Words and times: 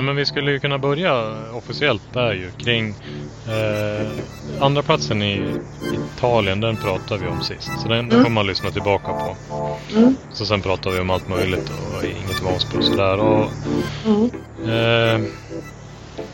Nej 0.00 0.04
men 0.06 0.16
vi 0.16 0.26
skulle 0.26 0.50
ju 0.50 0.58
kunna 0.58 0.78
börja 0.78 1.34
officiellt 1.52 2.02
där 2.12 2.32
ju 2.32 2.50
kring 2.50 2.94
eh, 3.48 4.08
andra 4.60 4.82
platsen 4.82 5.22
i 5.22 5.58
Italien, 6.16 6.60
den 6.60 6.76
pratade 6.76 7.24
vi 7.24 7.28
om 7.28 7.42
sist. 7.42 7.70
Så 7.82 7.88
den, 7.88 7.98
mm. 7.98 8.08
den 8.08 8.22
får 8.22 8.30
man 8.30 8.46
lyssna 8.46 8.70
tillbaka 8.70 9.06
på. 9.12 9.36
Mm. 9.96 10.16
Så 10.32 10.46
sen 10.46 10.62
pratade 10.62 10.94
vi 10.94 11.00
om 11.00 11.10
allt 11.10 11.28
möjligt 11.28 11.70
och 11.70 12.04
inget 12.04 12.42
Vansbro 12.42 12.78
och 12.78 12.84
sådär. 12.84 13.18
Och, 13.18 13.46
mm. 14.06 14.30
eh, 14.62 15.28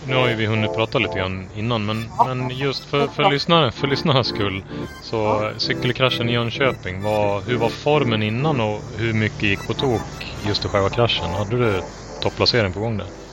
nu 0.06 0.14
har 0.14 0.28
ju 0.28 0.34
vi 0.34 0.46
hunnit 0.46 0.74
prata 0.74 0.98
lite 0.98 1.18
grann 1.18 1.46
innan 1.56 1.86
men, 1.86 2.04
men 2.26 2.50
just 2.50 2.84
för, 2.84 3.06
för, 3.06 3.30
lyssnare, 3.30 3.72
för 3.72 3.86
lyssnarnas 3.86 4.26
skull 4.26 4.64
så 5.02 5.50
cykelkraschen 5.56 6.28
i 6.28 6.32
Jönköping, 6.32 7.02
var, 7.02 7.40
hur 7.40 7.56
var 7.56 7.68
formen 7.68 8.22
innan 8.22 8.60
och 8.60 8.80
hur 8.96 9.12
mycket 9.12 9.42
gick 9.42 9.66
på 9.66 9.74
tok 9.74 10.36
just 10.46 10.64
i 10.64 10.68
själva 10.68 10.90
kraschen? 10.90 11.30
Hade 11.30 11.56
du 11.56 11.82
topplacering 12.22 12.72
på 12.72 12.80
gång 12.80 12.98
där? 12.98 13.25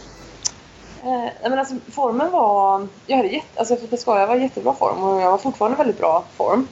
Eh, 1.03 1.49
men 1.49 1.59
alltså, 1.59 1.75
formen 1.91 2.31
var... 2.31 2.87
Jag 3.07 3.17
hade 3.17 3.29
jätte, 3.29 3.59
alltså, 3.59 3.75
för 3.75 3.97
ska 3.97 4.19
jag 4.19 4.27
var 4.27 4.35
jättebra 4.35 4.73
form 4.73 5.03
och 5.03 5.21
jag 5.21 5.31
var 5.31 5.37
fortfarande 5.37 5.77
väldigt 5.77 5.97
bra 5.97 6.23
form. 6.35 6.67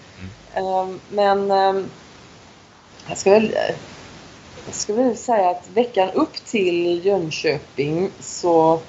Mm. 0.56 0.66
Eh, 0.66 0.96
men 1.10 1.52
eh, 1.52 1.84
jag 3.08 3.18
ska 3.18 3.32
väl... 3.32 3.56
Jag 4.66 4.76
ska 4.76 4.94
väl 4.94 5.18
säga 5.18 5.50
att 5.50 5.70
veckan 5.74 6.10
upp 6.12 6.46
till 6.46 7.06
Jönköping 7.06 8.10
så 8.20 8.80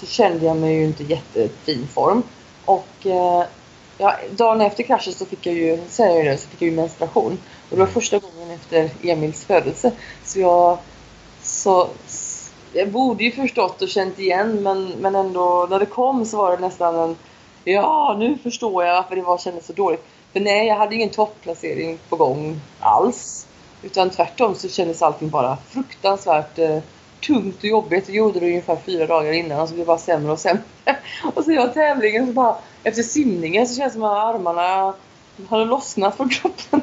så 0.00 0.06
kände 0.06 0.46
jag 0.46 0.56
mig 0.56 0.74
ju 0.74 0.84
inte 0.84 1.02
jättefin 1.02 1.88
form. 1.94 2.22
Och 2.64 3.06
eh, 3.06 3.44
ja, 3.98 4.16
dagen 4.30 4.60
efter 4.60 4.82
kraschen 4.82 5.12
så 5.12 5.26
fick 5.26 5.46
jag 5.46 5.54
ju, 5.54 5.78
säger 5.88 6.16
jag 6.16 6.26
det, 6.26 6.38
så 6.38 6.48
fick 6.48 6.62
jag 6.62 6.70
ju 6.70 6.76
menstruation. 6.76 7.38
Och 7.70 7.76
det 7.76 7.80
var 7.80 7.86
första 7.86 8.18
gången 8.18 8.50
efter 8.50 8.90
Emils 9.02 9.44
födelse. 9.44 9.92
Så 10.24 10.40
jag, 10.40 10.78
så, 11.42 11.88
jag 12.72 12.88
borde 12.88 13.24
ju 13.24 13.32
förstått 13.32 13.82
och 13.82 13.88
känt 13.88 14.18
igen 14.18 14.62
men, 14.62 14.88
men 14.88 15.14
ändå 15.14 15.66
när 15.70 15.78
det 15.78 15.86
kom 15.86 16.24
så 16.24 16.36
var 16.36 16.56
det 16.56 16.62
nästan 16.62 16.94
en 16.94 17.16
Ja, 17.64 18.16
nu 18.18 18.38
förstår 18.38 18.84
jag 18.84 18.94
varför 18.94 19.16
det 19.16 19.22
var 19.22 19.38
kändes 19.38 19.66
så 19.66 19.72
dåligt. 19.72 20.04
För 20.32 20.40
nej, 20.40 20.66
jag 20.66 20.76
hade 20.76 20.94
ingen 20.94 21.10
topplacering 21.10 21.98
på 22.08 22.16
gång 22.16 22.60
alls. 22.80 23.46
Utan 23.82 24.10
tvärtom 24.10 24.54
så 24.54 24.68
kändes 24.68 25.02
allting 25.02 25.30
bara 25.30 25.56
fruktansvärt 25.56 26.58
eh, 26.58 26.78
tungt 27.26 27.58
och 27.58 27.64
jobbigt. 27.64 28.06
Det 28.06 28.12
gjorde 28.12 28.40
det 28.40 28.46
ungefär 28.46 28.76
fyra 28.76 29.06
dagar 29.06 29.32
innan. 29.32 29.60
Alltså 29.60 29.76
det 29.76 29.84
bara 29.84 29.98
sämre 29.98 30.32
och 30.32 30.38
sämre. 30.38 30.62
Och 31.34 31.44
så 31.44 31.52
jag 31.52 31.74
tävlingen 31.74 32.26
så 32.26 32.32
bara 32.32 32.56
efter 32.82 33.02
simningen 33.02 33.66
så 33.66 33.74
känns 33.74 33.92
det 33.92 33.98
som 33.98 34.02
att 34.02 34.34
armarna 34.34 34.94
hade 35.48 35.64
lossnat 35.64 36.16
från 36.16 36.28
kroppen. 36.28 36.80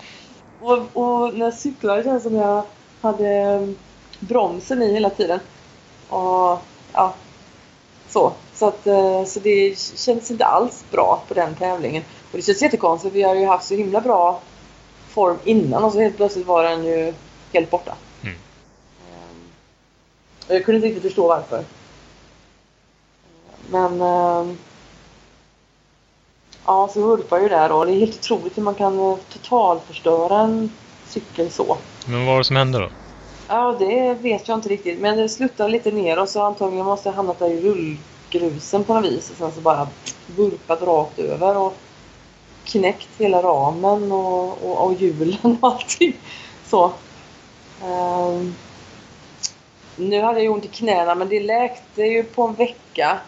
och, 0.60 0.78
och 0.92 1.34
när 1.34 1.44
jag 1.44 1.54
cyklade 1.54 2.02
kändes 2.02 2.22
det 2.22 2.30
som 2.30 2.38
att 2.38 2.46
jag 2.46 2.62
hade 3.00 3.74
bromsen 4.18 4.82
i 4.82 4.92
hela 4.92 5.10
tiden. 5.10 5.40
Och 6.08 6.58
ja, 6.92 7.14
så. 8.08 8.32
Så, 8.54 8.68
att, 8.68 8.86
eh, 8.86 9.24
så 9.24 9.40
det 9.40 9.78
kändes 9.78 10.30
inte 10.30 10.44
alls 10.44 10.84
bra 10.90 11.22
på 11.28 11.34
den 11.34 11.54
tävlingen. 11.54 12.02
Och 12.30 12.36
det 12.36 12.42
känns 12.42 12.62
jättekonstigt 12.62 13.12
för 13.12 13.18
vi 13.18 13.22
har 13.22 13.34
ju 13.34 13.46
haft 13.46 13.66
så 13.66 13.74
himla 13.74 14.00
bra 14.00 14.40
form 15.08 15.38
innan 15.44 15.84
och 15.84 15.92
så 15.92 16.00
helt 16.00 16.16
plötsligt 16.16 16.46
var 16.46 16.64
den 16.64 16.84
ju 16.84 17.14
helt 17.52 17.70
borta. 17.70 17.94
Jag 20.48 20.64
kunde 20.64 20.76
inte 20.76 20.88
riktigt 20.88 21.02
förstå 21.02 21.28
varför. 21.28 21.64
Men... 23.70 24.00
Äh, 24.00 24.54
ja, 26.66 26.88
så 26.92 27.00
vurpar 27.00 27.40
ju 27.40 27.48
där 27.48 27.68
då. 27.68 27.84
Det 27.84 27.92
är 27.92 27.98
helt 27.98 28.18
otroligt 28.18 28.58
hur 28.58 28.62
man 28.62 28.74
kan 28.74 28.98
eh, 28.98 29.16
totalförstöra 29.32 30.38
en 30.40 30.72
cykel 31.06 31.50
så. 31.50 31.76
Men 32.06 32.18
vad 32.18 32.26
var 32.26 32.38
det 32.38 32.44
som 32.44 32.56
hände 32.56 32.78
då? 32.78 32.88
Ja, 33.50 33.76
det 33.78 34.14
vet 34.14 34.48
jag 34.48 34.58
inte 34.58 34.68
riktigt. 34.68 35.00
Men 35.00 35.16
det 35.16 35.28
slutade 35.28 35.70
lite 35.70 35.90
ner 35.90 36.18
och 36.18 36.28
så 36.28 36.42
antagligen 36.42 36.86
måste 36.86 37.08
jag 37.08 37.14
hamnat 37.14 37.38
där 37.38 37.50
i 37.50 37.60
rullgrusen 37.60 38.84
på 38.84 38.94
något 38.94 39.04
vis. 39.04 39.30
Och 39.30 39.36
sen 39.36 39.52
så 39.52 39.60
bara 39.60 39.88
vurpat 40.36 40.82
rakt 40.82 41.18
över 41.18 41.56
och 41.56 41.76
knäckt 42.64 43.08
hela 43.18 43.42
ramen 43.42 44.12
och, 44.12 44.64
och, 44.64 44.86
och 44.86 44.94
hjulen 44.94 45.58
och 45.60 45.68
allting. 45.72 46.16
Så. 46.66 46.92
Um, 47.84 48.54
nu 49.96 50.20
hade 50.20 50.42
jag 50.42 50.52
ont 50.52 50.64
i 50.64 50.68
knäna 50.68 51.14
men 51.14 51.28
det 51.28 51.40
läkte 51.40 52.02
ju 52.02 52.24
på 52.24 52.42
en 52.42 52.54
vecka. 52.54 53.18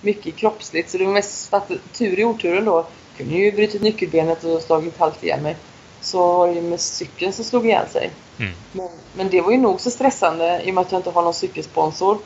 Mycket 0.00 0.36
kroppsligt 0.36 0.90
så 0.90 0.98
det 0.98 1.04
var 1.04 1.12
mest 1.12 1.54
tur 1.92 2.18
i 2.18 2.24
oturen 2.24 2.64
då. 2.64 2.76
Jag 2.76 2.86
kunde 3.16 3.34
ju 3.34 3.52
brutit 3.52 3.82
nyckelbenet 3.82 4.44
och 4.44 4.62
slagit 4.62 4.98
halvt 4.98 5.24
ihjäl 5.24 5.40
mig. 5.40 5.56
Så 6.00 6.32
var 6.32 6.48
det 6.48 6.54
ju 6.54 6.62
med 6.62 6.80
cykeln 6.80 7.32
som 7.32 7.44
slog 7.44 7.66
ihjäl 7.66 7.88
sig. 7.88 8.10
Mm. 8.38 8.52
Men, 8.72 8.88
men, 9.16 9.30
det 9.30 9.40
var 9.40 9.50
ju 9.50 9.58
nog 9.58 9.80
så 9.80 9.90
stressande 9.90 10.62
i 10.64 10.70
och 10.70 10.74
med 10.74 10.82
att 10.82 10.92
jag 10.92 10.98
inte 10.98 11.10
har 11.10 11.22
någon 11.22 11.34
cykelsponsor. 11.34 12.18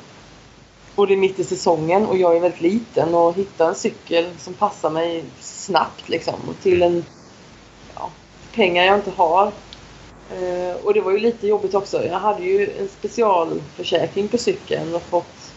Och 0.95 1.06
det 1.06 1.15
är 1.15 1.17
mitt 1.17 1.39
i 1.39 1.45
säsongen 1.45 2.06
och 2.06 2.17
jag 2.17 2.37
är 2.37 2.41
väldigt 2.41 2.61
liten 2.61 3.15
och 3.15 3.34
hitta 3.34 3.69
en 3.69 3.75
cykel 3.75 4.31
som 4.39 4.55
passar 4.55 4.91
mig 4.91 5.25
snabbt 5.41 6.09
liksom. 6.09 6.34
Till 6.62 6.83
en 6.83 7.05
ja, 7.95 8.11
pengar 8.55 8.84
jag 8.84 8.95
inte 8.95 9.11
har. 9.11 9.53
Eh, 10.31 10.77
och 10.84 10.95
det 10.95 11.00
var 11.00 11.12
ju 11.12 11.19
lite 11.19 11.47
jobbigt 11.47 11.75
också. 11.75 12.05
Jag 12.05 12.19
hade 12.19 12.43
ju 12.43 12.79
en 12.79 12.89
specialförsäkring 12.89 14.29
på 14.29 14.39
cykeln 14.39 14.94
och 14.94 15.03
fått 15.03 15.53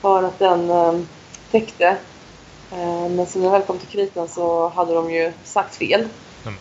för 0.00 0.22
att 0.22 0.38
den 0.38 0.70
eh, 0.70 1.00
täckte. 1.50 1.96
Eh, 2.72 3.08
men 3.08 3.26
sen 3.26 3.42
när 3.42 3.48
jag 3.48 3.52
väl 3.52 3.62
kom 3.62 3.78
till 3.78 3.88
kritan 3.88 4.28
så 4.28 4.68
hade 4.68 4.94
de 4.94 5.10
ju 5.10 5.32
sagt 5.44 5.76
fel. 5.76 6.08
Mm. 6.42 6.56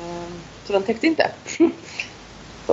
Eh, 0.00 0.32
så 0.64 0.72
den 0.72 0.82
täckte 0.82 1.06
inte. 1.06 1.30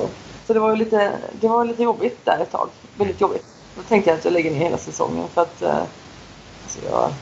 så. 0.02 0.10
så, 0.48 0.54
det 0.54 0.60
var 0.60 0.70
ju 0.70 0.76
lite, 0.76 1.12
det 1.42 1.48
var 1.48 1.66
lite 1.66 1.84
jobbigt 1.84 2.26
där 2.26 2.40
ett 2.40 2.52
tag. 2.52 2.70
Väldigt 2.98 3.22
jobbigt. 3.22 3.46
Då 3.76 3.82
tänkte 3.82 4.10
jag 4.10 4.18
att 4.18 4.26
jag 4.26 4.34
lägger 4.34 4.52
ner 4.52 4.60
hela 4.60 4.78
säsongen 4.78 5.28
för 5.34 5.42
att 5.42 5.62
eh, 5.62 5.84
alltså 6.64 6.80
jag, 6.90 7.14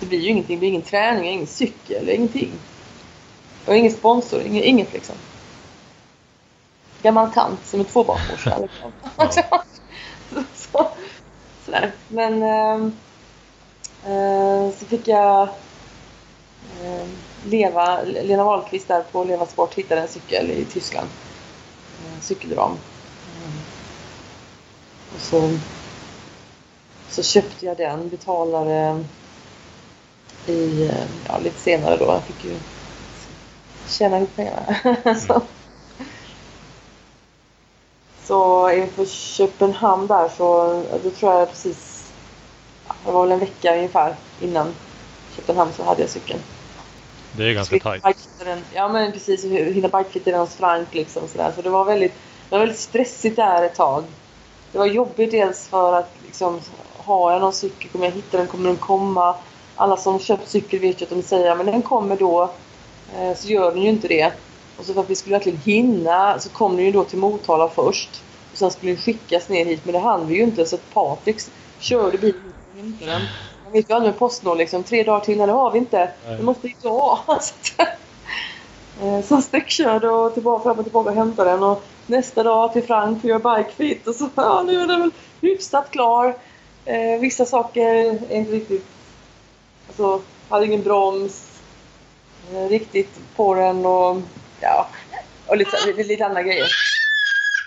det 0.00 0.06
blir 0.06 0.18
ju 0.18 0.28
ingenting. 0.28 0.56
Det 0.56 0.58
blir 0.58 0.68
ingen 0.68 0.82
träning, 0.82 1.30
ingen 1.30 1.46
cykel, 1.46 2.08
ingenting. 2.08 2.52
Har 3.66 3.74
ingen 3.74 3.92
sponsor, 3.92 4.42
inget, 4.42 4.64
inget 4.64 4.92
liksom 4.92 5.14
gammal 7.04 7.32
tant 7.32 7.66
som 7.66 7.80
är 7.80 7.84
tvåbarnsmorsa. 7.84 8.58
Liksom. 9.18 9.42
så, 10.54 10.88
sådär. 11.64 11.92
Men 12.08 12.42
eh, 12.42 12.74
eh, 14.12 14.70
så 14.78 14.86
fick 14.86 15.08
jag 15.08 15.42
eh, 16.82 17.06
leva, 17.44 18.02
Lena 18.02 18.44
Wahlqvist 18.44 18.88
där 18.88 19.02
på 19.12 19.24
Leva 19.24 19.46
Sport 19.46 19.74
hittade 19.74 20.00
en 20.00 20.08
cykel 20.08 20.50
i 20.50 20.64
Tyskland. 20.64 21.08
Cykelram. 22.24 22.70
Mm. 22.70 23.52
Och 25.14 25.20
så, 25.20 25.58
så 27.10 27.22
köpte 27.22 27.66
jag 27.66 27.76
den, 27.76 28.08
betalade 28.08 29.04
i, 30.46 30.90
ja, 31.28 31.38
lite 31.38 31.60
senare 31.60 31.96
då. 31.96 32.04
Jag 32.04 32.22
fick 32.22 32.44
ju 32.44 32.58
tjäna 33.88 34.16
ihop 34.16 34.36
pengarna. 34.36 34.76
Så 38.26 38.70
inför 38.70 39.04
Köpenhamn 39.06 40.06
där 40.06 40.28
så 40.36 40.82
då 41.02 41.10
tror 41.10 41.32
jag 41.32 41.48
precis, 41.48 42.12
det 43.04 43.12
var 43.12 43.22
väl 43.22 43.32
en 43.32 43.38
vecka 43.38 43.76
ungefär 43.76 44.16
innan 44.40 44.74
Köpenhamn 45.36 45.72
så 45.72 45.82
hade 45.82 46.00
jag 46.00 46.10
cykeln. 46.10 46.40
Det 47.36 47.44
är 47.44 47.54
ganska 47.54 47.78
tajt. 47.78 48.28
Ja 48.74 48.88
men 48.88 49.12
precis, 49.12 49.44
hinna 49.44 49.88
bikefitta 49.88 50.30
den 50.30 50.40
hos 50.40 50.54
Frank 50.54 50.94
liksom 50.94 51.28
sådär. 51.28 51.52
Så 51.56 51.62
det 51.62 51.70
var 51.70 51.84
väldigt, 51.84 52.12
det 52.48 52.54
var 52.54 52.58
väldigt 52.58 52.78
stressigt 52.78 53.36
där 53.36 53.62
ett 53.62 53.74
tag. 53.74 54.04
Det 54.72 54.78
var 54.78 54.86
jobbigt 54.86 55.30
dels 55.30 55.68
för 55.68 55.98
att 55.98 56.10
liksom, 56.24 56.60
har 56.96 57.32
jag 57.32 57.40
någon 57.40 57.52
cykel, 57.52 57.90
kommer 57.90 58.04
jag 58.04 58.12
hitta 58.12 58.38
den, 58.38 58.46
kommer 58.46 58.68
den 58.68 58.76
komma? 58.76 59.34
Alla 59.76 59.96
som 59.96 60.18
köpt 60.18 60.48
cykel 60.48 60.80
vet 60.80 61.00
ju 61.00 61.04
att 61.04 61.10
de 61.10 61.22
säger 61.22 61.56
men 61.56 61.66
den 61.66 61.82
kommer 61.82 62.16
då. 62.16 62.50
Eh, 63.18 63.36
så 63.36 63.48
gör 63.48 63.70
den 63.70 63.82
ju 63.82 63.88
inte 63.88 64.08
det. 64.08 64.32
Och 64.76 64.84
så 64.84 64.94
för 64.94 65.00
att 65.00 65.10
vi 65.10 65.14
skulle 65.14 65.36
verkligen 65.36 65.58
hinna 65.58 66.38
så 66.38 66.48
kom 66.48 66.76
den 66.76 66.84
ju 66.84 66.92
då 66.92 67.04
till 67.04 67.18
Motala 67.18 67.68
först. 67.68 68.22
Och 68.52 68.58
sen 68.58 68.70
skulle 68.70 68.92
den 68.92 69.00
skickas 69.00 69.48
ner 69.48 69.64
hit 69.64 69.80
men 69.84 69.92
det 69.92 69.98
hann 69.98 70.26
vi 70.26 70.34
ju 70.34 70.42
inte 70.42 70.66
så 70.66 70.76
att 70.76 70.94
Patrik 70.94 71.40
körde 71.78 72.18
bilen 72.18 72.52
och 72.72 72.78
hämtade 72.78 73.10
den. 73.10 73.22
Ju 73.74 73.82
aldrig 73.88 74.12
med 74.12 74.18
Postnord 74.18 74.58
liksom. 74.58 74.82
Tre 74.82 75.02
dagar 75.02 75.20
till, 75.20 75.38
nej 75.38 75.46
det 75.46 75.52
har 75.52 75.70
vi 75.70 75.78
inte. 75.78 76.10
Det 76.26 76.42
måste 76.42 76.68
idag. 76.68 77.18
så 79.24 79.34
han 79.34 79.42
sträckkörde 79.42 80.08
och 80.08 80.34
tillbaka, 80.34 80.62
fram 80.62 80.78
och 80.78 80.84
tillbaka 80.84 81.10
och 81.10 81.16
hämtade 81.16 81.50
den. 81.50 81.62
Och 81.62 81.84
nästa 82.06 82.42
dag 82.42 82.72
till 82.72 82.82
Frank 82.82 83.20
för 83.20 83.28
att 83.28 83.42
göra 83.42 83.56
bikefit. 83.56 84.06
Och 84.06 84.14
så 84.14 84.28
ja, 84.34 84.62
nu 84.66 84.80
är 84.80 84.86
den 84.86 85.00
väl 85.00 85.10
hyfsat 85.40 85.90
klar. 85.90 86.36
Eh, 86.84 87.20
vissa 87.20 87.46
saker 87.46 87.88
är 88.30 88.32
inte 88.32 88.52
riktigt... 88.52 88.86
Alltså, 89.86 90.20
hade 90.48 90.66
ingen 90.66 90.82
broms 90.82 91.60
eh, 92.52 92.68
riktigt 92.68 93.20
på 93.36 93.54
den 93.54 93.86
och 93.86 94.22
Ja, 94.60 94.88
och 95.46 95.56
lite, 95.56 95.86
lite, 95.86 96.02
lite 96.02 96.26
andra 96.26 96.42
grejer. 96.42 96.68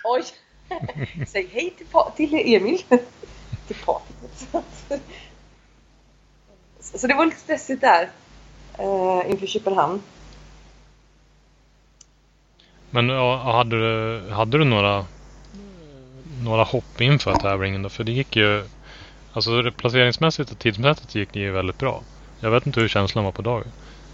Oj! 0.03 0.23
Säg 1.27 1.49
hej 1.51 1.73
till, 1.77 1.87
till 2.15 2.55
Emil. 2.55 2.83
till 3.67 3.75
Patrik. 3.85 4.51
Så 6.97 7.07
det 7.07 7.13
var 7.13 7.25
lite 7.25 7.37
stressigt 7.37 7.81
där 7.81 8.09
uh, 8.79 9.31
inför 9.31 9.47
Köpenhamn. 9.47 10.01
Men 12.89 13.09
ja, 13.09 13.37
hade, 13.37 13.79
du, 13.79 14.29
hade 14.29 14.57
du 14.57 14.63
några 14.63 15.05
några 16.43 16.63
hopp 16.63 17.01
inför 17.01 17.35
tävlingen 17.35 17.83
då? 17.83 17.89
För 17.89 18.03
det 18.03 18.11
gick 18.11 18.35
ju... 18.35 18.63
Alltså 19.33 19.71
placeringsmässigt 19.77 20.51
och 20.51 20.59
tidsmässigt 20.59 21.15
gick 21.15 21.33
det 21.33 21.39
ju 21.39 21.51
väldigt 21.51 21.77
bra. 21.77 22.01
Jag 22.39 22.51
vet 22.51 22.67
inte 22.67 22.79
hur 22.79 22.87
känslan 22.87 23.23
var 23.23 23.31
på 23.31 23.41
dagen. 23.41 23.71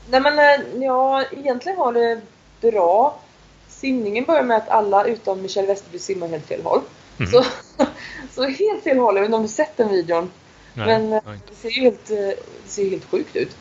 Nej 0.09 0.21
men 0.21 0.39
eh, 0.39 0.83
ja, 0.83 1.23
egentligen 1.31 1.77
var 1.77 1.93
det 1.93 2.21
bra. 2.61 3.19
Simningen 3.67 4.23
började 4.23 4.47
med 4.47 4.57
att 4.57 4.69
alla 4.69 5.05
utom 5.05 5.41
Michelle 5.41 5.67
Westerby 5.67 5.99
simmar 5.99 6.27
helt 6.27 6.45
fel 6.45 6.63
håll. 6.63 6.81
Mm. 7.19 7.31
Så, 7.31 7.43
så 8.31 8.43
helt 8.43 8.83
fel 8.83 8.97
håll, 8.97 9.15
jag 9.15 9.21
vet 9.21 9.27
inte 9.27 9.37
om 9.37 9.43
du 9.43 9.47
sett 9.47 9.77
den 9.77 9.89
videon. 9.89 10.31
Nej, 10.73 10.87
men 10.87 11.09
nej. 11.09 11.21
det 11.49 11.55
ser 11.55 11.69
ju 11.69 11.81
helt, 11.81 12.07
det 12.07 12.35
ser 12.65 12.89
helt 12.89 13.05
sjukt 13.05 13.35
ut. 13.35 13.55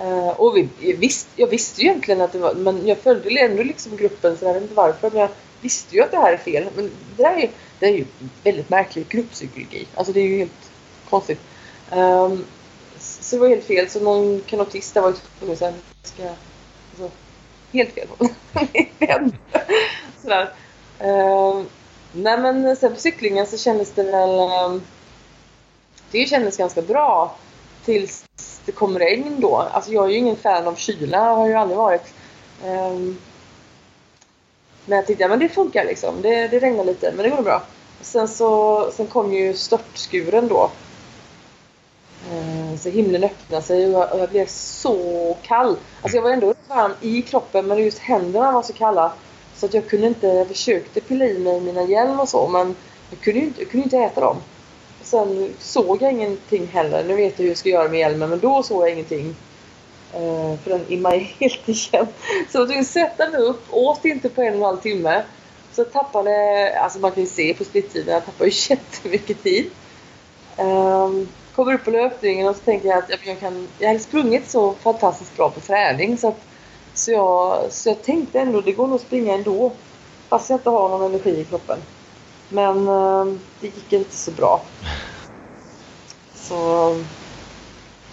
Uh, 0.00 0.28
och 0.28 0.56
vi, 0.56 0.68
visst, 0.92 1.28
jag 1.36 1.46
visste 1.46 1.82
ju 1.82 1.88
egentligen 1.88 2.20
att 2.20 2.32
det 2.32 2.38
var, 2.38 2.54
men 2.54 2.86
jag 2.86 2.98
följde 2.98 3.40
ändå 3.40 3.62
liksom 3.62 3.96
gruppen 3.96 4.38
så 4.38 4.44
jag 4.44 4.54
vet 4.54 4.62
inte 4.62 4.74
varför. 4.74 5.10
Men 5.10 5.20
jag 5.20 5.30
visste 5.60 5.96
ju 5.96 6.02
att 6.02 6.10
det 6.10 6.16
här 6.16 6.32
är 6.32 6.36
fel. 6.36 6.66
Men 6.76 6.90
det 7.16 7.24
här 7.24 7.36
är, 7.38 7.50
det 7.78 7.86
är 7.86 7.90
ju 7.90 8.04
väldigt 8.44 8.70
märklig 8.70 9.08
grupppsykologi. 9.08 9.86
Alltså 9.94 10.12
det 10.12 10.20
är 10.20 10.24
ju 10.24 10.38
helt 10.38 10.70
konstigt. 11.10 11.40
Um, 11.92 12.44
så 12.98 13.36
det 13.36 13.40
var 13.40 13.48
helt 13.48 13.64
fel. 13.64 13.88
Så 13.88 14.00
någon 14.00 14.40
kanotist 14.46 14.94
där 14.94 15.00
var 15.00 15.14
tvungen 15.38 15.52
att 15.52 15.58
säga 15.58 15.74
ska... 16.02 16.22
Alltså, 16.90 17.16
helt 17.72 17.90
fel. 17.90 18.08
Sådär. 20.22 20.52
Um, 21.00 21.66
nej 22.12 22.38
men 22.38 22.76
sen 22.76 22.94
på 22.94 23.00
cyklingen 23.00 23.46
så 23.46 23.58
kändes 23.58 23.92
det 23.92 24.02
väl... 24.02 24.30
Um, 24.30 24.82
det 26.10 26.26
kändes 26.26 26.56
ganska 26.56 26.82
bra. 26.82 27.34
Tills 27.84 28.24
det 28.64 28.72
kom 28.72 28.98
regn 28.98 29.40
då. 29.40 29.56
Alltså 29.56 29.92
jag 29.92 30.04
är 30.04 30.08
ju 30.08 30.18
ingen 30.18 30.36
fan 30.36 30.66
av 30.66 30.74
kyla, 30.74 31.34
har 31.34 31.48
ju 31.48 31.54
aldrig 31.54 31.78
varit. 31.78 32.14
Um, 32.64 33.18
men 34.86 34.96
jag 34.96 35.06
tänkte 35.06 35.24
ja 35.24 35.28
men 35.28 35.38
det 35.38 35.48
funkar 35.48 35.84
liksom. 35.84 36.22
Det, 36.22 36.48
det 36.48 36.58
regnar 36.58 36.84
lite, 36.84 37.12
men 37.16 37.30
det 37.30 37.36
går 37.36 37.42
bra. 37.42 37.62
Sen 38.00 38.28
så 38.28 38.90
sen 38.92 39.06
kom 39.06 39.32
ju 39.34 39.54
störtskuren 39.54 40.48
då. 40.48 40.70
Ehm, 42.32 42.78
så 42.78 42.88
himlen 42.88 43.24
öppnade 43.24 43.62
sig 43.62 43.86
och 43.86 43.92
jag, 43.92 44.12
och 44.12 44.18
jag, 44.18 44.28
blev 44.28 44.46
så 44.46 45.36
kall. 45.42 45.76
Alltså 46.02 46.16
jag 46.16 46.22
var 46.22 46.30
ändå 46.30 46.54
varm 46.68 46.92
i 47.00 47.22
kroppen 47.22 47.66
men 47.66 47.78
just 47.78 47.98
händerna 47.98 48.52
var 48.52 48.62
så 48.62 48.72
kalla. 48.72 49.12
Så 49.56 49.66
att 49.66 49.74
jag 49.74 49.88
kunde 49.88 50.06
inte, 50.06 50.26
jag 50.26 50.48
försökte 50.48 51.00
pilla 51.00 51.24
i 51.24 51.38
mig 51.38 51.60
mina 51.60 51.82
hjälm 51.82 52.20
och 52.20 52.28
så 52.28 52.48
men 52.48 52.76
jag 53.10 53.20
kunde 53.20 53.40
ju 53.40 53.46
inte, 53.46 53.60
jag 53.60 53.70
kunde 53.70 53.84
inte 53.84 53.98
äta 53.98 54.20
dem. 54.20 54.36
Sen 55.06 55.54
såg 55.58 56.02
jag 56.02 56.12
ingenting 56.12 56.66
heller. 56.66 57.04
Nu 57.04 57.16
vet 57.16 57.38
jag 57.38 57.42
hur 57.42 57.50
jag 57.50 57.58
ska 57.58 57.68
göra 57.68 57.88
med 57.88 58.00
hjälmen 58.00 58.30
men 58.30 58.40
då 58.40 58.62
såg 58.62 58.82
jag 58.82 58.92
ingenting. 58.92 59.36
Uh, 60.14 60.56
för 60.56 60.70
den 60.70 60.84
immade 60.88 61.16
helt 61.40 61.68
igen. 61.68 62.06
Så 62.50 62.58
jag 62.58 62.68
tvungen 62.68 62.84
sätta 62.84 63.30
mig 63.30 63.40
upp, 63.40 63.62
åt 63.70 64.04
inte 64.04 64.28
på 64.28 64.42
en 64.42 64.48
och 64.48 64.54
en 64.54 64.62
halv 64.62 64.76
timme. 64.76 65.22
Så 65.72 65.80
jag 65.80 65.92
tappade, 65.92 66.78
alltså 66.80 66.98
man 66.98 67.12
kan 67.12 67.22
ju 67.22 67.28
se 67.28 67.54
på 67.54 67.64
splittiden, 67.64 68.14
jag 68.14 68.24
tappade 68.24 68.50
ju 68.50 68.56
jättemycket 68.70 69.42
tid. 69.42 69.70
Um, 70.58 71.28
kommer 71.54 71.74
upp 71.74 71.84
på 71.84 71.90
löpningen 71.90 72.48
och 72.48 72.56
så 72.56 72.62
tänker 72.62 72.88
jag 72.88 72.98
att 72.98 73.10
jag, 73.26 73.40
kan, 73.40 73.68
jag 73.78 73.88
hade 73.88 74.00
sprungit 74.00 74.50
så 74.50 74.72
fantastiskt 74.72 75.36
bra 75.36 75.50
på 75.50 75.60
träning 75.60 76.18
så 76.18 76.28
att 76.28 76.40
så 76.94 77.12
jag, 77.12 77.72
så 77.72 77.88
jag 77.88 78.02
tänkte 78.02 78.40
ändå 78.40 78.60
det 78.60 78.72
går 78.72 78.86
nog 78.86 78.96
att 78.96 79.02
springa 79.02 79.34
ändå. 79.34 79.72
Fast 80.28 80.50
jag 80.50 80.56
inte 80.56 80.70
har 80.70 80.88
någon 80.88 81.02
energi 81.02 81.40
i 81.40 81.44
kroppen. 81.44 81.78
Men 82.48 82.88
uh, 82.88 83.34
det 83.60 83.66
gick 83.66 83.92
inte 83.92 84.16
så 84.16 84.30
bra. 84.30 84.62
Så, 86.34 86.56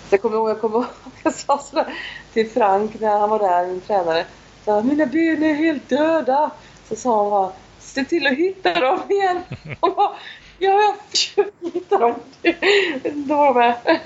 jag 0.09 0.21
kommer 0.21 0.37
ihåg, 0.37 0.49
jag 0.49 0.61
kommer 0.61 0.75
ihåg, 0.75 0.85
jag 1.23 1.33
sa 1.33 1.57
sådär 1.57 1.93
till 2.33 2.49
Frank 2.49 2.99
när 2.99 3.19
han 3.19 3.29
var 3.29 3.39
där, 3.39 3.67
min 3.67 3.81
tränare. 3.81 4.25
Så 4.65 4.81
mina 4.81 5.05
ben 5.05 5.43
är 5.43 5.53
helt 5.53 5.89
döda. 5.89 6.51
Så 6.89 6.95
sa 6.95 7.21
han 7.21 7.29
bara, 7.29 7.51
se 7.79 8.05
till 8.05 8.27
att 8.27 8.33
hitta 8.33 8.79
dem 8.79 8.99
igen. 9.09 9.41
Och 9.79 9.95
bara, 9.95 10.11
ja, 10.59 10.71
jag 10.81 10.95
försöker 11.09 11.71
hitta 11.73 11.97
dem. 11.97 12.15
Då 13.27 13.35
var 13.35 13.53
de 13.53 13.61
är. 13.61 13.97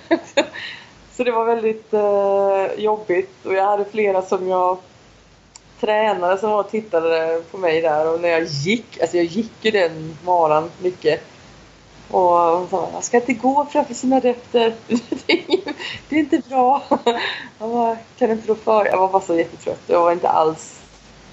Så 1.15 1.23
det 1.23 1.31
var 1.31 1.45
väldigt 1.45 1.93
uh, 1.93 2.83
jobbigt 2.83 3.45
och 3.45 3.53
jag 3.53 3.65
hade 3.65 3.85
flera 3.85 4.21
som 4.21 4.47
jag 4.47 4.77
tränare 5.79 6.37
som 6.37 6.51
var 6.51 6.59
och 6.59 6.71
tittade 6.71 7.41
på 7.51 7.57
mig 7.57 7.81
där 7.81 8.13
och 8.13 8.21
när 8.21 8.29
jag 8.29 8.43
gick, 8.43 9.01
alltså 9.01 9.17
jag 9.17 9.25
gick 9.25 9.51
ju 9.61 9.71
den 9.71 10.17
maran 10.25 10.71
mycket. 10.81 11.23
Och 12.09 12.21
hon 12.21 12.69
sa, 12.69 12.89
jag 12.93 13.03
ska 13.03 13.17
inte 13.17 13.33
gå 13.33 13.65
framför 13.71 13.93
sina 13.93 14.19
rötter. 14.19 14.73
det 16.09 16.15
är 16.15 16.19
inte 16.19 16.41
bra. 16.49 16.83
Jag 17.59 17.69
bara, 17.69 17.97
kan 18.17 18.31
inte 18.31 18.47
rå 18.47 18.55
för? 18.55 18.85
Jag 18.85 18.97
var 18.97 19.07
bara 19.07 19.21
så 19.21 19.35
jättetrött. 19.35 19.81
Jag 19.87 20.01
var 20.01 20.11
inte 20.11 20.29
alls 20.29 20.81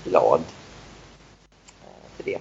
glad 0.05 0.41
eh, 1.82 2.17
för 2.17 2.25
det. 2.25 2.38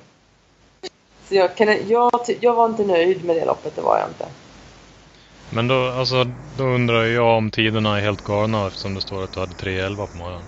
Så 1.27 1.35
jag, 1.35 1.55
kan, 1.55 1.87
jag, 1.87 2.11
jag 2.39 2.53
var 2.53 2.65
inte 2.65 2.83
nöjd 2.83 3.25
med 3.25 3.35
det 3.35 3.45
loppet, 3.45 3.75
det 3.75 3.81
var 3.81 3.97
jag 3.97 4.09
inte. 4.09 4.27
Men 5.49 5.67
då, 5.67 5.89
alltså, 5.89 6.25
då 6.57 6.63
undrar 6.63 7.03
jag 7.03 7.37
om 7.37 7.51
tiderna 7.51 7.97
är 7.97 8.01
helt 8.01 8.23
galna 8.23 8.67
eftersom 8.67 8.93
det 8.93 9.01
står 9.01 9.23
att 9.23 9.31
du 9.31 9.39
hade 9.39 9.55
3.11 9.55 10.07
på 10.07 10.17
morgonen. 10.17 10.45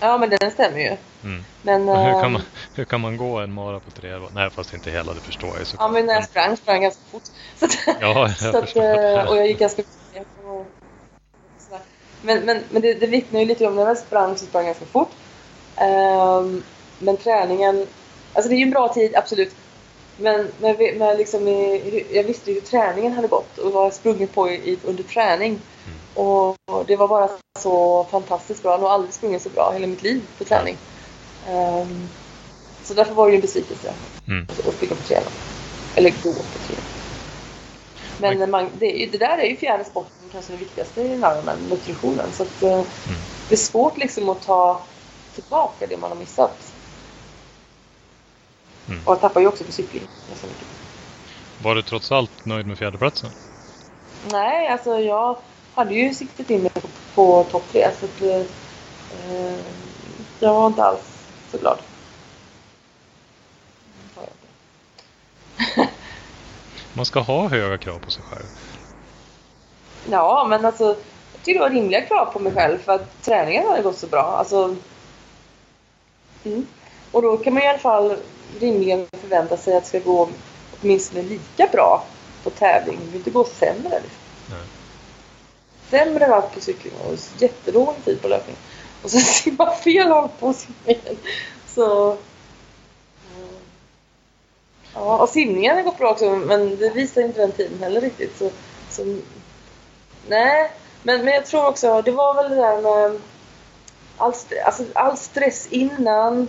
Ja, 0.00 0.18
men 0.18 0.30
den 0.30 0.50
stämmer 0.50 0.78
ju. 0.78 0.96
Mm. 1.24 1.44
Men, 1.62 1.88
hur, 1.88 2.12
kan 2.12 2.24
ehm, 2.24 2.32
man, 2.32 2.42
hur 2.74 2.84
kan 2.84 3.00
man 3.00 3.16
gå 3.16 3.38
en 3.38 3.52
mara 3.52 3.80
på 3.80 3.90
3.11? 3.90 4.28
Nej, 4.34 4.50
fast 4.50 4.74
inte 4.74 4.90
hela, 4.90 5.14
det 5.14 5.20
förstår 5.20 5.50
jag 5.50 5.58
ju 5.58 5.64
Ja, 5.78 5.88
men 5.88 6.06
när 6.06 6.14
jag 6.14 6.24
sprang, 6.24 6.56
sprang 6.56 6.82
ganska 6.82 7.00
fort. 7.10 7.22
Så 7.58 7.64
att, 7.64 7.78
ja, 8.00 8.28
jag 8.28 8.36
så 8.36 8.58
att, 8.58 8.76
eh, 8.76 9.28
Och 9.28 9.36
jag 9.36 9.46
gick 9.46 9.58
ganska 9.58 9.82
mycket. 9.82 10.28
Men, 12.22 12.44
men, 12.44 12.62
men 12.70 12.82
det, 12.82 12.94
det 12.94 13.06
vittnar 13.06 13.40
ju 13.40 13.46
lite 13.46 13.66
om 13.66 13.76
när 13.76 13.86
jag 13.86 13.98
sprang 13.98 14.36
så 14.36 14.46
sprang 14.46 14.66
jag 14.66 14.76
ganska 14.76 14.84
fort. 14.84 15.10
Um, 15.80 16.62
men 16.98 17.16
träningen, 17.16 17.86
alltså 18.32 18.48
det 18.48 18.54
är 18.54 18.58
ju 18.58 18.62
en 18.62 18.70
bra 18.70 18.88
tid, 18.88 19.14
absolut. 19.16 19.54
Men, 20.16 20.48
men, 20.60 20.76
men 20.98 21.16
liksom, 21.16 21.48
jag 22.10 22.24
visste 22.24 22.50
ju 22.50 22.54
hur 22.54 22.66
träningen 22.66 23.12
hade 23.12 23.28
gått 23.28 23.58
och 23.58 23.72
vad 23.72 23.84
jag 23.84 23.94
sprungit 23.94 24.34
på 24.34 24.50
i, 24.50 24.78
under 24.84 25.02
träning. 25.02 25.50
Mm. 25.50 25.98
Och, 26.14 26.56
det 26.86 26.96
var 26.96 27.08
bara 27.08 27.28
så 27.58 28.04
fantastiskt 28.10 28.62
bra. 28.62 28.70
Jag 28.70 28.78
har 28.78 28.82
nog 28.82 28.90
aldrig 28.90 29.14
sprungit 29.14 29.42
så 29.42 29.48
bra 29.48 29.70
hela 29.72 29.86
mitt 29.86 30.02
liv 30.02 30.22
på 30.38 30.44
träning. 30.44 30.76
Um, 31.50 32.08
så 32.84 32.94
därför 32.94 33.14
var 33.14 33.26
det 33.26 33.32
ju 33.32 33.36
en 33.36 33.40
besvikelse 33.40 33.94
mm. 34.28 34.46
att 34.68 34.74
springa 34.74 34.94
på 34.94 35.02
träning. 35.02 35.28
Eller 35.94 36.10
gå 36.10 36.32
på 36.32 36.58
träning. 36.66 36.84
Men 38.18 38.50
man, 38.50 38.70
det, 38.78 39.08
det, 39.12 39.18
där 39.18 39.38
är 39.38 39.44
ju 39.44 39.56
fjärde 39.56 39.84
sporten 39.84 40.28
kanske 40.32 40.52
det 40.52 40.58
viktigaste 40.58 41.02
i 41.02 41.08
den 41.08 41.22
här 41.22 41.56
nutritionen. 41.70 42.32
Så 42.32 42.42
att, 42.42 42.62
uh, 42.62 42.72
mm. 42.72 42.84
det 43.48 43.54
är 43.54 43.56
svårt 43.56 43.96
liksom 43.96 44.28
att 44.28 44.42
ta 44.42 44.80
tillbaka 45.34 45.86
det 45.86 45.96
man 45.96 46.10
har 46.10 46.18
missat. 46.18 46.72
Mm. 48.88 49.00
Och 49.04 49.12
jag 49.12 49.20
tappar 49.20 49.40
ju 49.40 49.46
också 49.46 49.64
på 49.64 49.72
cykling 49.72 50.02
ganska 50.28 50.46
mycket. 50.46 50.66
Var 51.62 51.74
du 51.74 51.82
trots 51.82 52.12
allt 52.12 52.44
nöjd 52.44 52.66
med 52.66 52.78
fjärdeplatsen? 52.78 53.30
Nej, 54.30 54.68
alltså 54.68 54.98
jag 54.98 55.36
hade 55.74 55.94
ju 55.94 56.14
siktat 56.14 56.50
in 56.50 56.62
mig 56.62 56.70
på, 56.70 56.88
på 57.14 57.44
topp 57.44 57.64
tre. 57.72 57.90
Så 58.00 58.04
att, 58.04 58.22
eh, 58.22 58.42
jag 60.40 60.54
var 60.54 60.66
inte 60.66 60.84
alls 60.84 61.00
så 61.50 61.58
glad. 61.58 61.78
Man 66.92 67.06
ska 67.06 67.20
ha 67.20 67.48
höga 67.48 67.78
krav 67.78 67.98
på 67.98 68.10
sig 68.10 68.22
själv. 68.22 68.46
Ja, 70.10 70.46
men 70.48 70.64
alltså 70.64 70.84
jag 70.84 71.42
tycker 71.42 71.60
det 71.60 71.68
var 71.68 71.70
rimliga 71.70 72.00
krav 72.00 72.26
på 72.26 72.38
mig 72.38 72.52
själv 72.52 72.78
för 72.78 72.92
att 72.92 73.22
träningen 73.22 73.68
hade 73.68 73.82
gått 73.82 73.98
så 73.98 74.06
bra. 74.06 74.22
Alltså, 74.22 74.76
mm. 76.44 76.66
Och 77.10 77.22
då 77.22 77.36
kan 77.36 77.54
man 77.54 77.62
i 77.62 77.66
alla 77.66 77.78
fall 77.78 78.16
rimligen 78.60 79.06
förvänta 79.20 79.56
sig 79.56 79.76
att 79.76 79.82
det 79.82 79.88
ska 79.88 79.98
gå 79.98 80.28
åtminstone 80.80 81.22
lika 81.22 81.66
bra 81.72 82.04
på 82.42 82.50
tävling. 82.50 82.98
Det 83.00 83.06
vill 83.06 83.16
inte 83.16 83.30
gå 83.30 83.44
sämre. 83.44 84.00
Liksom. 84.02 84.20
Nej. 84.50 84.60
Sämre 85.94 86.28
ratt 86.28 86.54
på 86.54 86.60
cykling 86.60 86.92
och 87.08 87.18
jättedålig 87.38 88.04
tid 88.04 88.22
på 88.22 88.28
löpning. 88.28 88.56
Och 89.02 89.10
sen 89.10 89.20
simma 89.20 89.70
fel 89.70 90.10
håll 90.10 90.28
på 90.38 90.52
simningen. 90.52 91.16
Så... 91.68 92.16
Ja, 94.94 95.18
och 95.18 95.28
simningen 95.28 95.76
har 95.76 95.82
gått 95.82 95.98
bra 95.98 96.10
också 96.10 96.30
men 96.30 96.76
det 96.76 96.90
visar 96.90 97.22
inte 97.22 97.40
den 97.40 97.52
tiden 97.52 97.78
heller 97.80 98.00
riktigt. 98.00 98.38
Så, 98.38 98.50
så, 98.90 99.16
nej, 100.28 100.70
men, 101.02 101.24
men 101.24 101.34
jag 101.34 101.46
tror 101.46 101.66
också, 101.66 102.02
det 102.02 102.10
var 102.10 102.34
väl 102.34 102.50
det 102.50 102.56
där 102.56 102.82
med 102.82 103.20
all, 104.16 104.34
alltså, 104.64 104.84
all 104.94 105.16
stress 105.16 105.68
innan 105.70 106.48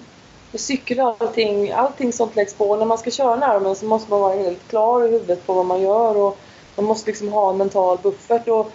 med 0.52 0.62
cykel 0.62 1.00
och 1.00 1.16
allting, 1.20 1.72
allting 1.72 2.14
sånt 2.14 2.36
läggs 2.36 2.54
på. 2.54 2.76
När 2.76 2.86
man 2.86 2.98
ska 2.98 3.12
köra 3.12 3.36
närmen 3.36 3.76
så 3.76 3.86
måste 3.86 4.10
man 4.10 4.20
vara 4.20 4.36
helt 4.36 4.68
klar 4.68 5.08
i 5.08 5.12
huvudet 5.12 5.46
på 5.46 5.54
vad 5.54 5.66
man 5.66 5.82
gör 5.82 6.18
och 6.18 6.38
man 6.76 6.86
måste 6.86 7.10
liksom 7.10 7.34
ha 7.34 7.50
en 7.50 7.58
mental 7.58 7.98
buffert. 8.04 8.48
Och 8.48 8.72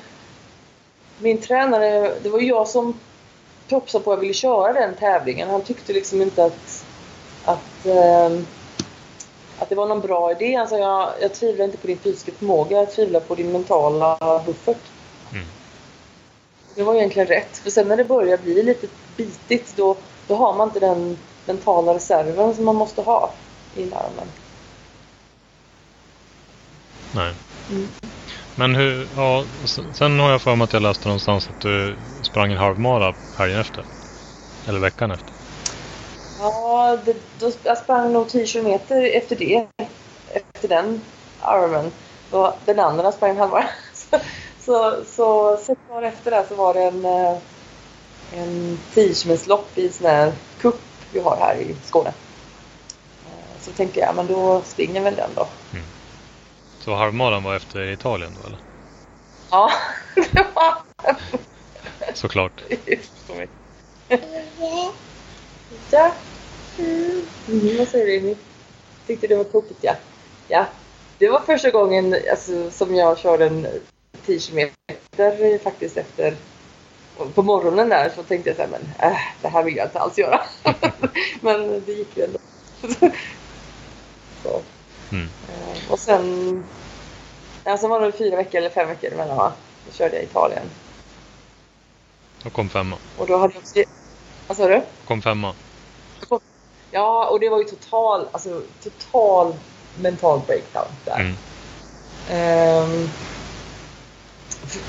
min 1.22 1.40
tränare, 1.40 2.14
det 2.22 2.28
var 2.28 2.40
jag 2.40 2.68
som 2.68 2.98
propsade 3.68 4.04
på 4.04 4.12
att 4.12 4.16
jag 4.16 4.20
ville 4.20 4.34
köra 4.34 4.72
den 4.72 4.94
tävlingen. 4.94 5.50
Han 5.50 5.62
tyckte 5.62 5.92
liksom 5.92 6.22
inte 6.22 6.44
att, 6.44 6.84
att, 7.44 7.86
äh, 7.86 8.38
att 9.58 9.68
det 9.68 9.74
var 9.74 9.86
någon 9.86 10.00
bra 10.00 10.32
idé. 10.32 10.54
Han 10.54 10.68
sa 10.68 10.78
jag, 10.78 11.12
jag 11.20 11.34
tvivlar 11.34 11.64
inte 11.64 11.76
på 11.76 11.86
din 11.86 11.98
fysiska 11.98 12.32
förmåga, 12.32 12.76
jag 12.76 12.92
tvivlar 12.92 13.20
på 13.20 13.34
din 13.34 13.52
mentala 13.52 14.42
buffert. 14.46 14.82
Mm. 15.32 15.46
Det 16.74 16.82
var 16.82 16.94
egentligen 16.94 17.28
rätt. 17.28 17.58
För 17.58 17.70
sen 17.70 17.88
när 17.88 17.96
det 17.96 18.04
börjar 18.04 18.38
bli 18.38 18.62
lite 18.62 18.86
bitigt 19.16 19.76
då, 19.76 19.96
då 20.26 20.34
har 20.34 20.54
man 20.54 20.68
inte 20.68 20.80
den 20.80 21.18
mentala 21.46 21.94
reserven 21.94 22.54
som 22.54 22.64
man 22.64 22.76
måste 22.76 23.02
ha 23.02 23.30
i 23.76 23.84
larmen. 23.84 24.28
Nej. 27.14 27.34
Mm. 27.70 27.88
Men 28.54 28.74
hur, 28.74 29.08
ja, 29.16 29.44
sen 29.94 30.20
har 30.20 30.30
jag 30.30 30.42
för 30.42 30.56
mig 30.56 30.64
att 30.64 30.72
jag 30.72 30.82
läste 30.82 31.08
någonstans 31.08 31.50
att 31.50 31.60
du 31.60 31.96
sprang 32.22 32.52
en 32.52 32.58
halvmara 32.58 33.14
helgen 33.36 33.60
efter. 33.60 33.84
Eller 34.66 34.78
veckan 34.78 35.10
efter. 35.10 35.32
Ja, 36.38 36.98
det, 37.04 37.16
då, 37.38 37.52
jag 37.62 37.78
sprang 37.78 38.12
nog 38.12 38.28
10 38.28 38.46
kilometer 38.46 39.02
efter 39.02 39.36
det. 39.36 39.66
Efter 40.32 40.68
den 40.68 41.00
Ironman. 41.42 41.92
Den 42.64 42.78
andra 42.78 43.12
sprang 43.12 43.30
en 43.30 43.36
halvmara. 43.36 43.64
Så, 44.60 45.04
så 45.06 45.56
sex 45.56 45.80
dagar 45.88 46.02
efter 46.02 46.30
det 46.30 46.44
så 46.48 46.54
var 46.54 46.74
det 46.74 46.82
en, 46.82 47.04
eh, 47.04 47.38
en 48.32 48.78
10 48.94 49.14
lopp 49.46 49.78
i 49.78 49.86
en 49.86 49.92
sån 49.92 50.06
här 50.06 50.32
cup 50.60 50.80
vi 51.12 51.20
har 51.20 51.36
här 51.36 51.56
i 51.56 51.74
Skåne. 51.84 52.12
Eh, 53.26 53.60
så 53.60 53.72
tänkte 53.72 54.00
jag, 54.00 54.16
men 54.16 54.26
då 54.26 54.62
springer 54.66 55.00
väl 55.00 55.16
den 55.16 55.30
då. 55.34 55.48
Så 56.84 56.94
halvmaran 56.94 57.42
var 57.42 57.56
efter 57.56 57.80
Italien 57.80 58.32
då 58.40 58.46
eller? 58.46 58.58
Ja, 59.50 59.70
det 60.32 60.46
var 60.54 60.74
Såklart. 62.14 62.62
ja. 65.90 66.12
Mm, 66.78 67.26
vad 67.78 67.88
säger 67.88 68.20
du? 68.20 68.36
Tyckte 69.06 69.26
det 69.26 69.36
var 69.36 69.44
tokigt 69.44 69.84
ja. 69.84 69.94
Ja. 70.48 70.66
Det 71.18 71.28
var 71.28 71.40
första 71.40 71.70
gången 71.70 72.16
alltså, 72.30 72.70
som 72.70 72.94
jag 72.94 73.18
körde 73.18 73.46
en 73.46 73.66
10 74.26 74.40
kilometer 74.40 75.58
faktiskt 75.58 75.96
efter 75.96 76.36
på 77.34 77.42
morgonen 77.42 77.88
där 77.88 78.12
så 78.16 78.22
tänkte 78.22 78.50
jag 78.50 78.56
så 78.56 78.62
här, 78.62 78.68
men 78.68 79.10
äh, 79.10 79.18
det 79.42 79.48
här 79.48 79.62
vill 79.62 79.76
jag 79.76 79.86
inte 79.86 80.00
alls 80.00 80.18
göra. 80.18 80.40
men 81.40 81.82
det 81.86 81.92
gick 81.92 82.16
ju 82.16 82.24
ändå. 82.24 82.38
så. 84.42 84.62
Mm. 85.12 85.28
Eh, 85.48 85.92
och 85.92 85.98
sen, 85.98 86.64
ja, 87.64 87.78
sen 87.78 87.90
var 87.90 88.00
det 88.00 88.12
fyra 88.12 88.36
veckor 88.36 88.58
eller 88.58 88.70
fem 88.70 88.88
veckor 88.88 89.12
emellan 89.12 89.36
va? 89.36 89.52
Då 89.86 89.92
körde 89.92 90.16
jag 90.16 90.24
Italien. 90.24 90.70
Och 92.44 92.52
kom 92.52 92.68
femma. 92.68 92.96
Och 93.18 93.26
då 93.26 93.36
hade 93.36 93.54
jag 93.74 93.84
Vad 94.46 94.56
sa 94.56 94.68
du? 94.68 94.82
Kom 95.06 95.22
femma. 95.22 95.54
Ja, 96.90 97.28
och 97.28 97.40
det 97.40 97.48
var 97.48 97.58
ju 97.58 97.64
total, 97.64 98.28
alltså 98.32 98.62
total 98.82 99.54
mental 100.00 100.40
breakdown 100.46 100.86
där. 101.04 101.20
Mm. 101.20 101.34
Um, 102.30 103.10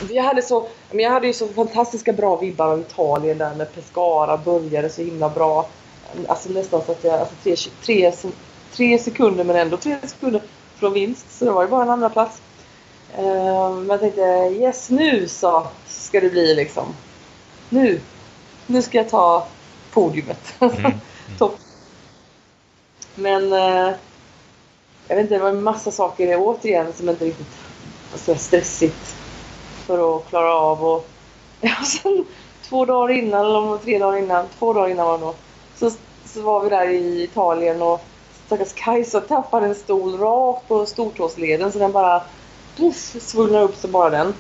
jag 0.10 0.24
hade, 0.24 0.42
så, 0.42 0.68
jag 0.92 1.12
hade 1.12 1.28
ju 1.28 1.34
så 1.34 1.48
fantastiska 1.48 2.14
bra 2.14 2.36
vibbar 2.36 2.68
av 2.68 2.80
Italien 2.80 3.38
där 3.38 3.56
med 3.56 3.76
Pescara 3.76 4.38
började 4.38 4.90
så 4.90 5.02
himla 5.02 5.30
bra. 5.30 5.68
Alltså 6.28 6.50
nästan 6.50 6.82
så 6.86 6.92
att 6.92 7.04
jag, 7.04 7.20
alltså 7.20 7.36
tre, 7.44 7.56
tre, 7.82 8.12
tre 8.74 9.00
sekunder 9.00 9.44
men 9.44 9.56
ändå 9.56 9.78
tre 9.78 9.98
sekunder 10.04 10.42
från 10.76 10.94
vinst. 10.94 11.26
Så 11.32 11.46
det 11.46 11.52
var 11.52 11.64
ju 11.64 11.70
bara 11.70 11.84
en 11.84 11.90
andra 11.90 12.10
plats. 12.10 12.42
Uh, 13.20 13.76
men 13.76 13.90
jag 13.90 14.00
tänkte 14.00 14.22
yes 14.60 14.90
nu 14.90 15.28
så 15.28 15.68
ska 15.88 16.22
det 16.22 16.30
bli 16.30 16.56
liksom. 16.56 16.96
Nu, 17.70 18.02
nu 18.68 18.82
ska 18.82 18.98
jag 18.98 19.10
ta 19.10 19.48
podiumet. 19.92 20.54
Mm. 20.62 20.86
Mm. 20.86 21.00
Topp. 21.38 21.60
Men 23.16 23.54
uh, 23.54 23.94
jag 25.08 25.16
vet 25.16 25.24
inte, 25.24 25.36
det 25.36 25.40
var 25.40 25.50
en 25.50 25.64
massa 25.64 25.92
saker 25.92 26.38
återigen 26.38 26.94
som 26.94 27.10
inte 27.10 27.26
riktigt 27.26 27.58
var 28.12 28.20
så 28.20 28.36
stressigt 28.36 29.16
för 29.86 30.18
att 30.18 30.30
klara 30.30 30.54
av 30.54 30.86
och 30.86 31.08
ja, 31.62 31.76
sen 31.86 32.26
två 32.70 32.86
dagar 32.86 33.14
innan, 33.14 33.46
eller 33.46 33.78
tre 33.78 34.00
dagar 34.00 34.18
innan, 34.18 34.46
två 34.60 34.74
dagar 34.74 34.90
innan 34.90 35.06
var 35.06 35.18
det 35.18 35.26
nog, 35.26 35.36
så, 35.76 35.92
så 36.26 36.42
var 36.42 36.64
vi 36.64 36.70
där 36.70 36.90
i 36.90 37.24
Italien 37.24 37.82
och 37.82 38.02
stackars 38.52 38.74
Kajsa 38.74 39.22
tappade 39.22 39.66
en 39.66 39.76
stol 39.76 40.18
rakt 40.18 40.68
på 40.68 40.86
stortåsleden 40.86 41.72
så 41.72 41.80
den 41.80 41.92
bara 41.92 42.24
puff, 42.78 43.16
svullnade 43.22 43.64
upp 43.64 43.76
så 43.76 43.88
bara 43.88 44.10
den. 44.10 44.34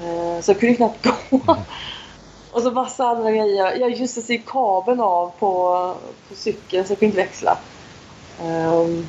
Eh, 0.00 0.40
så 0.40 0.50
jag 0.50 0.60
kunde 0.60 0.74
knappt 0.74 1.04
gå. 1.04 1.12
Mm. 1.30 1.62
och 2.52 2.62
så 2.62 2.70
massa 2.70 3.04
andra 3.04 3.30
grejer. 3.30 3.76
Ja 3.76 3.88
just 3.88 4.30
gick 4.30 4.46
kabeln 4.46 5.00
av 5.00 5.32
på, 5.38 5.94
på 6.28 6.34
cykeln 6.34 6.86
så 6.86 6.92
jag 6.92 6.98
kunde 6.98 7.06
inte 7.06 7.16
växla. 7.16 7.58
Um, 8.42 9.06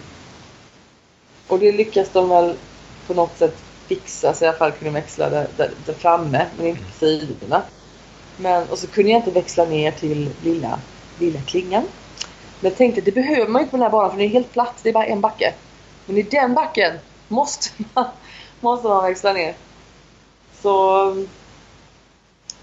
och 1.48 1.60
det 1.60 1.72
lyckas 1.72 2.10
de 2.10 2.30
väl 2.30 2.56
på 3.08 3.14
något 3.14 3.38
sätt 3.38 3.58
fixa 3.88 4.34
så 4.34 4.46
i 4.46 4.48
alla 4.48 4.58
fall 4.58 4.72
kunde 4.72 4.94
växla 4.94 5.30
där, 5.30 5.48
där, 5.58 5.72
där 5.86 5.94
framme 5.94 6.46
men 6.58 6.68
inte 6.68 6.84
på 6.84 6.92
sidorna. 6.92 7.62
Men, 8.38 8.70
och 8.70 8.78
så 8.78 8.88
kunde 8.88 9.12
jag 9.12 9.20
inte 9.20 9.32
växla 9.32 9.66
ner 9.66 9.92
till 9.92 10.30
lilla, 10.44 10.80
lilla 11.20 11.42
klingan. 11.42 11.84
Men 12.64 12.72
jag 12.72 12.78
tänkte 12.78 13.02
det 13.02 13.12
behöver 13.12 13.48
man 13.48 13.62
inte 13.62 13.72
på 13.72 13.78
den 13.78 13.84
här 13.84 13.92
banan 13.92 14.12
för 14.12 14.18
den 14.18 14.28
är 14.28 14.32
helt 14.32 14.52
platt. 14.52 14.80
Det 14.84 14.90
är 14.90 14.94
bara 14.94 15.06
en 15.06 15.22
backe. 15.22 15.54
Men 16.06 16.18
i 16.18 16.22
den 16.22 16.54
backen 16.54 17.00
måste 17.28 17.70
man, 17.94 18.06
måste 18.60 18.88
man 18.88 19.04
växla 19.04 19.34
ner. 19.34 19.56
Så 20.62 21.10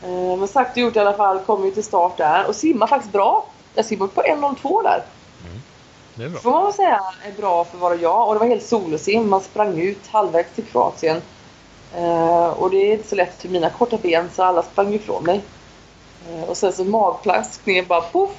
eh, 0.02 0.36
men 0.38 0.48
sagt 0.48 0.70
och 0.70 0.78
gjort 0.78 0.96
i 0.96 0.98
alla 0.98 1.12
fall. 1.12 1.38
Kom 1.38 1.64
ju 1.64 1.70
till 1.70 1.84
start 1.84 2.16
där 2.16 2.46
och 2.46 2.56
simmar 2.56 2.86
faktiskt 2.86 3.12
bra. 3.12 3.46
Jag 3.74 3.84
simmar 3.84 4.06
på 4.06 4.22
1.02 4.22 4.82
där. 4.82 5.04
Det 6.14 6.24
är 6.24 6.28
bra. 6.28 6.40
får 6.40 6.50
man 6.50 6.72
säga 6.72 7.00
är 7.26 7.32
bra 7.32 7.64
för 7.64 7.76
att 7.76 7.82
vara 7.82 7.94
jag. 7.94 8.28
Och 8.28 8.34
det 8.34 8.40
var 8.40 8.46
helt 8.46 8.66
solosim. 8.66 9.30
Man 9.30 9.40
sprang 9.40 9.80
ut 9.80 10.06
halvvägs 10.06 10.54
till 10.54 10.64
Kroatien. 10.64 11.22
Uh, 11.96 12.46
och 12.46 12.70
det 12.70 12.76
är 12.76 12.92
inte 12.92 13.08
så 13.08 13.14
lätt 13.14 13.42
för 13.42 13.48
mina 13.48 13.70
korta 13.70 13.98
ben 14.02 14.30
så 14.34 14.42
alla 14.42 14.62
sprang 14.62 14.94
ifrån 14.94 15.24
mig. 15.24 15.40
Uh, 16.30 16.42
och 16.42 16.56
sen 16.56 16.72
så 16.72 16.84
magplaskningen 16.84 17.86
bara 17.86 18.00
poff. 18.00 18.30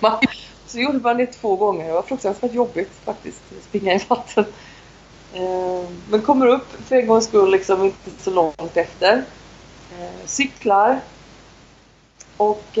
så 0.70 0.78
gjorde 0.78 0.98
man 0.98 1.16
det 1.16 1.26
två 1.26 1.56
gånger. 1.56 1.86
Det 1.86 1.92
var 1.92 2.02
fruktansvärt 2.02 2.52
jobbigt 2.52 2.90
faktiskt. 3.04 3.40
Att 3.58 3.64
springa 3.64 3.94
i 3.94 4.04
vatten. 4.08 4.44
Uh, 5.36 5.88
men 6.10 6.22
kommer 6.22 6.46
upp 6.46 6.68
för 6.86 6.96
en 6.96 7.06
gångs 7.06 7.24
skull 7.24 7.50
liksom 7.50 7.84
inte 7.84 8.10
så 8.18 8.30
långt 8.30 8.76
efter. 8.76 9.24
cyklar. 10.24 11.00
Och 12.36 12.78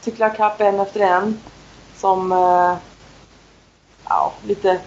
cyklar 0.00 0.34
kapp 0.34 0.60
en 0.60 0.80
efter 0.80 1.00
en. 1.00 1.40
Som 1.96 2.32
ja, 4.08 4.32
lite... 4.46 4.80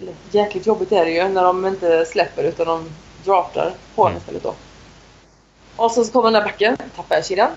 Eller, 0.00 0.14
jäkligt 0.30 0.66
jobbigt 0.66 0.92
är 0.92 1.04
det 1.04 1.10
ju 1.10 1.28
när 1.28 1.44
de 1.44 1.66
inte 1.66 2.04
släpper 2.04 2.44
utan 2.44 2.66
de 2.66 2.90
draftar 3.24 3.74
på 3.94 4.06
mm. 4.06 4.18
istället 4.18 4.42
då. 4.42 4.54
Och 5.76 5.92
så, 5.92 6.04
kommer 6.04 6.30
den 6.30 6.32
där 6.32 6.48
backen, 6.48 6.76
tappar 6.96 7.14
jag 7.14 7.26
kedjan. 7.26 7.50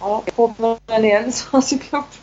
Ja, 0.00 0.22
på 0.34 0.54
med 0.58 0.78
den 0.86 1.04
igen, 1.04 1.32
så 1.32 1.62
cyklar 1.62 2.00
upp. 2.00 2.14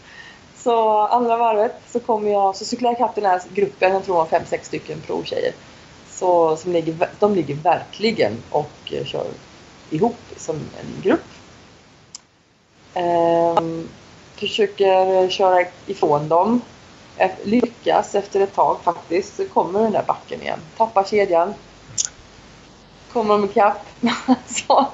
Så 0.63 1.07
andra 1.07 1.37
varvet 1.37 1.75
så 1.87 1.99
kommer 1.99 2.31
jag, 2.31 2.55
så 2.55 2.65
cyklar 2.65 2.89
jag 2.89 2.97
ikapp 2.97 3.15
den 3.15 3.25
här 3.25 3.41
gruppen, 3.53 3.93
jag 3.93 4.05
tror 4.05 4.15
det 4.15 4.19
var 4.19 4.25
fem, 4.25 4.45
sex 4.45 4.67
stycken 4.67 5.01
provtjejer. 5.01 5.53
Så 6.09 6.57
som 6.57 6.71
ligger, 6.71 7.09
de 7.19 7.35
ligger 7.35 7.55
verkligen 7.55 8.37
och 8.49 8.71
eh, 8.91 9.05
kör 9.05 9.27
ihop 9.89 10.19
som 10.37 10.55
en 10.55 11.01
grupp. 11.03 11.25
Ehm, 12.93 13.89
försöker 14.35 15.29
köra 15.29 15.65
ifrån 15.85 16.29
dem 16.29 16.61
lyckas 17.43 18.15
efter 18.15 18.39
ett 18.39 18.55
tag 18.55 18.77
faktiskt. 18.83 19.35
Så 19.35 19.45
kommer 19.45 19.81
den 19.81 19.91
där 19.91 20.03
backen 20.07 20.41
igen. 20.41 20.59
Tappar 20.77 21.03
kedjan. 21.03 21.53
Kommer 23.13 23.33
de 23.33 23.45
ikapp. 23.45 23.85
så, 24.47 24.87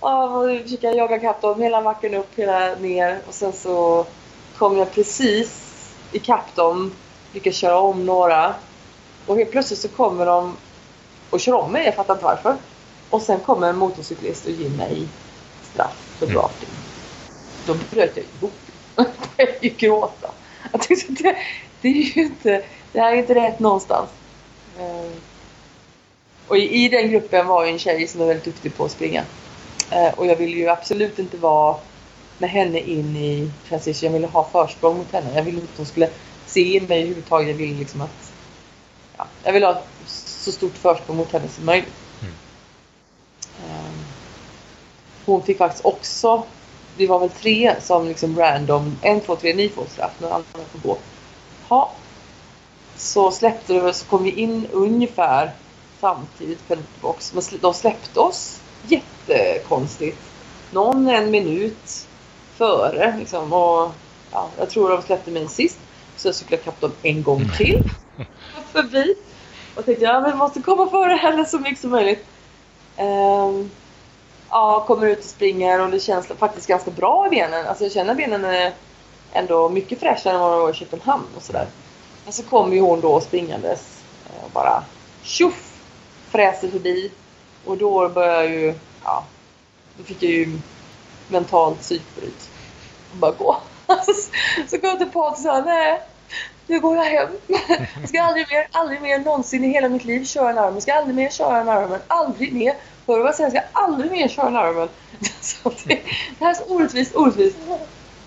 och 0.00 0.62
försöker 0.62 0.94
jaga 0.94 1.16
ikapp 1.16 1.40
dem 1.40 1.62
hela 1.62 1.82
backen 1.82 2.14
upp, 2.14 2.38
hela 2.38 2.74
ner. 2.74 3.18
Och 3.28 3.34
sen 3.34 3.52
så 3.52 4.06
kommer 4.58 4.78
jag 4.78 4.92
precis 4.92 5.68
ikapp 6.12 6.54
dem. 6.54 6.92
Lyckas 7.32 7.54
köra 7.54 7.78
om 7.78 8.06
några. 8.06 8.54
Och 9.26 9.36
helt 9.36 9.50
plötsligt 9.50 9.80
så 9.80 9.88
kommer 9.88 10.26
de 10.26 10.56
och 11.30 11.40
kör 11.40 11.52
om 11.52 11.72
mig. 11.72 11.84
Jag 11.84 11.94
fattar 11.94 12.14
inte 12.14 12.24
varför. 12.24 12.56
Och 13.10 13.22
sen 13.22 13.40
kommer 13.40 13.68
en 13.68 13.76
motorcyklist 13.76 14.46
och 14.46 14.52
ger 14.52 14.70
mig 14.70 15.08
straff 15.72 16.16
för 16.18 16.26
drafting. 16.26 16.68
Då 17.66 17.74
bröt 17.74 18.16
jag 18.16 18.24
ihop. 18.38 18.52
Jag 19.36 19.46
började 19.46 19.68
gråta. 19.68 20.30
Jag 20.72 20.82
tyckte 20.82 21.12
det, 21.22 21.36
det 21.80 21.88
är 21.88 22.16
ju 22.16 22.22
inte, 22.22 22.62
det 22.92 23.00
här 23.00 23.12
är 23.12 23.16
inte 23.16 23.34
rätt 23.34 23.58
någonstans. 23.58 24.10
Eh, 24.78 25.10
och 26.48 26.58
i, 26.58 26.84
i 26.84 26.88
den 26.88 27.10
gruppen 27.10 27.46
var 27.46 27.64
ju 27.64 27.72
en 27.72 27.78
tjej 27.78 28.06
som 28.06 28.20
är 28.20 28.26
väldigt 28.26 28.44
duktig 28.44 28.76
på 28.76 28.84
att 28.84 28.92
springa. 28.92 29.24
Eh, 29.90 30.14
och 30.14 30.26
jag 30.26 30.36
ville 30.36 30.56
ju 30.56 30.68
absolut 30.68 31.18
inte 31.18 31.36
vara 31.36 31.76
med 32.38 32.50
henne 32.50 32.80
in 32.80 33.16
i 33.16 33.50
transition. 33.68 34.06
Jag 34.06 34.12
ville 34.12 34.26
ha 34.26 34.44
försprång 34.44 34.98
mot 34.98 35.12
henne. 35.12 35.34
Jag 35.34 35.42
ville 35.42 35.60
inte 35.60 35.72
att 35.72 35.78
hon 35.78 35.86
skulle 35.86 36.10
se 36.46 36.80
mig 36.88 36.98
överhuvudtaget. 36.98 37.48
Jag 37.48 37.54
ville 37.54 37.78
liksom 37.78 38.00
att... 38.00 38.32
Ja, 39.16 39.26
jag 39.44 39.52
ville 39.52 39.66
ha 39.66 39.82
så 40.06 40.52
stort 40.52 40.76
försprång 40.76 41.16
mot 41.16 41.32
henne 41.32 41.48
som 41.48 41.66
möjligt. 41.66 41.94
Mm. 42.20 42.34
Eh, 43.64 43.92
hon 45.24 45.42
fick 45.42 45.58
faktiskt 45.58 45.84
också 45.84 46.44
vi 46.98 47.06
var 47.06 47.18
väl 47.18 47.30
tre 47.30 47.74
som 47.80 48.08
liksom 48.08 48.38
random, 48.38 48.98
en, 49.02 49.20
två, 49.20 49.36
tre, 49.36 49.54
ni 49.54 49.68
får 49.68 49.84
straff, 49.86 50.12
men 50.18 50.32
alla 50.32 50.44
får 50.44 50.88
gå. 50.88 50.98
Ha. 51.68 51.92
Så 52.96 53.30
släppte 53.30 53.72
de 53.72 53.92
så 53.92 54.06
kom 54.06 54.22
vi 54.22 54.30
in 54.30 54.66
ungefär 54.72 55.52
samtidigt 56.00 56.68
på 56.68 56.76
box. 57.00 57.34
Men 57.34 57.42
de 57.60 57.74
släppte 57.74 58.20
oss 58.20 58.60
jättekonstigt. 58.86 60.18
Någon 60.70 61.08
en 61.08 61.30
minut 61.30 62.07
före 62.58 63.14
liksom. 63.18 63.52
Och 63.52 63.90
ja, 64.32 64.48
jag 64.58 64.70
tror 64.70 64.90
de 64.90 65.02
släppte 65.02 65.30
mig 65.30 65.48
sist. 65.48 65.78
Så 66.16 66.28
jag 66.28 66.34
cyklade 66.34 66.62
kapp 66.62 66.80
dem 66.80 66.92
en 67.02 67.22
gång 67.22 67.50
till. 67.56 67.82
Förbi. 68.72 69.14
Och 69.74 69.84
tänkte 69.84 70.04
jag 70.04 70.22
men 70.22 70.38
måste 70.38 70.62
komma 70.62 70.90
före 70.90 71.14
henne 71.14 71.44
så 71.44 71.58
mycket 71.58 71.80
som 71.80 71.90
möjligt. 71.90 72.26
Um, 72.98 73.70
ja, 74.50 74.84
kommer 74.86 75.06
ut 75.06 75.18
och 75.18 75.24
springer 75.24 75.80
och 75.80 75.90
det 75.90 76.00
känns 76.00 76.26
faktiskt 76.26 76.66
ganska 76.66 76.90
bra 76.90 77.26
i 77.26 77.30
benen. 77.30 77.66
Alltså 77.66 77.84
jag 77.84 77.92
känner 77.92 78.14
benen 78.14 78.44
är 78.44 78.72
ändå 79.32 79.68
mycket 79.68 80.00
fräschare 80.00 80.34
än 80.34 80.40
vad 80.40 80.52
de 80.52 80.60
var 80.60 80.70
i 80.70 80.74
Köpenhamn 80.74 81.26
och 81.36 81.42
sådär. 81.42 81.66
Men 82.24 82.32
så 82.32 82.42
kommer 82.42 82.74
ju 82.74 82.80
hon 82.80 83.00
då 83.00 83.20
springandes 83.20 84.02
eh, 84.26 84.44
och 84.44 84.50
bara 84.50 84.84
tjoff 85.22 85.82
fräser 86.30 86.68
förbi. 86.68 87.10
Och 87.64 87.76
då 87.76 88.08
börjar 88.08 88.34
jag 88.34 88.50
ju, 88.50 88.74
ja, 89.04 89.24
då 89.96 90.04
fick 90.04 90.22
jag 90.22 90.32
ju 90.32 90.58
mentalt 91.28 91.80
psykbryt. 91.80 92.50
Och 93.12 93.16
bara 93.16 93.32
gå. 93.32 93.56
så 94.68 94.78
kom 94.78 94.88
jag 94.88 94.98
till 94.98 95.10
Patrik 95.10 95.32
och 95.32 95.38
sa 95.38 95.60
nej, 95.60 96.02
nu 96.66 96.80
går 96.80 96.96
jag 96.96 97.04
hem. 97.04 97.28
Jag 97.46 98.08
ska 98.08 98.22
aldrig 98.22 98.46
mer, 98.50 98.68
aldrig 98.72 99.02
mer 99.02 99.18
någonsin 99.18 99.64
i 99.64 99.68
hela 99.68 99.88
mitt 99.88 100.04
liv 100.04 100.24
köra 100.24 100.50
en 100.50 100.58
arm. 100.58 100.74
Jag 100.74 100.82
ska 100.82 100.94
aldrig 100.94 101.16
mer 101.16 101.30
köra 101.30 101.60
en 101.60 101.68
arm. 101.68 101.94
Aldrig 102.06 102.52
mer. 102.52 102.74
Hör 103.06 103.14
du 103.14 103.20
vad 103.20 103.28
jag 103.28 103.34
säger? 103.34 103.54
Jag 103.54 103.62
ska 103.62 103.80
aldrig 103.80 104.10
mer 104.10 104.28
köra 104.28 104.48
en 104.48 104.56
arm. 104.56 104.74
det, 105.84 106.00
det 106.38 106.44
här 106.44 106.50
är 106.50 106.54
så 106.54 106.64
orättvist, 106.64 107.16
orättvist. 107.16 107.56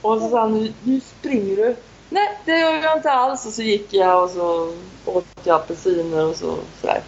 Och 0.01 0.21
så 0.21 0.29
sa 0.29 0.39
han, 0.39 0.53
nu, 0.53 0.73
nu 0.83 1.01
springer 1.01 1.55
du. 1.55 1.75
Nej, 2.09 2.39
det 2.45 2.59
gör 2.59 2.83
jag 2.83 2.97
inte 2.97 3.11
alls. 3.11 3.45
Och 3.45 3.53
så 3.53 3.61
gick 3.61 3.93
jag 3.93 4.23
och 4.23 4.29
så 4.29 4.73
åt 5.05 5.25
jag 5.43 5.55
apelsiner 5.55 6.25
och 6.25 6.35
så 6.35 6.57
sådär. 6.81 7.01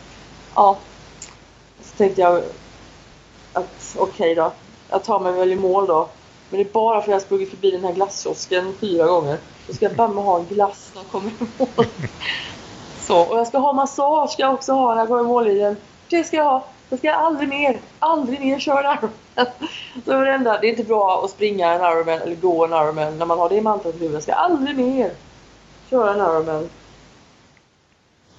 Ja. 0.56 0.78
Så 1.82 1.98
tänkte 1.98 2.22
jag 2.22 2.44
att 3.54 3.96
okej 3.98 4.32
okay 4.32 4.36
då. 4.36 4.52
Jag 4.94 5.04
tar 5.04 5.20
mig 5.20 5.34
väl 5.34 5.52
i 5.52 5.56
mål 5.56 5.88
då. 5.88 6.10
Men 6.50 6.64
det 6.64 6.70
är 6.70 6.74
bara 6.74 6.96
för 6.96 7.02
att 7.02 7.08
jag 7.08 7.16
har 7.16 7.20
sprungit 7.20 7.50
förbi 7.50 7.72
den 7.72 7.84
här 7.84 7.94
glasskiosken 7.94 8.74
fyra 8.80 9.08
gånger. 9.08 9.38
Då 9.68 9.74
ska 9.74 9.86
jag 9.86 9.96
bara 9.96 10.08
ha 10.08 10.40
en 10.40 10.46
glass 10.46 10.92
när 10.94 11.02
jag 11.02 11.12
kommer 11.12 11.30
i 11.30 11.34
mål. 11.58 11.86
Så, 13.00 13.22
och 13.22 13.38
jag 13.38 13.48
ska 13.48 13.58
ha 13.58 13.74
massage 13.74 14.30
ska 14.30 14.42
jag 14.42 14.54
också 14.54 14.72
ha 14.72 14.94
när 14.94 15.02
jag 15.02 15.08
kommer 15.08 15.22
i 15.22 15.28
mållinjen. 15.28 15.78
Det 16.10 16.24
ska 16.24 16.38
jag 16.38 16.44
ha. 16.44 16.66
Då 16.90 16.98
ska 16.98 17.08
jag 17.08 17.16
aldrig 17.16 17.50
mer, 17.50 17.80
aldrig 18.00 18.40
mer 18.40 18.60
köra 18.60 18.92
en 18.92 18.98
Ironman. 18.98 19.12
Så 20.06 20.12
det, 20.12 20.58
det 20.62 20.68
är 20.68 20.70
inte 20.70 20.84
bra 20.84 21.24
att 21.24 21.32
springa 21.32 21.74
en 21.74 21.82
Ironman 21.82 22.22
eller 22.22 22.36
gå 22.36 22.66
en 22.66 22.74
Ironman 22.74 23.18
när 23.18 23.26
man 23.26 23.40
har 23.40 23.50
det 23.50 23.62
mantrat 23.62 23.96
i 23.96 23.98
huvudet. 23.98 24.14
Jag 24.14 24.24
ska 24.24 24.34
aldrig 24.34 24.78
mer 24.78 25.12
köra 25.90 26.14
en 26.14 26.20
Ironman. 26.20 26.70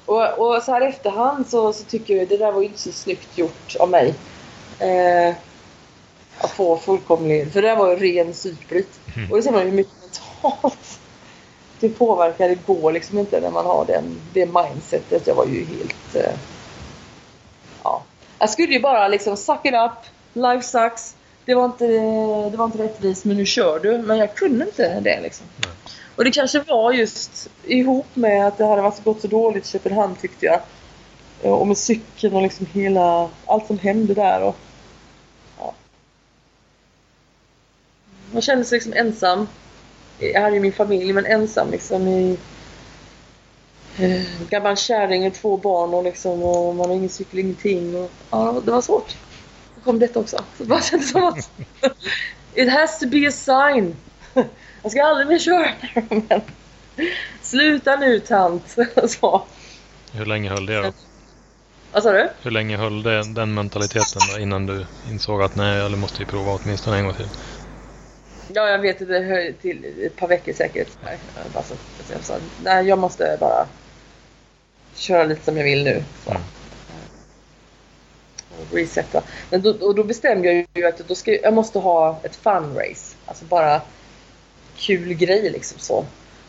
Och, 0.06 0.38
och 0.38 0.62
så 0.62 0.72
här 0.72 0.80
efterhand 0.80 1.48
så, 1.48 1.72
så 1.72 1.84
tycker 1.84 2.16
jag 2.16 2.28
det 2.28 2.36
där 2.36 2.52
var 2.52 2.62
inte 2.62 2.78
så 2.78 2.92
snyggt 2.92 3.38
gjort 3.38 3.76
av 3.80 3.90
mig. 3.90 4.14
Eh, 4.78 5.34
att 6.44 6.50
få 6.50 6.76
fullkomlig... 6.76 7.52
För 7.52 7.62
det 7.62 7.68
där 7.68 7.76
var 7.76 7.90
ju 7.90 7.96
ren 7.96 8.32
psykbryt. 8.32 9.00
Mm. 9.16 9.30
Och 9.30 9.36
det 9.36 9.42
ser 9.42 9.52
man 9.52 9.60
ju 9.60 9.66
hur 9.66 9.76
mycket 9.76 9.92
mentalt 10.02 11.00
det 11.80 11.88
påverkar. 11.88 12.48
Det 12.48 12.66
går 12.66 12.92
liksom 12.92 13.18
inte 13.18 13.40
när 13.40 13.50
man 13.50 13.66
har 13.66 13.84
den, 13.84 14.20
det 14.32 14.46
mindsetet. 14.46 15.26
Jag 15.26 15.34
var 15.34 15.46
ju 15.46 15.64
helt... 15.64 16.14
Eh, 16.14 16.32
ja. 17.82 18.02
Jag 18.38 18.50
skulle 18.50 18.72
ju 18.72 18.80
bara 18.80 19.08
liksom 19.08 19.36
suck 19.36 19.66
it 19.66 19.74
up. 19.74 19.92
Life 20.32 20.62
sucks. 20.62 21.16
Det 21.44 21.54
var 21.54 21.64
inte, 21.64 21.86
det 22.50 22.56
var 22.56 22.64
inte 22.64 22.78
rättvist 22.78 23.24
men 23.24 23.36
nu 23.36 23.46
kör 23.46 23.78
du. 23.78 23.98
Men 23.98 24.18
jag 24.18 24.34
kunde 24.34 24.64
inte 24.64 25.00
det 25.00 25.20
liksom. 25.20 25.46
Mm. 25.64 25.76
Och 26.16 26.24
det 26.24 26.30
kanske 26.30 26.60
var 26.60 26.92
just 26.92 27.50
ihop 27.64 28.06
med 28.14 28.46
att 28.46 28.58
det 28.58 28.64
hade 28.64 28.82
varit 28.82 29.04
gått 29.04 29.20
så 29.20 29.26
dåligt 29.26 29.66
i 29.66 29.68
Köpenhamn 29.68 30.16
tyckte 30.16 30.46
jag. 30.46 30.60
Och 31.42 31.66
med 31.66 31.78
cykeln 31.78 32.34
och 32.34 32.42
liksom 32.42 32.66
hela, 32.72 33.28
allt 33.46 33.66
som 33.66 33.78
hände 33.78 34.14
där. 34.14 34.42
Och, 34.42 34.56
Man 38.34 38.42
känner 38.42 38.64
sig 38.64 38.76
liksom 38.76 38.92
ensam. 38.92 39.48
Jag 40.18 40.40
hade 40.40 40.54
ju 40.54 40.60
min 40.60 40.72
familj 40.72 41.12
men 41.12 41.26
ensam 41.26 41.70
liksom 41.70 42.08
i 42.08 42.38
eh, 43.98 44.22
gammal 44.48 44.76
kärring 44.76 45.26
och 45.26 45.34
två 45.34 45.56
barn 45.56 45.94
och 45.94 46.04
liksom 46.04 46.42
och 46.42 46.74
man 46.74 46.88
har 46.88 46.96
ingen 46.96 47.08
cykel, 47.08 47.38
ingenting. 47.38 47.96
Och, 47.96 48.10
ja, 48.30 48.62
det 48.64 48.70
var 48.70 48.80
svårt. 48.80 49.16
Så 49.74 49.80
kom 49.84 49.98
detta 49.98 50.20
också. 50.20 50.36
Så 50.36 50.62
det 50.62 50.68
bara 50.68 50.82
kändes 50.82 51.10
som 51.10 51.24
att 51.24 51.50
It 52.54 52.72
has 52.72 52.98
to 52.98 53.06
be 53.06 53.28
a 53.28 53.32
sign. 53.32 53.96
Jag 54.82 54.92
ska 54.92 55.04
aldrig 55.04 55.28
mer 55.28 55.38
köra 55.38 55.72
men 55.94 56.40
Sluta 57.42 57.96
nu 57.96 58.20
tant. 58.20 58.76
Så. 59.08 59.42
Hur 60.12 60.26
länge 60.26 60.50
höll 60.50 60.66
det 60.66 60.82
då? 60.82 60.92
Vad 61.92 62.02
sa 62.02 62.12
du? 62.12 62.28
Hur 62.42 62.50
länge 62.50 62.76
höll 62.76 63.02
det, 63.02 63.34
den 63.34 63.54
mentaliteten 63.54 64.22
då, 64.32 64.40
innan 64.40 64.66
du 64.66 64.86
insåg 65.10 65.42
att 65.42 65.56
nej, 65.56 65.76
jag 65.76 65.98
måste 65.98 66.22
ju 66.22 66.26
prova 66.26 66.58
åtminstone 66.62 66.98
en 66.98 67.04
gång 67.04 67.14
till? 67.14 67.28
Ja, 68.54 68.68
jag 68.68 68.78
vet 68.78 69.02
att 69.02 69.08
det 69.08 69.20
höll 69.20 69.54
till 69.54 70.06
ett 70.06 70.16
par 70.16 70.28
veckor 70.28 70.52
säkert. 70.52 70.88
Jag 72.12 72.24
sa, 72.24 72.36
nej, 72.64 72.86
jag 72.86 72.98
måste 72.98 73.36
bara 73.40 73.66
köra 74.94 75.24
lite 75.24 75.44
som 75.44 75.56
jag 75.56 75.64
vill 75.64 75.84
nu. 75.84 76.04
Så. 76.24 76.30
Mm. 76.30 76.42
Och 78.50 78.76
resetta. 78.76 79.22
Men 79.50 79.62
då, 79.62 79.70
och 79.70 79.94
då 79.94 80.04
bestämde 80.04 80.52
jag 80.52 80.66
ju 80.74 80.86
att 80.86 80.98
då 81.08 81.14
ska, 81.14 81.40
jag 81.40 81.54
måste 81.54 81.78
ha 81.78 82.20
ett 82.22 82.36
fun 82.36 82.74
race. 82.74 83.16
Alltså 83.26 83.44
bara 83.44 83.80
kul 84.76 85.14
grej 85.14 85.50
liksom 85.50 85.78
så. 85.78 86.04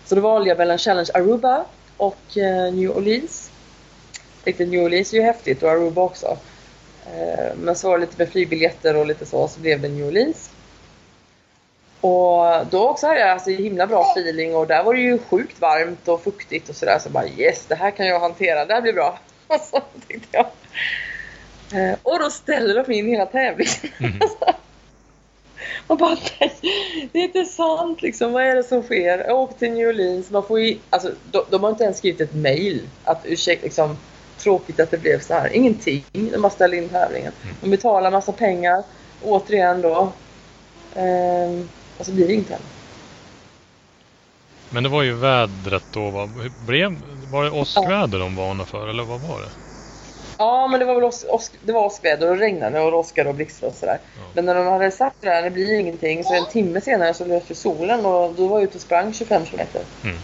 Så 0.06 0.16
då 0.16 0.22
valde 0.22 0.50
jag 0.50 0.58
mellan 0.58 0.78
Challenge 0.78 1.10
Aruba 1.14 1.66
och 1.98 2.38
eh, 2.38 2.74
New 2.74 2.98
Orleans. 2.98 3.52
Jag 4.14 4.44
tänkte 4.44 4.66
New 4.66 4.84
Orleans 4.84 5.14
är 5.14 5.18
ju 5.18 5.24
häftigt 5.24 5.64
och 5.64 5.72
Aruba 5.72 6.02
också. 6.02 6.38
Eh, 7.06 7.56
men 7.58 7.76
så 7.76 7.90
var 7.90 7.98
det 7.98 8.06
lite 8.06 8.18
med 8.18 8.30
flygbiljetter 8.30 8.96
och 8.96 9.06
lite 9.06 9.26
så, 9.26 9.48
så 9.48 9.60
blev 9.60 9.82
det 9.82 9.88
New 9.88 10.08
Orleans. 10.08 10.50
Och 12.06 12.66
då 12.70 12.90
också 12.90 13.08
hade 13.08 13.20
jag 13.20 13.30
alltså 13.30 13.50
himla 13.50 13.88
bra 13.88 14.12
feeling 14.12 14.56
och 14.56 14.68
där 14.68 14.84
var 14.84 14.94
det 14.94 15.00
ju 15.00 15.20
sjukt 15.20 15.62
varmt 15.62 16.08
och 16.08 16.24
fuktigt 16.24 16.70
och 16.70 16.76
sådär. 16.76 17.00
Så 17.00 17.10
bara 17.10 17.28
yes, 17.28 17.66
det 17.66 17.76
här 17.76 17.92
kan 17.92 18.06
jag 18.06 18.20
hantera, 18.20 18.66
det 18.66 18.74
här 18.74 18.82
blir 18.82 18.94
bra. 18.94 19.20
Och 19.48 19.62
så 19.62 19.82
tänkte 20.08 20.28
jag. 20.32 20.46
Eh, 21.82 21.98
och 22.04 22.20
då 22.20 22.30
ställer 22.30 22.84
de 22.84 22.92
in 22.92 23.08
hela 23.08 23.26
tävlingen. 23.26 23.74
Mm. 24.00 24.20
Man 25.88 25.98
bara 25.98 26.18
nej, 26.40 26.54
det 27.12 27.20
är 27.20 27.24
inte 27.24 27.46
sant 27.46 28.02
liksom. 28.02 28.32
Vad 28.32 28.44
är 28.44 28.56
det 28.56 28.64
som 28.64 28.84
sker? 28.84 29.26
Jag 29.28 29.40
åkte 29.40 29.60
till 29.60 29.72
New 29.72 29.88
Orleans. 29.88 30.32
Man 30.32 30.44
får 30.44 30.60
ju, 30.60 30.78
alltså, 30.90 31.12
de, 31.32 31.44
de 31.50 31.64
har 31.64 31.70
inte 31.70 31.84
ens 31.84 31.98
skrivit 31.98 32.22
ett 32.22 32.36
mail. 32.36 32.82
Att 33.04 33.22
ursäkta 33.24 33.66
liksom, 33.66 33.98
tråkigt 34.38 34.80
att 34.80 34.92
det 34.92 34.98
blev 34.98 35.20
så 35.20 35.34
här. 35.34 35.56
Ingenting. 35.56 36.04
De 36.12 36.42
bara 36.42 36.50
ställer 36.50 36.78
in 36.78 36.90
tävlingen. 36.90 37.32
Mm. 37.44 37.56
De 37.62 37.70
betalar 37.70 38.12
massa 38.12 38.32
pengar. 38.32 38.84
Återigen 39.24 39.82
då. 39.82 40.12
Um, 40.96 41.70
och 41.98 42.06
så 42.06 42.12
blir 42.12 42.28
det 42.28 42.34
inte 42.34 42.54
heller. 42.54 42.68
Men 44.70 44.84
det 44.84 44.90
var 44.90 45.04
ju 45.04 45.14
vädret 45.14 45.84
då. 45.92 46.10
Va? 46.10 46.30
Blev, 46.68 46.96
var 47.32 47.44
det 47.44 47.52
åskväder 47.52 48.20
de 48.20 48.36
varnade 48.36 48.70
för 48.70 48.88
eller 48.88 49.04
vad 49.04 49.22
var 49.22 49.42
det? 49.42 49.50
Ja, 50.38 50.68
men 50.68 50.80
det 50.80 50.86
var 50.86 50.96
väl 50.96 51.04
åsk, 51.04 51.26
åsk, 51.30 51.52
det 51.64 51.74
var 51.74 51.86
åskväder 51.86 52.32
och 52.32 52.38
regnade 52.38 52.80
och 52.80 53.00
åskade 53.00 53.30
och 53.30 53.36
blixtrade 53.36 53.72
och 53.72 53.78
sådär. 53.78 54.00
Ja. 54.16 54.22
Men 54.34 54.46
när 54.46 54.56
de 54.56 54.68
hade 54.68 54.92
sagt 54.92 55.16
det 55.22 55.30
där, 55.30 55.44
det 55.44 55.50
blir 55.50 55.80
ingenting, 55.80 56.24
så 56.24 56.34
en 56.34 56.46
timme 56.46 56.82
senare 56.82 57.14
så 57.14 57.26
löste 57.26 57.56
solen 57.56 58.06
och 58.06 58.34
då 58.34 58.48
var 58.48 58.60
jag 58.60 58.64
ute 58.64 58.76
och 58.76 58.82
sprang 58.82 59.14
25 59.14 59.46
kilometer. 59.46 59.82
Mm. 60.04 60.18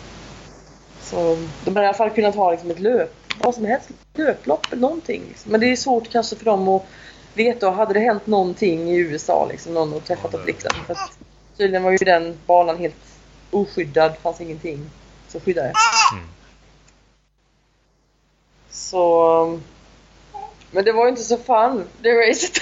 Så 1.01 1.47
de 1.65 1.75
hade 1.75 1.85
i 1.85 1.87
alla 1.87 1.97
fall 1.97 2.09
kunnat 2.09 2.35
ha 2.35 2.51
liksom 2.51 2.71
ett 2.71 2.79
löp, 2.79 3.13
vad 3.39 3.55
som 3.55 3.65
helst, 3.65 3.89
löplopp 4.13 4.65
eller 4.71 4.81
någonting. 4.81 5.21
Men 5.45 5.59
det 5.59 5.71
är 5.71 5.75
svårt 5.75 6.11
kanske 6.11 6.35
för 6.35 6.45
dem 6.45 6.67
att 6.67 6.85
veta, 7.33 7.69
hade 7.69 7.93
det 7.93 7.99
hänt 7.99 8.27
någonting 8.27 8.89
i 8.89 8.97
USA, 8.97 9.47
liksom, 9.51 9.73
någon 9.73 9.91
har 9.91 9.99
träffat 9.99 10.33
och 10.33 10.43
blixtrat. 10.43 10.75
Tydligen 11.57 11.83
var 11.83 11.91
ju 11.91 11.97
den 11.97 12.37
banan 12.45 12.77
helt 12.77 12.95
oskyddad, 13.51 14.17
fanns 14.21 14.41
ingenting 14.41 14.89
som 15.27 15.41
skyddade. 15.41 15.73
Mm. 16.13 16.27
Så... 18.69 19.59
Men 20.71 20.85
det 20.85 20.91
var 20.91 21.03
ju 21.03 21.09
inte 21.09 21.21
så 21.21 21.37
fun, 21.37 21.87
det 22.01 22.29
racet. 22.29 22.61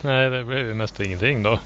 Nej, 0.00 0.30
det 0.30 0.44
blev 0.44 0.58
ju 0.58 0.74
mest 0.74 1.00
ingenting 1.00 1.42
då. 1.42 1.58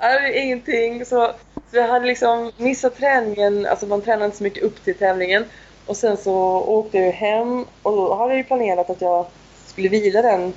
Nej, 0.00 0.38
ingenting. 0.44 1.04
Så, 1.04 1.32
så 1.70 1.76
jag 1.76 1.88
hade 1.88 2.06
liksom 2.06 2.52
missat 2.56 2.96
träningen, 2.96 3.66
alltså 3.66 3.86
man 3.86 4.02
tränade 4.02 4.24
inte 4.24 4.36
så 4.36 4.44
mycket 4.44 4.62
upp 4.62 4.84
till 4.84 4.94
tävlingen. 4.94 5.44
Och 5.86 5.96
sen 5.96 6.16
så 6.16 6.34
åkte 6.60 6.98
jag 6.98 7.12
hem 7.12 7.66
och 7.82 7.92
då 7.92 8.14
hade 8.14 8.30
jag 8.30 8.38
ju 8.38 8.44
planerat 8.44 8.90
att 8.90 9.00
jag 9.00 9.26
skulle 9.66 9.88
vila 9.88 10.22
den 10.22 10.52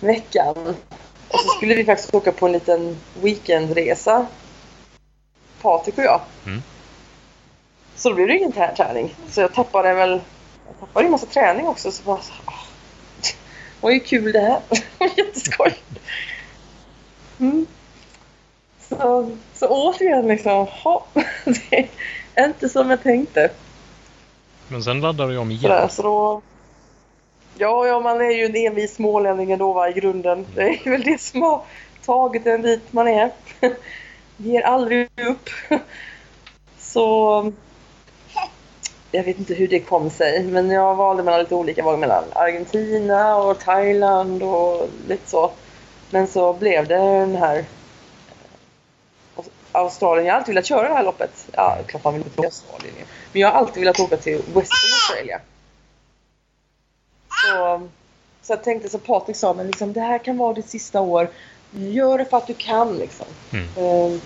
veckan. 0.00 0.76
Och 1.32 1.40
så 1.40 1.48
skulle 1.48 1.74
vi 1.74 1.84
faktiskt 1.84 2.14
åka 2.14 2.32
på 2.32 2.46
en 2.46 2.52
liten 2.52 2.96
weekendresa. 3.22 4.26
Patrik 5.62 5.98
och 5.98 6.04
jag. 6.04 6.20
Mm. 6.46 6.62
Så 7.94 8.08
då 8.08 8.14
blev 8.14 8.28
det 8.28 8.36
ingen 8.36 8.52
träning. 8.52 9.14
Så 9.30 9.40
jag 9.40 9.54
tappade 9.54 9.94
väl 9.94 10.20
jag 10.68 10.80
tappade 10.80 11.06
en 11.06 11.10
massa 11.10 11.26
träning 11.26 11.66
också. 11.66 11.92
Så 11.92 12.02
bara 12.02 12.22
så, 12.22 12.32
åh, 12.46 12.64
var 13.80 13.90
ju 13.90 14.00
kul 14.00 14.32
det 14.32 14.40
här. 14.40 14.60
Jätteskoj. 15.16 15.74
Mm. 17.40 17.66
Så, 18.88 19.30
så 19.54 19.68
återigen 19.68 20.28
liksom, 20.28 20.66
ha, 20.66 21.04
det 21.44 21.88
är 22.34 22.46
inte 22.46 22.68
som 22.68 22.90
jag 22.90 23.02
tänkte. 23.02 23.50
Men 24.68 24.82
sen 24.82 25.00
laddade 25.00 25.32
du 25.32 25.38
om 25.38 25.50
igen. 25.50 25.62
Sådär, 25.62 25.88
så 25.88 26.02
då, 26.02 26.42
Ja, 27.58 27.86
ja, 27.86 28.00
man 28.00 28.20
är 28.20 28.30
ju 28.30 28.44
en 28.44 28.56
envis 28.56 28.94
smålänning 28.94 29.52
ändå 29.52 29.72
va, 29.72 29.88
i 29.88 29.92
grunden. 29.92 30.46
Det 30.54 30.62
är 30.62 30.90
väl 30.90 31.02
det 31.02 31.20
som 31.20 31.42
har 31.42 31.62
tagit 32.04 32.46
en 32.46 32.62
dit 32.62 32.92
man 32.92 33.08
är. 33.08 33.30
Ger 34.36 34.62
aldrig 34.62 35.08
upp. 35.26 35.50
Så 36.78 37.52
jag 39.10 39.24
vet 39.24 39.38
inte 39.38 39.54
hur 39.54 39.68
det 39.68 39.80
kom 39.80 40.10
sig, 40.10 40.42
men 40.42 40.70
jag 40.70 40.94
valde 40.94 41.22
mellan 41.22 41.40
lite 41.40 41.54
olika. 41.54 41.82
val 41.82 41.98
mellan 41.98 42.24
Argentina 42.32 43.36
och 43.36 43.58
Thailand 43.58 44.42
och 44.42 44.88
lite 45.08 45.30
så. 45.30 45.50
Men 46.10 46.26
så 46.26 46.52
blev 46.52 46.86
det 46.88 46.94
den 46.96 47.36
här 47.36 47.64
eh, 49.36 49.44
Australien. 49.72 50.26
Jag 50.26 50.34
har 50.34 50.38
alltid 50.38 50.54
velat 50.54 50.66
köra 50.66 50.88
det 50.88 50.94
här 50.94 51.04
loppet. 51.04 51.48
Ja, 51.52 51.78
klart 51.86 52.04
man 52.04 52.14
vill 52.14 52.22
inte 52.22 52.36
till 52.36 52.44
Australien. 52.44 52.94
Men 53.32 53.42
jag 53.42 53.48
har 53.48 53.58
alltid 53.58 53.80
velat 53.80 54.00
åka 54.00 54.16
till 54.16 54.36
Western 54.36 54.92
Australia. 54.92 55.40
Så, 57.42 57.88
så 58.42 58.52
jag 58.52 58.64
tänkte 58.64 58.88
så 58.88 58.98
Patrik 58.98 59.36
sa, 59.36 59.54
men 59.54 59.66
liksom, 59.66 59.92
det 59.92 60.00
här 60.00 60.18
kan 60.18 60.36
vara 60.36 60.52
ditt 60.52 60.68
sista 60.68 61.00
år. 61.00 61.28
Gör 61.70 62.18
det 62.18 62.24
för 62.24 62.36
att 62.36 62.46
du 62.46 62.54
kan 62.54 62.98
liksom. 62.98 63.26
Mm. 63.52 63.66
Um, 63.76 64.20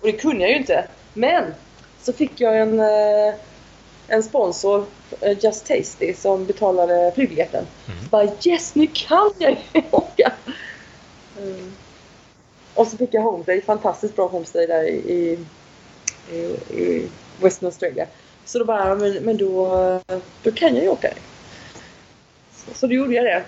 och 0.00 0.06
det 0.06 0.12
kunde 0.12 0.42
jag 0.42 0.50
ju 0.50 0.56
inte. 0.56 0.84
Men 1.14 1.54
så 2.02 2.12
fick 2.12 2.40
jag 2.40 2.58
en, 2.58 2.80
uh, 2.80 3.34
en 4.08 4.22
sponsor, 4.22 4.84
uh, 5.22 5.44
Just 5.44 5.66
Tasty, 5.66 6.14
som 6.14 6.46
betalade 6.46 7.12
flygbiljetten. 7.14 7.66
Mm. 7.88 8.00
Så 8.04 8.08
bara 8.08 8.28
yes, 8.44 8.74
nu 8.74 8.86
kan 8.86 9.32
jag 9.38 9.56
åka! 9.90 10.32
Um, 11.38 11.72
och 12.74 12.86
så 12.86 12.96
fick 12.96 13.14
jag 13.14 13.22
homestay, 13.22 13.62
fantastiskt 13.62 14.16
bra 14.16 14.26
homestay 14.26 14.66
där 14.66 14.84
i, 14.84 15.38
i, 16.32 16.38
i 16.76 17.08
Western 17.40 17.66
Australia. 17.66 18.06
Så 18.44 18.58
då 18.58 18.64
bara, 18.64 18.94
men, 18.94 19.12
men 19.12 19.36
då, 19.36 20.00
då 20.42 20.52
kan 20.52 20.74
jag 20.74 20.84
ju 20.84 20.90
åka. 20.90 21.08
Så, 22.66 22.74
så 22.74 22.86
då 22.86 22.92
gjorde 22.92 23.14
jag 23.14 23.24
det. 23.24 23.42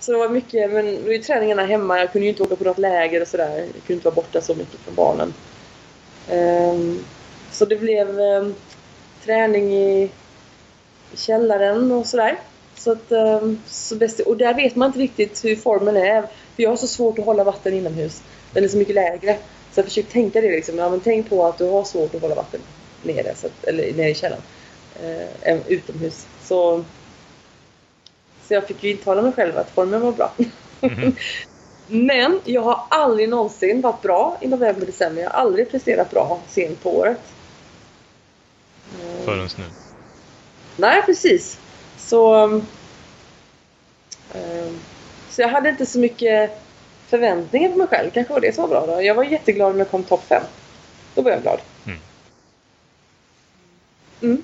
Så 0.00 0.12
det 0.12 0.18
var 0.18 0.28
mycket, 0.28 0.70
men 0.70 1.04
då 1.04 1.12
är 1.12 1.18
träningarna 1.18 1.66
hemma. 1.66 1.98
Jag 1.98 2.12
kunde 2.12 2.24
ju 2.24 2.30
inte 2.30 2.42
åka 2.42 2.56
på 2.56 2.64
något 2.64 2.78
läger 2.78 3.22
och 3.22 3.28
sådär. 3.28 3.56
Jag 3.56 3.66
kunde 3.66 3.92
inte 3.92 4.04
vara 4.04 4.14
borta 4.14 4.40
så 4.40 4.54
mycket 4.54 4.80
från 4.80 4.94
barnen. 4.94 5.34
Um, 6.30 7.04
så 7.52 7.64
det 7.64 7.76
blev 7.76 8.20
um, 8.20 8.54
träning 9.24 9.74
i, 9.74 10.10
källaren 11.14 11.92
och 11.92 12.06
sådär. 12.06 12.38
Så 12.76 12.92
att, 12.92 13.12
um, 13.12 13.62
så 13.66 13.96
bäst, 13.96 14.20
och 14.20 14.36
där 14.36 14.54
vet 14.54 14.76
man 14.76 14.86
inte 14.86 14.98
riktigt 14.98 15.44
hur 15.44 15.56
formen 15.56 15.96
är. 15.96 16.22
För 16.22 16.62
jag 16.62 16.70
har 16.70 16.76
så 16.76 16.86
svårt 16.86 17.18
att 17.18 17.24
hålla 17.24 17.44
vatten 17.44 17.74
inomhus. 17.74 18.22
Den 18.52 18.64
är 18.64 18.68
så 18.68 18.76
mycket 18.76 18.94
lägre. 18.94 19.36
Så 19.72 19.78
jag 19.78 19.84
försöker 19.84 20.10
tänka 20.10 20.40
det 20.40 20.50
liksom. 20.50 20.78
Ja, 20.78 20.90
men 20.90 21.00
tänk 21.00 21.30
på 21.30 21.46
att 21.46 21.58
du 21.58 21.64
har 21.64 21.84
svårt 21.84 22.14
att 22.14 22.22
hålla 22.22 22.34
vatten 22.34 22.60
nere, 23.02 23.34
så 23.36 23.46
att, 23.46 23.64
eller 23.64 23.92
nere 23.92 24.10
i 24.10 24.14
källaren. 24.14 24.42
Uh, 25.46 25.58
utomhus. 25.68 26.26
Så 26.44 26.84
så 28.50 28.54
jag 28.54 28.66
fick 28.66 28.84
ju 28.84 28.90
intala 28.90 29.22
mig 29.22 29.32
själv 29.32 29.58
att 29.58 29.70
formen 29.70 30.00
var 30.00 30.12
bra. 30.12 30.32
Mm. 30.80 31.16
Men 31.86 32.40
jag 32.44 32.62
har 32.62 32.80
aldrig 32.90 33.28
någonsin 33.28 33.80
varit 33.80 34.02
bra 34.02 34.38
i 34.40 34.48
november, 34.48 34.86
december. 34.86 35.22
Jag 35.22 35.30
har 35.30 35.40
aldrig 35.40 35.70
presterat 35.70 36.10
bra 36.10 36.40
sent 36.48 36.82
på 36.82 36.98
året. 36.98 37.20
Förrän 39.24 39.48
nu? 39.58 39.64
Nej, 40.76 41.02
precis. 41.06 41.58
Så... 41.98 42.44
Um, 42.44 42.66
så 45.30 45.42
jag 45.42 45.48
hade 45.48 45.68
inte 45.68 45.86
så 45.86 45.98
mycket 45.98 46.62
förväntningar 47.06 47.70
på 47.70 47.78
mig 47.78 47.86
själv. 47.86 48.10
Kanske 48.10 48.32
var 48.32 48.40
det 48.40 48.54
som 48.54 48.62
var 48.62 48.68
bra 48.68 48.94
då. 48.94 49.02
Jag 49.02 49.14
var 49.14 49.24
jätteglad 49.24 49.72
när 49.72 49.78
jag 49.78 49.90
kom 49.90 50.04
topp 50.04 50.24
5. 50.28 50.42
Då 51.14 51.22
var 51.22 51.30
jag 51.30 51.42
glad. 51.42 51.60
Mm. 51.86 51.98
Mm. 54.22 54.42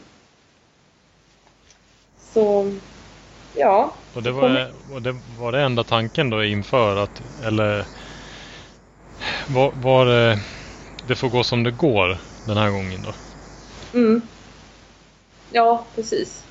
Så 2.32 2.72
Ja. 3.56 3.92
Och 4.14 4.22
det 4.22 4.30
var, 4.30 4.72
och 4.92 5.02
det, 5.02 5.16
var 5.38 5.52
det 5.52 5.60
enda 5.60 5.84
tanken 5.84 6.30
då 6.30 6.44
inför 6.44 6.96
att, 6.96 7.22
eller 7.44 7.84
var, 9.46 9.72
var 9.82 10.06
det, 10.06 10.38
det 11.08 11.14
får 11.14 11.28
gå 11.28 11.44
som 11.44 11.62
det 11.62 11.70
går 11.70 12.18
den 12.46 12.56
här 12.56 12.70
gången 12.70 13.02
då? 13.02 13.12
Mm. 13.98 14.22
Ja, 15.50 15.84
precis. 15.94 16.44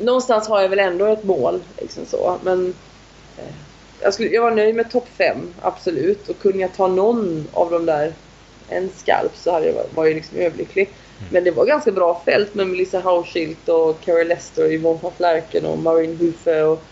Någonstans 0.00 0.48
har 0.48 0.60
jag 0.60 0.68
väl 0.68 0.78
ändå 0.78 1.06
ett 1.06 1.24
mål, 1.24 1.60
liksom 1.78 2.06
så. 2.06 2.38
Men 2.42 2.74
eh, 3.36 3.54
jag, 4.00 4.14
skulle, 4.14 4.28
jag 4.28 4.42
var 4.42 4.50
nöjd 4.50 4.74
med 4.74 4.90
topp 4.90 5.08
5, 5.16 5.36
absolut. 5.62 6.28
Och 6.28 6.38
kunde 6.38 6.58
jag 6.58 6.74
ta 6.74 6.86
någon 6.86 7.48
av 7.52 7.70
de 7.70 7.86
där, 7.86 8.12
en 8.68 8.90
skalp, 8.96 9.36
så 9.36 9.52
hade 9.52 9.66
jag, 9.66 9.84
var 9.94 10.06
jag 10.06 10.14
liksom 10.14 10.38
överlycklig. 10.38 10.90
Mm. 11.18 11.32
Men 11.32 11.44
det 11.44 11.50
var 11.50 11.66
ganska 11.66 11.92
bra 11.92 12.22
fält 12.24 12.54
med 12.54 12.66
Melissa 12.66 13.00
Hauschild 13.00 13.68
och 13.68 14.00
Carrie 14.00 14.24
Lester, 14.24 14.72
Yvonne 14.72 14.98
van 15.02 15.12
Flerken 15.16 15.66
och 15.66 15.78
Maureen 15.78 16.16
Hufe 16.16 16.62
och 16.62 16.82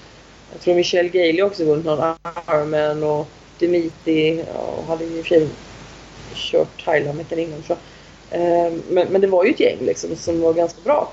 jag 0.52 0.60
tror 0.60 0.74
Michelle 0.74 1.08
Gailey 1.08 1.42
också 1.42 1.64
vunnit 1.64 1.86
någon 1.86 2.14
Ironman 2.48 3.02
och 3.02 3.28
Demiti 3.58 4.44
och 4.54 4.84
hade 4.84 5.04
ju 5.04 5.18
i 5.18 5.22
och 5.22 5.26
för 5.26 5.34
sig 5.34 5.48
kört 6.34 6.84
Thailand 6.84 7.18
veckan 7.18 7.38
innan 7.38 7.62
tror. 7.62 7.76
Ehm, 8.30 8.82
men, 8.90 9.08
men 9.08 9.20
det 9.20 9.26
var 9.26 9.44
ju 9.44 9.50
ett 9.50 9.60
gäng 9.60 9.78
liksom 9.80 10.16
som 10.16 10.40
var 10.40 10.52
ganska 10.52 10.80
bra. 10.84 11.12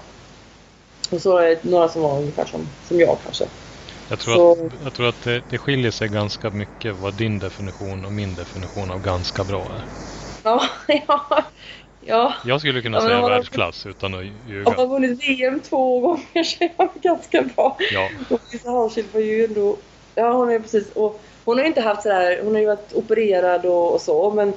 Och 1.12 1.22
så 1.22 1.56
några 1.62 1.90
som 1.90 2.02
var 2.02 2.18
ungefär 2.18 2.46
som, 2.46 2.68
som 2.88 3.00
jag 3.00 3.18
kanske. 3.24 3.46
Jag 4.10 4.20
tror 4.20 4.36
så... 4.36 4.66
att, 4.66 4.74
jag 4.84 4.94
tror 4.94 5.08
att 5.08 5.24
det, 5.24 5.42
det 5.50 5.58
skiljer 5.58 5.92
sig 5.92 6.08
ganska 6.08 6.50
mycket 6.50 6.96
vad 6.96 7.14
din 7.14 7.40
definition 7.40 8.06
och 8.06 8.12
min 8.12 8.36
definition 8.36 8.92
av 8.92 9.02
ganska 9.02 9.44
bra 9.44 9.62
är. 9.62 9.84
Ja, 10.44 10.64
ja, 11.08 11.44
Ja. 12.06 12.34
Jag 12.46 12.60
skulle 12.60 12.82
kunna 12.82 12.98
ja, 12.98 13.04
säga 13.04 13.22
världsklass 13.22 13.86
utan 13.86 14.14
att 14.14 14.24
ljuga. 14.50 14.64
Hon 14.66 14.76
har 14.76 14.88
vunnit 14.88 15.30
VM 15.30 15.60
två 15.60 16.00
gånger 16.00 16.44
så 16.44 16.64
är 16.64 17.02
ganska 17.02 17.42
bra. 17.42 17.78
Ja. 17.94 18.10
Och 18.30 18.40
Lisa 18.52 18.70
Harschild 18.70 19.08
var 19.14 19.22
ju 19.22 19.46
ändå... 19.46 19.78
Ja, 20.16 20.34
hon 20.34 20.52
är 20.52 20.60
precis... 20.60 20.92
Och 20.92 21.22
hon 21.46 21.58
har 21.58 21.66
inte 21.66 21.82
haft 21.82 22.04
sådär... 22.04 22.40
Hon 22.44 22.54
har 22.54 22.62
ju 22.62 22.68
varit 22.68 22.94
opererad 22.94 23.66
och, 23.66 23.94
och 23.94 24.02
så 24.02 24.32
men 24.32 24.54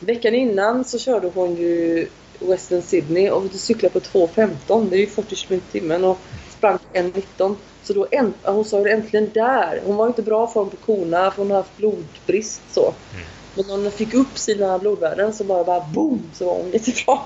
veckan 0.00 0.34
innan 0.34 0.84
så 0.84 0.98
körde 0.98 1.30
hon 1.34 1.56
ju 1.56 2.08
Western 2.38 2.82
Sydney 2.82 3.30
och 3.30 3.52
cyklade 3.52 3.92
på 3.92 4.00
2.15. 4.00 4.90
Det 4.90 4.96
är 4.96 5.00
ju 5.00 5.06
40 5.06 5.36
km 5.36 5.58
i 5.58 5.72
timmen 5.72 6.04
och 6.04 6.18
sprang 6.50 6.78
1.19. 6.92 7.54
Så 7.82 7.92
då 7.92 8.06
änt, 8.10 8.36
hon 8.42 8.64
sa 8.64 8.80
det 8.80 8.90
äntligen 8.90 9.30
där. 9.34 9.80
Hon 9.84 9.96
var 9.96 10.06
inte 10.06 10.22
bra 10.22 10.46
form 10.46 10.70
på 10.70 10.76
korna 10.76 11.30
för 11.30 11.42
hon 11.42 11.50
har 11.50 11.58
haft 11.58 11.76
blodbrist 11.76 12.62
så. 12.70 12.94
Mm. 13.12 13.26
Men 13.58 13.66
när 13.66 13.76
hon 13.76 13.92
fick 13.92 14.14
upp 14.14 14.38
sina 14.38 14.78
blodvärden 14.78 15.32
så 15.32 15.44
bara, 15.44 15.64
bara 15.64 15.80
boom 15.80 16.22
så 16.32 16.46
var 16.46 16.54
hon 16.54 16.70
jättebra. 16.70 17.18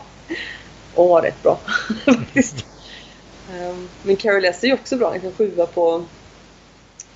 Och 0.95 1.09
var 1.09 1.23
rätt 1.23 1.42
bra 1.42 1.61
faktiskt. 2.05 2.66
Um, 3.51 3.88
men 4.03 4.16
Carrie 4.16 4.40
Lester 4.40 4.68
är 4.68 4.75
också 4.75 4.97
bra. 4.97 5.14
En 5.14 5.33
sjua 5.33 5.66
på, 5.66 6.05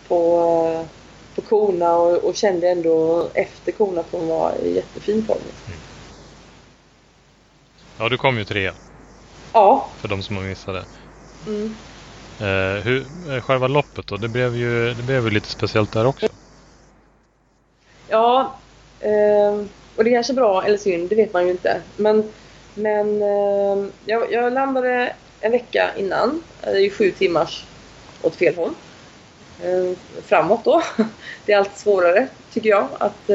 på, 0.09 0.87
på 1.35 1.41
korna 1.41 1.97
och, 1.97 2.25
och, 2.25 2.37
kände 2.37 2.69
ändå 2.69 3.29
efter 3.35 3.73
korna 3.73 4.01
att 4.01 4.07
hon 4.11 4.29
var 4.29 4.53
i 4.65 4.75
jättefin 4.75 5.25
form. 5.27 5.39
Mm. 5.67 5.79
Ja, 7.99 8.09
du 8.09 8.19
kom 8.19 8.39
ju 8.39 8.45
trea. 8.45 8.75
Ja. 9.53 9.89
För 9.99 10.09
de 10.09 10.23
som 10.23 10.37
har 10.37 10.43
missat 10.43 10.75
det. 10.75 10.85
Mm. 11.51 11.77
Uh, 12.41 12.83
hur, 12.83 13.07
eh, 13.31 13.41
själva 13.41 13.69
loppet 13.69 14.07
då? 14.07 14.17
Det 14.17 14.29
blev 14.29 14.57
ju 14.57 14.95
det 14.95 15.03
blev 15.03 15.25
ju 15.25 15.31
lite 15.31 15.49
speciellt 15.49 15.93
där 15.93 16.07
också. 16.07 16.29
Ja, 18.09 18.55
och 19.97 20.05
det 20.05 20.11
är 20.11 20.15
kanske 20.15 20.33
är 20.33 20.35
bra 20.35 20.65
eller 20.65 20.79
synd, 20.79 21.09
det 21.09 21.17
vet 21.17 21.33
man 21.33 21.45
ju 21.45 21.51
inte. 21.51 21.81
Men, 21.97 22.33
men 22.75 23.23
uh, 23.23 23.87
jag, 24.05 24.33
jag, 24.33 24.53
landade 24.53 25.13
en 25.41 25.53
vecka 25.53 25.91
innan. 25.97 26.43
Det 26.61 26.71
är 26.71 26.79
ju 26.79 26.91
sju 26.91 27.11
timmars 27.11 27.65
åt 28.23 28.37
fel 28.37 28.55
håll. 28.57 28.75
Uh, 29.65 29.93
framåt 30.25 30.65
då. 30.65 30.83
Det 31.47 31.53
är 31.53 31.59
alltid 31.59 31.79
svårare 31.79 32.29
tycker 32.53 32.69
jag 32.69 32.89
att 32.99 33.31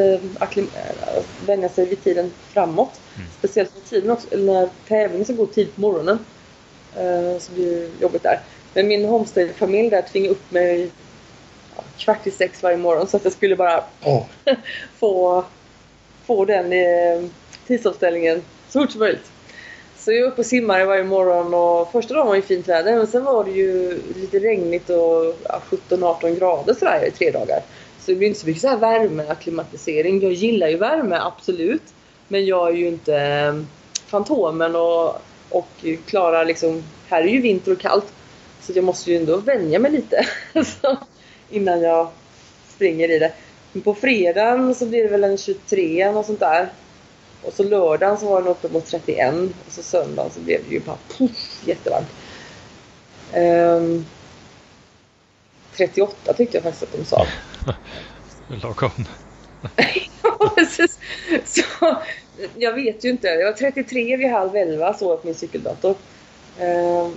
vänja 1.46 1.70
sig 1.70 1.86
vid 1.86 2.04
tiden 2.04 2.32
framåt. 2.50 3.00
Mm. 3.16 3.28
Speciellt 3.40 3.76
med 3.76 3.86
tiden 3.86 4.12
också, 4.12 4.28
när 4.32 4.70
tävlingen 4.88 5.26
ska 5.26 5.34
gå 5.34 5.46
tid 5.46 5.76
på 5.76 5.82
morgonen. 5.82 6.20
Så 7.40 7.52
blir 7.52 7.82
det 7.82 8.02
jobbigt 8.02 8.24
där. 8.24 8.40
Men 8.74 8.88
min 8.88 9.06
homestay-familj 9.06 9.90
där 9.90 10.02
tvingade 10.02 10.32
upp 10.32 10.52
mig 10.52 10.92
kvart 11.98 12.28
i 12.28 12.32
sex 12.32 12.64
varje 12.64 12.78
morgon 12.78 13.08
så 13.08 13.18
att 13.18 13.24
jag 13.24 13.34
skulle 13.34 13.56
bara 13.56 13.84
oh. 14.04 14.24
få 15.00 15.44
få 16.26 16.46
den 16.46 16.74
eh, 16.74 17.30
tidsomställningen 17.68 18.42
så 18.70 18.82
fort 18.82 18.92
som 18.92 19.00
möjligt. 19.00 19.32
Så 19.98 20.12
jag 20.12 20.20
är 20.20 20.28
uppe 20.28 20.42
och 20.42 20.46
simmar 20.46 20.86
varje 20.86 21.04
morgon 21.04 21.54
och 21.54 21.92
första 21.92 22.14
dagen 22.14 22.28
var 22.28 22.36
ju 22.36 22.42
fint 22.42 22.68
väder 22.68 22.96
men 22.96 23.08
sen 23.08 23.24
var 23.24 23.44
det 23.44 23.52
ju 23.52 24.02
lite 24.16 24.40
regnigt 24.40 24.90
och 24.90 25.36
ja, 25.44 25.62
17-18 25.90 26.40
grader 26.40 26.74
sådär 26.74 27.06
i 27.08 27.12
tre 27.12 27.32
dagar. 27.32 27.60
Så 28.00 28.12
det 28.12 28.16
blir 28.16 28.28
inte 28.28 28.40
så 28.40 28.48
mycket 28.48 28.62
så 28.62 28.68
här 28.68 28.78
värmeakklimatisering. 28.78 30.22
Jag 30.22 30.32
gillar 30.32 30.68
ju 30.68 30.78
värme, 30.78 31.20
absolut. 31.22 31.84
Men 32.28 32.46
jag 32.46 32.70
är 32.70 32.74
ju 32.74 32.88
inte 32.88 33.16
eh, 33.16 33.62
Fantomen 34.06 34.76
och, 34.76 35.22
och 35.50 35.86
klarar 36.06 36.46
liksom... 36.46 36.84
Här 37.08 37.22
är 37.22 37.28
ju 37.28 37.42
vinter 37.42 37.72
och 37.72 37.80
kallt. 37.80 38.14
Så 38.62 38.72
jag 38.76 38.84
måste 38.84 39.12
ju 39.12 39.18
ändå 39.18 39.38
vänja 39.38 39.80
mig 39.80 39.92
lite 39.92 40.28
innan 41.52 41.82
jag 41.82 42.10
springer 42.70 43.12
i 43.12 43.20
det. 43.20 43.32
Men 43.72 43.82
på 43.82 43.94
fredagen 43.94 44.76
så 44.76 44.86
blir 44.86 45.04
det 45.04 45.10
väl 45.10 45.24
en 45.24 45.38
23 45.38 46.08
och 46.08 46.26
sånt 46.26 46.40
där. 46.40 46.70
Och 47.44 47.54
så 47.54 47.64
lördagen 47.64 48.18
så 48.18 48.30
var 48.30 48.42
den 48.42 48.52
uppe 48.52 48.70
mot 48.70 48.86
31 48.86 49.34
och 49.68 49.72
så 49.74 49.84
söndagen 49.84 50.32
så 50.32 50.40
blev 50.40 50.62
det 50.70 50.74
ju 50.74 50.80
bara 50.80 50.98
puff, 51.18 51.64
jättevarmt. 51.66 52.10
Um, 53.36 54.06
38 55.78 56.34
tyckte 56.34 56.58
jag 56.58 56.64
faktiskt 56.64 56.84
att 56.84 57.00
de 57.00 57.06
sa. 57.06 57.26
Lagom. 58.64 59.06
ja, 60.24 60.54
precis. 60.56 61.00
Så, 61.46 61.98
jag 62.56 62.74
vet 62.74 63.06
ju 63.06 63.10
inte. 63.10 63.28
Jag 63.28 63.46
var 63.46 63.58
33 63.58 64.18
vid 64.18 64.30
halv 64.30 64.56
11 64.56 64.94
så 64.94 65.18
på 65.18 65.28
min 65.28 65.36
cykeldator. 65.36 65.96
Eh, 66.60 67.08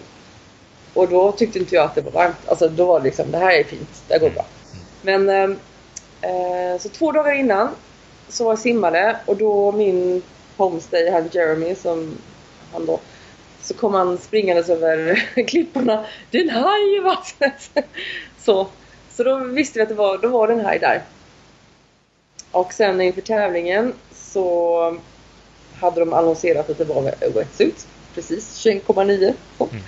och 0.94 1.09
då 1.09 1.33
tyckte 1.33 1.59
inte 1.59 1.74
jag 1.74 1.85
att 1.85 1.94
det 1.94 2.00
var 2.00 2.11
varmt. 2.11 2.48
Alltså 2.48 2.68
då 2.68 2.85
var 2.85 2.98
det 3.00 3.04
liksom, 3.04 3.30
det 3.30 3.38
här 3.38 3.52
är 3.52 3.64
fint, 3.64 4.02
det 4.09 4.14
här 4.14 4.20
går 4.20 4.30
bra. 4.30 4.46
Men 5.02 5.28
eh, 5.28 5.57
eh, 6.30 6.78
så 6.80 6.88
två 6.88 7.12
dagar 7.12 7.33
innan 7.33 7.68
så 8.28 8.44
var 8.44 8.52
jag 8.52 8.59
simmade 8.59 9.16
och 9.26 9.37
då 9.37 9.72
min 9.72 10.22
homestay, 10.57 11.11
han 11.11 11.28
Jeremy 11.33 11.74
som 11.74 12.18
han 12.72 12.87
då 12.87 13.00
så 13.64 13.74
kom 13.74 13.94
han 13.94 14.18
springandes 14.18 14.68
över 14.68 15.14
klipporna. 15.46 16.04
Det 16.30 16.38
är 16.38 16.42
en 16.42 16.50
haj 16.50 16.96
i 16.96 17.00
vattnet! 17.00 17.70
Så, 18.38 18.66
så 19.11 19.24
då 19.24 19.38
visste 19.38 19.78
vi 19.78 19.83
att 19.83 19.88
det 19.88 19.94
var, 19.94 20.18
då 20.18 20.28
var 20.28 20.48
det 20.48 20.54
en 20.54 20.64
haj 20.64 20.78
där. 20.78 21.02
Och 22.50 22.72
sen 22.72 23.00
inför 23.00 23.20
tävlingen 23.20 23.92
så 24.14 24.98
hade 25.74 26.00
de 26.00 26.12
annonserat 26.12 26.70
att 26.70 26.78
det 26.78 26.85
var 26.85 27.02
wetsuit. 27.35 27.87
Precis, 28.14 28.66
21,9. 28.66 29.35
Mm. 29.59 29.83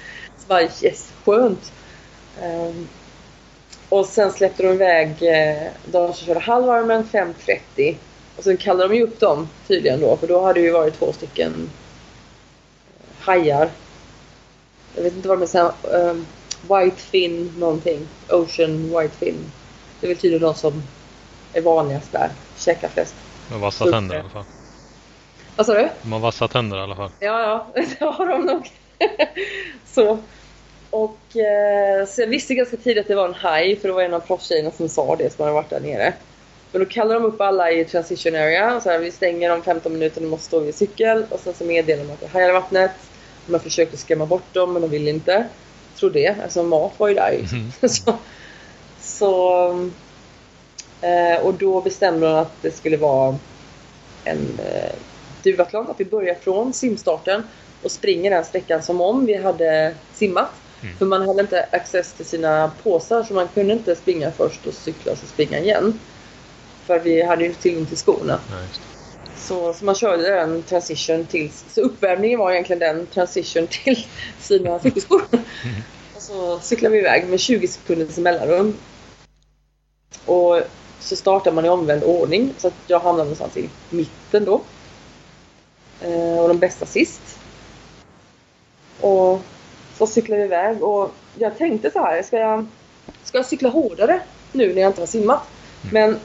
Bara 0.49 0.63
yes, 0.63 1.13
skönt. 1.25 1.73
Um, 2.43 2.89
och 3.89 4.07
sen 4.07 4.33
släppte 4.33 4.63
de 4.63 4.69
iväg 4.69 5.09
eh, 5.23 5.73
de 5.85 6.15
som 6.15 6.27
körde 6.27 6.41
halvarmen 6.41 7.05
5.30. 7.05 7.97
Och 8.37 8.45
sen 8.45 8.57
kallade 8.57 8.89
de 8.89 8.97
ju 8.97 9.03
upp 9.03 9.21
dem 9.21 9.49
tydligen 9.67 10.01
då, 10.01 10.17
för 10.17 10.27
då 10.27 10.41
hade 10.41 10.61
det 10.61 10.67
ju 10.67 10.73
varit 10.73 10.99
två 10.99 11.13
stycken 11.13 11.71
eh, 12.99 13.25
hajar. 13.25 13.71
Jag 14.95 15.03
vet 15.03 15.13
inte 15.13 15.29
vad 15.29 15.41
de 15.41 15.47
såhär, 15.47 15.73
um, 15.83 16.27
White 16.63 16.97
fin 16.97 17.55
någonting. 17.59 18.09
Ocean 18.29 19.01
White 19.01 19.17
fin. 19.17 19.53
Det 20.01 20.07
är 20.07 20.09
väl 20.09 20.17
tydligen 20.17 20.43
de 20.43 20.55
som 20.55 20.83
är 21.53 21.61
vanligast 21.61 22.13
där. 22.13 22.31
Käkar 22.57 22.89
flest. 22.89 23.15
Med 23.51 23.61
vassa 23.61 23.85
tänder 23.91 24.17
i 24.17 24.19
alla 24.19 24.29
fall. 24.29 24.45
Vad 25.57 25.67
sa 25.67 25.75
du? 25.75 25.89
De 26.03 26.13
har 26.13 26.21
vassa 26.21 26.49
tänder 26.49 26.79
i 26.79 26.81
alla 26.81 26.97
fall. 26.97 27.11
Ja, 27.21 27.41
ja. 27.75 27.83
Det 27.99 28.05
har 28.05 28.27
de 28.27 28.47
nog. 28.47 28.71
så. 29.87 30.19
Och 30.91 31.37
eh, 31.37 32.07
så 32.07 32.21
jag 32.21 32.29
visste 32.29 32.55
ganska 32.55 32.77
tidigt 32.77 33.01
att 33.01 33.09
det 33.09 33.15
var 33.15 33.29
en 33.29 33.35
haj 33.35 33.77
för 33.77 33.89
det 33.89 33.95
var 33.95 34.03
en 34.03 34.15
av 34.15 34.21
proffstjejerna 34.21 34.71
som 34.71 34.89
sa 34.89 35.17
det 35.17 35.33
som 35.33 35.43
hade 35.43 35.55
varit 35.55 35.71
där 35.71 35.81
nere. 35.81 36.13
Men 36.73 36.85
då 36.85 36.87
kallade 36.91 37.21
de 37.21 37.25
upp 37.25 37.41
alla 37.41 37.71
i 37.71 37.85
transition 37.85 38.35
area. 38.35 38.81
Så 38.81 38.91
här, 38.91 38.99
vi 38.99 39.11
stänger 39.11 39.53
om 39.53 39.63
15 39.63 39.93
minuter, 39.93 40.21
ni 40.21 40.27
måste 40.27 40.47
stå 40.47 40.61
vid 40.61 40.75
cykel. 40.75 41.27
Och 41.31 41.41
sen 41.41 41.55
så 41.55 41.65
meddelar 41.65 42.05
de 42.05 42.13
att 42.13 42.21
det 42.21 42.27
hajar 42.27 42.49
i 42.49 42.53
vattnet. 42.53 42.91
Man 43.47 43.61
försökte 43.61 43.97
skrämma 43.97 44.27
bort 44.27 44.55
dem 44.55 44.73
men 44.73 44.83
de 44.83 44.91
ville 44.91 45.11
inte. 45.11 45.47
Tror 45.99 46.11
det. 46.11 46.37
Alltså 46.43 46.63
mat 46.63 46.93
var 46.97 47.09
ju 47.09 47.15
där 47.15 47.47
mm. 47.53 47.73
så, 47.89 48.15
så 49.01 49.69
eh, 51.01 51.41
Och 51.43 51.55
då 51.55 51.81
bestämde 51.81 52.27
de 52.27 52.35
att 52.35 52.63
det 52.63 52.71
skulle 52.71 52.97
vara 52.97 53.37
en 54.25 54.59
eh, 54.59 54.93
duathlon. 55.43 55.91
Att 55.91 56.01
vi 56.01 56.05
börjar 56.05 56.35
från 56.35 56.73
simstarten 56.73 57.43
och 57.87 57.93
springer 57.93 58.31
den 58.31 58.45
sträckan 58.45 58.83
som 58.83 59.01
om 59.01 59.27
vi 59.27 59.37
hade 59.37 59.95
simmat. 60.15 60.51
Mm. 60.83 60.97
För 60.97 61.07
man 61.07 61.29
hade 61.29 61.41
inte 61.41 61.69
access 61.73 62.13
till 62.13 62.25
sina 62.25 62.71
påsar 62.83 63.23
så 63.23 63.35
man 63.35 63.49
kunde 63.49 63.73
inte 63.73 63.97
springa 63.97 64.31
först 64.31 64.67
och 64.67 64.75
cykla 64.75 65.13
och 65.13 65.19
springa 65.19 65.59
igen. 65.59 66.01
För 66.87 66.99
vi 66.99 67.23
hade 67.23 67.45
ju 67.45 67.55
tillgång 67.55 67.87
till 67.87 67.97
skorna. 67.97 68.41
Ja, 68.51 68.57
så, 69.37 69.75
så 69.75 69.85
man 69.85 69.95
körde 69.95 70.23
den 70.23 70.63
transition 70.63 71.27
till... 71.27 71.51
Så 71.69 71.81
uppvärmningen 71.81 72.39
var 72.39 72.53
egentligen 72.53 72.81
den 72.81 73.07
transition 73.07 73.67
till 73.67 74.07
sina 74.41 74.79
cykelskor. 74.83 75.23
Mm. 75.31 75.43
Och 76.17 76.23
så 76.23 76.59
cyklade 76.61 76.93
vi 76.93 76.99
iväg 76.99 77.29
med 77.29 77.41
20 77.41 77.69
sekunders 77.69 78.17
mellanrum. 78.17 78.77
Och 80.25 80.61
så 81.01 81.17
startar 81.17 81.53
man 81.53 81.65
i 81.65 81.69
omvänd 81.69 82.05
ordning 82.05 82.55
så 82.59 82.69
att 82.69 82.75
jag 82.87 83.01
hamnade 83.01 83.25
någonstans 83.25 83.57
i 83.57 83.69
mitten 83.91 84.45
då. 84.45 84.61
Eh, 86.01 86.39
och 86.39 86.49
de 86.49 86.59
bästa 86.59 86.87
sist. 86.87 87.21
Och 89.01 89.41
så 89.99 90.07
cyklade 90.07 90.43
vi 90.43 90.47
iväg 90.47 90.83
och 90.83 91.15
jag 91.39 91.59
tänkte 91.59 91.91
så 91.91 91.99
här, 91.99 92.23
ska 92.23 92.39
jag, 92.39 92.67
ska 93.25 93.39
jag 93.39 93.47
cykla 93.47 93.69
hårdare 93.69 94.21
nu 94.53 94.75
när 94.75 94.83
jag 94.83 94.91
inte 94.91 95.01
har 95.01 95.07
simmat? 95.07 95.43
Mm. 95.83 95.93
Men 95.93 96.21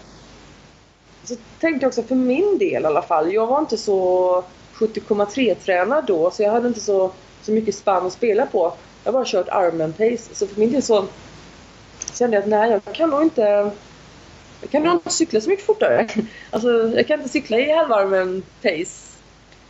så 1.23 1.35
tänkte 1.59 1.83
jag 1.83 1.87
också 1.87 2.03
för 2.03 2.15
min 2.15 2.57
del 2.57 2.83
i 2.83 2.85
alla 2.85 3.01
fall. 3.01 3.33
Jag 3.33 3.47
var 3.47 3.59
inte 3.59 3.77
så 3.77 4.43
70,3 4.73 5.55
tränad 5.55 6.05
då 6.05 6.31
så 6.31 6.43
jag 6.43 6.51
hade 6.51 6.67
inte 6.67 6.79
så, 6.79 7.11
så 7.41 7.51
mycket 7.51 7.75
spann 7.75 8.07
att 8.07 8.13
spela 8.13 8.45
på. 8.45 8.73
Jag 9.03 9.11
har 9.11 9.19
bara 9.19 9.25
kört 9.25 9.47
Ironman 9.47 9.93
pace. 9.93 10.35
Så 10.35 10.47
för 10.47 10.59
min 10.59 10.71
del 10.71 10.83
så 10.83 11.05
kände 12.13 12.37
jag 12.37 12.43
att 12.43 12.49
nej, 12.49 12.79
jag 12.85 12.95
kan 12.95 13.09
nog 13.09 13.21
inte 13.21 13.71
jag 14.61 14.71
kan 14.71 14.83
nog 14.83 14.93
inte 14.93 15.09
cykla 15.09 15.41
så 15.41 15.49
mycket 15.49 15.65
fortare. 15.65 16.07
Alltså, 16.49 16.69
jag 16.95 17.07
kan 17.07 17.19
inte 17.19 17.31
cykla 17.31 17.57
i 17.57 17.71
halvarmen 17.71 18.43
pace 18.61 19.10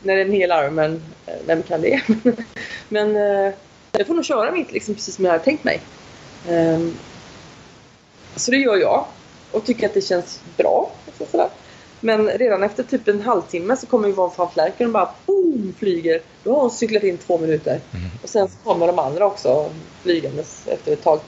när 0.04 0.16
det 0.16 0.22
är 0.22 0.26
en 0.26 0.32
hel 0.32 0.52
Ironman. 0.52 1.04
Vem 1.46 1.64
kan 1.64 1.82
det? 1.82 2.02
Men 2.90 3.16
eh, 3.16 3.54
jag 3.92 4.08
får 4.08 4.14
nog 4.14 4.26
köra 4.26 4.52
mitt 4.52 4.72
liksom 4.72 4.96
precis 4.96 5.16
som 5.16 5.26
jag 5.26 5.32
hade 5.32 5.44
tänkt 5.44 5.64
mig. 5.64 5.82
Um, 6.50 6.98
så 8.36 8.52
det 8.52 8.58
gör 8.58 8.78
jag 8.78 9.06
och 9.52 9.66
tycker 9.66 9.86
att 9.86 9.94
det 9.94 10.02
känns 10.02 10.42
bra. 10.58 10.92
Sådär. 11.32 11.50
Men 12.00 12.30
redan 12.30 12.64
efter 12.64 12.84
typ 12.84 13.08
en 13.08 13.22
halvtimme 13.22 13.78
så 13.78 13.88
kommer 13.88 14.10
Yvonne 14.10 14.34
van 14.36 14.52
Flerken 14.52 14.88
och 14.88 14.94
bara 14.94 15.10
boom, 15.26 15.74
flyger. 15.80 16.22
Då 16.44 16.54
har 16.54 16.62
hon 16.62 16.72
cyklat 16.72 17.04
in 17.04 17.18
två 17.18 17.38
minuter. 17.38 17.80
Mm. 17.94 18.10
Och 18.24 18.30
sen 18.30 18.48
så 18.48 18.58
kommer 18.64 18.88
de 18.88 19.00
andra 19.00 19.26
också 19.26 19.70
flygandes 20.02 20.68
efter 20.68 20.94
ett 20.94 21.04
tag. 21.04 21.20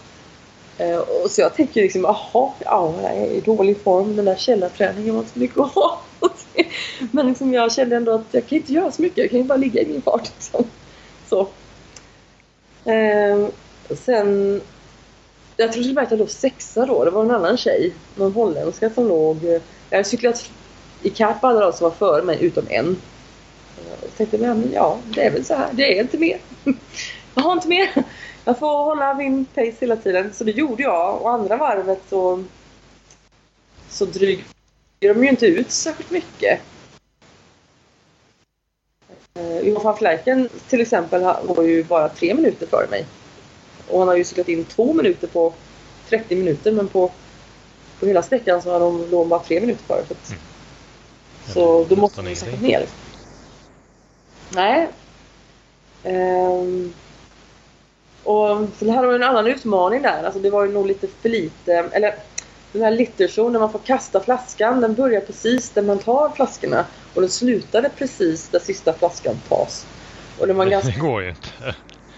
Eh, 0.78 0.98
och 0.98 1.32
så 1.32 1.42
jag 1.42 1.56
tänker 1.56 1.82
liksom, 1.82 2.02
jaha, 2.02 2.52
ja, 2.60 2.94
jag 3.02 3.12
är 3.18 3.26
i 3.26 3.42
dålig 3.42 3.82
form. 3.82 4.16
Den 4.16 4.26
där 4.26 4.36
källarträningen 4.36 5.14
var 5.14 5.22
inte 5.22 5.34
så 5.34 5.40
mycket 5.40 5.60
att 5.60 5.72
ha. 5.72 6.02
Men 7.12 7.28
liksom 7.28 7.54
jag 7.54 7.72
kände 7.74 7.96
ändå 7.96 8.12
att 8.12 8.28
jag 8.32 8.48
kan 8.48 8.58
inte 8.58 8.74
göra 8.74 8.92
så 8.92 9.02
mycket. 9.02 9.18
Jag 9.18 9.30
kan 9.30 9.40
ju 9.40 9.46
bara 9.46 9.58
ligga 9.58 9.82
i 9.82 9.86
min 9.86 10.02
fart. 10.02 10.32
Liksom. 10.36 10.66
Så. 11.30 11.42
Eh, 12.92 13.48
sen... 14.06 14.62
Jag 15.58 15.72
tror 15.72 15.84
till 15.84 15.92
och 15.92 15.96
med 15.96 16.04
att 16.04 16.12
jag 16.12 16.20
låg 16.20 16.30
sexa 16.30 16.86
då. 16.86 17.06
Det 17.06 17.12
var 17.12 17.24
en 17.24 17.32
annan 17.32 17.58
tjej, 17.58 17.94
någon 18.16 18.34
holländska 18.34 18.90
som 18.90 19.08
låg... 19.08 19.44
Jag 19.90 19.98
hade 19.98 20.04
cyklat 20.04 20.50
ikapp 21.04 21.44
alla 21.44 21.60
de 21.60 21.74
som 21.74 21.84
var 21.84 21.92
före 21.92 22.24
mig 22.24 22.38
utom 22.42 22.66
en. 22.70 22.90
Eh, 23.78 23.98
jag 24.02 24.18
tänkte, 24.18 24.38
men 24.38 24.72
ja, 24.74 24.98
det 25.06 25.22
är 25.26 25.32
väl 25.32 25.46
så 25.46 25.54
här. 25.54 25.70
Det 25.72 25.98
är 25.98 26.02
inte 26.02 26.18
mer. 26.18 26.38
Jag 27.36 27.44
har 27.44 27.54
inte 27.54 27.68
mer. 27.68 27.90
Jag 28.46 28.60
får 28.60 28.84
hålla 28.84 29.14
min 29.14 29.46
pace 29.46 29.74
hela 29.80 29.96
tiden. 29.96 30.34
Så 30.34 30.44
det 30.44 30.52
gjorde 30.52 30.84
jag. 30.84 31.22
Och 31.22 31.32
andra 31.32 31.58
varvet 31.58 32.02
så... 32.10 32.44
Så 33.90 34.06
dryg 34.06 34.46
de 35.00 35.24
ju 35.24 35.30
inte 35.30 35.46
ut 35.46 35.72
särskilt 35.72 36.12
mycket. 36.12 36.62
Uh, 39.40 39.60
Johan 39.60 39.98
Flerken 39.98 40.50
till 40.70 40.82
exempel 40.82 41.22
var 41.44 41.64
ju 41.64 41.84
bara 41.84 42.10
tre 42.10 42.34
minuter 42.34 42.68
före 42.68 42.88
mig. 42.90 43.06
Och 43.90 44.00
han 44.00 44.08
har 44.08 44.16
ju 44.16 44.24
cyklat 44.24 44.50
in 44.50 44.66
två 44.66 44.94
minuter 44.94 45.28
på 45.28 45.54
30 46.10 46.36
minuter 46.36 46.72
men 46.72 46.88
på, 46.88 47.12
på 48.00 48.06
hela 48.06 48.24
sträckan 48.24 48.62
så 48.62 48.72
har 48.72 48.80
de 48.80 49.10
låg 49.12 49.28
bara 49.28 49.40
tre 49.40 49.60
minuter 49.60 49.84
före. 49.84 50.04
Så, 50.06 50.34
mm. 50.34 50.42
så 51.54 51.86
då 51.90 51.96
måste 51.96 52.22
man 52.22 52.36
sätta 52.36 52.62
ner. 52.62 52.86
Nej. 54.50 54.88
Um, 56.04 56.94
och 58.24 58.68
så 58.80 58.92
här 58.92 59.06
var 59.06 59.14
en 59.14 59.24
annan 59.24 59.48
utmaning 59.48 60.02
där. 60.02 60.24
Alltså 60.24 60.40
det 60.40 60.50
var 60.50 60.66
ju 60.66 60.72
nog 60.72 60.88
lite 60.88 61.08
för 61.22 61.30
lite, 61.30 61.74
eller 61.92 62.16
den 62.72 62.82
här 62.82 62.92
littershow 62.92 63.52
när 63.52 63.60
man 63.60 63.72
får 63.72 63.80
kasta 63.80 64.20
flaskan, 64.20 64.82
den 64.82 64.94
börjar 64.94 65.22
precis 65.22 65.70
där 65.70 65.82
man 65.82 66.00
tar 66.00 66.30
flaskorna 66.30 66.86
och 67.14 67.22
den 67.22 67.30
slutade 67.30 67.90
precis 67.90 68.50
där 68.50 68.60
sista 68.60 68.94
flaskan 68.94 69.36
tas. 69.50 69.86
Och 70.40 70.48
det, 70.48 70.54
var 70.54 70.66
ganska... 70.66 70.92
det 70.92 71.00
går 71.08 71.24
ju 71.24 71.30
inte. 71.30 71.50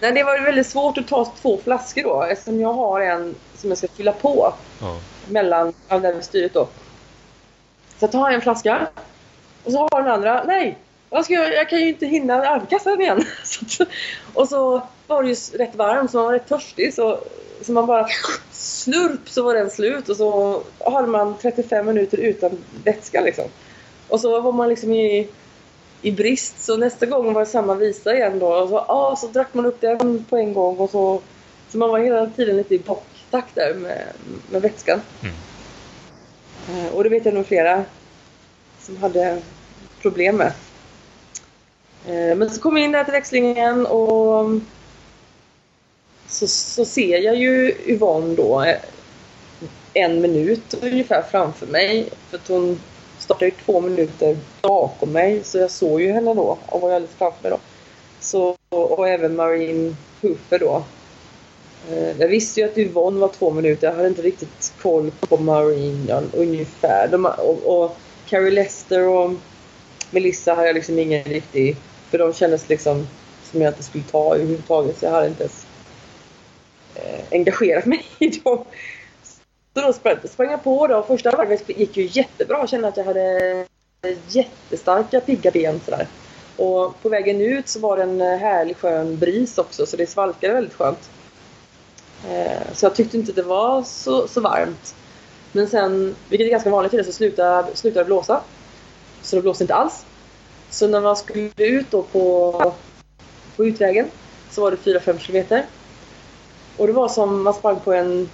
Nej, 0.02 0.12
det 0.12 0.24
var 0.24 0.40
väldigt 0.44 0.68
svårt 0.68 0.98
att 0.98 1.08
ta 1.08 1.34
två 1.42 1.60
flaskor 1.64 2.04
då 2.04 2.24
eftersom 2.24 2.62
jag 2.62 2.74
har 2.74 3.02
en 3.02 3.36
som 3.56 3.70
jag 3.70 3.78
ska 3.78 3.88
fylla 3.88 4.12
på 4.12 4.54
ja. 4.82 5.00
mellan 5.28 5.74
styret 6.22 6.54
då. 6.54 6.68
Så 7.98 8.04
jag 8.04 8.12
tar 8.12 8.32
en 8.32 8.42
flaska 8.42 8.88
och 9.64 9.72
så 9.72 9.78
har 9.92 10.02
den 10.02 10.12
andra, 10.12 10.44
nej! 10.44 10.78
Jag, 11.10 11.26
ska, 11.26 11.34
jag 11.34 11.70
kan 11.70 11.80
ju 11.80 11.88
inte 11.88 12.06
hinna 12.06 12.60
kasta 12.70 12.90
den 12.90 13.02
igen. 13.02 13.26
och 14.34 14.50
så 14.50 14.82
var 15.08 15.24
det 15.24 15.30
ju 15.30 15.36
rätt 15.58 15.76
varmt 15.76 16.12
så 16.12 16.18
man 16.18 16.26
var 16.26 16.34
rätt 16.34 16.48
törstig 16.48 16.94
så 16.94 17.20
så 17.62 17.72
man 17.72 17.86
bara 17.86 18.08
slurp 18.52 19.30
så 19.30 19.44
var 19.44 19.54
den 19.54 19.70
slut 19.70 20.10
och 20.10 20.18
så 20.18 20.62
hade 20.86 21.08
man 21.08 21.36
35 21.42 21.86
minuter 21.86 22.18
utan 22.18 22.58
vätska 22.84 23.22
liksom. 23.22 23.46
Och 24.08 24.20
så 24.20 24.42
var 24.42 24.52
man 24.52 24.70
liksom 24.70 24.94
i, 24.94 25.28
i 26.02 26.12
brist 26.12 26.64
så 26.64 26.78
nästa 26.78 27.06
gång 27.06 27.34
var 27.34 27.42
det 27.42 27.48
samma 27.48 27.76
visa 27.76 28.16
igen 28.16 28.40
då 28.40 28.48
och 28.48 28.70
så, 28.70 28.78
ah, 28.78 29.16
så 29.16 29.28
drack 29.28 29.54
man 29.54 29.66
upp 29.66 29.82
den 29.82 30.26
på 30.30 30.38
en 30.38 30.54
gång 30.54 30.78
och 30.78 30.90
så 30.90 31.22
så 31.70 31.78
man 31.78 31.90
var 31.90 32.00
hela 32.00 32.28
tiden 32.28 32.58
lite 32.58 32.76
i 32.76 32.80
bocktakt 32.80 33.56
där 33.56 33.74
med, 33.74 34.04
med 34.52 34.62
vätskan. 34.62 35.02
Mm. 35.22 35.36
Eh, 36.86 36.94
och 36.94 37.04
det 37.04 37.10
vet 37.10 37.26
jag 37.26 37.34
nog 37.34 37.46
flera 37.46 37.84
som 38.80 38.98
hade 38.98 39.42
problem 40.02 40.36
med. 40.36 40.54
Eh, 42.08 42.36
men 42.36 42.50
så 42.50 42.62
kom 42.62 42.76
vi 42.76 42.82
in 42.82 42.92
där 42.92 43.04
till 43.04 43.14
växlingen 43.14 43.86
och 43.86 44.50
så, 46.36 46.48
så 46.48 46.86
ser 46.86 47.18
jag 47.20 47.36
ju 47.36 47.76
Yvonne 47.86 48.36
då 48.36 48.64
eh, 48.64 48.78
en 49.94 50.22
minut 50.22 50.74
ungefär 50.82 51.22
framför 51.22 51.68
mig. 51.68 52.10
För 52.30 52.38
att 52.38 52.48
hon 52.48 52.82
startade 53.20 53.46
ju 53.46 53.52
två 53.66 53.82
minuter 53.82 54.38
bakom 54.62 55.12
mig 55.12 55.44
så 55.44 55.58
jag 55.58 55.72
såg 55.72 56.02
ju 56.02 56.12
henne 56.12 56.34
då 56.34 56.58
och 56.66 56.82
var 56.82 56.92
alldeles 56.92 57.16
framför 57.18 57.42
mig 57.42 57.52
då. 57.52 57.60
Så 58.20 58.56
och, 58.70 59.10
även 59.10 59.36
Marine 59.36 59.96
Hooper 60.22 60.60
då. 60.60 60.84
Eh, 61.92 62.20
jag 62.20 62.28
visste 62.28 62.60
ju 62.60 62.66
att 62.66 62.78
Yvonne 62.78 63.20
var 63.20 63.28
två 63.28 63.52
minuter. 63.52 63.88
Jag 63.88 63.96
hade 63.96 64.08
inte 64.08 64.22
riktigt 64.22 64.74
koll 64.82 65.12
på 65.20 65.38
Marine 65.38 66.06
ja, 66.08 66.22
ungefär. 66.34 67.08
De, 67.08 67.26
och, 67.26 67.84
och 67.84 67.98
Carrie 68.30 68.52
Lester 68.52 69.08
och 69.08 69.32
Melissa 70.12 70.54
hade 70.54 70.68
jag 70.68 70.76
liksom 70.76 71.00
ingen 71.00 71.24
riktig... 71.24 71.78
För 72.10 72.18
de 72.18 72.34
kändes 72.34 72.70
liksom 72.70 73.08
som 73.52 73.62
jag 73.62 73.72
inte 73.72 73.84
skulle 73.84 74.04
ta 74.04 74.36
överhuvudtaget. 74.36 75.00
Så 75.00 75.06
jag 75.06 75.12
hade 75.12 75.28
inte 75.28 75.44
ens 75.44 75.65
Eh, 76.96 77.26
engagerat 77.32 77.86
mig 77.86 78.06
i 78.20 78.28
dem. 78.28 78.66
Så 79.74 79.82
då 79.82 79.94
sprang, 79.94 80.18
sprang 80.24 80.52
jag 80.52 80.64
på 80.64 80.88
då. 80.88 81.04
Första 81.04 81.32
varvet 81.32 81.70
gick 81.70 81.98
ju 81.98 82.10
jättebra. 82.12 82.58
Jag 82.58 82.70
kände 82.70 82.88
att 82.88 82.98
jag 82.98 83.04
hade 83.04 83.66
jättestarka 84.28 85.20
pigga 85.20 85.52
ben 85.52 85.82
sådär. 85.86 86.08
Och 86.58 87.02
på 87.02 87.10
vägen 87.10 87.42
ut 87.42 87.68
så 87.68 87.80
var 87.80 87.98
det 87.98 88.04
en 88.04 88.22
härlig 88.22 88.78
skön 88.78 89.18
bris 89.18 89.58
också 89.58 89.86
så 89.86 89.98
det 89.98 90.08
svalkade 90.08 90.54
väldigt 90.54 90.74
skönt. 90.74 91.10
Eh, 92.30 92.74
så 92.74 92.86
jag 92.86 92.96
tyckte 92.96 93.18
inte 93.18 93.32
det 93.32 93.44
var 93.44 93.84
så, 93.84 94.28
så 94.28 94.42
varmt. 94.42 94.96
Men 95.52 95.68
sen, 95.68 96.16
vilket 96.30 96.48
är 96.48 96.52
ganska 96.52 96.70
vanligt 96.70 96.94
i 96.94 96.98
det, 96.98 97.04
så 97.04 97.12
slutade, 97.12 97.76
slutade 97.76 98.04
det 98.04 98.06
blåsa. 98.06 98.42
Så 99.22 99.36
det 99.36 99.42
blåste 99.42 99.64
inte 99.64 99.76
alls. 99.76 100.06
Så 100.70 100.88
när 100.88 101.02
man 101.02 101.16
skulle 101.16 101.52
ut 101.58 101.92
då 101.92 102.04
på, 102.04 102.74
på 103.56 103.66
utvägen 103.66 104.08
så 104.52 104.62
var 104.62 104.72
det 104.72 104.78
4-5 104.78 105.20
kilometer. 105.20 105.66
Och 106.78 106.88
det 106.88 106.94
var 106.94 107.10
som 107.10 107.44
man 107.44 107.54
sprang 107.54 107.80
på 107.80 107.94
en, 107.94 108.30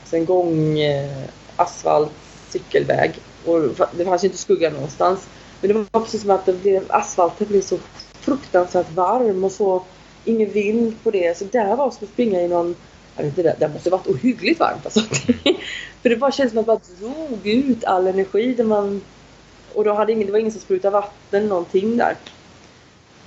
alltså 0.00 0.16
en 0.16 0.24
gång 0.24 0.78
eh, 0.80 1.24
asfalt 1.56 2.12
cykelväg. 2.48 3.12
Och 3.44 3.60
det 3.92 4.04
fanns 4.04 4.24
ju 4.24 4.26
inte 4.28 4.38
skugga 4.38 4.70
någonstans. 4.70 5.28
Men 5.60 5.68
det 5.68 5.86
var 5.92 6.00
precis 6.00 6.20
som 6.20 6.30
att 6.30 6.46
det 6.46 6.52
blev, 6.52 6.84
asfalten 6.88 7.46
blev 7.46 7.60
så 7.60 7.78
fruktansvärt 8.12 8.92
varm 8.92 9.44
och 9.44 9.52
så 9.52 9.82
ingen 10.24 10.50
vind 10.50 10.94
på 11.02 11.10
det. 11.10 11.38
Så 11.38 11.44
där 11.44 11.76
var 11.76 11.90
som 11.90 12.04
att 12.04 12.12
springa 12.12 12.40
i 12.40 12.48
någon 12.48 12.76
jag 13.18 13.24
vet 13.24 13.38
inte, 13.38 13.42
det, 13.42 13.56
det 13.58 13.68
måste 13.68 13.90
varit 13.90 14.06
ohyggligt 14.06 14.60
varmt 14.60 14.84
alltså. 14.84 15.00
För 16.02 16.08
det 16.08 16.16
bara 16.16 16.32
kändes 16.32 16.52
som 16.52 16.60
att 16.60 16.66
man 16.66 16.80
drog 17.00 17.46
ut 17.46 17.84
all 17.84 18.06
energi. 18.06 18.54
Där 18.54 18.64
man, 18.64 19.00
och 19.74 19.84
då 19.84 19.94
hade 19.94 20.12
ingen, 20.12 20.26
det 20.26 20.32
var 20.32 20.38
ingen 20.38 20.52
som 20.52 20.60
sprutade 20.60 20.92
vatten 20.92 21.48
någonting 21.48 21.96
där. 21.96 22.16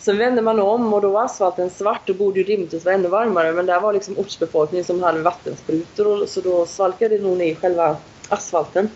Sen 0.01 0.17
vände 0.17 0.41
man 0.41 0.59
om 0.59 0.93
och 0.93 1.01
då 1.01 1.09
var 1.09 1.23
asfalten 1.23 1.69
svart 1.69 2.09
och 2.09 2.15
borde 2.15 2.39
ju 2.39 2.45
rimligtvis 2.45 2.85
vara 2.85 2.95
ännu 2.95 3.07
varmare. 3.07 3.51
Men 3.51 3.65
där 3.65 3.79
var 3.79 3.93
liksom 3.93 4.17
ortsbefolkningen 4.17 4.85
som 4.85 5.03
hade 5.03 5.21
vattensprutor 5.21 6.07
och, 6.07 6.29
så 6.29 6.41
då 6.41 6.65
svalkade 6.65 7.17
det 7.17 7.23
nog 7.23 7.37
ner 7.37 7.55
själva 7.55 7.97
asfalten. 8.29 8.89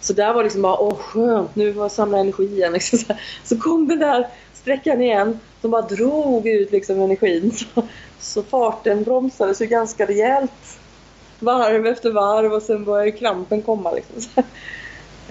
Så 0.00 0.12
där 0.12 0.34
var 0.34 0.42
liksom 0.42 0.62
bara, 0.62 0.78
åh 0.78 0.96
skönt, 0.96 1.56
nu 1.56 1.74
får 1.74 1.82
jag 1.84 1.92
samla 1.92 2.18
energi 2.18 2.44
igen. 2.44 2.72
Liksom 2.72 2.98
så, 2.98 3.14
så 3.44 3.60
kom 3.60 3.88
den 3.88 3.98
där 3.98 4.28
sträckan 4.54 5.02
igen 5.02 5.40
som 5.60 5.70
bara 5.70 5.82
drog 5.82 6.46
ut 6.46 6.72
liksom 6.72 7.00
energin. 7.00 7.52
Så, 7.74 7.82
så 8.20 8.42
farten 8.42 9.02
bromsades 9.04 9.62
ju 9.62 9.66
ganska 9.66 10.06
rejält. 10.06 10.78
Varv 11.38 11.86
efter 11.86 12.10
varv 12.10 12.52
och 12.52 12.62
sen 12.62 12.84
började 12.84 13.10
krampen 13.12 13.62
komma. 13.62 13.92
Liksom. 13.92 14.20
Så, 14.20 14.42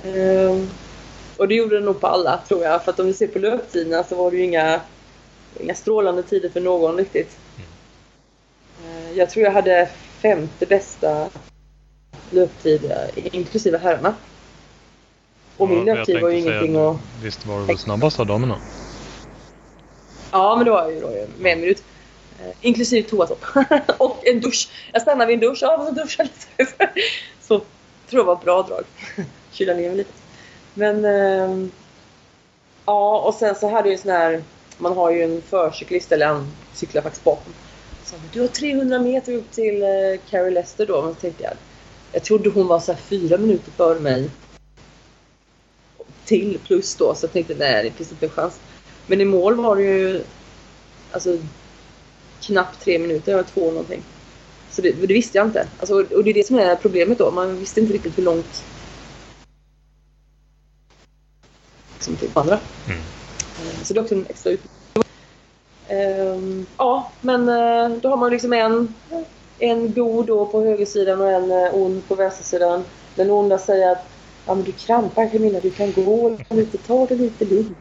Ehm 0.07 0.69
och 1.37 1.47
det 1.47 1.55
gjorde 1.55 1.79
det 1.79 1.85
nog 1.85 2.01
på 2.01 2.07
alla 2.07 2.37
tror 2.47 2.63
jag. 2.63 2.83
För 2.83 2.91
att 2.91 2.99
om 2.99 3.05
vi 3.05 3.13
ser 3.13 3.27
på 3.27 3.39
löptiderna 3.39 4.03
så 4.03 4.15
var 4.15 4.31
det 4.31 4.37
ju 4.37 4.43
inga, 4.43 4.81
inga 5.59 5.75
strålande 5.75 6.23
tider 6.23 6.49
för 6.49 6.61
någon 6.61 6.97
riktigt. 6.97 7.37
Uh, 8.85 9.17
jag 9.17 9.29
tror 9.29 9.45
jag 9.45 9.51
hade 9.51 9.89
femte 10.21 10.65
bästa 10.65 11.29
löptid 12.29 12.91
inklusive 13.15 13.77
herrarna. 13.77 14.15
Och 15.57 15.69
min 15.69 15.85
löptid 15.85 16.21
var 16.21 16.29
ju 16.29 16.39
ingenting 16.39 16.75
att... 16.75 16.97
Visst 17.23 17.45
var 17.45 17.59
du 17.59 17.65
väl 17.65 17.77
snabbast 17.77 18.19
av 18.19 18.25
damerna? 18.25 18.57
Ja, 20.31 20.55
men 20.55 20.65
det 20.65 20.71
var 20.71 20.89
ju 20.89 20.99
då 20.99 21.09
med 21.39 21.53
en 21.53 21.61
minut. 21.61 21.83
Eh, 22.39 22.51
inklusive 22.61 23.09
toatopp. 23.09 23.45
och 23.97 24.27
en 24.27 24.39
dusch. 24.39 24.69
Jag 24.93 25.01
stannade 25.01 25.25
vid 25.25 25.33
en 25.33 25.49
dusch. 25.49 25.59
Ja, 25.61 25.77
men 25.77 25.87
så 25.87 26.01
duschade 26.01 26.29
lite. 26.57 26.89
så 27.41 27.57
tror 28.09 28.21
jag 28.21 28.23
var 28.23 28.35
bra 28.35 28.61
drag. 28.61 28.83
Kyla 29.51 29.73
ner 29.73 29.87
mig 29.87 29.97
lite. 29.97 30.11
Men... 30.75 31.05
Eh, 31.05 31.67
ja, 32.85 33.19
och 33.19 33.33
sen 33.33 33.55
så 33.55 33.69
hade 33.69 33.89
jag 33.89 33.91
ju 33.91 33.97
sån 33.97 34.11
här... 34.11 34.43
Man 34.77 34.93
har 34.93 35.11
ju 35.11 35.23
en 35.23 35.41
förcyklist, 35.41 36.11
eller 36.11 36.25
han 36.25 36.51
cyklar 36.73 37.01
faktiskt 37.01 37.23
bakom. 37.23 37.53
Så 38.03 38.15
du 38.33 38.41
har 38.41 38.47
300 38.47 38.99
meter 38.99 39.33
upp 39.33 39.51
till 39.51 39.83
eh, 39.83 40.19
Carrie 40.29 40.51
Lester 40.51 40.85
då. 40.85 41.01
Men 41.01 41.13
så 41.13 41.19
tänkte 41.19 41.43
jag... 41.43 41.53
Jag 42.11 42.23
trodde 42.23 42.49
hon 42.49 42.67
var 42.67 42.79
så 42.79 42.91
här 42.91 42.99
fyra 42.99 43.37
minuter 43.37 43.71
före 43.71 43.99
mig 43.99 44.29
till 46.25 46.59
plus 46.65 46.95
då. 46.95 47.15
Så 47.15 47.25
jag 47.25 47.33
tänkte 47.33 47.55
nej 47.55 47.83
det 47.83 47.91
finns 47.91 48.11
inte 48.11 48.25
en 48.25 48.31
chans. 48.31 48.59
Men 49.07 49.21
i 49.21 49.25
mål 49.25 49.55
var 49.55 49.75
det 49.75 49.83
ju 49.83 50.23
alltså 51.11 51.37
knappt 52.41 52.81
tre 52.81 52.99
minuter, 52.99 53.31
jag 53.31 53.37
var 53.37 53.43
två 53.43 53.71
någonting. 53.71 54.03
Så 54.71 54.81
det, 54.81 54.91
det 54.91 55.13
visste 55.13 55.37
jag 55.37 55.47
inte. 55.47 55.67
Alltså, 55.79 55.95
och 55.95 56.23
det 56.23 56.29
är 56.29 56.33
det 56.33 56.47
som 56.47 56.59
är 56.59 56.75
problemet 56.75 57.17
då. 57.17 57.31
Man 57.31 57.59
visste 57.59 57.79
inte 57.79 57.93
riktigt 57.93 58.17
hur 58.17 58.23
långt 58.23 58.63
som 62.05 62.15
till 62.15 62.29
andra. 62.33 62.59
Mm. 62.87 62.99
Eh, 63.59 63.83
så 63.83 63.93
det 63.93 63.99
är 63.99 64.03
också 64.03 64.15
en 64.15 64.25
extra 64.29 64.51
utmaning. 64.51 64.71
Um, 65.89 66.65
ja, 66.77 67.11
men 67.21 67.49
uh, 67.49 67.97
då 68.01 68.09
har 68.09 68.17
man 68.17 68.31
liksom 68.31 68.53
en, 68.53 68.93
en 69.59 69.93
god 69.93 70.25
då 70.25 70.45
på 70.45 70.61
högersidan 70.61 71.21
och 71.21 71.31
en 71.31 71.51
uh, 71.51 71.75
ond 71.75 72.07
på 72.07 72.15
vänstersidan. 72.15 72.83
Den 73.15 73.31
onda 73.31 73.57
säger 73.57 73.91
att 73.91 74.05
ja, 74.45 74.55
men 74.55 74.63
du 74.63 74.71
krampar 74.71 75.29
Camilla, 75.29 75.59
du 75.59 75.71
kan 75.71 75.93
gå 75.93 76.37
lite, 76.49 76.77
ta 76.77 77.05
det 77.05 77.15
lite 77.15 77.45
lugnt. 77.45 77.77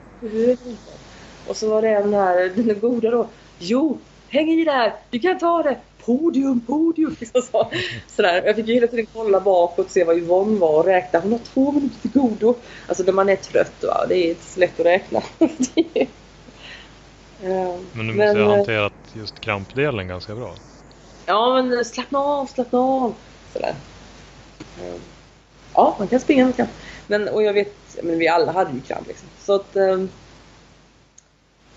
Och 1.46 1.56
så 1.56 1.68
var 1.68 1.82
det 1.82 1.88
en 1.88 2.14
här, 2.14 2.52
den 2.54 2.80
goda 2.80 3.10
då. 3.10 3.26
Jo, 3.58 3.98
häng 4.28 4.50
i 4.50 4.64
där, 4.64 4.94
du 5.10 5.18
kan 5.18 5.38
ta 5.38 5.62
det. 5.62 5.78
Podium, 6.04 6.60
podium. 6.60 7.16
Liksom 7.20 7.42
så. 7.42 7.70
Sådär. 8.08 8.42
Jag 8.46 8.56
fick 8.56 8.68
ju 8.68 8.74
hela 8.74 8.86
tiden 8.86 9.06
kolla 9.12 9.40
bakåt 9.40 9.86
och 9.86 9.92
se 9.92 10.04
vad 10.04 10.16
Yvonne 10.16 10.58
var 10.58 10.78
och 10.78 10.84
räkna. 10.84 11.20
Hon 11.20 11.32
har 11.32 11.38
två 11.38 11.72
minuter 11.72 12.00
till 12.00 12.10
godo. 12.10 12.54
Alltså 12.88 13.04
när 13.04 13.12
man 13.12 13.28
är 13.28 13.36
trött, 13.36 13.82
va? 13.82 14.06
det 14.08 14.16
är 14.16 14.28
inte 14.28 14.44
så 14.44 14.60
lätt 14.60 14.80
att 14.80 14.86
räkna. 14.86 15.22
men 17.92 18.06
du 18.06 18.14
måste 18.14 18.14
men, 18.14 18.42
ha 18.42 18.56
hanterat 18.56 18.92
just 19.12 19.40
krampdelen 19.40 20.08
ganska 20.08 20.34
bra. 20.34 20.54
Ja, 21.26 21.62
men 21.62 21.84
slappna 21.84 22.18
av, 22.18 22.46
slappna 22.46 22.78
av. 22.78 23.14
Sådär. 23.52 23.74
Ja, 25.74 25.96
man 25.98 26.08
kan 26.08 26.20
springa, 26.20 26.44
man 26.44 26.52
kan. 26.52 26.66
Men, 27.06 27.28
och 27.28 27.42
jag 27.42 27.52
vet, 27.52 27.76
men 28.02 28.18
vi 28.18 28.28
alla 28.28 28.52
hade 28.52 28.72
ju 28.72 28.80
kramp 28.80 29.06
liksom. 29.06 29.28
Så 29.40 29.54
att... 29.54 29.76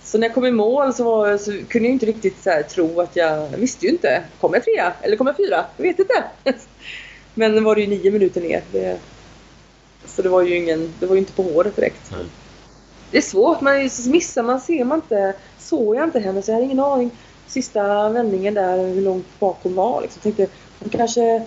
Så 0.08 0.18
när 0.18 0.28
jag 0.28 0.34
kom 0.34 0.46
i 0.46 0.52
mål 0.52 0.94
så, 0.94 1.04
var, 1.04 1.38
så 1.38 1.52
kunde 1.52 1.88
jag 1.88 1.94
inte 1.94 2.06
riktigt 2.06 2.44
så 2.44 2.50
här, 2.50 2.64
tro 2.64 3.02
att 3.02 3.16
jag... 3.16 3.52
Jag 3.52 3.58
visste 3.58 3.86
ju 3.86 3.92
inte. 3.92 4.24
Kom 4.40 4.54
jag 4.54 4.64
trea? 4.64 4.94
Eller 5.02 5.18
kom 5.18 5.28
jag 5.28 5.38
fyra? 5.38 5.66
Jag 5.78 5.84
vet 5.84 6.00
inte. 6.00 6.24
Men 7.34 7.56
det 7.56 7.62
var 7.62 7.76
det 7.76 7.82
ju 7.82 7.88
nio 7.88 8.12
minuter 8.12 8.42
ner. 8.42 8.64
Det, 8.72 8.98
så 10.06 10.22
det 10.22 10.30
var 10.30 10.42
ju 10.42 10.56
ingen... 10.56 10.94
Det 11.00 11.06
var 11.06 11.16
ju 11.16 11.20
inte 11.20 11.34
på 11.34 11.44
håret 11.44 11.76
direkt. 11.76 12.12
Mm. 12.14 12.26
Det 13.12 13.18
är 13.18 13.22
svårt. 13.22 13.62
Man 13.62 13.90
missar 14.08 14.44
man, 14.44 14.62
ser 14.62 14.84
man 14.84 14.98
inte. 14.98 15.34
Såg 15.60 15.96
jag 15.96 16.04
inte 16.04 16.20
henne 16.20 16.42
så 16.42 16.52
jag 16.52 16.56
hade 16.56 16.66
ingen 16.66 16.80
aning. 16.80 17.12
Sista 17.48 18.10
vändningen 18.10 18.54
där, 18.54 18.78
hur 18.78 19.02
långt 19.02 19.40
bak 19.40 19.58
hon 19.64 19.76
var. 19.76 20.02
Liksom. 20.02 20.22
Jag 20.24 20.36
tänkte, 20.36 20.56
hon 20.80 20.90
kanske 20.90 21.46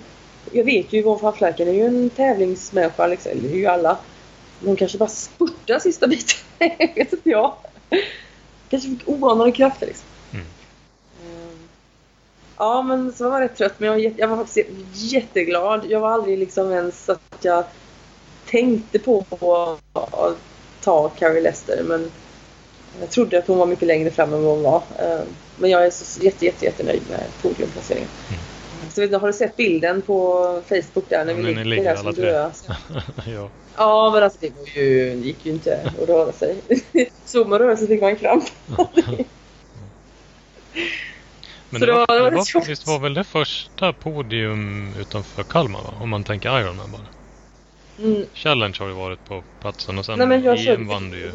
jag 0.53 0.65
vet 0.65 0.93
ju 0.93 0.99
Yvonne 0.99 1.23
van 1.23 1.33
Flerken 1.33 1.69
är 1.69 1.73
ju 1.73 1.87
en 1.87 2.11
tävlingsmänniska, 2.11 3.07
liksom, 3.07 3.33
det 3.43 3.49
är 3.49 3.57
ju 3.57 3.67
alla. 3.67 3.99
Hon 4.65 4.77
kanske 4.77 4.99
bara 4.99 5.09
spurtar 5.09 5.79
sista 5.79 6.07
biten. 6.07 6.37
vet 6.95 7.13
inte 7.13 7.31
jag. 7.31 7.55
Kanske 8.71 8.89
fick 8.89 9.09
oanade 9.09 9.53
krafter 9.53 9.87
liksom. 9.87 10.07
Mm. 10.33 10.47
Ehm, 11.25 11.59
ja, 12.57 12.83
men 12.83 13.13
så 13.13 13.31
var 13.31 13.41
jag 13.41 13.51
rätt 13.51 13.57
trött. 13.57 13.75
Men 13.81 13.87
jag 13.87 13.95
var, 13.95 14.19
jag 14.19 14.29
var 14.29 14.37
faktiskt 14.37 14.69
jätteglad. 14.93 15.85
Jag 15.89 16.01
var 16.01 16.11
aldrig 16.11 16.39
liksom 16.39 16.73
ens 16.73 17.09
att 17.09 17.39
jag 17.43 17.65
tänkte 18.47 18.99
på 18.99 19.25
att 19.93 20.37
ta 20.81 21.09
Carrie 21.09 21.41
Lester. 21.41 21.83
Men 21.83 22.11
jag 23.01 23.11
trodde 23.11 23.39
att 23.39 23.47
hon 23.47 23.59
var 23.59 23.67
mycket 23.67 23.89
längre 23.89 24.11
fram 24.11 24.35
än 24.35 24.43
vad 24.43 24.55
hon 24.55 24.63
var. 24.63 24.83
Ehm, 24.99 25.27
men 25.57 25.71
jag 25.71 25.87
är 25.87 25.91
så 25.91 26.21
jätte, 26.21 26.45
jätte, 26.45 26.65
jättenöjd 26.65 27.03
med 27.11 27.25
podiumplaceringen. 27.43 28.09
Mm. 28.29 28.41
Så 28.91 29.01
vet 29.01 29.11
du, 29.11 29.17
har 29.17 29.27
du 29.27 29.33
sett 29.33 29.57
bilden 29.57 30.03
på 30.03 30.63
Facebook 30.69 31.05
där 31.09 31.25
när 31.25 31.35
vi 31.35 31.43
ligger, 31.43 31.65
ligger 31.65 31.85
där 31.85 31.97
som 31.97 32.13
döda? 32.13 32.53
ja. 33.27 33.49
ja, 33.77 34.11
men 34.15 34.23
alltså 34.23 34.39
det 34.41 34.53
var 34.57 34.67
ju, 34.67 35.15
gick 35.15 35.47
ju 35.47 35.53
inte 35.53 35.81
att 36.01 36.09
röra 36.09 36.33
sig. 36.33 36.57
Såg 37.25 37.49
man 37.49 37.59
röra 37.59 37.77
sig 37.77 37.87
fick 37.89 38.01
man 38.01 38.17
kramp. 38.17 38.45
Men 41.71 41.81
det, 41.81 41.87
det, 41.87 41.93
var, 41.93 42.07
var, 42.07 42.31
det 42.31 42.37
var, 42.37 42.67
visst 42.67 42.87
var 42.87 42.99
väl 42.99 43.15
det 43.15 43.25
första 43.25 43.93
podium 43.93 44.95
utanför 45.01 45.43
Kalmar 45.43 45.81
va? 45.81 45.95
Om 46.01 46.09
man 46.09 46.25
tänker 46.25 46.61
Ironman 46.61 46.93
bara. 46.93 47.07
Mm. 48.07 48.27
Challenge 48.35 48.77
har 48.79 48.87
ju 48.87 48.93
varit 48.93 49.25
på 49.25 49.43
platsen 49.61 49.99
och 49.99 50.07
sen 50.07 50.19
Nej, 50.19 50.27
men 50.27 50.43
jag 50.43 50.67
EM 50.67 50.89
vann 50.89 51.11
du 51.11 51.19
ju. 51.19 51.33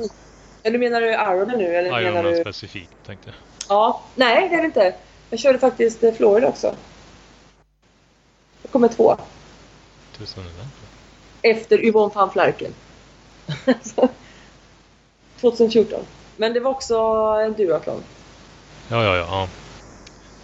Eller 0.64 0.78
menar 0.78 1.02
du 1.02 1.08
Ironman 1.08 1.58
nu? 1.58 1.76
Eller 1.76 2.02
Ironman 2.02 2.24
menar 2.24 2.32
du... 2.32 2.42
specifikt 2.42 2.92
tänkte 3.06 3.30
jag. 3.30 3.36
Ja, 3.70 4.02
nej 4.16 4.50
det 4.50 4.56
är 4.56 4.62
det 4.62 4.66
inte. 4.66 4.96
Jag 5.30 5.40
körde 5.40 5.60
faktiskt 5.60 6.04
Florida 6.18 6.48
också. 6.48 6.76
Jag 8.66 8.72
kommer 8.72 8.88
två. 8.88 9.12
Är 9.12 9.18
Efter 11.42 11.86
Yvonne 11.86 12.12
van 12.16 12.32
Flarken. 12.32 12.74
2014. 15.42 16.00
Men 16.38 16.54
det 16.54 16.60
var 16.60 16.72
också 16.72 16.96
en 17.46 17.54
duathlon. 17.54 18.04
Ja, 18.90 19.04
ja, 19.04 19.16
ja. 19.16 19.48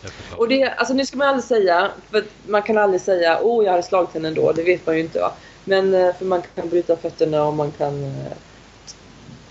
ja. 0.02 0.10
Och 0.38 0.48
det, 0.48 0.64
alltså 0.64 0.94
nu 0.94 1.06
ska 1.06 1.18
man 1.18 1.28
aldrig 1.28 1.44
säga, 1.44 1.92
för 2.12 2.24
man 2.48 2.64
kan 2.64 2.78
aldrig 2.78 3.02
säga 3.02 3.40
åh 3.42 3.66
jag 3.66 3.72
hade 3.72 3.84
slagit 3.84 4.14
henne 4.14 4.28
ändå, 4.28 4.52
det 4.52 4.64
vet 4.64 4.86
man 4.86 4.96
ju 4.96 5.02
inte 5.02 5.20
va. 5.20 5.34
Men 5.64 5.94
eh, 5.94 6.16
för 6.16 6.26
man 6.26 6.42
kan 6.56 6.70
bryta 6.70 6.96
fötterna 6.96 7.44
och 7.44 7.54
man 7.54 7.72
kan 7.72 8.04
eh, 8.04 8.34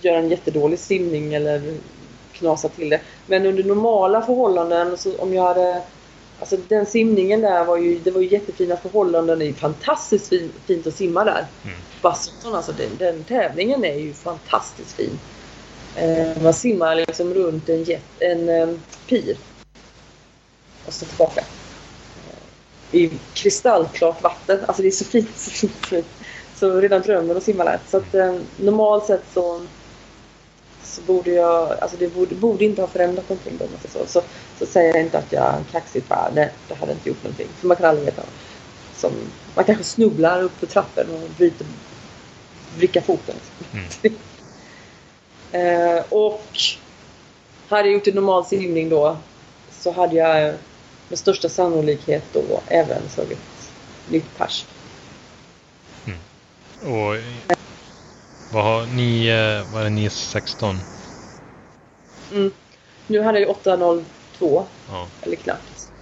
göra 0.00 0.18
en 0.18 0.28
jättedålig 0.28 0.78
simning 0.78 1.34
eller 1.34 1.78
knasa 2.32 2.68
till 2.68 2.88
det. 2.88 3.00
Men 3.26 3.46
under 3.46 3.64
normala 3.64 4.22
förhållanden, 4.22 4.98
så 4.98 5.18
om 5.18 5.34
jag 5.34 5.42
hade 5.42 5.82
Alltså 6.40 6.56
den 6.68 6.86
simningen 6.86 7.40
där 7.40 7.64
var 7.64 7.76
ju, 7.76 7.98
det 7.98 8.10
var 8.10 8.20
ju 8.20 8.28
jättefina 8.28 8.76
förhållanden. 8.76 9.38
Det 9.38 9.48
är 9.48 9.52
fantastiskt 9.52 10.28
fin, 10.28 10.52
fint 10.66 10.86
att 10.86 10.94
simma 10.94 11.24
där. 11.24 11.46
Mm. 11.64 11.76
Baston, 12.02 12.54
alltså 12.54 12.72
den, 12.72 12.90
den 12.98 13.24
tävlingen 13.24 13.84
är 13.84 13.94
ju 13.94 14.12
fantastiskt 14.12 14.92
fin. 14.92 15.18
Eh, 15.96 16.42
man 16.42 16.54
simmar 16.54 16.94
liksom 16.94 17.34
runt 17.34 17.68
en, 17.68 17.84
jet, 17.84 18.02
en 18.18 18.48
eh, 18.48 18.68
pir. 19.08 19.36
Och 20.86 20.92
så 20.92 21.04
tillbaka. 21.04 21.40
Eh, 22.90 23.00
I 23.00 23.10
kristallklart 23.34 24.22
vatten. 24.22 24.58
Alltså 24.66 24.82
det 24.82 24.88
är 24.88 24.92
så 24.92 25.04
fint, 25.04 25.38
så 25.38 25.50
fint, 25.50 25.72
så 25.80 25.88
fint. 25.88 26.06
Så 26.56 26.80
redan 26.80 27.02
drömmer 27.02 27.34
att 27.34 27.42
simma 27.42 27.64
där. 27.64 27.78
Så 27.88 27.96
att 27.96 28.14
eh, 28.14 28.36
normalt 28.56 29.04
sett 29.04 29.24
så 29.34 29.60
så 30.90 31.00
borde 31.00 31.30
jag, 31.30 31.78
alltså 31.80 31.96
det 31.96 32.08
borde, 32.08 32.34
borde 32.34 32.64
inte 32.64 32.82
ha 32.82 32.88
förändrat 32.88 33.28
någonting 33.28 33.56
då, 33.58 33.88
så. 33.88 34.06
Så, 34.06 34.22
så 34.58 34.66
säger 34.66 34.94
jag 34.94 35.04
inte 35.04 35.18
att 35.18 35.32
jag 35.32 35.64
kaxigt 35.72 36.08
bara, 36.08 36.30
nej 36.34 36.52
det 36.68 36.74
hade 36.74 36.92
inte 36.92 37.08
gjort 37.08 37.22
någonting. 37.22 37.48
För 37.56 37.66
man 37.66 37.76
kan 37.76 37.86
aldrig 37.86 38.06
veta. 38.06 38.22
Som, 38.96 39.12
man 39.54 39.64
kanske 39.64 39.84
snubblar 39.84 40.42
upp 40.42 40.58
för 40.58 40.66
trappen 40.66 41.10
och 41.10 41.30
bryter, 41.36 41.66
vrickar 42.76 43.00
foten. 43.00 43.34
Mm. 43.72 44.14
eh, 45.96 46.04
och 46.08 46.46
hade 47.68 47.88
jag 47.88 47.94
gjort 47.94 48.06
en 48.06 48.14
normal 48.14 48.44
simning 48.44 48.88
då 48.88 49.16
så 49.70 49.90
hade 49.92 50.16
jag 50.16 50.54
med 51.08 51.18
största 51.18 51.48
sannolikhet 51.48 52.24
då 52.32 52.60
även 52.66 53.08
slagit 53.08 53.38
nytt 54.08 54.38
pers. 54.38 54.66
Mm. 56.06 56.18
Och 56.94 57.16
vad 58.52 58.64
har 58.64 58.86
ni, 58.86 59.26
eh, 59.26 59.72
vad 59.72 59.80
är 59.80 59.84
det, 59.84 59.90
916? 59.90 60.76
Mm. 62.32 62.50
Nu 63.06 63.20
hade 63.20 63.40
jag 63.40 63.50
802. 63.50 64.04
Ja. 64.88 65.06
Eller 65.22 65.36
knappt. 65.36 65.92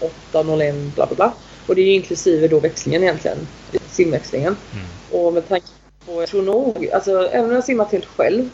801 0.00 0.74
bla 0.94 1.06
bla 1.06 1.16
bla. 1.16 1.32
Och 1.66 1.74
det 1.74 1.82
är 1.82 1.94
inklusive 1.94 2.48
då 2.48 2.60
växlingen 2.60 3.02
egentligen. 3.02 3.46
Simväxlingen. 3.90 4.56
Mm. 4.72 4.86
Och 5.12 5.32
med 5.32 5.48
tanke 5.48 5.66
på, 6.06 6.22
jag 6.22 6.28
tror 6.28 6.42
nog, 6.42 6.90
alltså 6.90 7.28
även 7.28 7.50
om 7.50 7.54
jag 7.54 7.64
simmat 7.64 7.92
helt 7.92 8.06
själv. 8.06 8.50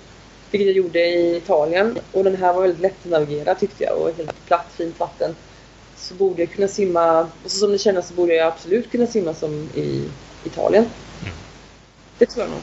Vilket 0.50 0.66
jag 0.66 0.76
gjorde 0.76 0.98
i 0.98 1.36
Italien. 1.36 1.98
Och 2.12 2.24
den 2.24 2.36
här 2.36 2.52
var 2.52 2.62
väldigt 2.62 2.80
lätt 2.80 3.04
att 3.04 3.10
navigera 3.10 3.54
tyckte 3.54 3.84
jag. 3.84 3.98
Och 3.98 4.10
helt 4.16 4.46
platt, 4.46 4.66
fint 4.76 5.00
vatten. 5.00 5.36
Så 5.96 6.14
borde 6.14 6.42
jag 6.42 6.50
kunna 6.50 6.68
simma, 6.68 7.20
och 7.20 7.50
så 7.50 7.58
som 7.58 7.72
det 7.72 7.78
känns 7.78 8.08
så 8.08 8.14
borde 8.14 8.34
jag 8.34 8.46
absolut 8.46 8.90
kunna 8.90 9.06
simma 9.06 9.34
som 9.34 9.68
i 9.74 10.08
Italien. 10.44 10.84
Mm. 11.22 11.34
Det 12.18 12.26
tror 12.26 12.44
jag 12.44 12.50
nog. 12.50 12.60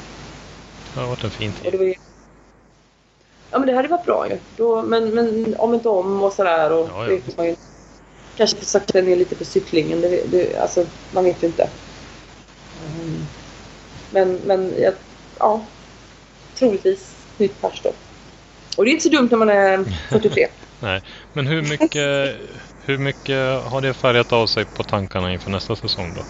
Det 0.94 1.00
har 1.00 1.08
varit 1.08 1.24
en 1.24 1.32
fin 1.32 1.52
tid. 1.54 1.96
Ja 3.52 3.60
men 3.60 3.68
det 3.68 3.74
hade 3.74 3.88
varit 3.88 4.06
bra 4.06 4.30
ju. 4.30 4.38
Då, 4.58 4.82
men, 4.82 5.10
men 5.10 5.56
om 5.58 5.74
inte 5.74 5.90
om 5.90 6.24
och 6.24 6.34
sådär. 6.34 6.72
Och 6.72 6.90
ja, 6.90 7.12
ja. 7.12 7.20
man 7.38 7.46
ju, 7.46 7.56
kanske 8.38 8.58
få 8.58 8.66
sakta 8.66 9.02
ner 9.02 9.16
lite 9.16 9.36
på 9.36 9.46
cyklingen. 9.46 10.02
Det, 10.02 10.24
det, 10.32 10.58
alltså, 10.58 10.86
man 11.12 11.24
vet 11.24 11.44
ju 11.44 11.48
inte. 11.48 11.70
Um, 12.86 13.26
men 14.12 14.40
men 14.46 14.74
ja, 14.80 14.92
ja, 15.40 15.66
troligtvis 16.56 17.16
nytt 17.38 17.62
pers 17.62 17.82
då. 17.84 17.92
Och 18.78 18.86
det 18.86 18.90
är 18.90 18.92
inte 18.92 19.04
så 19.04 19.10
dumt 19.10 19.28
när 19.32 19.38
man 19.38 19.50
är 19.50 19.84
43. 20.10 20.48
Nej, 20.80 21.02
men 21.34 21.48
hur 21.48 21.62
mycket, 21.62 22.36
hur 22.86 22.98
mycket 22.98 23.64
har 23.64 23.82
det 23.82 23.94
färgat 23.94 24.34
av 24.34 24.48
sig 24.48 24.66
på 24.66 24.84
tankarna 24.84 25.34
inför 25.34 25.52
nästa 25.52 25.76
säsong 25.76 26.14
då? 26.14 26.24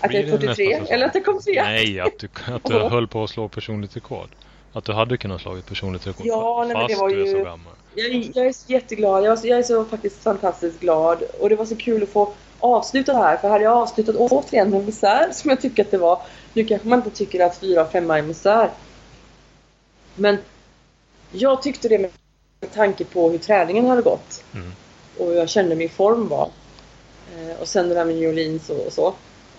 Att 0.00 0.14
jag 0.14 0.24
är 0.24 0.30
43? 0.30 0.72
Eller 0.72 1.06
att 1.06 1.14
jag 1.14 1.24
kom 1.24 1.40
trea? 1.40 1.62
Nej, 1.62 2.00
att 2.00 2.18
du, 2.18 2.28
att 2.54 2.64
du 2.64 2.78
höll 2.78 3.08
på 3.08 3.24
att 3.24 3.30
slå 3.30 3.48
personligt 3.48 3.96
rekord. 3.96 4.28
Att 4.72 4.84
du 4.84 4.92
hade 4.92 5.16
kunnat 5.16 5.40
slå 5.40 5.60
personligt 5.68 6.06
rekord 6.06 6.26
ja, 6.26 6.64
nej, 6.66 6.76
men 6.76 6.86
det 6.86 6.94
var 6.94 7.08
du 7.08 7.22
är 7.22 7.26
ju... 7.26 7.32
så 7.32 7.38
gammal. 7.38 7.72
Jag, 7.94 8.30
jag 8.34 8.46
är 8.46 8.52
så 8.52 8.72
jätteglad. 8.72 9.24
Jag, 9.24 9.36
var, 9.36 9.46
jag 9.46 9.58
är 9.58 9.62
så 9.62 9.84
faktiskt 9.84 10.22
fantastiskt 10.22 10.80
glad. 10.80 11.22
Och 11.22 11.48
det 11.48 11.56
var 11.56 11.64
så 11.64 11.76
kul 11.76 12.02
att 12.02 12.08
få 12.08 12.32
avsluta 12.60 13.12
det 13.12 13.18
här. 13.18 13.36
För 13.36 13.48
hade 13.48 13.64
jag 13.64 13.72
avslutat 13.76 14.16
återigen 14.16 14.70
med 14.70 14.86
misär 14.86 15.28
som 15.32 15.50
jag 15.50 15.60
tycker 15.60 15.84
att 15.84 15.90
det 15.90 15.98
var. 15.98 16.22
Nu 16.52 16.64
kanske 16.64 16.88
man 16.88 16.98
inte 16.98 17.10
tycker 17.10 17.44
att 17.46 17.58
fyra 17.58 17.82
och 17.82 17.92
femma 17.92 18.18
är 18.18 18.22
misär. 18.22 18.70
Men 20.14 20.38
jag 21.32 21.62
tyckte 21.62 21.88
det 21.88 21.98
med 21.98 22.10
tanke 22.74 23.04
på 23.04 23.30
hur 23.30 23.38
träningen 23.38 23.86
hade 23.86 24.02
gått. 24.02 24.44
Mm. 24.54 24.72
Och 25.18 25.34
jag 25.34 25.48
kände 25.48 25.76
min 25.76 25.90
form 25.90 26.28
var. 26.28 26.48
Eh, 27.36 27.60
och 27.60 27.68
sen 27.68 27.88
det 27.88 27.94
där 27.94 28.04
med 28.04 28.14
New 28.14 28.28
Orleans 28.28 28.70
och 28.70 28.92
så. 28.92 29.14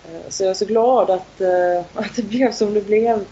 Eh, 0.06 0.30
så 0.30 0.44
jag 0.44 0.50
är 0.50 0.54
så 0.54 0.66
glad 0.66 1.10
att, 1.10 1.42
eh, 1.42 1.80
att 1.94 2.16
det 2.16 2.24
blev 2.24 2.52
som 2.52 2.74
det 2.74 2.82
blev. 2.82 3.26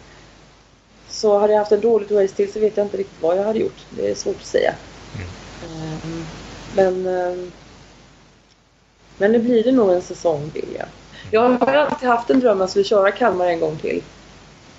Så 1.09 1.39
hade 1.39 1.53
jag 1.53 1.59
haft 1.59 1.72
en 1.72 1.82
dålig 1.82 2.11
race 2.11 2.36
till 2.36 2.53
så 2.53 2.59
vet 2.59 2.78
jag 2.78 2.86
inte 2.86 2.97
riktigt 2.97 3.22
vad 3.22 3.38
jag 3.38 3.43
hade 3.43 3.59
gjort. 3.59 3.86
Det 3.89 4.11
är 4.11 4.15
svårt 4.15 4.36
att 4.36 4.45
säga. 4.45 4.74
Mm. 5.15 5.91
Ehm, 5.93 6.26
men, 6.76 7.03
men 9.17 9.32
det 9.32 9.39
blir 9.39 9.63
det 9.63 9.72
nog 9.72 9.91
en 9.91 10.01
säsong 10.01 10.49
till 10.49 10.67
ja. 10.78 10.86
Jag 11.32 11.49
har 11.49 11.74
alltid 11.74 12.09
haft 12.09 12.30
en 12.30 12.39
dröm 12.39 12.61
att 12.61 12.70
skulle 12.70 12.86
köra 12.86 13.11
Kalmar 13.11 13.47
en 13.47 13.59
gång 13.59 13.78
till. 13.78 14.03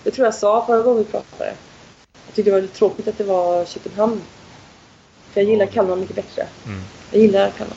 Det 0.02 0.10
tror 0.10 0.24
jag 0.24 0.34
sa 0.34 0.66
förra 0.66 0.82
gången 0.82 0.98
vi 0.98 1.10
pratade. 1.10 1.54
Jag 2.26 2.34
tyckte 2.34 2.50
det 2.50 2.54
var 2.54 2.60
lite 2.60 2.76
tråkigt 2.76 3.08
att 3.08 3.18
det 3.18 3.24
var 3.24 3.64
Köpenhamn. 3.64 4.20
För 5.32 5.40
jag 5.40 5.50
gillar 5.50 5.66
Kalmar 5.66 5.96
mycket 5.96 6.16
bättre. 6.16 6.46
Mm. 6.66 6.82
Jag 7.10 7.22
gillar 7.22 7.50
Kalmar. 7.50 7.76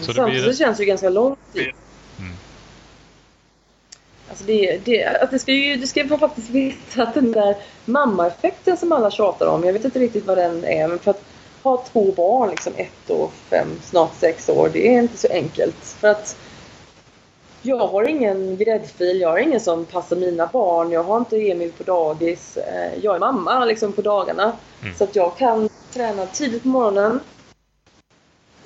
Så 0.00 0.12
Samtidigt 0.12 0.44
det... 0.44 0.54
känns 0.54 0.76
det 0.76 0.82
ju 0.82 0.88
ganska 0.88 1.08
lång 1.08 1.36
tid. 1.52 1.72
Mm. 2.18 2.32
Alltså 4.28 4.44
det, 4.44 4.80
det, 4.84 5.06
att 5.06 5.30
det 5.30 5.38
ska 5.38 5.52
ju 5.52 5.76
det 5.76 5.86
ska 5.86 6.04
man 6.04 6.18
faktiskt 6.18 6.50
veta 6.50 7.02
att 7.02 7.14
den 7.14 7.32
där 7.32 7.56
mammaeffekten 7.84 8.76
som 8.76 8.92
alla 8.92 9.10
tjatar 9.10 9.46
om, 9.46 9.64
jag 9.64 9.72
vet 9.72 9.84
inte 9.84 9.98
riktigt 9.98 10.26
vad 10.26 10.38
den 10.38 10.64
är, 10.64 10.88
men 10.88 10.98
för 10.98 11.10
att 11.10 11.22
ha 11.62 11.84
två 11.92 12.12
barn, 12.12 12.50
liksom 12.50 12.72
ett 12.76 13.10
och 13.10 13.32
fem, 13.32 13.68
snart 13.82 14.14
sex 14.18 14.48
år, 14.48 14.70
det 14.72 14.88
är 14.88 14.98
inte 14.98 15.16
så 15.16 15.28
enkelt. 15.30 15.76
För 15.76 16.08
att 16.08 16.36
jag 17.62 17.86
har 17.86 18.08
ingen 18.08 18.56
gräddfil, 18.56 19.20
jag 19.20 19.28
har 19.28 19.38
ingen 19.38 19.60
som 19.60 19.84
passar 19.84 20.16
mina 20.16 20.46
barn, 20.46 20.90
jag 20.90 21.04
har 21.04 21.16
inte 21.16 21.36
Emil 21.36 21.72
på 21.72 21.82
dagis. 21.82 22.56
Eh, 22.56 22.98
jag 23.02 23.14
är 23.14 23.18
mamma 23.18 23.64
liksom 23.64 23.92
på 23.92 24.02
dagarna. 24.02 24.52
Mm. 24.82 24.94
Så 24.94 25.04
att 25.04 25.16
jag 25.16 25.36
kan 25.36 25.68
träna 25.92 26.26
tidigt 26.26 26.62
på 26.62 26.68
morgonen, 26.68 27.20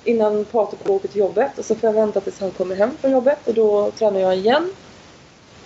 innan 0.05 0.45
Patrik 0.45 0.89
åker 0.89 1.07
till 1.07 1.19
jobbet 1.19 1.59
och 1.59 1.65
så 1.65 1.75
får 1.75 1.87
jag 1.87 1.93
vänta 1.93 2.21
tills 2.21 2.39
han 2.39 2.51
kommer 2.51 2.75
hem 2.75 2.97
från 3.01 3.11
jobbet 3.11 3.47
och 3.47 3.53
då 3.53 3.91
tränar 3.91 4.19
jag 4.19 4.37
igen. 4.37 4.71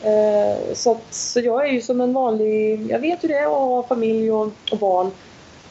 Eh, 0.03 0.73
så, 0.73 0.91
att, 0.91 1.13
så 1.13 1.39
jag 1.39 1.67
är 1.67 1.71
ju 1.71 1.81
som 1.81 2.01
en 2.01 2.13
vanlig, 2.13 2.91
jag 2.91 2.99
vet 2.99 3.23
hur 3.23 3.29
det 3.29 3.37
är 3.37 3.45
att 3.45 3.49
ha 3.49 3.83
familj 3.83 4.31
och, 4.31 4.51
och 4.71 4.77
barn. 4.77 5.11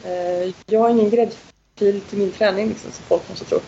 Eh, 0.03 0.53
jag 0.65 0.79
har 0.79 0.89
ingen 0.89 1.09
gräddfil 1.09 2.01
till 2.01 2.17
min 2.17 2.31
träning 2.31 2.67
liksom, 2.67 2.91
som 2.91 3.05
folk 3.05 3.27
kanske 3.27 3.45
tror. 3.45 3.61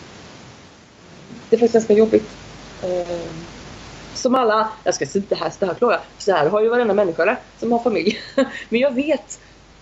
Det 1.50 1.56
är 1.56 1.60
faktiskt 1.60 1.74
ganska 1.74 1.94
jobbigt. 1.94 2.30
Eh, 2.84 3.20
som 4.14 4.36
alla, 4.36 4.70
jag 4.84 4.96
ska 4.96 5.06
inte 5.16 5.36
här, 5.36 5.50
så 5.50 5.66
här 5.66 5.74
klarar 5.74 6.02
Så 6.18 6.32
här 6.32 6.50
har 6.50 6.62
ju 6.62 6.70
varenda 6.70 6.94
människa 6.94 7.26
det, 7.26 7.38
som 7.60 7.72
har 7.72 7.80
familj. 7.80 8.20
Men 8.70 8.80
jag 8.80 8.92
vet 8.92 9.40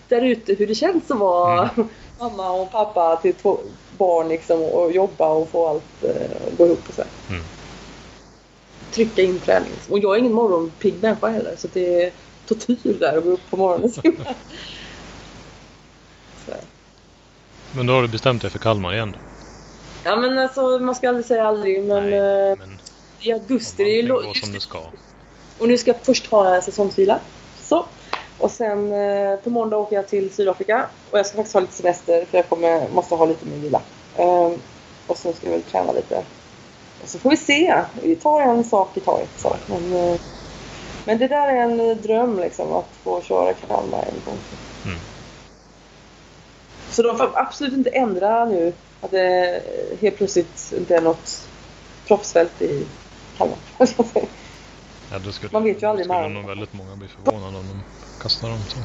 där 0.07 0.21
ute 0.21 0.53
hur 0.53 0.67
det 0.67 0.75
känns 0.75 1.11
att 1.11 1.17
vara 1.17 1.69
mm. 1.69 1.89
mamma 2.19 2.51
och 2.51 2.71
pappa 2.71 3.15
till 3.15 3.33
två, 3.33 3.57
barn 3.99 4.27
liksom 4.27 4.61
och 4.61 4.91
jobba 4.91 5.27
och 5.29 5.49
få 5.49 5.67
allt 5.67 6.03
eh, 6.03 6.57
gå 6.57 6.65
ihop 6.65 6.79
och 6.87 6.93
så. 6.95 7.03
Mm. 7.29 7.43
Trycka 8.91 9.21
in 9.21 9.39
träning. 9.39 9.71
Och 9.89 9.99
jag 9.99 10.15
är 10.15 10.19
ingen 10.19 10.33
morgonpigg 10.33 11.01
människa 11.01 11.27
heller 11.27 11.55
så 11.57 11.67
det 11.73 12.03
är 12.03 12.11
tortyr 12.45 12.97
där 12.99 13.17
att 13.17 13.23
gå 13.23 13.29
upp 13.29 13.49
på 13.49 13.57
morgonen 13.57 13.91
Men 17.71 17.85
då 17.85 17.93
har 17.93 18.01
du 18.01 18.07
bestämt 18.07 18.41
dig 18.41 18.51
för 18.51 18.59
Kalmar 18.59 18.93
igen? 18.93 19.15
Ja 20.03 20.15
men 20.15 20.37
alltså 20.37 20.79
man 20.79 20.95
ska 20.95 21.09
aldrig 21.09 21.25
säga 21.25 21.47
aldrig 21.47 21.83
men, 21.83 22.09
Nej, 22.09 22.51
eh, 22.51 22.57
men 22.57 22.81
i 23.19 23.31
augusti 23.31 23.83
det 23.83 23.99
är 23.99 24.03
ju... 24.03 24.33
som 24.33 24.53
det 24.53 24.59
ska. 24.59 24.91
Och 25.57 25.67
nu 25.67 25.77
ska 25.77 25.91
jag 25.91 26.05
först 26.05 26.27
ha 26.27 26.61
säsongsvila. 26.61 27.19
Så. 27.61 27.85
Och 28.39 28.51
sen 28.51 28.93
eh, 28.93 29.35
på 29.35 29.49
måndag 29.49 29.77
åker 29.77 29.95
jag 29.95 30.07
till 30.07 30.33
Sydafrika. 30.33 30.85
Och 31.11 31.19
jag 31.19 31.25
ska 31.25 31.35
faktiskt 31.35 31.53
ha 31.53 31.61
lite 31.61 31.73
semester 31.73 32.25
för 32.25 32.37
jag 32.37 32.49
kommer, 32.49 32.89
måste 32.89 33.15
ha 33.15 33.25
lite 33.25 33.45
mer 33.45 33.57
vila. 33.57 33.81
Um, 34.17 34.61
och 35.07 35.17
så 35.17 35.33
ska 35.33 35.45
jag 35.45 35.51
väl 35.51 35.61
träna 35.61 35.91
lite. 35.91 36.23
Och 37.03 37.09
så 37.09 37.19
får 37.19 37.29
vi 37.29 37.37
se. 37.37 37.83
Vi 38.03 38.15
tar 38.15 38.41
en 38.41 38.63
sak 38.63 38.97
i 38.97 38.99
taget. 38.99 39.29
Så. 39.37 39.55
Men, 39.65 39.93
uh, 39.93 40.19
men 41.05 41.17
det 41.17 41.27
där 41.27 41.47
är 41.47 41.61
en 41.61 42.01
dröm 42.01 42.39
liksom 42.39 42.73
att 42.73 42.89
få 43.03 43.21
köra 43.21 43.53
Kalmar 43.53 43.99
en 43.99 44.21
gång 44.25 44.37
till. 44.49 44.91
Mm. 44.91 44.99
Så 46.91 47.03
de 47.03 47.17
får 47.17 47.31
absolut 47.33 47.73
inte 47.73 47.89
ändra 47.89 48.45
nu 48.45 48.73
att 49.01 49.11
det 49.11 49.61
helt 50.01 50.17
plötsligt 50.17 50.73
inte 50.77 50.95
är 50.95 51.01
något 51.01 51.47
proffsfält 52.07 52.61
i 52.61 52.87
Kalmar. 53.37 53.57
Ja, 55.11 55.31
skulle, 55.31 55.49
Man 55.51 55.63
vet 55.63 55.83
ju 55.83 55.87
aldrig. 55.87 56.05
Skulle 56.05 56.29
nog 56.29 56.47
väldigt 56.47 56.73
många 56.73 56.95
bli 56.95 57.07
förvånade 57.07 57.57
om 57.57 57.67
de 57.67 57.83
kastar 58.21 58.49
dem 58.49 58.65
så. 58.67 58.79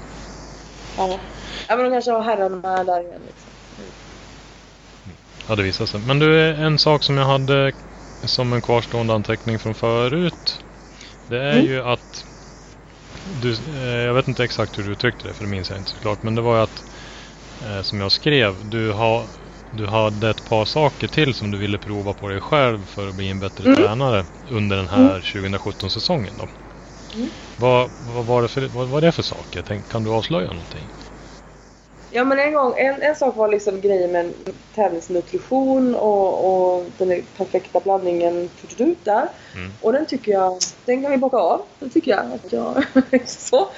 Ja. 0.97 1.21
ja, 1.69 1.77
men 1.77 1.85
de 1.85 1.91
kanske 1.91 2.11
har 2.11 2.23
herrarna 2.23 2.85
där 2.85 3.01
igen. 3.01 3.23
Liksom. 3.27 3.53
Ja, 5.49 5.57
det 5.57 5.63
visar 5.63 5.87
sig. 5.87 6.01
Men 6.01 6.19
du, 6.19 6.51
en 6.55 6.79
sak 6.79 7.03
som 7.03 7.17
jag 7.17 7.25
hade 7.27 7.73
som 8.25 8.53
en 8.53 8.63
kvarstående 8.63 9.15
anteckning 9.15 9.59
från 9.59 9.75
förut. 9.75 10.65
Det 11.27 11.39
är 11.39 11.53
Mm. 11.53 11.67
ju 11.67 11.83
att 11.83 12.25
du, 13.23 13.53
eh, 13.53 13.85
jag 14.07 14.15
vet 14.15 14.29
inte 14.29 14.45
exakt 14.45 14.79
hur 14.79 14.85
du 14.85 14.93
uttryckte 14.93 15.29
det, 15.29 15.35
för 15.35 15.45
det 15.45 15.51
minns 15.51 15.71
jag 15.71 15.79
inte 15.79 15.91
såklart. 15.91 16.23
Men 16.23 16.35
det 16.35 16.41
var 16.43 16.57
ju 16.57 16.63
att, 16.63 16.85
eh, 17.61 17.83
som 17.83 18.01
jag 18.01 18.13
skrev, 18.13 18.65
du, 18.71 18.93
har, 18.93 19.29
du 19.77 19.87
hade 19.87 20.31
ett 20.31 20.45
par 20.45 20.65
saker 20.65 21.09
till 21.09 21.35
som 21.35 21.51
du 21.51 21.59
ville 21.59 21.79
prova 21.79 22.13
på 22.13 22.29
dig 22.29 22.41
själv 22.41 22.87
för 22.87 23.09
att 23.09 23.15
bli 23.15 23.29
en 23.29 23.41
bättre 23.41 23.65
Mm. 23.65 23.77
tränare 23.77 24.27
under 24.51 24.77
den 24.77 24.89
här 24.89 25.21
2017-säsongen. 25.21 26.35
Då. 26.39 26.49
Mm. 27.15 27.31
Vad, 27.57 27.91
vad, 27.99 28.25
var 28.25 28.43
det 28.43 28.49
för, 28.49 28.69
vad 28.69 28.89
var 28.89 29.01
det 29.01 29.13
för 29.13 29.23
saker? 29.23 29.63
Tänk, 29.67 29.89
kan 29.89 30.05
du 30.05 30.11
avslöja 30.11 30.49
någonting? 30.49 30.89
Ja 32.11 32.25
men 32.25 32.39
en 32.39 32.55
gång, 32.55 32.75
en, 32.77 33.03
en 33.03 33.17
sak 33.17 33.37
var 33.37 33.49
liksom 33.49 33.81
grejen 33.81 34.13
med 34.13 34.33
tävlingsnutrition 34.75 35.95
och, 35.95 36.75
och 36.75 36.85
den 36.99 37.23
perfekta 37.37 37.81
blandningen 37.81 38.51
där. 39.05 39.29
Mm. 39.55 39.73
Och 39.81 39.93
den 39.93 40.07
tycker 40.07 40.33
jag, 40.33 40.59
den 40.85 41.03
kan 41.03 41.11
vi 41.11 41.17
bocka 41.17 41.37
av. 41.37 41.63
Den 41.79 41.91
tycker 41.91 42.11
jag 42.11 42.33
att 42.33 42.53
jag, 42.53 42.85
så. 43.27 43.69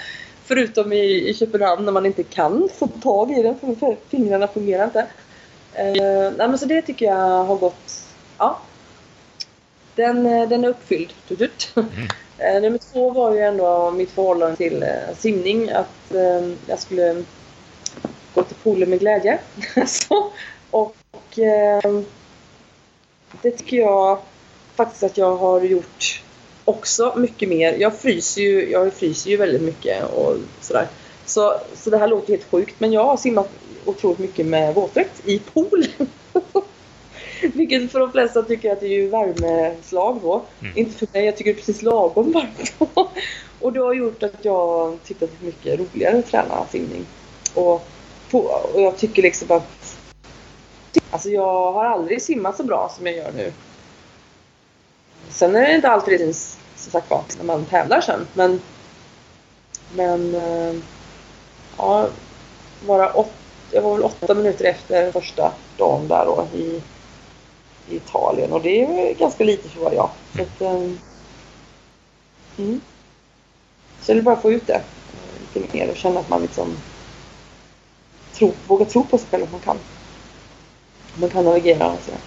Förutom 0.44 0.92
i, 0.92 1.28
i 1.28 1.34
Köpenhamn 1.34 1.84
när 1.84 1.92
man 1.92 2.06
inte 2.06 2.22
kan 2.22 2.68
få 2.78 2.86
tag 2.86 3.30
i 3.30 3.42
den 3.42 3.58
för 3.58 3.96
fingrarna 4.10 4.48
fungerar 4.48 4.84
inte. 4.84 5.06
Eh, 5.76 6.32
nej 6.36 6.58
så 6.58 6.66
det 6.66 6.82
tycker 6.82 7.06
jag 7.06 7.44
har 7.44 7.56
gått, 7.56 8.04
ja. 8.38 8.58
Den, 9.94 10.26
eh, 10.26 10.48
den 10.48 10.64
är 10.64 10.68
uppfylld. 10.68 11.12
Tutut. 11.28 11.74
Eh, 12.38 12.62
nummer 12.62 12.78
två 12.92 13.10
var 13.10 13.32
ju 13.32 13.40
ändå 13.40 13.90
mitt 13.90 14.10
förhållande 14.10 14.56
till 14.56 14.82
eh, 14.82 15.16
simning. 15.18 15.70
Att 15.70 16.14
eh, 16.14 16.48
jag 16.66 16.78
skulle 16.78 17.24
gå 18.34 18.42
till 18.42 18.56
poolen 18.56 18.90
med 18.90 19.00
glädje. 19.00 19.38
så, 19.86 20.32
och 20.70 20.96
eh, 21.38 22.00
det 23.42 23.50
tycker 23.50 23.76
jag 23.76 24.18
faktiskt 24.74 25.02
att 25.02 25.18
jag 25.18 25.36
har 25.36 25.60
gjort 25.60 26.22
också 26.64 27.14
mycket 27.16 27.48
mer. 27.48 27.72
Jag 27.72 27.96
fryser 27.96 28.42
ju, 28.42 28.70
jag 28.70 28.92
fryser 28.94 29.30
ju 29.30 29.36
väldigt 29.36 29.62
mycket 29.62 30.04
och 30.04 30.36
sådär. 30.60 30.88
Så, 31.26 31.60
så 31.74 31.90
det 31.90 31.98
här 31.98 32.08
låter 32.08 32.28
helt 32.28 32.50
sjukt 32.50 32.80
men 32.80 32.92
jag 32.92 33.04
har 33.04 33.16
simmat 33.16 33.50
otroligt 33.86 34.18
mycket 34.18 34.46
med 34.46 34.74
våtdräkt 34.74 35.28
i 35.28 35.38
poolen. 35.38 36.08
Vilket 37.42 37.92
för 37.92 38.00
de 38.00 38.12
flesta 38.12 38.42
tycker 38.42 38.72
att 38.72 38.80
det 38.80 38.86
är 38.86 38.90
ju 38.90 39.08
värmeslag 39.08 40.18
då. 40.22 40.42
Mm. 40.60 40.72
Inte 40.78 40.98
för 40.98 41.08
mig, 41.12 41.24
jag 41.24 41.36
tycker 41.36 41.52
det 41.52 41.58
är 41.58 41.60
precis 41.60 41.82
lagom 41.82 42.32
varmt 42.32 42.74
då. 42.78 43.08
Och 43.60 43.72
det 43.72 43.80
har 43.80 43.94
gjort 43.94 44.22
att 44.22 44.44
jag 44.44 44.98
tyckt 45.04 45.22
att 45.22 45.30
det 45.30 45.44
är 45.44 45.46
mycket 45.46 45.80
roligare 45.80 46.18
att 46.18 46.26
träna 46.26 46.66
simning. 46.70 47.06
Och, 47.54 47.86
på, 48.30 48.38
och 48.74 48.80
jag 48.80 48.96
tycker 48.96 49.22
liksom 49.22 49.50
att 49.50 49.98
Alltså 51.10 51.28
jag 51.28 51.72
har 51.72 51.84
aldrig 51.84 52.22
simmat 52.22 52.56
så 52.56 52.62
bra 52.62 52.92
som 52.96 53.06
jag 53.06 53.16
gör 53.16 53.32
nu. 53.32 53.52
Sen 55.28 55.56
är 55.56 55.68
det 55.68 55.74
inte 55.74 55.88
alltid 55.88 56.14
det 56.14 56.18
syns 56.18 56.58
som 56.76 56.92
sagt 56.92 57.10
var 57.10 57.24
när 57.36 57.44
man 57.44 57.64
tävlar 57.64 58.00
sen. 58.00 58.26
Men 58.34 58.60
Men 59.94 60.34
eh, 60.34 60.74
ja, 61.76 62.08
bara 62.86 63.16
åt, 63.16 63.32
jag 63.70 63.82
var 63.82 63.94
väl 63.94 64.04
åtta 64.04 64.34
minuter 64.34 64.64
efter 64.64 65.12
första 65.12 65.52
dagen 65.78 66.08
där 66.08 66.24
då 66.26 66.46
i, 66.54 66.82
i 67.88 67.96
Italien 67.96 68.52
och 68.52 68.62
det 68.62 68.82
är 68.82 68.86
väl 68.86 69.14
ganska 69.14 69.44
lite 69.44 69.68
för 69.68 69.80
vad 69.80 69.94
jag. 69.94 70.10
Så 70.36 70.42
att, 70.42 70.60
eh, 70.60 70.90
mm. 72.58 72.80
Så 74.00 74.10
jag 74.10 74.14
vill 74.14 74.24
bara 74.24 74.40
få 74.40 74.52
ut 74.52 74.66
det 74.66 74.74
eh, 74.74 75.60
lite 75.60 75.76
mer 75.76 75.90
och 75.90 75.96
känna 75.96 76.20
att 76.20 76.28
man 76.28 76.42
liksom 76.42 76.76
tro, 78.32 78.52
vågar 78.66 78.86
tro 78.86 79.04
på 79.04 79.18
sig 79.18 79.28
själv 79.30 79.44
att 79.44 79.52
man 79.52 79.60
kan. 79.60 79.78
Man 81.14 81.30
kan 81.30 81.44
navigera 81.44 81.90
och 81.90 81.98
sådär. 82.04 82.20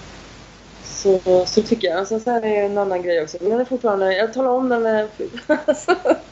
Så, 0.83 1.45
så 1.45 1.61
tycker 1.61 1.87
jag. 1.87 2.07
Sen 2.07 2.19
så 2.19 2.31
här 2.31 2.41
är 2.41 2.49
det 2.49 2.65
en 2.65 2.77
annan 2.77 3.01
grej 3.01 3.23
också. 3.23 3.37
Men 3.41 3.49
den 3.49 3.59
är 3.59 3.65
fortfarande, 3.65 4.15
jag 4.15 4.33
talar 4.33 4.49
om 4.49 4.69
den 4.69 5.09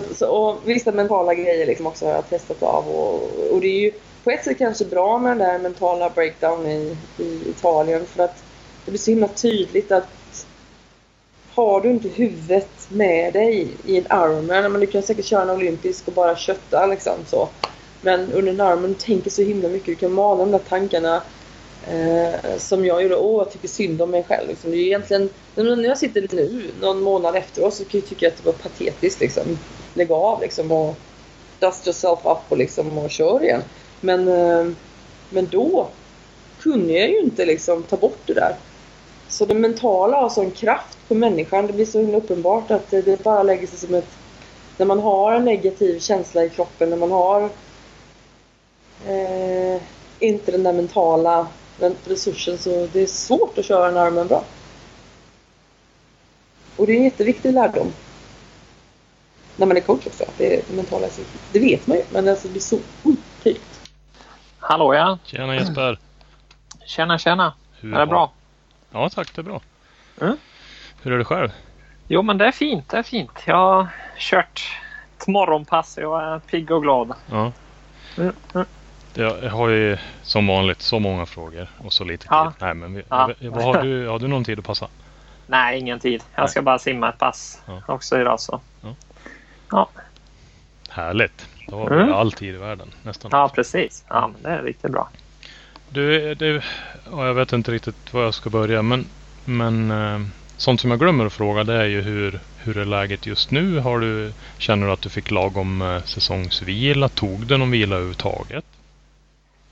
så, 0.00 0.10
att- 0.10 0.16
så, 0.16 0.28
och 0.28 0.56
vissa 0.64 0.92
mentala 0.92 1.34
grejer 1.34 1.66
liksom 1.66 1.86
också 1.86 2.06
har 2.06 2.12
jag 2.12 2.28
testat 2.30 2.62
av. 2.62 2.88
Och, 2.88 3.30
och 3.50 3.60
det 3.60 3.66
är 3.68 3.80
ju 3.80 3.92
på 4.24 4.30
ett 4.30 4.44
sätt 4.44 4.58
kanske 4.58 4.84
bra 4.84 5.18
med 5.18 5.30
den 5.30 5.38
där 5.38 5.58
mentala 5.58 6.10
breakdown 6.10 6.66
i, 6.66 6.96
i 7.18 7.40
Italien. 7.50 8.06
För 8.06 8.24
att 8.24 8.42
det 8.84 8.90
blir 8.90 8.98
så 9.00 9.10
himla 9.10 9.28
tydligt 9.28 9.92
att 9.92 10.08
har 11.54 11.80
du 11.80 11.90
inte 11.90 12.08
huvudet 12.08 12.68
med 12.88 13.32
dig 13.32 13.68
i 13.86 13.96
en 13.96 14.04
Ironman, 14.04 14.72
men 14.72 14.80
du 14.80 14.86
kan 14.86 15.02
säkert 15.02 15.24
köra 15.24 15.42
en 15.42 15.50
olympisk 15.50 16.08
och 16.08 16.14
bara 16.14 16.36
kötta 16.36 16.86
liksom 16.86 17.14
så. 17.26 17.48
Men 18.00 18.32
under 18.32 18.52
en 18.52 18.60
Ironman, 18.60 18.88
du 18.92 18.94
tänker 18.94 19.30
så 19.30 19.42
himla 19.42 19.68
mycket. 19.68 19.86
Du 19.86 19.94
kan 19.94 20.12
mana 20.12 20.36
de 20.40 20.50
där 20.50 20.58
tankarna 20.58 21.22
eh, 21.90 22.56
som 22.58 22.84
jag 22.86 23.02
gjorde. 23.02 23.16
Åh, 23.16 23.38
jag 23.38 23.50
tycker 23.52 23.68
synd 23.68 24.02
om 24.02 24.10
mig 24.10 24.24
själv. 24.28 24.48
Liksom. 24.48 24.70
Det 24.70 24.76
är 24.76 24.80
egentligen, 24.86 25.30
när 25.54 25.84
jag 25.88 25.98
sitter 25.98 26.28
nu, 26.32 26.62
någon 26.80 27.02
månad 27.02 27.36
efteråt, 27.36 27.74
så 27.74 27.84
kan 27.84 28.00
jag 28.00 28.08
tycka 28.08 28.28
att 28.28 28.36
det 28.36 28.46
var 28.46 28.52
patetiskt. 28.52 29.20
Liksom. 29.20 29.58
Lägg 29.96 30.12
av 30.12 30.40
liksom 30.40 30.72
och 30.72 30.94
dust 31.58 31.86
yourself 31.86 32.18
up 32.24 32.38
och, 32.48 32.56
liksom, 32.56 32.98
och 32.98 33.10
kör 33.10 33.42
igen. 33.42 33.62
Men, 34.00 34.28
eh, 34.28 34.72
men 35.30 35.48
då 35.50 35.88
kunde 36.60 36.92
jag 36.92 37.08
ju 37.08 37.20
inte 37.20 37.46
liksom 37.46 37.82
ta 37.82 37.96
bort 37.96 38.20
det 38.26 38.34
där. 38.34 38.56
Så 39.28 39.46
det 39.46 39.54
mentala 39.54 40.20
har 40.20 40.28
sån 40.28 40.50
kraft 40.50 40.98
på 41.08 41.14
människan. 41.14 41.66
Det 41.66 41.72
blir 41.72 41.86
så 41.86 41.98
himla 41.98 42.18
uppenbart 42.18 42.70
att 42.70 42.90
det, 42.90 43.02
det 43.02 43.22
bara 43.22 43.42
lägger 43.42 43.66
sig 43.66 43.78
som 43.78 43.94
ett... 43.94 44.08
När 44.78 44.86
man 44.86 45.00
har 45.00 45.32
en 45.32 45.44
negativ 45.44 45.98
känsla 45.98 46.44
i 46.44 46.50
kroppen, 46.50 46.90
när 46.90 46.96
man 46.96 47.10
har 47.10 47.42
eh, 49.06 49.82
inte 50.18 50.52
den 50.52 50.62
där 50.62 50.72
mentala 50.72 51.46
den 51.78 51.94
resursen 52.04 52.58
så 52.58 52.88
det 52.92 53.00
är 53.00 53.06
svårt 53.06 53.58
att 53.58 53.64
köra 53.64 53.88
en 53.88 53.96
armen 53.96 54.26
bra. 54.26 54.44
Och 56.76 56.86
det 56.86 56.92
är 56.92 56.96
en 56.96 57.04
jätteviktig 57.04 57.52
lärdom. 57.52 57.92
När 59.56 59.66
man 59.66 59.76
är 59.76 59.80
coach 59.80 60.06
också. 60.06 60.24
Det, 60.38 60.54
är 60.56 60.62
det 60.68 60.76
mentala 60.76 61.06
är. 61.06 61.12
Det 61.52 61.60
vet 61.60 61.86
man 61.86 61.96
ju, 61.96 62.02
men 62.10 62.28
alltså 62.28 62.46
det 62.48 62.52
blir 62.52 62.62
så 62.62 62.78
sjukt 63.04 63.22
tydligt. 63.42 63.90
Hallå 64.58 64.94
ja! 64.94 65.18
Tjena 65.24 65.54
Jesper! 65.54 65.98
Tjena 66.86 67.18
tjena! 67.18 67.52
Hur 67.80 67.94
Är 67.94 68.00
det 68.00 68.06
bra? 68.06 68.32
Ja 68.90 69.08
tack, 69.08 69.34
det 69.34 69.40
är 69.40 69.42
bra. 69.42 69.60
Mm. 70.20 70.36
Hur 71.02 71.12
är 71.12 71.18
det 71.18 71.24
själv? 71.24 71.48
Jo 72.08 72.22
men 72.22 72.38
det 72.38 72.46
är 72.46 72.52
fint, 72.52 72.88
det 72.88 72.98
är 72.98 73.02
fint. 73.02 73.30
Jag 73.46 73.56
har 73.56 73.86
kört 74.18 74.62
ett 75.18 75.26
morgonpass. 75.26 75.98
Jag 76.00 76.22
är 76.22 76.38
pigg 76.38 76.70
och 76.70 76.82
glad. 76.82 77.12
Ja. 77.30 77.52
Mm, 78.18 78.32
mm. 78.54 78.66
Jag 79.14 79.50
har 79.50 79.68
ju 79.68 79.98
som 80.22 80.46
vanligt 80.46 80.82
så 80.82 80.98
många 80.98 81.26
frågor 81.26 81.68
och 81.84 81.92
så 81.92 82.04
lite 82.04 82.22
tid. 82.22 82.28
Ja. 82.30 82.52
Nej, 82.58 82.74
men 82.74 82.94
vi, 82.94 83.02
Ja. 83.08 83.30
vad 83.40 83.62
har, 83.62 83.82
du, 83.82 84.08
har 84.08 84.18
du 84.18 84.28
någon 84.28 84.44
tid 84.44 84.58
att 84.58 84.64
passa? 84.64 84.88
Nej, 85.46 85.78
ingen 85.78 86.00
tid. 86.00 86.22
Jag 86.34 86.42
Nej. 86.42 86.48
ska 86.48 86.62
bara 86.62 86.78
simma 86.78 87.08
ett 87.08 87.18
pass 87.18 87.62
Ja. 87.66 87.82
också 87.88 88.20
idag 88.20 88.40
så. 88.40 88.60
Härligt! 90.88 91.48
Då 91.68 91.76
har 91.76 91.90
vi 91.90 91.96
Mm. 91.96 92.12
all 92.12 92.32
tid 92.32 92.54
i 92.54 92.58
världen 92.58 92.88
nästan. 93.02 93.30
Ja, 93.34 93.48
precis. 93.54 94.04
Ja, 94.08 94.30
men 94.32 94.42
det 94.42 94.48
är 94.58 94.62
riktigt 94.62 94.92
bra. 94.92 95.08
Du, 95.88 96.34
du 96.34 96.62
ja, 97.10 97.26
jag 97.26 97.34
vet 97.34 97.52
inte 97.52 97.72
riktigt 97.72 98.14
var 98.14 98.22
jag 98.22 98.34
ska 98.34 98.50
börja 98.50 98.82
men, 98.82 99.06
men 99.44 99.90
eh, 99.90 100.20
sånt 100.56 100.80
som 100.80 100.90
jag 100.90 101.00
glömmer 101.00 101.26
att 101.26 101.32
fråga 101.32 101.64
det 101.64 101.74
är 101.74 101.84
ju 101.84 102.00
hur, 102.02 102.40
hur 102.58 102.78
är 102.78 102.84
läget 102.84 103.26
just 103.26 103.50
nu? 103.50 103.78
Har 103.78 103.98
du, 103.98 104.32
känner 104.58 104.86
du 104.86 104.92
att 104.92 105.02
du 105.02 105.08
fick 105.08 105.30
lagom 105.30 105.82
eh, 105.82 106.02
säsongsvila? 106.02 107.08
Tog 107.08 107.46
du 107.46 107.56
någon 107.56 107.70
vila 107.70 107.94
överhuvudtaget? 107.94 108.64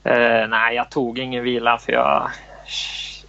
Eh, 0.03 0.47
nej, 0.47 0.75
jag 0.75 0.91
tog 0.91 1.19
ingen 1.19 1.43
vila 1.43 1.77
för 1.77 1.91
jag 1.91 2.31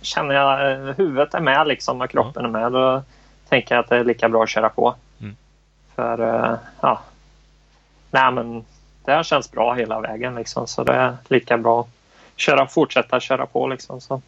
känner 0.00 0.34
jag 0.34 0.94
huvudet 0.94 1.34
är 1.34 1.40
med 1.40 1.66
liksom 1.66 2.00
och 2.00 2.10
kroppen 2.10 2.44
är 2.44 2.48
med. 2.48 2.72
Då 2.72 3.02
tänker 3.48 3.74
jag 3.74 3.82
att 3.82 3.88
det 3.88 3.96
är 3.96 4.04
lika 4.04 4.28
bra 4.28 4.42
att 4.42 4.48
köra 4.50 4.68
på. 4.68 4.94
Mm. 5.96 6.16
För 6.16 6.44
eh, 6.52 6.58
ja, 6.80 7.00
nej 8.10 8.32
men 8.32 8.64
det 9.04 9.12
har 9.12 9.22
känts 9.22 9.50
bra 9.50 9.74
hela 9.74 10.00
vägen 10.00 10.34
liksom 10.34 10.66
så 10.66 10.84
det 10.84 10.92
är 10.92 11.16
lika 11.28 11.58
bra 11.58 11.80
att 11.80 11.86
köra, 12.36 12.66
fortsätta 12.66 13.20
köra 13.20 13.46
på 13.46 13.68
liksom. 13.68 14.00
Så. 14.00 14.20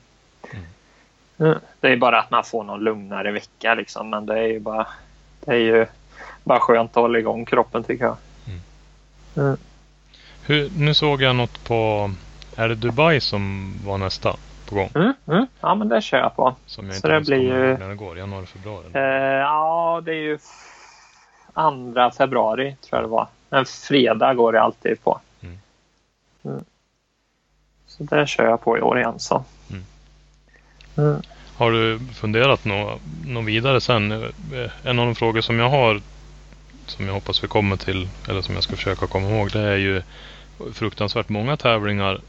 Mm. 1.39 1.59
Det 1.81 1.89
är 1.89 1.97
bara 1.97 2.21
att 2.21 2.31
man 2.31 2.45
får 2.45 2.65
någon 2.65 2.81
lugnare 2.81 3.31
vecka 3.33 3.75
liksom 3.75 4.11
men 4.11 4.27
det 4.27 4.39
är 4.39 4.47
ju 4.47 4.61
bara 4.61 4.87
det 5.45 5.51
är 5.53 5.57
ju 5.59 5.87
bara 6.45 6.61
skönt 6.61 6.91
att 6.91 6.95
hålla 7.03 7.19
igång 7.19 7.45
kroppen 7.45 7.85
tycker 7.85 8.05
jag. 8.05 8.17
Mm. 9.37 9.57
Hur, 10.47 10.71
nu 10.77 10.95
såg 10.95 11.23
jag 11.23 11.37
något 11.37 11.65
på, 11.65 12.11
är 12.57 12.69
det 12.69 12.75
Dubai 12.75 13.21
som 13.21 13.75
var 13.87 13.99
nästa 13.99 14.37
på 14.69 14.75
gång? 14.75 14.91
Mm, 14.95 15.13
mm. 15.27 15.47
Ja 15.61 15.75
men 15.75 15.89
det 15.89 16.03
kör 16.03 16.19
jag 16.19 16.37
på. 16.37 16.55
Som 16.67 16.87
jag 16.87 16.95
Så 16.95 16.99
inte 16.99 17.09
det 17.09 17.15
ens 17.15 17.29
blir 17.29 17.39
ju- 17.39 17.79
när 17.79 17.89
det 17.89 17.95
går, 17.95 18.19
januari, 18.19 18.47
februari. 18.47 18.85
Eh, 18.93 19.03
ja, 19.39 20.03
det 20.05 20.11
är 20.11 20.15
ju 20.23 20.39
f- 21.59 21.65
andra 21.65 22.11
februari 22.11 22.77
tror 22.81 23.01
jag 23.01 23.05
det 23.05 23.13
var. 23.13 23.29
En 23.51 23.65
fredag 23.67 24.35
går 24.35 24.53
det 24.53 24.61
alltid 24.63 25.03
på. 25.05 25.21
Mm. 25.43 25.59
Mm. 26.45 26.65
Så 27.87 28.03
det 28.03 28.27
kör 28.29 28.45
jag 28.45 28.61
på 28.61 28.79
i 28.79 28.81
år 28.81 28.99
igen. 28.99 29.19
Så. 29.19 29.45
Mm. 29.71 29.85
Mm. 30.97 31.23
Har 31.57 31.71
du 31.71 32.01
funderat 32.15 32.65
något 32.65 33.01
nå 33.27 33.41
vidare 33.41 33.81
sen? 33.81 34.13
Eh, 34.13 34.71
En 34.85 34.99
av 34.99 35.07
de 35.07 35.15
frågor 35.15 35.41
som 35.41 35.59
jag 35.59 35.71
har 35.71 36.01
som 36.87 37.07
jag 37.07 37.15
hoppas 37.15 37.45
vi 37.45 37.49
kommer 37.49 37.77
till, 37.77 38.09
eller 38.29 38.43
som 38.43 38.55
jag 38.55 38.65
ska 38.65 38.77
försöka 38.77 39.07
komma 39.07 39.29
ihåg, 39.31 39.51
det 39.53 39.61
är 39.61 39.77
ju 39.77 40.03
fruktansvärt 40.73 41.29
många 41.29 41.57
tävlingar 41.57 42.21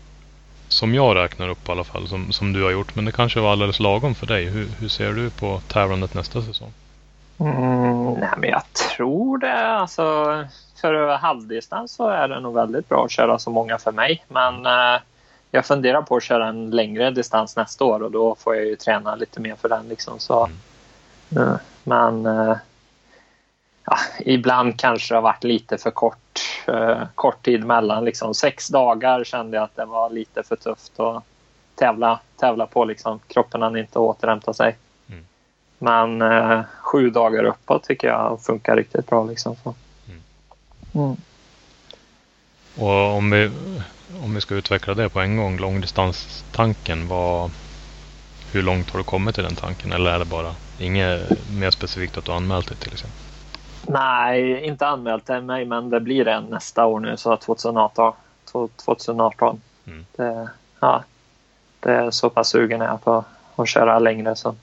som 0.68 0.94
jag 0.94 1.16
räknar 1.16 1.50
upp 1.50 1.70
i 1.70 1.72
alla 1.72 1.84
fall, 1.84 2.08
som, 2.08 2.32
som 2.32 2.54
du 2.54 2.64
har 2.64 2.72
gjort. 2.72 2.96
Men 2.96 3.06
det 3.06 3.12
kanske 3.12 3.40
var 3.40 3.52
alldeles 3.52 3.80
lagom 3.80 4.16
för 4.16 4.28
dig. 4.28 4.46
Hur, 4.46 4.68
hur 4.80 4.88
ser 4.88 5.14
du 5.14 5.30
på 5.30 5.62
tävlandet 5.68 6.14
nästa 6.14 6.42
säsong? 6.42 6.74
Mm, 7.40 8.14
nej, 8.14 8.30
men 8.38 8.50
jag 8.50 8.74
tror 8.74 9.38
det. 9.38 9.68
Alltså, 9.68 10.04
för 10.82 11.18
halvdistans 11.18 11.92
så 11.92 12.08
är 12.08 12.28
det 12.28 12.40
nog 12.40 12.54
väldigt 12.54 12.90
bra 12.90 13.06
att 13.06 13.12
köra 13.12 13.40
så 13.40 13.50
många 13.50 13.78
för 13.78 13.92
mig. 13.92 14.26
Men 14.28 14.66
eh, 14.66 15.02
jag 15.52 15.66
funderar 15.66 16.02
på 16.02 16.16
att 16.16 16.24
köra 16.24 16.48
en 16.48 16.70
längre 16.70 17.12
distans 17.12 17.56
nästa 17.56 17.86
år 17.86 18.04
och 18.04 18.12
då 18.12 18.36
får 18.36 18.56
jag 18.56 18.66
ju 18.66 18.76
träna 18.76 19.16
lite 19.16 19.40
mer 19.40 19.56
för 19.56 19.70
den. 19.70 19.88
Liksom, 19.88 20.20
så. 20.20 20.50
Mm. 21.32 21.48
Eh, 21.48 21.56
men 21.84 22.26
eh, 22.26 22.58
ja, 23.86 23.98
ibland 24.20 24.80
kanske 24.80 25.14
det 25.14 25.18
har 25.18 25.22
varit 25.22 25.44
lite 25.44 25.78
för 25.78 25.92
kort, 25.92 26.40
eh, 26.68 27.02
kort 27.16 27.46
tid 27.46 27.66
mellan. 27.66 28.06
Liksom. 28.06 28.34
Sex 28.34 28.68
dagar 28.68 29.24
kände 29.24 29.58
jag 29.58 29.64
att 29.64 29.76
det 29.76 29.86
var 29.86 30.10
lite 30.10 30.44
för 30.44 30.56
tufft 30.56 31.00
att 31.00 31.24
tävla, 31.76 32.20
tävla 32.38 32.66
på. 32.66 32.86
Liksom. 32.86 33.20
Kroppen 33.28 33.62
hann 33.62 33.78
inte 33.78 34.00
återhämta 34.00 34.54
sig. 34.54 34.78
Men 35.80 36.22
eh, 36.22 36.62
sju 36.82 37.10
dagar 37.10 37.44
uppåt 37.44 37.84
tycker 37.84 38.08
jag 38.08 38.42
funkar 38.42 38.76
riktigt 38.76 39.08
bra. 39.08 39.26
Liksom, 39.26 39.56
så. 39.64 39.76
Mm. 40.08 40.22
Mm. 40.94 41.18
Och 42.78 43.18
om 43.18 43.32
vi, 43.32 43.52
om 44.24 44.36
vi 44.36 44.42
ska 44.42 44.56
utveckla 44.56 44.94
det 44.94 45.10
på 45.10 45.20
en 45.20 45.38
gång, 45.38 45.58
långdistanstanken, 45.58 47.08
vad, 47.08 47.52
hur 48.52 48.64
långt 48.64 48.90
har 48.90 48.98
du 48.98 49.04
kommit 49.04 49.40
i 49.40 49.42
den 49.42 49.56
tanken? 49.56 49.92
Eller 49.92 50.12
är 50.12 50.20
det 50.20 50.26
bara 50.26 50.56
inget 50.80 51.50
mer 51.52 51.72
specifikt 51.72 52.18
att 52.18 52.26
du 52.26 52.32
har 52.32 52.38
anmält 52.38 52.68
dig 52.68 52.78
till 52.78 52.94
exempel? 52.94 53.20
Nej, 53.88 54.66
inte 54.66 54.88
anmält 54.88 55.26
till 55.26 55.42
mig, 55.42 55.66
men 55.66 55.90
det 55.90 56.00
blir 56.00 56.28
en 56.28 56.44
nästa 56.44 56.86
år 56.86 57.00
nu, 57.00 57.18
så 57.18 57.38
2018. 57.38 58.14
2018. 58.52 59.62
Mm. 59.88 60.06
Det, 60.16 60.50
ja, 60.80 61.04
det 61.80 61.92
är 61.92 62.12
så 62.12 62.30
pass 62.30 62.50
sugen 62.50 62.82
jag 62.82 63.04
på 63.04 63.24
att 63.56 63.70
köra 63.70 64.00
längre. 64.00 64.36
Så. 64.36 64.56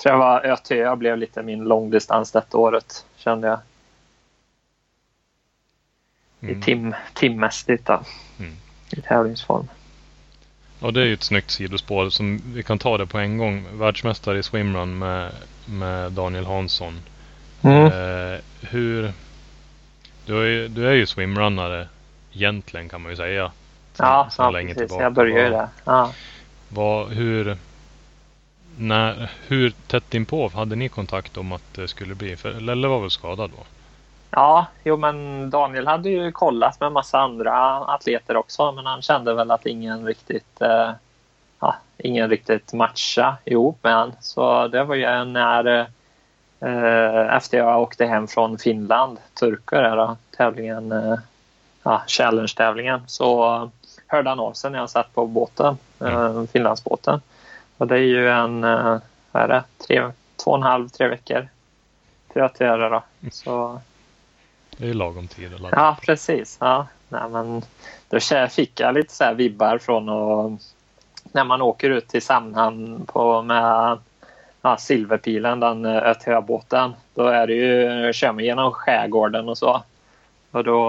Mm. 0.00 0.02
tror 0.02 0.12
jag 0.12 0.18
var 0.18 0.52
ÖTÖ 0.52 0.96
blev 0.96 1.18
lite 1.18 1.42
min 1.42 1.64
långdistans 1.64 2.32
detta 2.32 2.58
året, 2.58 3.04
kände 3.16 3.48
jag. 3.48 3.58
Mm. 6.40 6.58
I 6.58 6.62
tim, 6.62 6.94
timmässigt 7.14 7.86
då. 7.86 8.00
Mm. 8.38 8.52
I 8.90 9.00
tävlingsform. 9.00 9.68
Ja, 10.82 10.90
det 10.90 11.00
är 11.00 11.04
ju 11.04 11.14
ett 11.14 11.22
snyggt 11.22 11.50
sidospår. 11.50 12.10
Som 12.10 12.42
vi 12.54 12.62
kan 12.62 12.78
ta 12.78 12.98
det 12.98 13.06
på 13.06 13.18
en 13.18 13.38
gång. 13.38 13.64
Världsmästare 13.72 14.38
i 14.38 14.42
swimrun 14.42 14.98
med, 14.98 15.32
med 15.64 16.12
Daniel 16.12 16.46
Hansson. 16.46 17.00
Mm. 17.62 17.86
Eh, 17.86 18.40
hur... 18.60 19.12
Du 20.26 20.40
är, 20.40 20.46
ju, 20.46 20.68
du 20.68 20.88
är 20.88 20.92
ju 20.92 21.06
swimrunnare 21.06 21.88
egentligen 22.32 22.88
kan 22.88 23.02
man 23.02 23.10
ju 23.10 23.16
säga. 23.16 23.52
Sen, 23.92 24.06
ja, 24.06 24.28
sen 24.32 24.44
ja 24.44 24.50
länge 24.50 24.74
precis. 24.74 24.88
Tillbaka. 24.88 25.02
Jag 25.02 25.12
började 25.12 25.44
ju 25.44 25.50
där. 25.50 25.68
Ja. 25.84 26.12
Vad, 26.68 27.08
hur, 27.08 27.56
när, 28.78 29.30
hur 29.46 29.70
tätt 29.70 30.14
inpå 30.14 30.48
hade 30.48 30.76
ni 30.76 30.88
kontakt 30.88 31.36
om 31.36 31.52
att 31.52 31.74
det 31.74 31.88
skulle 31.88 32.14
bli? 32.14 32.36
För 32.36 32.52
Lelle 32.52 32.88
var 32.88 33.00
väl 33.00 33.10
skadad 33.10 33.50
då? 33.50 33.62
Ja, 34.30 34.66
jo 34.84 34.96
men 34.96 35.50
Daniel 35.50 35.86
hade 35.86 36.10
ju 36.10 36.32
kollat 36.32 36.80
med 36.80 36.92
massa 36.92 37.18
andra 37.18 37.76
atleter 37.76 38.36
också 38.36 38.72
men 38.72 38.86
han 38.86 39.02
kände 39.02 39.34
väl 39.34 39.50
att 39.50 39.66
ingen 39.66 40.06
riktigt 40.06 40.60
eh, 40.60 40.90
ja, 41.60 41.76
ingen 41.98 42.30
riktigt 42.30 42.72
matcha 42.72 43.36
ihop 43.44 43.78
med 43.82 43.92
han. 43.92 44.12
Så 44.20 44.68
det 44.68 44.84
var 44.84 44.94
ju 44.94 45.24
när 45.24 45.86
eh, 46.60 47.36
efter 47.36 47.58
jag 47.58 47.82
åkte 47.82 48.06
hem 48.06 48.28
från 48.28 48.58
Finland, 48.58 49.18
Turku 49.40 49.76
då, 49.76 50.16
tävlingen, 50.36 50.92
eh, 50.92 51.18
ja, 51.82 52.02
challenge-tävlingen, 52.06 53.00
så 53.06 53.70
hörde 54.06 54.28
han 54.28 54.40
av 54.40 54.52
sig 54.52 54.70
när 54.70 54.78
jag 54.78 54.90
satt 54.90 55.14
på 55.14 55.26
båten, 55.26 55.78
eh, 56.00 56.44
Finlandsbåten. 56.52 57.20
Och 57.80 57.86
det 57.86 57.94
är 57.94 58.02
ju 58.02 58.28
en, 58.28 58.64
eh, 58.64 58.98
vad 59.32 59.42
är 59.42 59.48
det, 59.48 59.64
tre, 59.86 60.10
två 60.44 60.50
och 60.50 60.56
en 60.56 60.62
halv, 60.62 60.88
tre 60.88 61.08
veckor 61.08 61.48
till 62.32 62.42
att 62.42 62.60
göra 62.60 62.88
då. 62.88 63.02
Så, 63.30 63.80
det 64.76 64.84
är 64.84 64.88
ju 64.88 64.94
lagom 64.94 65.28
tid 65.28 65.54
att 65.54 65.60
ladda. 65.60 65.76
Ja, 65.76 65.96
precis. 66.02 66.58
Ja, 66.60 66.86
nej, 67.08 67.28
men 67.30 67.62
då 68.08 68.20
fick 68.50 68.80
jag 68.80 68.94
lite 68.94 69.14
så 69.14 69.24
här 69.24 69.34
vibbar 69.34 69.78
från 69.78 70.08
att 70.08 70.60
när 71.32 71.44
man 71.44 71.62
åker 71.62 71.90
ut 71.90 72.08
till 72.08 72.22
Sandhamn 72.22 73.06
på, 73.06 73.42
med 73.42 73.98
ja, 74.62 74.76
Silverpilen, 74.76 75.60
den 75.60 75.84
eh, 75.84 75.96
ÖTÖ-båten. 75.96 76.92
Då 77.14 77.26
är 77.26 77.46
det 77.46 77.54
ju, 77.54 78.12
kör 78.12 78.32
man 78.32 78.44
genom 78.44 78.72
skärgården 78.72 79.48
och 79.48 79.58
så. 79.58 79.82
Och 80.50 80.64
då 80.64 80.88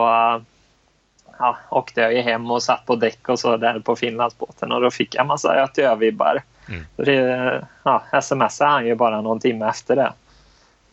ja, 1.39 1.57
åkte 1.69 2.01
jag 2.01 2.23
hem 2.23 2.51
och 2.51 2.63
satt 2.63 2.85
på 2.85 2.95
däck 2.95 3.29
och 3.29 3.39
så 3.39 3.57
där 3.57 3.79
på 3.79 3.95
Finlandsbåten 3.95 4.71
och 4.71 4.81
då 4.81 4.91
fick 4.91 5.15
jag 5.15 5.27
massa 5.27 5.55
ÖTÖ-vibbar. 5.55 6.43
Mm. 6.71 6.85
Det, 6.95 7.67
ja, 7.83 8.21
smsade 8.21 8.69
han 8.71 8.85
ju 8.85 8.95
bara 8.95 9.21
någon 9.21 9.39
timme 9.39 9.69
efter 9.69 9.95
det. 9.95 10.13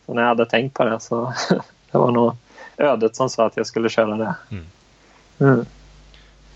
Så 0.05 0.13
när 0.13 0.21
jag 0.21 0.29
hade 0.29 0.45
tänkt 0.45 0.73
på 0.73 0.83
det 0.83 0.99
så 0.99 1.33
det 1.91 1.97
var 1.97 2.11
nog 2.11 2.35
ödet 2.77 3.15
som 3.15 3.29
sa 3.29 3.45
att 3.45 3.57
jag 3.57 3.67
skulle 3.67 3.89
köra 3.89 4.15
det. 4.17 4.35
Mm. 4.51 4.65
Mm. 5.39 5.65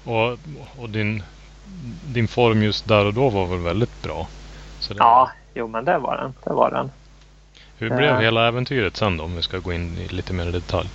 Och, 0.03 0.39
och 0.84 0.89
din, 0.89 1.24
din 2.13 2.28
form 2.28 2.63
just 2.63 2.88
där 2.88 3.05
och 3.05 3.13
då 3.13 3.30
var 3.30 3.45
väl 3.45 3.59
väldigt 3.59 4.01
bra? 4.01 4.28
Det... 4.89 4.95
Ja, 4.97 5.32
jo 5.53 5.67
men 5.67 5.86
det 5.86 5.97
var 5.97 6.17
den. 6.17 6.34
Det 6.43 6.53
var 6.53 6.71
den. 6.71 6.91
Hur 7.78 7.89
blev 7.89 8.13
uh, 8.13 8.19
hela 8.19 8.47
äventyret 8.47 8.97
sen 8.97 9.17
då 9.17 9.24
om 9.24 9.36
vi 9.36 9.41
ska 9.41 9.59
gå 9.59 9.74
in 9.74 9.97
i 9.97 10.07
lite 10.07 10.34
mer 10.34 10.45
detalj? 10.45 10.89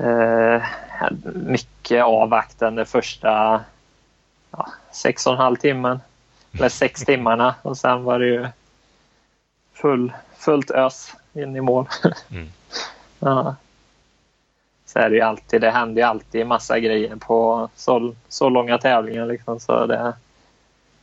Uh, 0.00 0.62
mycket 1.34 2.04
avvaktande 2.04 2.84
första 2.84 3.60
ja, 4.50 4.68
sex 4.92 5.26
och 5.26 5.32
en 5.32 5.38
halv 5.38 5.56
timmen. 5.56 6.00
Eller 6.52 6.68
sex 6.68 7.04
timmarna 7.04 7.54
och 7.62 7.76
sen 7.76 8.04
var 8.04 8.18
det 8.18 8.26
ju 8.26 8.46
full, 9.72 10.12
fullt 10.36 10.70
ös 10.70 11.14
in 11.32 11.56
i 11.56 11.60
mål. 11.60 11.88
Mm. 12.30 12.48
ja 13.18 13.56
så 14.92 14.98
är 14.98 15.10
det 15.10 15.16
ju 15.16 15.22
alltid. 15.22 15.60
Det 15.60 15.70
händer 15.70 16.02
ju 16.02 16.08
alltid 16.08 16.46
massa 16.46 16.78
grejer 16.78 17.16
på 17.16 17.68
så, 17.76 18.14
så 18.28 18.48
långa 18.48 18.78
tävlingar. 18.78 19.26
Liksom, 19.26 19.60
så 19.60 19.86
det, 19.86 20.14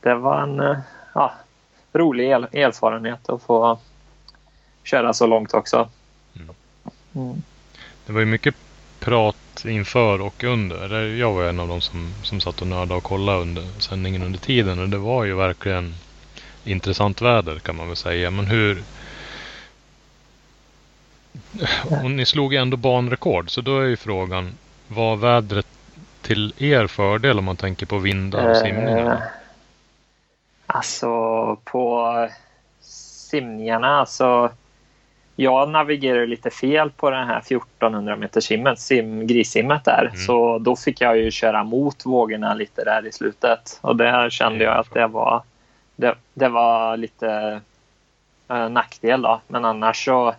det 0.00 0.14
var 0.14 0.42
en 0.42 0.60
eh, 0.60 0.78
ja, 1.14 1.32
rolig 1.92 2.30
erfarenhet 2.30 3.28
att 3.28 3.42
få 3.42 3.78
köra 4.84 5.14
så 5.14 5.26
långt 5.26 5.54
också. 5.54 5.88
Mm. 6.36 6.54
Mm. 7.14 7.42
Det 8.06 8.12
var 8.12 8.20
ju 8.20 8.26
mycket 8.26 8.54
prat 9.10 9.64
inför 9.64 10.20
och 10.20 10.44
under. 10.44 11.06
Jag 11.06 11.32
var 11.32 11.44
en 11.44 11.60
av 11.60 11.68
dem 11.68 11.80
som, 11.80 12.14
som 12.22 12.40
satt 12.40 12.60
och 12.60 12.66
nördade 12.66 12.94
och 12.94 13.02
kollade 13.02 13.38
under 13.38 13.62
sändningen 13.78 14.22
under 14.22 14.38
tiden 14.38 14.78
och 14.78 14.88
det 14.88 14.98
var 14.98 15.24
ju 15.24 15.34
verkligen 15.34 15.94
intressant 16.64 17.22
väder 17.22 17.58
kan 17.58 17.76
man 17.76 17.86
väl 17.86 17.96
säga. 17.96 18.30
Men 18.30 18.46
hur, 18.46 18.82
och 22.02 22.10
ni 22.10 22.26
slog 22.26 22.54
ändå 22.54 22.76
banrekord 22.76 23.50
så 23.50 23.60
då 23.60 23.78
är 23.78 23.84
ju 23.84 23.96
frågan 23.96 24.52
var 24.88 25.16
vädret 25.16 25.66
till 26.22 26.54
er 26.58 26.86
fördel 26.86 27.38
om 27.38 27.44
man 27.44 27.56
tänker 27.56 27.86
på 27.86 27.98
vindar 27.98 28.50
och 28.50 28.56
simningar? 28.56 29.12
Eh, 29.12 29.18
alltså 30.66 31.56
på 31.64 32.28
simningarna 32.80 33.88
alltså 34.00 34.50
jag 35.42 35.68
navigerade 35.68 36.26
lite 36.26 36.50
fel 36.50 36.90
på 36.90 37.10
den 37.10 37.26
här 37.26 37.38
1400 37.38 38.16
meter 38.16 38.40
simmet, 38.40 38.78
sim, 38.78 39.26
grissimmet 39.26 39.84
där. 39.84 40.04
Mm. 40.04 40.16
Så 40.16 40.58
då 40.58 40.76
fick 40.76 41.00
jag 41.00 41.18
ju 41.18 41.30
köra 41.30 41.64
mot 41.64 42.06
vågorna 42.06 42.54
lite 42.54 42.84
där 42.84 43.06
i 43.06 43.12
slutet. 43.12 43.78
Och 43.80 43.96
där 43.96 44.30
kände 44.30 44.64
jag 44.64 44.78
att 44.78 44.94
det 44.94 45.06
var, 45.06 45.42
det, 45.96 46.14
det 46.34 46.48
var 46.48 46.96
lite 46.96 47.60
äh, 48.48 48.68
nackdel 48.68 49.22
då. 49.22 49.40
Men 49.46 49.64
annars 49.64 50.04
så 50.04 50.34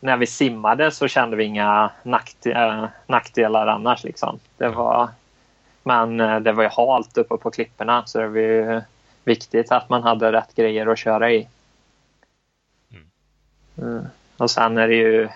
när 0.00 0.16
vi 0.16 0.26
simmade 0.26 0.90
så 0.90 1.08
kände 1.08 1.36
vi 1.36 1.44
inga 1.44 1.90
nackdelar, 2.02 2.82
eh, 2.82 2.88
nackdelar 3.06 3.66
annars. 3.66 4.04
Liksom. 4.04 4.38
Det 4.56 4.68
var, 4.68 5.08
men 5.82 6.20
eh, 6.20 6.40
det 6.40 6.52
var 6.52 6.62
ju 6.62 6.70
halt 6.72 7.18
uppe 7.18 7.36
på 7.36 7.50
klipporna 7.50 8.02
så 8.06 8.18
det 8.18 8.28
var 8.28 8.38
ju 8.38 8.82
viktigt 9.24 9.72
att 9.72 9.88
man 9.88 10.02
hade 10.02 10.32
rätt 10.32 10.54
grejer 10.54 10.86
att 10.86 10.98
köra 10.98 11.32
i. 11.32 11.48
Mm. 13.78 14.04
Och 14.36 14.50
sen 14.50 14.78
är 14.78 14.88
det 14.88 14.94
ju 14.94 15.28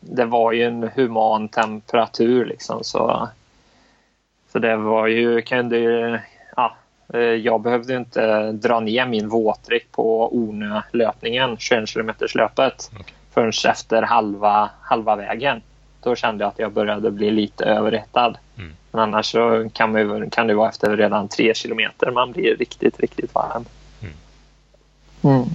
det 0.00 0.24
var 0.24 0.52
ju 0.52 0.62
en 0.62 0.90
human 0.94 1.48
temperatur 1.48 2.44
liksom 2.44 2.84
så 2.84 3.28
så 4.52 4.58
det 4.58 4.76
var 4.76 5.06
ju, 5.06 5.42
kunde 5.42 5.78
ju, 5.78 6.18
ja, 6.56 6.76
eh, 7.14 7.20
jag 7.20 7.60
behövde 7.60 7.96
inte 7.96 8.52
dra 8.52 8.80
ner 8.80 9.06
min 9.06 9.28
våtdräkt 9.28 9.92
på 9.92 10.36
Ornö-löpningen, 10.36 11.56
21 11.56 11.88
km 11.88 12.10
löpet. 12.34 12.90
Okay 12.92 13.14
förrän 13.34 13.52
efter 13.70 14.02
halva, 14.02 14.70
halva 14.80 15.16
vägen. 15.16 15.62
Då 16.00 16.14
kände 16.14 16.44
jag 16.44 16.48
att 16.48 16.58
jag 16.58 16.72
började 16.72 17.10
bli 17.10 17.30
lite 17.30 17.64
överhettad. 17.64 18.34
Mm. 18.56 18.72
Men 18.90 19.00
annars 19.00 19.32
så 19.32 19.68
kan, 19.72 19.92
man, 19.92 20.30
kan 20.30 20.46
det 20.46 20.54
vara 20.54 20.68
efter 20.68 20.96
redan 20.96 21.28
tre 21.28 21.54
kilometer 21.54 22.10
man 22.10 22.32
blir 22.32 22.56
riktigt, 22.56 23.00
riktigt 23.00 23.34
varm. 23.34 23.64
Mm. 24.00 24.14
Mm. 25.22 25.48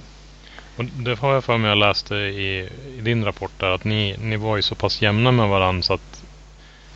Och 0.80 0.86
det 0.86 1.18
har 1.18 1.34
jag 1.34 1.44
för 1.44 1.58
mig 1.58 1.68
jag 1.68 1.78
läste 1.78 2.14
i, 2.14 2.68
i 2.98 3.00
din 3.00 3.24
rapport 3.24 3.50
där 3.56 3.70
att 3.70 3.84
ni, 3.84 4.16
ni 4.22 4.36
var 4.36 4.56
ju 4.56 4.62
så 4.62 4.74
pass 4.74 5.02
jämna 5.02 5.32
med 5.32 5.48
varandra 5.48 5.82
så 5.82 5.94
att 5.94 6.24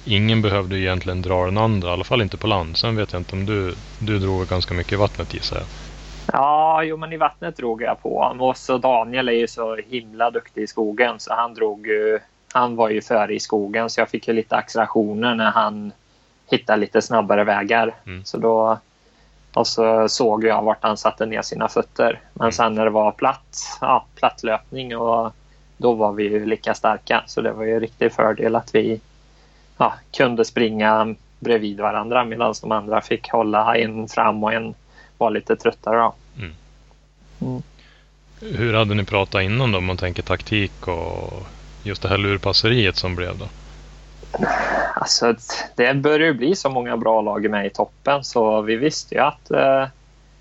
ingen 0.04 0.42
behövde 0.42 0.78
egentligen 0.78 1.22
dra 1.22 1.44
den 1.44 1.58
andra. 1.58 1.88
I 1.88 1.92
alla 1.92 2.04
fall 2.04 2.22
inte 2.22 2.36
på 2.36 2.46
land. 2.46 2.76
Sen 2.76 2.96
vet 2.96 3.12
jag 3.12 3.20
inte 3.20 3.36
om 3.36 3.46
du, 3.46 3.74
du 3.98 4.18
drog 4.18 4.46
ganska 4.46 4.74
mycket 4.74 4.92
i 4.92 4.96
vattnet 4.96 5.34
gissar 5.34 5.56
jag. 5.56 5.66
Ja, 6.32 6.82
jo 6.82 6.96
men 6.96 7.12
i 7.12 7.16
vattnet 7.16 7.56
drog 7.56 7.82
jag 7.82 8.02
på. 8.02 8.36
Och 8.38 8.56
så 8.56 8.78
Daniel 8.78 9.28
är 9.28 9.32
ju 9.32 9.48
så 9.48 9.76
himla 9.76 10.30
duktig 10.30 10.62
i 10.62 10.66
skogen 10.66 11.20
så 11.20 11.34
han 11.34 11.54
drog 11.54 11.86
ju, 11.86 12.18
han 12.52 12.76
var 12.76 12.88
ju 12.88 13.02
före 13.02 13.34
i 13.34 13.40
skogen 13.40 13.90
så 13.90 14.00
jag 14.00 14.08
fick 14.08 14.28
ju 14.28 14.34
lite 14.34 14.56
accelerationer 14.56 15.34
när 15.34 15.50
han 15.50 15.92
hittade 16.50 16.80
lite 16.80 17.02
snabbare 17.02 17.44
vägar. 17.44 17.94
Mm. 18.06 18.24
Så 18.24 18.38
då 18.38 18.78
och 19.54 19.66
så 19.66 20.08
såg 20.08 20.44
jag 20.44 20.62
vart 20.62 20.82
han 20.82 20.96
satte 20.96 21.26
ner 21.26 21.42
sina 21.42 21.68
fötter. 21.68 22.20
Men 22.32 22.44
mm. 22.44 22.52
sen 22.52 22.74
när 22.74 22.84
det 22.84 22.90
var 22.90 23.12
platt, 23.12 23.78
ja, 23.80 24.06
plattlöpning 24.14 24.96
och 24.96 25.32
då 25.76 25.92
var 25.92 26.12
vi 26.12 26.22
ju 26.22 26.46
lika 26.46 26.74
starka. 26.74 27.22
Så 27.26 27.40
det 27.40 27.52
var 27.52 27.64
ju 27.64 27.74
en 27.74 27.80
riktig 27.80 28.12
fördel 28.12 28.56
att 28.56 28.74
vi 28.74 29.00
ja, 29.76 29.94
kunde 30.16 30.44
springa 30.44 31.14
bredvid 31.38 31.80
varandra 31.80 32.24
medan 32.24 32.54
de 32.60 32.72
andra 32.72 33.00
fick 33.00 33.28
hålla 33.28 33.76
en 33.76 34.08
fram 34.08 34.44
och 34.44 34.52
en 34.52 34.74
var 35.18 35.30
lite 35.30 35.56
tröttare. 35.56 36.10
Mm. 36.36 36.54
Mm. 37.40 37.62
Hur 38.40 38.74
hade 38.74 38.94
ni 38.94 39.04
pratat 39.04 39.42
innan 39.42 39.72
då 39.72 39.78
om 39.78 39.84
man 39.84 39.96
tänker 39.96 40.22
taktik 40.22 40.88
och 40.88 41.46
just 41.82 42.02
det 42.02 42.08
här 42.08 42.18
lurpasseriet 42.18 42.96
som 42.96 43.16
blev 43.16 43.38
då? 43.38 43.48
Alltså, 44.94 45.34
det 45.74 45.94
börjar 45.94 46.26
ju 46.26 46.34
bli 46.34 46.56
så 46.56 46.70
många 46.70 46.96
bra 46.96 47.20
lag 47.20 47.50
med 47.50 47.66
i 47.66 47.70
toppen 47.70 48.24
så 48.24 48.60
vi 48.60 48.76
visste 48.76 49.14
ju 49.14 49.20
att 49.20 49.50
eh, 49.50 49.86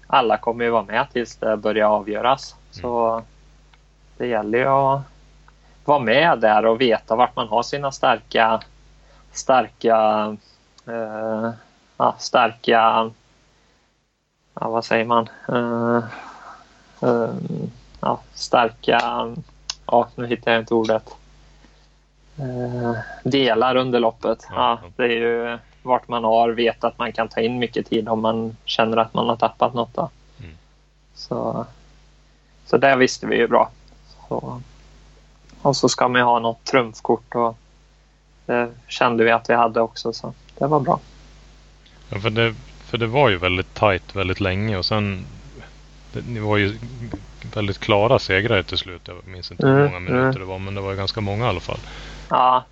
alla 0.08 0.38
kommer 0.38 0.66
ju 0.66 0.72
vara 0.72 0.84
med 0.84 1.08
tills 1.14 1.36
det 1.36 1.58
börjar 1.58 1.88
avgöras. 1.88 2.56
Mm. 2.56 2.82
Så 2.82 3.22
det 4.18 4.28
gäller 4.28 4.58
ju 4.58 4.66
att 4.68 5.02
vara 5.86 6.00
med 6.00 6.40
där 6.40 6.66
och 6.66 6.82
veta 6.82 7.16
vart 7.16 7.36
man 7.36 7.48
har 7.48 7.64
sina 7.64 7.92
starka 7.92 8.62
starka 9.32 10.38
eh, 10.88 11.52
ja, 11.98 12.16
starka 12.18 13.12
ja, 14.60 14.70
vad 14.70 14.86
säger 14.86 15.06
man 15.06 15.30
eh, 15.48 16.04
eh, 17.10 17.34
ja, 18.00 18.20
starka 18.34 19.00
ja, 19.86 20.08
nu 20.16 20.28
hittar 20.28 20.52
jag 20.52 20.62
inte 20.62 20.74
ordet 20.74 21.16
Eh, 22.38 22.96
delar 23.24 23.76
under 23.76 24.00
loppet. 24.00 24.48
Ja, 24.50 24.80
det 24.96 25.04
är 25.04 25.10
ju 25.10 25.58
vart 25.84 26.08
man 26.08 26.24
har, 26.24 26.50
vet 26.50 26.84
att 26.84 26.98
man 26.98 27.12
kan 27.12 27.28
ta 27.28 27.42
in 27.42 27.60
mycket 27.60 27.90
tid 27.90 28.10
om 28.10 28.22
man 28.22 28.58
känner 28.66 28.98
att 28.98 29.14
man 29.14 29.30
har 29.30 29.36
tappat 29.36 29.74
något. 29.74 29.98
Mm. 29.98 30.58
Så, 31.14 31.66
så 32.66 32.78
det 32.78 32.96
visste 32.96 33.28
vi 33.28 33.36
ju 33.36 33.48
bra. 33.48 33.70
Så, 34.28 34.62
och 35.62 35.76
så 35.76 35.90
ska 35.90 36.08
man 36.08 36.22
ju 36.22 36.26
ha 36.26 36.40
något 36.40 36.64
trumfkort 36.64 37.36
och 37.36 37.58
det 38.46 38.70
kände 38.88 39.24
vi 39.24 39.32
att 39.32 39.50
vi 39.50 39.54
hade 39.54 39.82
också 39.82 40.14
så 40.14 40.34
det 40.58 40.68
var 40.68 40.80
bra. 40.80 41.00
Ja, 42.10 42.20
för 42.20 42.30
det, 42.30 42.56
för 42.86 42.98
det 42.98 43.08
var 43.08 43.30
ju 43.30 43.38
väldigt 43.38 43.74
tajt 43.74 44.16
väldigt 44.16 44.40
länge 44.40 44.78
och 44.78 44.86
sen 44.86 45.26
det, 46.14 46.22
ni 46.28 46.40
var 46.40 46.58
ju 46.58 46.78
väldigt 47.54 47.80
klara 47.80 48.20
segrare 48.20 48.64
till 48.64 48.78
slut. 48.78 49.02
Jag 49.06 49.28
minns 49.28 49.52
inte 49.52 49.68
hur 49.68 49.74
mm, 49.74 49.86
många 49.86 50.00
minuter 50.00 50.24
mm. 50.24 50.40
det 50.40 50.46
var 50.46 50.60
men 50.60 50.76
det 50.76 50.82
var 50.82 50.94
ganska 50.94 51.22
många 51.22 51.46
i 51.46 51.48
alla 51.48 51.60
fall. 51.60 51.80
Ja. 52.34 52.64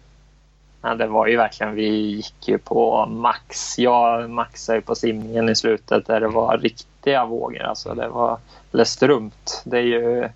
ja, 0.81 0.95
det 0.95 1.07
var 1.07 1.27
ju 1.27 1.37
verkligen, 1.37 1.75
vi 1.75 1.89
gick 1.89 2.47
ju 2.47 2.57
på 2.57 3.05
max. 3.05 3.79
Jag 3.79 4.29
maxade 4.29 4.77
ju 4.77 4.81
på 4.81 4.95
simningen 4.95 5.49
i 5.49 5.55
slutet 5.55 6.05
där 6.05 6.19
det 6.19 6.27
var 6.27 6.57
riktiga 6.57 7.25
vågor. 7.25 7.61
Alltså 7.61 7.93
det 7.93 8.07
var, 8.07 8.37
eller 8.73 8.83
strumt. 8.83 9.61
Det 9.65 9.77
är 9.77 9.81
ju, 9.81 10.29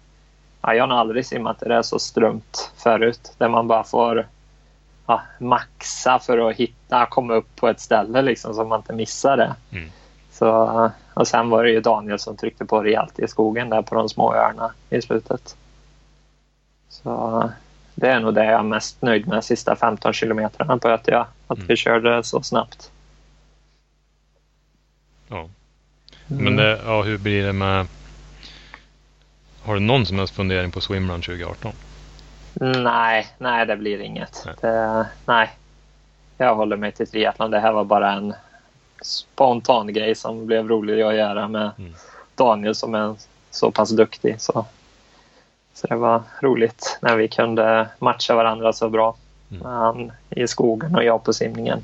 ja, 0.61 0.73
jag 0.73 0.87
har 0.87 0.97
aldrig 0.97 1.25
simmat 1.25 1.59
där 1.59 1.69
det 1.69 1.75
är 1.75 1.81
så 1.81 1.99
strumt 1.99 2.71
förut. 2.77 3.33
Där 3.37 3.49
man 3.49 3.67
bara 3.67 3.83
får 3.83 4.27
ja, 5.05 5.21
maxa 5.39 6.19
för 6.19 6.49
att 6.49 6.55
hitta, 6.55 7.05
komma 7.05 7.33
upp 7.33 7.55
på 7.55 7.67
ett 7.67 7.79
ställe 7.79 8.21
liksom 8.21 8.53
så 8.53 8.65
man 8.65 8.79
inte 8.79 8.93
missar 8.93 9.37
det. 9.37 9.55
Mm. 9.71 9.91
Så, 10.31 10.91
och 11.13 11.27
sen 11.27 11.49
var 11.49 11.63
det 11.63 11.71
ju 11.71 11.81
Daniel 11.81 12.19
som 12.19 12.37
tryckte 12.37 12.65
på 12.65 12.83
rejält 12.83 13.19
i 13.19 13.27
skogen 13.27 13.69
där 13.69 13.81
på 13.81 13.95
de 13.95 14.09
små 14.09 14.33
öarna 14.33 14.73
i 14.89 15.01
slutet. 15.01 15.55
Så 16.89 17.49
det 17.95 18.07
är 18.09 18.19
nog 18.19 18.33
det 18.33 18.45
jag 18.45 18.59
är 18.59 18.63
mest 18.63 19.01
nöjd 19.01 19.27
med 19.27 19.37
de 19.37 19.41
sista 19.41 19.75
15 19.75 20.13
kilometrarna 20.13 20.77
på 20.77 20.89
Ötja. 20.89 21.27
Att 21.47 21.57
mm. 21.57 21.67
vi 21.67 21.75
körde 21.75 22.23
så 22.23 22.41
snabbt. 22.41 22.91
Ja. 25.27 25.49
Men 26.27 26.55
det, 26.55 26.81
ja, 26.85 27.01
hur 27.01 27.17
blir 27.17 27.45
det 27.45 27.53
med... 27.53 27.87
Har 29.63 29.73
du 29.73 29.79
någon 29.79 30.05
som 30.05 30.19
helst 30.19 30.35
fundering 30.35 30.71
på 30.71 30.81
swimrun 30.81 31.21
2018? 31.21 31.71
Nej, 32.53 33.27
nej 33.37 33.65
det 33.65 33.75
blir 33.75 33.99
inget. 33.99 34.43
Nej. 34.45 34.55
Det, 34.61 35.07
nej. 35.25 35.49
Jag 36.37 36.55
håller 36.55 36.77
mig 36.77 36.91
till 36.91 37.07
triathlon. 37.07 37.51
Det 37.51 37.59
här 37.59 37.71
var 37.71 37.83
bara 37.83 38.11
en 38.11 38.33
spontan 39.01 39.93
grej 39.93 40.15
som 40.15 40.45
blev 40.45 40.67
rolig 40.67 41.01
att 41.01 41.15
göra 41.15 41.47
med 41.47 41.71
mm. 41.77 41.93
Daniel 42.35 42.75
som 42.75 42.95
är 42.95 43.15
så 43.51 43.71
pass 43.71 43.89
duktig. 43.89 44.41
Så 44.41 44.65
så 45.75 45.87
det 45.87 45.95
var 45.95 46.23
roligt 46.41 46.97
när 47.01 47.15
vi 47.15 47.27
kunde 47.27 47.87
matcha 47.99 48.35
varandra 48.35 48.73
så 48.73 48.89
bra. 48.89 49.15
Mm. 49.51 49.65
Han 49.65 50.11
i 50.29 50.47
skogen 50.47 50.95
och 50.95 51.03
jag 51.03 51.23
på 51.23 51.33
simningen. 51.33 51.83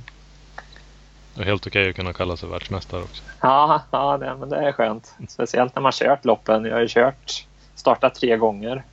Det 1.36 1.42
är 1.42 1.46
helt 1.46 1.68
okej 1.68 1.90
att 1.90 1.96
kunna 1.96 2.14
kalla 2.14 2.38
sig 2.38 2.50
världsmästare 2.50 3.02
också. 3.02 3.24
Ja, 3.42 3.82
ja 3.92 4.18
det, 4.18 4.36
men 4.40 4.50
det 4.50 4.58
är 4.58 4.72
skönt. 4.72 5.14
Speciellt 5.30 5.76
när 5.76 5.82
man 5.82 5.92
kört 5.92 6.26
loppen. 6.26 6.66
Jag 6.66 6.74
har 6.74 6.82
ju 6.82 6.88
kört, 6.88 7.48
startat 7.76 8.16
tre 8.16 8.38
gånger 8.38 8.84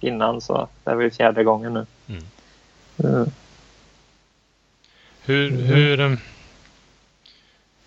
innan 0.00 0.40
så 0.40 0.68
det 0.84 0.90
är 0.90 0.94
väl 0.94 1.10
fjärde 1.10 1.44
gången 1.44 1.74
nu. 1.74 1.86
Mm. 2.08 2.24
Mm. 3.04 3.30
Hur, 5.24 5.52
mm. 5.52 5.64
hur, 5.64 6.00
eh, 6.00 6.18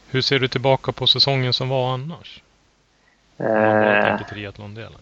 hur 0.08 0.22
ser 0.22 0.40
du 0.40 0.48
tillbaka 0.48 0.92
på 0.92 1.08
säsongen 1.08 1.54
som 1.54 1.70
var 1.70 1.94
annars? 1.94 2.42
Om 3.38 3.46
man 3.46 3.94
eh. 3.96 4.04
tänker 4.04 4.26
triathlon-delen. 4.36 5.00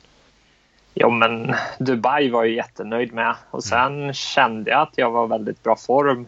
Jo, 0.93 1.09
men 1.09 1.55
Dubai 1.79 2.29
var 2.29 2.43
jag 2.43 2.53
jättenöjd 2.53 3.13
med. 3.13 3.35
Och 3.51 3.63
sen 3.63 4.03
mm. 4.03 4.13
kände 4.13 4.71
jag 4.71 4.81
att 4.81 4.93
jag 4.97 5.11
var 5.11 5.27
väldigt 5.27 5.63
bra 5.63 5.75
form. 5.75 6.27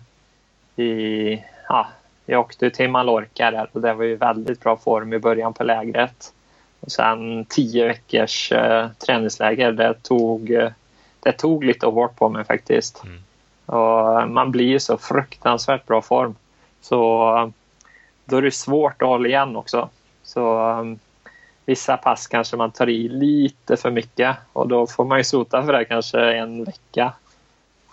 I, 0.76 1.34
ja, 1.68 1.88
jag 2.26 2.40
åkte 2.40 2.70
till 2.70 2.90
Mallorca 2.90 3.52
där 3.52 3.70
och 3.72 3.82
det 3.82 3.94
var 3.94 4.04
ju 4.04 4.16
väldigt 4.16 4.60
bra 4.60 4.78
form 4.78 5.14
i 5.14 5.20
början 5.20 5.54
på 5.54 5.64
lägret. 5.64 6.34
Och 6.80 6.92
sen 6.92 7.46
tio 7.46 7.88
veckors 7.88 8.52
eh, 8.52 8.90
träningsläger, 9.06 9.72
det 9.72 9.94
tog, 9.94 10.72
det 11.20 11.32
tog 11.32 11.64
lite 11.64 11.86
hårt 11.86 12.16
på 12.16 12.30
mig 12.30 12.44
faktiskt. 12.44 13.04
Mm. 13.04 13.22
Och 13.66 14.30
man 14.30 14.52
blir 14.52 14.66
ju 14.66 14.80
så 14.80 14.98
fruktansvärt 14.98 15.86
bra 15.86 16.02
form. 16.02 16.36
Så 16.82 17.52
då 18.26 18.38
är 18.38 18.42
det 18.42 18.52
svårt 18.52 19.02
att 19.02 19.08
hålla 19.08 19.28
igen 19.28 19.56
också. 19.56 19.90
Så 20.24 20.60
vissa 21.66 21.98
pass 21.98 22.28
kanske 22.28 22.58
man 22.58 22.72
tar 22.72 22.90
i 22.90 23.08
lite 23.10 23.78
för 23.78 23.92
mycket 23.92 24.38
och 24.54 24.68
då 24.68 24.88
får 24.88 25.06
man 25.06 25.18
ju 25.18 25.24
sota 25.24 25.66
för 25.66 25.74
det 25.74 25.86
kanske 25.86 26.20
en 26.20 26.64
vecka. 26.64 27.14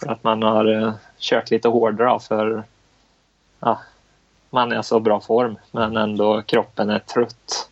För 0.00 0.12
att 0.12 0.24
man 0.24 0.42
har 0.42 0.68
uh, 0.68 0.92
kört 1.18 1.50
lite 1.50 1.68
hårdare 1.68 2.20
för 2.20 2.64
ja, 3.60 3.80
man 4.50 4.72
är 4.72 4.82
så 4.82 5.00
bra 5.00 5.20
form 5.20 5.56
men 5.70 5.96
ändå 5.96 6.42
kroppen 6.42 6.90
är 6.90 6.98
trött. 6.98 7.68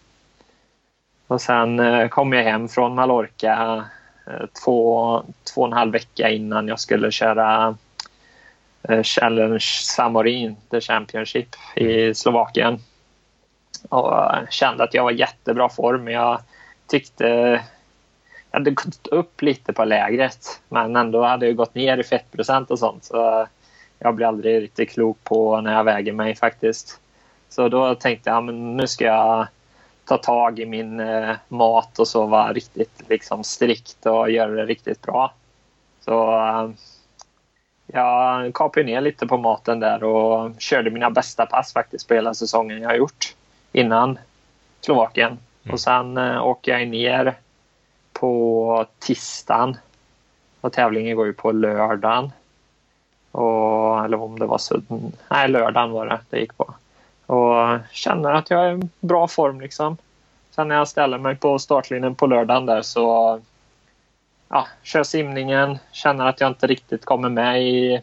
Och 1.26 1.40
sen 1.40 1.80
uh, 1.80 2.08
kom 2.08 2.32
jag 2.32 2.44
hem 2.44 2.68
från 2.68 2.94
Mallorca 2.94 3.84
uh, 4.28 4.46
två, 4.64 5.22
två 5.54 5.60
och 5.60 5.66
en 5.66 5.72
halv 5.72 5.92
vecka 5.92 6.30
innan 6.30 6.68
jag 6.68 6.80
skulle 6.80 7.10
köra 7.10 7.76
Challenge 9.02 9.60
Samorin, 9.82 10.56
the 10.70 10.80
Championship 10.80 11.48
i 11.76 12.14
Slovakien 12.14 12.80
och 13.88 14.22
kände 14.50 14.84
att 14.84 14.94
jag 14.94 15.04
var 15.04 15.10
i 15.10 15.18
jättebra 15.18 15.68
form. 15.68 16.08
Jag 16.08 16.40
tyckte 16.86 17.26
jag 18.50 18.58
hade 18.58 18.70
gått 18.70 19.06
upp 19.06 19.42
lite 19.42 19.72
på 19.72 19.84
lägret 19.84 20.60
men 20.68 20.96
ändå 20.96 21.22
hade 21.22 21.46
jag 21.46 21.56
gått 21.56 21.74
ner 21.74 21.98
i 21.98 22.04
fettprocent 22.04 22.70
och 22.70 22.78
sånt. 22.78 23.04
Så 23.04 23.46
jag 23.98 24.14
blir 24.14 24.26
aldrig 24.26 24.62
riktigt 24.62 24.90
klok 24.90 25.24
på 25.24 25.60
när 25.60 25.74
jag 25.74 25.84
väger 25.84 26.12
mig 26.12 26.36
faktiskt. 26.36 27.00
Så 27.48 27.68
då 27.68 27.94
tänkte 27.94 28.30
jag 28.30 28.44
men 28.44 28.76
nu 28.76 28.86
ska 28.86 29.04
jag 29.04 29.46
ta 30.04 30.16
tag 30.16 30.58
i 30.58 30.66
min 30.66 31.00
eh, 31.00 31.36
mat 31.48 31.98
och 31.98 32.08
så 32.08 32.26
vara 32.26 32.52
riktigt 32.52 33.02
liksom, 33.08 33.44
strikt 33.44 34.06
och 34.06 34.30
göra 34.30 34.50
det 34.50 34.66
riktigt 34.66 35.02
bra. 35.02 35.34
Så 36.00 36.32
eh, 36.36 36.70
jag 37.86 38.54
kapade 38.54 38.86
ner 38.86 39.00
lite 39.00 39.26
på 39.26 39.36
maten 39.36 39.80
där 39.80 40.04
och 40.04 40.50
körde 40.58 40.90
mina 40.90 41.10
bästa 41.10 41.46
pass 41.46 41.72
faktiskt 41.72 42.08
på 42.08 42.14
hela 42.14 42.34
säsongen 42.34 42.82
jag 42.82 42.88
har 42.88 42.96
gjort 42.96 43.34
innan 43.72 44.18
Slovakien. 44.80 45.38
Mm. 45.64 45.72
Och 45.72 45.80
sen 45.80 46.16
eh, 46.16 46.46
åker 46.46 46.78
jag 46.78 46.88
ner 46.88 47.34
på 48.12 48.86
tisdagen. 48.98 49.76
Och 50.60 50.72
tävlingen 50.72 51.16
går 51.16 51.26
ju 51.26 51.32
på 51.32 51.52
lördagen. 51.52 52.32
Och, 53.32 54.04
eller 54.04 54.20
om 54.20 54.38
det 54.38 54.46
var 54.46 54.58
sudden. 54.58 55.12
Nej, 55.28 55.48
lördagen 55.48 55.90
var 55.90 56.06
det 56.06 56.20
det 56.30 56.40
gick 56.40 56.56
på. 56.56 56.74
Och 57.26 57.78
känner 57.90 58.32
att 58.32 58.50
jag 58.50 58.66
är 58.66 58.84
i 58.84 58.88
bra 59.00 59.28
form 59.28 59.60
liksom. 59.60 59.96
Sen 60.50 60.68
när 60.68 60.74
jag 60.74 60.88
ställer 60.88 61.18
mig 61.18 61.36
på 61.36 61.58
startlinjen 61.58 62.14
på 62.14 62.26
lördagen 62.26 62.66
där 62.66 62.82
så 62.82 63.40
ja, 64.48 64.66
kör 64.82 65.02
simningen, 65.02 65.78
känner 65.92 66.26
att 66.26 66.40
jag 66.40 66.50
inte 66.50 66.66
riktigt 66.66 67.04
kommer 67.04 67.28
med 67.28 67.62
i 67.62 68.00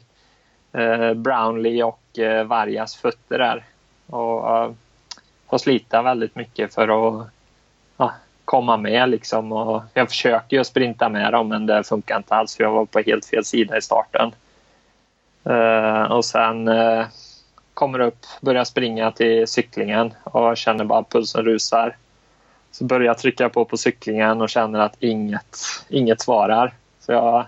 eh, 0.74 1.14
Brownlee 1.14 1.84
och 1.84 2.20
eh, 2.20 2.44
Vargas 2.44 2.96
fötter 2.96 3.38
där. 3.38 3.66
Och 4.08 4.58
eh, 4.58 4.72
får 5.50 5.58
slita 5.58 6.02
väldigt 6.02 6.36
mycket 6.36 6.74
för 6.74 6.84
att 7.20 7.28
ja, 7.98 8.14
komma 8.46 8.78
med 8.78 9.10
liksom. 9.10 9.52
Och 9.52 9.84
jag 9.94 10.10
försöker 10.10 10.58
ju 10.58 10.64
sprinta 10.64 11.10
med 11.10 11.34
dem 11.34 11.48
men 11.48 11.66
det 11.66 11.84
funkar 11.84 12.18
inte 12.18 12.36
alls 12.36 12.56
för 12.56 12.64
jag 12.64 12.72
var 12.72 12.86
på 12.86 13.00
helt 13.00 13.26
fel 13.26 13.46
sida 13.46 13.78
i 13.78 13.82
starten. 13.82 14.32
Uh, 15.50 16.12
och 16.12 16.26
sen 16.26 16.68
uh, 16.68 17.06
kommer 17.74 18.00
upp, 18.00 18.26
börjar 18.42 18.64
springa 18.64 19.12
till 19.12 19.48
cyklingen 19.48 20.14
och 20.24 20.58
känner 20.58 20.86
bara 20.86 21.04
pulsen 21.04 21.46
rusar. 21.46 21.96
Så 22.72 22.84
börjar 22.84 23.06
jag 23.06 23.18
trycka 23.18 23.50
på 23.50 23.66
på 23.66 23.78
cyklingen 23.78 24.42
och 24.42 24.50
känner 24.50 24.80
att 24.80 24.96
inget, 25.00 25.58
inget 25.90 26.22
svarar. 26.22 26.74
Så 27.00 27.12
jag 27.12 27.46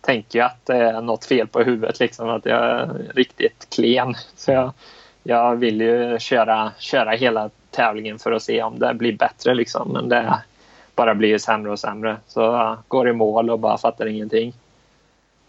tänker 0.00 0.38
ju 0.38 0.44
att 0.44 0.66
det 0.66 0.76
är 0.76 1.00
något 1.00 1.24
fel 1.24 1.46
på 1.46 1.62
huvudet, 1.62 2.00
liksom, 2.00 2.28
att 2.28 2.46
jag 2.46 2.64
är 2.64 3.12
riktigt 3.14 3.66
klen. 3.74 4.14
Så 4.36 4.52
jag, 4.52 4.72
jag 5.26 5.56
vill 5.56 5.80
ju 5.80 6.18
köra, 6.18 6.72
köra 6.78 7.10
hela 7.10 7.50
tävlingen 7.70 8.18
för 8.18 8.32
att 8.32 8.42
se 8.42 8.62
om 8.62 8.78
det 8.78 8.94
blir 8.94 9.12
bättre. 9.12 9.54
Liksom. 9.54 9.92
Men 9.92 10.08
det 10.08 10.38
bara 10.94 11.14
blir 11.14 11.38
sämre 11.38 11.72
och 11.72 11.78
sämre. 11.78 12.16
Så 12.26 12.40
jag 12.40 12.78
går 12.88 13.08
i 13.08 13.12
mål 13.12 13.50
och 13.50 13.58
bara 13.58 13.78
fattar 13.78 14.06
ingenting. 14.06 14.52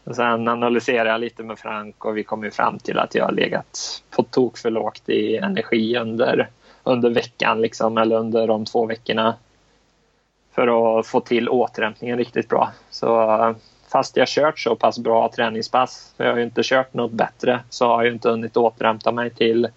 Och 0.04 0.16
sen 0.16 0.48
analyserar 0.48 1.10
jag 1.10 1.22
lite 1.22 1.44
med 1.44 1.60
Frank 1.60 2.06
och 2.06 2.18
vi 2.18 2.24
kommer 2.24 2.50
fram 2.50 2.80
till 2.80 3.00
att 3.00 3.16
jag 3.16 3.26
har 3.26 3.32
legat 3.32 4.04
på 4.10 4.24
tok 4.24 4.58
för 4.58 4.70
lågt 4.70 5.10
i 5.10 5.38
energi 5.38 5.98
under, 5.98 6.50
under 6.84 7.10
veckan 7.10 7.62
liksom, 7.62 7.98
eller 7.98 8.16
under 8.16 8.48
de 8.48 8.66
två 8.66 8.86
veckorna 8.86 9.36
för 10.52 11.00
att 11.00 11.08
få 11.08 11.20
till 11.20 11.50
återhämtningen 11.50 12.18
riktigt 12.18 12.50
bra. 12.50 12.72
Så 12.90 13.56
fast 13.88 14.18
jag 14.18 14.28
kört 14.28 14.60
så 14.60 14.76
pass 14.76 15.00
bra 15.00 15.32
träningspass, 15.36 16.14
för 16.18 16.24
jag 16.24 16.32
har 16.32 16.38
ju 16.38 16.44
inte 16.44 16.62
kört 16.64 16.94
något 16.94 17.12
bättre, 17.12 17.60
så 17.70 17.88
har 17.88 18.04
jag 18.04 18.14
inte 18.14 18.30
hunnit 18.30 18.58
återhämta 18.58 19.12
mig 19.12 19.30
till, 19.30 19.68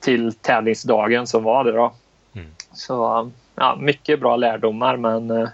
till 0.00 0.32
tävlingsdagen 0.32 1.26
som 1.26 1.42
var 1.42 1.64
det 1.64 1.72
då. 1.72 1.92
Mm. 2.34 2.48
Så 2.72 3.30
ja, 3.54 3.76
mycket 3.80 4.20
bra 4.20 4.36
lärdomar 4.36 4.96
men 4.96 5.30
eh, 5.30 5.48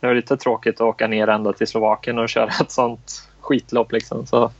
det 0.00 0.06
var 0.06 0.14
lite 0.14 0.36
tråkigt 0.36 0.74
att 0.74 0.80
åka 0.80 1.06
ner 1.06 1.28
ända 1.28 1.52
till 1.52 1.66
Slovakien 1.66 2.18
och 2.18 2.28
köra 2.28 2.50
ett 2.60 2.70
sånt 2.70 3.28
skitlopp 3.40 3.92
liksom. 3.92 4.26
Så. 4.26 4.50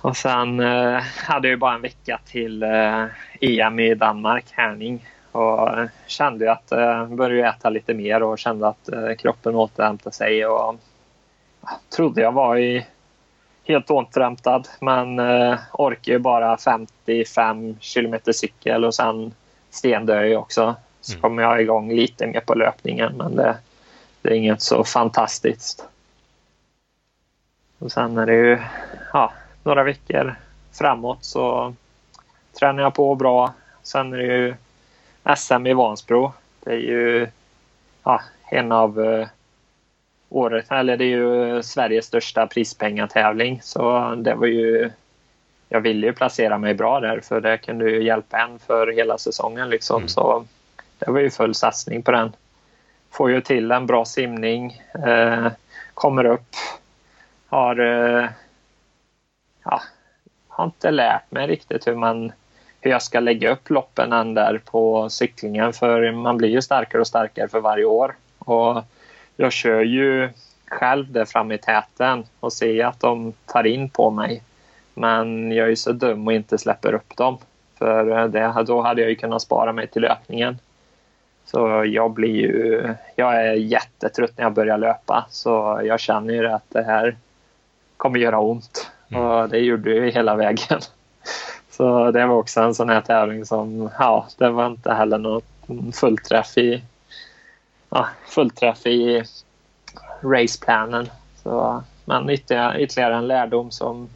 Och 0.00 0.16
sen 0.16 0.60
eh, 0.60 1.02
hade 1.24 1.48
jag 1.48 1.58
bara 1.58 1.74
en 1.74 1.82
vecka 1.82 2.20
till 2.26 2.62
eh, 2.62 3.04
EM 3.40 3.78
i 3.78 3.94
Danmark, 3.94 4.44
Härning. 4.50 5.06
Och 5.36 5.88
kände 6.06 6.52
att 6.52 6.66
jag 6.70 7.00
eh, 7.00 7.06
började 7.06 7.48
äta 7.48 7.70
lite 7.70 7.94
mer 7.94 8.22
och 8.22 8.38
kände 8.38 8.68
att 8.68 8.88
eh, 8.88 9.14
kroppen 9.18 9.54
återhämtade 9.54 10.16
sig. 10.16 10.46
Och 10.46 10.76
trodde 11.96 12.20
jag 12.20 12.32
var 12.32 12.56
i 12.56 12.86
helt 13.64 13.90
återhämtad 13.90 14.68
men 14.80 15.18
eh, 15.18 15.58
orkar 15.72 16.18
bara 16.18 16.56
55 16.56 17.76
kilometer 17.80 18.32
cykel 18.32 18.84
och 18.84 18.94
sen 18.94 19.34
stendör 19.70 20.22
jag 20.22 20.42
också. 20.42 20.74
Så 21.00 21.12
mm. 21.12 21.22
kommer 21.22 21.42
jag 21.42 21.62
igång 21.62 21.92
lite 21.92 22.26
mer 22.26 22.40
på 22.40 22.54
löpningen 22.54 23.12
men 23.16 23.36
det, 23.36 23.56
det 24.22 24.28
är 24.28 24.34
inget 24.34 24.62
så 24.62 24.84
fantastiskt. 24.84 25.88
Och 27.78 27.92
sen 27.92 28.18
är 28.18 28.26
det 28.26 28.34
ju 28.34 28.58
ja, 29.12 29.32
några 29.62 29.84
veckor 29.84 30.34
framåt 30.72 31.24
så 31.24 31.74
tränar 32.58 32.82
jag 32.82 32.94
på 32.94 33.14
bra. 33.14 33.52
Sen 33.82 34.12
är 34.12 34.16
det 34.16 34.24
ju 34.24 34.54
SM 35.36 35.66
i 35.66 35.74
Vansbro. 35.74 36.32
Det 36.60 36.70
är 36.70 36.78
ju 36.78 37.28
ja, 38.04 38.20
en 38.50 38.72
av 38.72 38.98
uh, 38.98 39.26
året, 40.28 40.72
eller 40.72 40.96
det 40.96 41.04
är 41.04 41.08
ju 41.08 41.62
Sveriges 41.62 42.06
största 42.06 42.46
prispengatävling. 42.46 43.60
Så 43.62 44.14
det 44.14 44.34
var 44.34 44.46
ju 44.46 44.90
jag 45.68 45.80
ville 45.80 46.06
ju 46.06 46.12
placera 46.12 46.58
mig 46.58 46.74
bra 46.74 47.00
där 47.00 47.20
för 47.20 47.40
det 47.40 47.58
kunde 47.58 47.90
ju 47.90 48.02
hjälpa 48.02 48.38
en 48.38 48.58
för 48.58 48.86
hela 48.86 49.18
säsongen 49.18 49.70
liksom. 49.70 49.96
Mm. 49.96 50.08
Så 50.08 50.46
det 50.98 51.10
var 51.10 51.20
ju 51.20 51.30
full 51.30 51.54
satsning 51.54 52.02
på 52.02 52.10
den. 52.10 52.32
Får 53.10 53.30
ju 53.30 53.40
till 53.40 53.70
en 53.70 53.86
bra 53.86 54.04
simning. 54.04 54.82
Eh, 55.06 55.48
kommer 55.94 56.24
upp. 56.24 56.54
Har, 57.48 57.80
eh, 57.80 58.28
ja, 59.64 59.82
har 60.48 60.64
inte 60.64 60.90
lärt 60.90 61.30
mig 61.30 61.46
riktigt 61.46 61.86
hur 61.86 61.94
man 61.94 62.32
hur 62.86 62.90
jag 62.90 63.02
ska 63.02 63.20
lägga 63.20 63.50
upp 63.50 63.70
loppen 63.70 64.12
än 64.12 64.34
där 64.34 64.60
på 64.64 65.10
cyklingen 65.10 65.72
för 65.72 66.12
man 66.12 66.36
blir 66.36 66.48
ju 66.48 66.62
starkare 66.62 67.00
och 67.00 67.06
starkare 67.06 67.48
för 67.48 67.60
varje 67.60 67.84
år. 67.84 68.14
Och 68.38 68.82
jag 69.36 69.52
kör 69.52 69.80
ju 69.80 70.28
själv 70.66 71.12
där 71.12 71.24
framme 71.24 71.54
i 71.54 71.58
täten 71.58 72.24
och 72.40 72.52
ser 72.52 72.84
att 72.84 73.00
de 73.00 73.32
tar 73.46 73.66
in 73.66 73.90
på 73.90 74.10
mig. 74.10 74.42
Men 74.94 75.52
jag 75.52 75.70
är 75.70 75.74
så 75.74 75.92
dum 75.92 76.26
och 76.26 76.32
inte 76.32 76.58
släpper 76.58 76.94
upp 76.94 77.16
dem. 77.16 77.38
För 77.78 78.28
det, 78.28 78.64
då 78.66 78.82
hade 78.82 79.00
jag 79.00 79.10
ju 79.10 79.16
kunnat 79.16 79.42
spara 79.42 79.72
mig 79.72 79.86
till 79.86 80.02
löpningen. 80.02 80.58
Så 81.44 81.84
jag 81.86 82.10
blir 82.10 82.36
ju... 82.36 82.94
Jag 83.16 83.46
är 83.46 83.52
jättetrött 83.52 84.32
när 84.36 84.44
jag 84.44 84.52
börjar 84.52 84.78
löpa. 84.78 85.26
Så 85.30 85.80
jag 85.84 86.00
känner 86.00 86.34
ju 86.34 86.46
att 86.46 86.64
det 86.68 86.82
här 86.82 87.16
kommer 87.96 88.18
göra 88.18 88.40
ont. 88.40 88.90
Mm. 89.10 89.22
Och 89.22 89.48
det 89.48 89.58
gjorde 89.58 89.90
ju 89.90 90.10
hela 90.10 90.36
vägen. 90.36 90.80
Så 91.76 92.10
det 92.10 92.26
var 92.26 92.34
också 92.34 92.60
en 92.60 92.74
sån 92.74 92.88
här 92.88 93.00
tävling 93.00 93.46
som... 93.46 93.90
Ja, 93.98 94.26
det 94.38 94.50
var 94.50 94.66
inte 94.66 94.92
heller 94.94 95.18
något 95.18 95.44
fullträff 95.92 96.58
i... 96.58 96.82
Ja, 97.90 98.08
fullträff 98.28 98.86
i 98.86 99.24
raceplanen. 100.20 101.08
Så, 101.42 101.82
men 102.04 102.30
ytterligare, 102.30 102.80
ytterligare 102.80 103.16
en 103.16 103.26
lärdom 103.26 103.70
som 103.70 104.08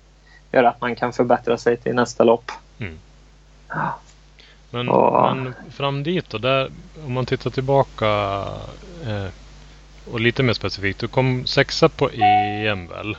gör 0.53 0.65
att 0.65 0.81
man 0.81 0.97
kan 0.97 1.13
förbättra 1.13 1.59
sig 1.59 1.77
till 1.77 1.95
nästa 1.95 2.25
lopp. 2.25 2.53
Mm. 2.79 2.99
Men, 4.71 4.89
och, 4.89 5.37
men, 5.37 5.55
fram 5.71 6.03
dit 6.03 6.31
då, 6.31 6.39
där, 6.39 6.71
om 7.07 7.13
man 7.13 7.27
tittar 7.27 7.51
tillbaka 7.51 8.07
eh, 9.07 9.29
och 10.13 10.21
lite 10.21 10.43
mer 10.43 10.53
specifikt. 10.53 11.01
Du 11.01 11.09
kom 11.09 11.47
sexa 11.47 11.89
på 11.89 12.11
EM 12.11 12.87
väl? 12.87 13.17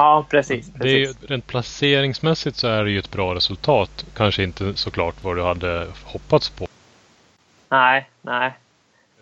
Ja, 0.00 0.26
precis. 0.30 0.66
Det 0.66 0.88
är 0.88 0.98
ju, 0.98 1.12
rent 1.28 1.46
placeringsmässigt 1.46 2.56
så 2.56 2.68
är 2.68 2.84
det 2.84 2.90
ju 2.90 2.98
ett 2.98 3.10
bra 3.10 3.34
resultat. 3.34 4.06
Kanske 4.14 4.42
inte 4.42 4.74
såklart 4.74 5.24
vad 5.24 5.36
du 5.36 5.42
hade 5.42 5.86
hoppats 6.04 6.50
på. 6.50 6.66
Nej, 7.68 8.08
nej. 8.22 8.52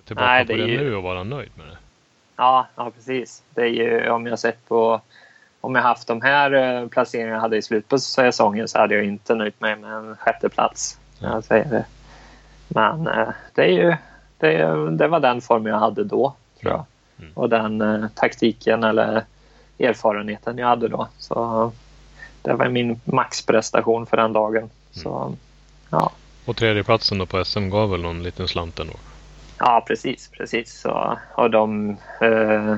Tillbaka 0.05 0.27
nej, 0.27 0.45
det 0.45 0.53
på 0.53 0.57
det 0.57 0.67
ju... 0.67 0.79
nu 0.79 0.97
och 0.97 1.03
vara 1.03 1.25
nöjd 1.25 1.51
med 1.55 1.67
det. 1.67 1.77
Ja, 2.37 2.67
ja, 2.77 2.91
precis. 2.91 3.43
Det 3.55 3.61
är 3.61 3.67
ju 3.67 4.11
om 4.11 4.27
jag 4.27 4.39
sett 4.39 4.69
på 4.69 5.01
om 5.61 5.75
jag 5.75 5.83
haft 5.83 6.09
de 6.09 6.23
här 6.23 6.53
eh, 6.53 6.89
placeringarna 6.89 7.35
jag 7.35 7.41
hade 7.41 7.57
i 7.57 7.63
slutet 7.63 7.89
på 7.89 7.99
säsongen 7.99 8.69
så 8.69 8.79
hade 8.79 8.95
jag 8.95 9.05
inte 9.05 9.35
nöjt 9.35 9.61
mig 9.61 9.77
med 9.77 9.93
en 9.93 10.17
sjätte 10.17 10.49
plats. 10.49 10.99
Jag 11.19 11.45
säger 11.45 11.65
det. 11.65 11.85
Men 12.69 13.07
eh, 13.07 13.29
det, 13.55 13.63
är 13.63 13.73
ju, 13.73 13.97
det, 14.39 14.91
det 14.91 15.09
var 15.09 15.21
den 15.21 15.41
form 15.41 15.67
jag 15.67 15.79
hade 15.79 16.05
då, 16.05 16.35
tror 16.61 16.73
jag. 16.73 16.85
Mm. 17.19 17.33
Och 17.35 17.49
den 17.49 17.81
eh, 17.81 18.09
taktiken 18.15 18.85
eller 18.85 19.25
erfarenheten 19.79 20.59
jag 20.59 20.67
hade 20.67 20.89
då. 20.89 21.09
Så 21.19 21.73
det 22.43 22.55
var 22.55 22.69
min 22.69 23.01
maxprestation 23.05 24.07
för 24.07 24.17
den 24.17 24.33
dagen. 24.33 24.57
Mm. 24.57 24.71
Så, 24.91 25.37
ja. 25.91 26.13
Och 26.45 26.57
tredjeplatsen 26.57 27.19
då 27.19 27.27
på 27.27 27.45
SM 27.45 27.69
gav 27.69 27.91
väl 27.91 28.03
någon 28.03 28.23
liten 28.23 28.49
slant 28.49 28.79
ändå? 28.79 28.95
Ja, 29.59 29.85
precis. 29.87 30.29
precis. 30.29 30.81
Så, 30.81 31.19
och 31.35 31.51
de 31.51 31.97
eh, 32.21 32.77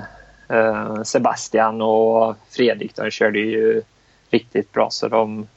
Eh, 0.50 1.02
Sebastian 1.02 1.82
och 1.82 2.36
Fredrik 2.48 2.96
de 2.96 3.10
körde 3.10 3.38
ju 3.38 3.82
riktigt 4.30 4.72
bra 4.72 4.90
så 4.90 5.08
de 5.08 5.48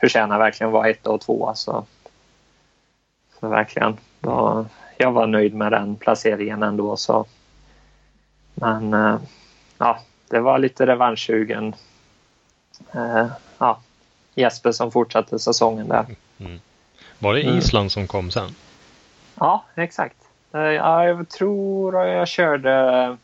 förtjänar 0.00 0.38
verkligen 0.38 0.68
att 0.68 0.72
vara 0.72 0.88
ett 0.88 1.06
och 1.06 1.20
två. 1.20 1.52
Så, 1.54 1.86
så 3.40 3.48
verkligen. 3.48 3.96
Då, 4.20 4.66
jag 4.96 5.12
var 5.12 5.26
nöjd 5.26 5.54
med 5.54 5.72
den 5.72 5.96
placeringen 5.96 6.62
ändå. 6.62 6.96
Så. 6.96 7.26
Men 8.54 8.94
eh, 8.94 9.16
ja, 9.78 9.98
det 10.28 10.40
var 10.40 10.58
lite 10.58 10.86
revanschsugen. 10.86 11.74
Eh, 12.94 13.26
ja, 13.58 13.80
Jesper 14.34 14.72
som 14.72 14.92
fortsatte 14.92 15.38
säsongen 15.38 15.88
där. 15.88 16.06
Mm. 16.38 16.60
Var 17.18 17.34
det 17.34 17.42
mm. 17.42 17.58
Island 17.58 17.82
mm. 17.82 17.90
som 17.90 18.06
kom 18.06 18.30
sen? 18.30 18.50
Ja, 19.34 19.64
exakt. 19.74 20.16
Jag 20.52 21.28
tror 21.28 22.04
jag 22.04 22.28
körde 22.28 23.16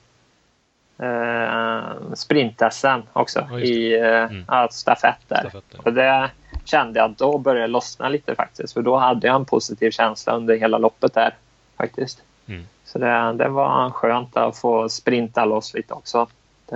eh, 0.98 2.14
sprint-SM 2.14 3.02
också 3.12 3.46
ja, 3.50 3.60
i 3.60 3.94
eh, 4.00 4.22
mm. 4.22 4.44
ja, 4.48 4.68
stafett 4.70 5.28
där. 5.28 5.40
Stafett, 5.40 5.74
Och 5.74 5.92
det 5.92 6.30
kände 6.64 7.00
jag 7.00 7.10
att 7.10 7.18
då 7.18 7.38
började 7.38 7.66
lossna 7.66 8.08
lite 8.08 8.34
faktiskt. 8.34 8.72
För 8.72 8.82
då 8.82 8.96
hade 8.96 9.26
jag 9.26 9.36
en 9.36 9.44
positiv 9.44 9.90
känsla 9.90 10.36
under 10.36 10.56
hela 10.56 10.78
loppet 10.78 11.14
där 11.14 11.34
faktiskt. 11.76 12.22
Mm. 12.46 12.66
Så 12.84 12.98
det, 12.98 13.32
det 13.32 13.48
var 13.48 13.90
skönt 13.90 14.36
att 14.36 14.58
få 14.58 14.88
sprinta 14.88 15.44
loss 15.44 15.74
lite 15.74 15.94
också. 15.94 16.26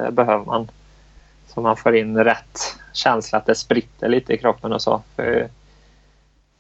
Det 0.04 0.12
behöver 0.12 0.44
man. 0.44 0.70
Så 1.46 1.60
man 1.60 1.76
får 1.76 1.96
in 1.96 2.24
rätt 2.24 2.76
känsla 2.92 3.38
att 3.38 3.46
det 3.46 3.54
spritter 3.54 4.08
lite 4.08 4.32
i 4.32 4.38
kroppen 4.38 4.72
och 4.72 4.82
så. 4.82 5.02
För 5.16 5.48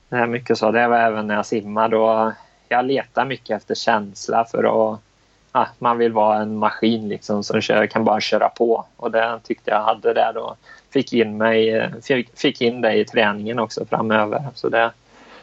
det 0.08 0.16
är 0.16 0.26
mycket 0.26 0.58
så. 0.58 0.70
Det 0.70 0.88
var 0.88 0.98
även 0.98 1.26
när 1.26 1.34
jag 1.34 1.46
simmar. 1.46 1.88
Då 1.88 2.32
jag 2.68 2.84
letar 2.84 3.24
mycket 3.24 3.56
efter 3.56 3.74
känsla 3.74 4.44
för 4.44 4.92
att 4.92 5.00
ja, 5.52 5.68
man 5.78 5.98
vill 5.98 6.12
vara 6.12 6.38
en 6.38 6.56
maskin 6.56 7.08
liksom 7.08 7.44
som 7.44 7.60
kör, 7.60 7.86
kan 7.86 8.04
bara 8.04 8.20
köra 8.20 8.48
på. 8.48 8.84
Och 8.96 9.10
det 9.10 9.40
tyckte 9.44 9.70
jag 9.70 9.82
hade 9.82 10.14
där 10.14 10.36
och 10.36 10.56
fick 10.90 11.12
in, 11.12 11.36
mig, 11.36 11.90
fick, 12.02 12.38
fick 12.38 12.60
in 12.60 12.80
det 12.80 12.94
i 12.94 13.04
träningen 13.04 13.58
också 13.58 13.86
framöver. 13.86 14.44
Så 14.54 14.68
det 14.68 14.92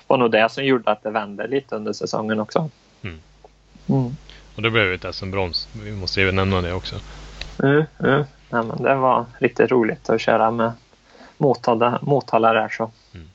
var 0.08 0.18
nog 0.18 0.32
det 0.32 0.52
som 0.52 0.66
gjorde 0.66 0.92
att 0.92 1.04
det 1.04 1.12
vände 1.12 1.48
lite 1.48 1.76
under 1.76 1.94
säsongen 1.94 2.40
också. 2.40 2.70
Mm. 3.02 3.20
Mm. 3.90 4.16
Och 4.56 4.62
det 4.62 4.72
blev 4.72 4.94
ett 4.94 5.16
SM-brons. 5.16 5.68
Vi 5.84 5.92
måste 5.92 6.22
ju 6.22 6.32
nämna 6.32 6.62
det 6.62 6.74
också. 6.74 6.96
Mm, 7.64 7.84
mm. 8.00 8.24
Ja, 8.50 8.64
men 8.64 8.84
det 8.84 8.96
var 8.96 9.26
riktigt 9.40 9.72
roligt 9.72 10.10
att 10.10 10.22
köra 10.22 10.52
med 10.52 10.72
Motala, 11.38 12.00
Motala 12.02 12.54
där. 12.54 12.70
Så. 12.70 12.92
Mm. 13.14 13.28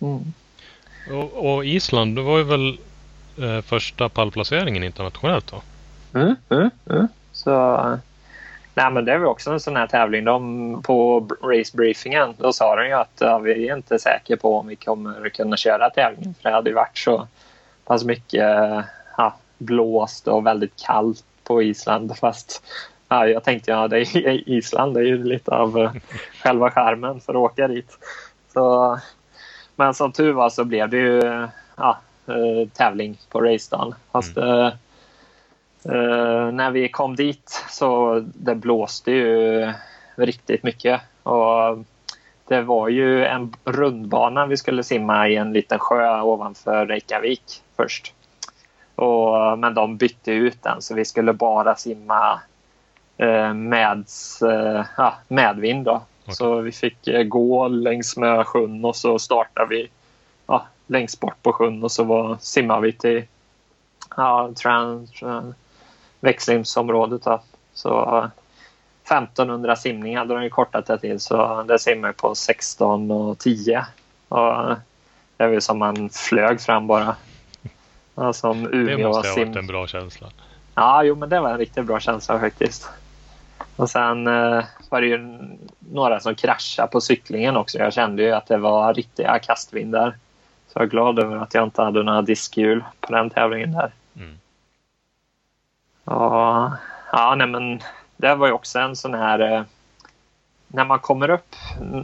mm. 0.00 0.32
Och, 1.10 1.54
och, 1.54 1.64
Island, 1.64 2.16
det 2.16 2.22
var 2.22 2.38
ju 2.38 2.44
väl 2.44 2.78
eh, 3.38 3.60
första 3.62 4.08
pallplaceringen 4.08 4.84
internationellt 4.84 5.52
då? 5.52 5.62
Mm, 6.18 6.36
mm, 6.48 6.70
mm. 6.90 7.08
Så, 7.32 7.76
nej, 8.74 8.90
men 8.90 9.04
det 9.04 9.18
var 9.18 9.26
också 9.26 9.50
en 9.50 9.60
sån 9.60 9.76
här 9.76 9.86
tävling. 9.86 10.24
De, 10.24 10.82
på 10.82 11.28
racebriefingen 11.42 12.34
då 12.38 12.52
sa 12.52 12.76
de 12.76 12.86
ju 12.86 12.92
att 12.92 13.16
ja, 13.18 13.38
vi 13.38 13.68
är 13.68 13.76
inte 13.76 13.98
säkra 13.98 14.36
på 14.36 14.58
om 14.58 14.66
vi 14.66 14.76
kommer 14.76 15.28
kunna 15.28 15.56
köra 15.56 15.90
tävlingen. 15.90 16.34
För 16.34 16.48
det 16.48 16.54
hade 16.54 16.70
ju 16.70 16.76
varit 16.76 16.98
så 16.98 17.28
pass 17.84 18.04
mycket 18.04 18.44
ja, 19.16 19.34
blåst 19.58 20.28
och 20.28 20.46
väldigt 20.46 20.82
kallt 20.86 21.24
på 21.44 21.62
Island. 21.62 22.18
Fast 22.18 22.62
ja, 23.10 23.28
jag 23.28 23.44
tänkte 23.44 23.70
ja, 23.70 23.88
det 23.88 23.98
är 23.98 24.48
Island 24.48 24.94
det 24.94 25.00
är 25.00 25.04
ju 25.04 25.24
lite 25.24 25.50
av 25.50 25.78
uh, 25.78 25.92
själva 26.42 26.70
skärmen 26.70 27.20
för 27.20 27.32
att 27.32 27.38
åka 27.38 27.68
dit. 27.68 27.98
Så, 28.52 28.98
men 29.76 29.94
som 29.94 30.12
tur 30.12 30.32
var 30.32 30.50
så 30.50 30.64
blev 30.64 30.88
det 30.88 30.96
ju 30.96 31.48
ja, 31.76 31.98
uh, 32.28 32.68
tävling 32.68 33.18
på 33.28 33.40
racedagen. 33.40 33.94
Fast 34.12 34.36
mm. 34.36 34.72
uh, 35.86 36.52
när 36.52 36.70
vi 36.70 36.88
kom 36.88 37.16
dit 37.16 37.64
så 37.68 38.20
det 38.34 38.54
blåste 38.54 39.12
ju 39.12 39.72
riktigt 40.14 40.62
mycket. 40.62 41.00
Och 41.22 41.84
det 42.48 42.62
var 42.62 42.88
ju 42.88 43.24
en 43.24 43.52
rundbana 43.64 44.46
vi 44.46 44.56
skulle 44.56 44.82
simma 44.82 45.28
i 45.28 45.36
en 45.36 45.52
liten 45.52 45.78
sjö 45.78 46.20
ovanför 46.20 46.86
Reykjavik 46.86 47.62
först. 47.76 48.14
Och, 48.94 49.58
men 49.58 49.74
de 49.74 49.96
bytte 49.96 50.32
ut 50.32 50.62
den 50.62 50.82
så 50.82 50.94
vi 50.94 51.04
skulle 51.04 51.32
bara 51.32 51.76
simma 51.76 52.32
eh, 52.32 52.38
med 53.54 54.04
eh, 54.42 54.84
ja, 54.96 55.14
medvind. 55.28 55.84
Då. 55.84 56.02
Okay. 56.22 56.34
Så 56.34 56.60
vi 56.60 56.72
fick 56.72 57.08
eh, 57.08 57.22
gå 57.22 57.68
längs 57.68 58.16
med 58.16 58.46
sjön 58.46 58.84
och 58.84 58.96
så 58.96 59.18
startade 59.18 59.66
vi 59.66 59.90
ja, 60.46 60.66
längst 60.86 61.20
bort 61.20 61.42
på 61.42 61.52
sjön 61.52 61.84
och 61.84 61.92
så 61.92 62.04
var, 62.04 62.38
simmade 62.40 62.82
vi 62.82 62.92
till 62.92 63.24
ja, 64.16 64.50
trans, 64.62 65.10
växlingsområdet. 66.20 67.22
Då. 67.22 67.42
Så 67.72 68.30
1500 69.04 69.76
simningar 69.76 70.18
hade 70.18 70.40
de 70.40 70.50
kortat 70.50 70.86
det 70.86 70.98
till 70.98 71.20
så 71.20 71.62
det 71.62 71.78
simmar 71.78 72.12
på 72.12 72.34
16 72.34 73.10
och 73.10 73.38
10. 73.38 73.86
Och 74.28 74.76
det 75.36 75.46
var 75.46 75.60
som 75.60 75.78
man 75.78 76.10
flög 76.10 76.60
fram 76.60 76.86
bara. 76.86 77.16
Som 78.32 78.66
Umeå 78.66 78.96
det 78.96 79.04
måste 79.04 79.28
ha 79.28 79.36
varit 79.36 79.56
en 79.56 79.66
bra 79.66 79.86
känsla. 79.86 80.26
Ja, 80.74 81.02
jo 81.02 81.14
men 81.14 81.28
det 81.28 81.40
var 81.40 81.50
en 81.50 81.58
riktigt 81.58 81.86
bra 81.86 82.00
känsla 82.00 82.40
faktiskt. 82.40 82.88
Och 83.80 83.90
sen 83.90 84.26
eh, 84.26 84.64
var 84.88 85.00
det 85.00 85.06
ju 85.06 85.38
några 85.92 86.20
som 86.20 86.34
kraschade 86.34 86.88
på 86.88 87.00
cyklingen 87.00 87.56
också. 87.56 87.78
Jag 87.78 87.92
kände 87.92 88.22
ju 88.22 88.32
att 88.32 88.46
det 88.46 88.56
var 88.56 88.94
riktiga 88.94 89.38
kastvindar. 89.38 90.16
Så 90.66 90.78
jag 90.78 90.82
är 90.82 90.88
glad 90.88 91.18
över 91.18 91.36
att 91.36 91.54
jag 91.54 91.64
inte 91.64 91.82
hade 91.82 92.02
några 92.02 92.22
diskhjul 92.22 92.84
på 93.00 93.12
den 93.12 93.30
tävlingen 93.30 93.72
där. 93.72 93.92
Mm. 94.16 94.38
Och, 96.04 96.70
ja, 97.12 97.34
nej 97.36 97.46
men 97.46 97.80
det 98.16 98.34
var 98.34 98.46
ju 98.46 98.52
också 98.52 98.78
en 98.78 98.96
sån 98.96 99.14
här... 99.14 99.38
Eh, 99.38 99.62
när 100.68 100.84
man 100.84 100.98
kommer 100.98 101.30
upp 101.30 101.56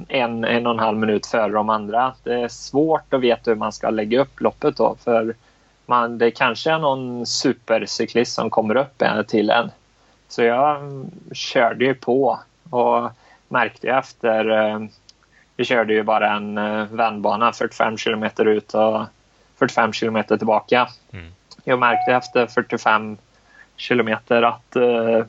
en, 0.08 0.44
en 0.44 0.66
och 0.66 0.72
en 0.72 0.78
halv 0.78 0.98
minut 0.98 1.26
före 1.26 1.52
de 1.52 1.70
andra. 1.70 2.14
Det 2.22 2.34
är 2.34 2.48
svårt 2.48 3.14
att 3.14 3.20
veta 3.20 3.50
hur 3.50 3.56
man 3.56 3.72
ska 3.72 3.90
lägga 3.90 4.20
upp 4.20 4.40
loppet 4.40 4.76
då. 4.76 4.96
För 5.04 5.34
man, 5.86 6.18
det 6.18 6.30
kanske 6.30 6.72
är 6.72 6.78
någon 6.78 7.26
supercyklist 7.26 8.34
som 8.34 8.50
kommer 8.50 8.76
upp 8.76 9.02
till 9.26 9.50
en. 9.50 9.70
Så 10.28 10.42
jag 10.42 10.80
körde 11.32 11.84
ju 11.84 11.94
på 11.94 12.38
och 12.70 13.10
märkte 13.48 13.88
efter... 13.88 14.50
Eh, 14.50 14.80
vi 15.56 15.64
körde 15.64 15.94
ju 15.94 16.02
bara 16.02 16.36
en 16.36 16.58
eh, 16.58 16.84
vändbana 16.84 17.52
45 17.52 17.96
kilometer 17.96 18.44
ut 18.44 18.74
och 18.74 19.04
45 19.58 19.92
kilometer 19.92 20.36
tillbaka. 20.36 20.88
Mm. 21.12 21.32
Jag 21.64 21.78
märkte 21.78 22.12
efter 22.12 22.46
45 22.46 23.16
kilometer 23.76 24.42
att 24.42 24.76
uh, 24.76 25.24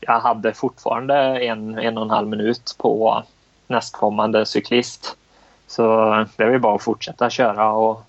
jag 0.00 0.20
hade 0.20 0.52
fortfarande 0.52 1.14
en, 1.44 1.78
en 1.78 1.98
och 1.98 2.04
en 2.04 2.10
halv 2.10 2.28
minut 2.28 2.76
på 2.78 3.22
nästkommande 3.66 4.46
cyklist. 4.46 5.16
Så 5.66 5.82
det 6.36 6.44
var 6.44 6.58
bara 6.58 6.74
att 6.74 6.82
fortsätta 6.82 7.30
köra 7.30 7.72
och 7.72 8.02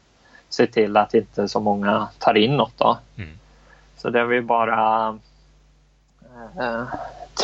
se 0.50 0.68
till 0.68 0.98
att 0.98 1.14
inte 1.14 1.48
så 1.48 1.60
många 1.60 2.08
tar 2.20 2.38
in 2.38 2.58
något. 2.58 2.78
Då. 2.78 2.98
Mm. 3.18 3.30
Så 3.98 4.10
det 4.10 4.24
var 4.24 4.42
bara 4.42 5.18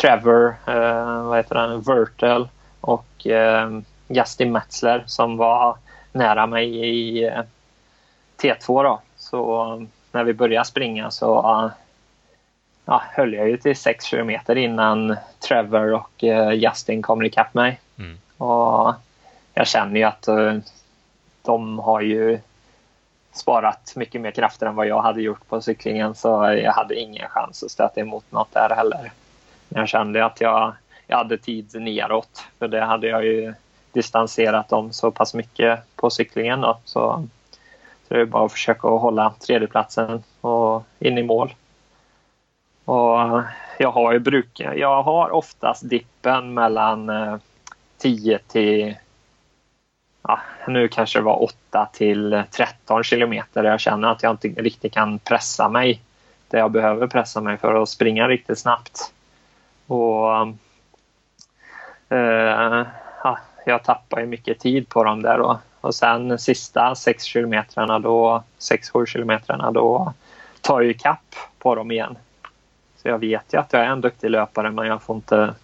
Trevor, 0.00 0.56
uh, 0.68 1.22
vad 1.22 1.36
heter 1.36 1.54
han, 1.54 1.80
Vertel 1.80 2.48
och 2.80 3.26
uh, 3.26 3.80
Justin 4.08 4.52
Metzler 4.52 5.04
som 5.06 5.36
var 5.36 5.76
nära 6.12 6.46
mig 6.46 6.88
i 6.88 7.30
uh, 7.30 7.40
T2. 8.42 8.82
Då. 8.82 9.00
Så 9.16 9.86
när 10.12 10.24
vi 10.24 10.34
började 10.34 10.64
springa 10.64 11.10
så 11.10 11.70
ja, 12.84 13.02
höll 13.10 13.32
jag 13.32 13.48
ju 13.48 13.56
till 13.56 13.76
6 13.76 14.04
kilometer 14.04 14.56
innan 14.56 15.16
Trevor 15.48 15.92
och 15.92 16.24
Justin 16.54 17.02
kommer 17.02 17.24
ikapp 17.24 17.54
mig. 17.54 17.80
Mm. 17.98 18.18
Och 18.36 18.94
jag 19.54 19.66
känner 19.66 19.96
ju 19.96 20.02
att 20.02 20.28
de 21.42 21.78
har 21.78 22.00
ju 22.00 22.38
sparat 23.36 23.92
mycket 23.96 24.20
mer 24.20 24.30
krafter 24.30 24.66
än 24.66 24.74
vad 24.74 24.86
jag 24.86 25.02
hade 25.02 25.22
gjort 25.22 25.48
på 25.48 25.60
cyklingen 25.60 26.14
så 26.14 26.28
jag 26.62 26.72
hade 26.72 26.94
ingen 26.94 27.28
chans 27.28 27.62
att 27.62 27.70
stöta 27.70 28.00
emot 28.00 28.24
något 28.30 28.52
där 28.52 28.70
heller. 28.76 29.12
Jag 29.68 29.88
kände 29.88 30.24
att 30.24 30.40
jag, 30.40 30.72
jag 31.06 31.16
hade 31.16 31.38
tid 31.38 31.70
neråt 31.74 32.44
för 32.58 32.68
det 32.68 32.84
hade 32.84 33.06
jag 33.06 33.24
ju 33.24 33.54
distanserat 33.92 34.68
dem 34.68 34.92
så 34.92 35.10
pass 35.10 35.34
mycket 35.34 35.80
på 35.96 36.10
cyklingen. 36.10 36.60
Då. 36.60 36.78
Så, 36.84 37.28
så 38.08 38.14
det 38.14 38.20
är 38.20 38.24
bara 38.24 38.46
att 38.46 38.52
försöka 38.52 38.88
hålla 38.88 39.34
tredjeplatsen 39.46 40.22
och 40.40 40.82
in 40.98 41.18
i 41.18 41.22
mål. 41.22 41.54
Och 42.84 43.42
jag 43.78 43.90
har 43.92 44.12
ju 44.12 44.18
bruk, 44.18 44.60
jag 44.76 45.02
har 45.02 45.30
oftast 45.30 45.88
dippen 45.88 46.54
mellan 46.54 47.08
eh, 47.08 47.36
10 47.98 48.38
till 48.38 48.96
ja, 50.28 50.40
nu 50.68 50.88
kanske 50.88 51.18
det 51.18 51.22
var 51.22 51.42
8 51.42 51.88
till 51.92 52.42
13 52.50 53.04
kilometer 53.04 53.62
där 53.62 53.70
jag 53.70 53.80
känner 53.80 54.08
att 54.08 54.22
jag 54.22 54.32
inte 54.32 54.48
riktigt 54.48 54.94
kan 54.94 55.18
pressa 55.18 55.68
mig 55.68 56.00
där 56.48 56.58
jag 56.58 56.70
behöver 56.70 57.06
pressa 57.06 57.40
mig 57.40 57.56
för 57.56 57.82
att 57.82 57.88
springa 57.88 58.28
riktigt 58.28 58.58
snabbt. 58.58 59.12
Och 59.86 60.30
eh, 62.08 62.86
ja, 63.24 63.38
Jag 63.66 63.84
tappar 63.84 64.20
ju 64.20 64.26
mycket 64.26 64.58
tid 64.58 64.88
på 64.88 65.04
dem 65.04 65.22
där 65.22 65.38
då. 65.38 65.58
Och 65.80 65.94
sen 65.94 66.38
sista 66.38 66.94
6 66.94 67.24
kilometrarna 67.24 67.98
då, 67.98 68.42
6-7 68.58 69.06
kilometrarna 69.06 69.70
då 69.70 70.12
tar 70.60 70.80
jag 70.80 70.98
kapp 70.98 71.34
på 71.58 71.74
dem 71.74 71.90
igen. 71.90 72.18
Så 72.96 73.08
jag 73.08 73.18
vet 73.18 73.52
ju 73.52 73.58
att 73.58 73.72
jag 73.72 73.82
är 73.82 73.88
en 73.88 74.00
duktig 74.00 74.30
löpare 74.30 74.70
men 74.70 74.86
jag 74.86 75.02
får 75.02 75.16
inte, 75.16 75.54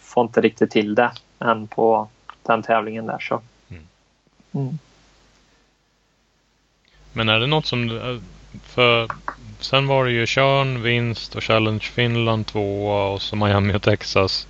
får 0.00 0.22
inte 0.22 0.40
riktigt 0.40 0.70
till 0.70 0.94
det 0.94 1.10
än 1.38 1.66
på 1.66 2.08
den 2.42 2.62
tävlingen 2.62 3.06
där. 3.06 3.18
Så. 3.18 3.40
Mm. 4.52 4.78
Men 7.12 7.28
är 7.28 7.40
det 7.40 7.46
något 7.46 7.66
som... 7.66 8.20
För 8.62 9.08
sen 9.60 9.86
var 9.86 10.04
det 10.04 10.10
ju 10.10 10.26
Körn, 10.26 10.82
vinst 10.82 11.34
och 11.34 11.42
Challenge 11.42 11.80
Finland 11.80 12.46
tvåa 12.46 13.08
och 13.08 13.22
så 13.22 13.36
Miami 13.36 13.74
och 13.74 13.82
Texas. 13.82 14.48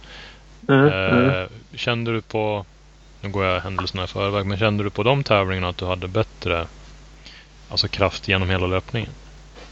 Mm, 0.69 0.87
eh, 0.87 1.19
mm. 1.19 1.49
Kände 1.75 2.13
du 2.13 2.23
på... 2.23 2.65
Nu 3.21 3.29
går 3.29 3.45
jag 3.45 3.61
händelserna 3.61 4.05
i 4.05 4.07
förväg. 4.07 4.47
Men 4.47 4.59
kände 4.59 4.85
du 4.85 4.91
på 4.91 5.03
de 5.03 5.25
tävlingarna 5.25 5.69
att 5.69 5.77
du 5.77 5.87
hade 5.87 6.09
bättre 6.09 6.67
alltså 7.69 7.89
kraft 7.89 8.29
genom 8.29 8.51
hela 8.51 8.67
löpningen? 8.67 9.11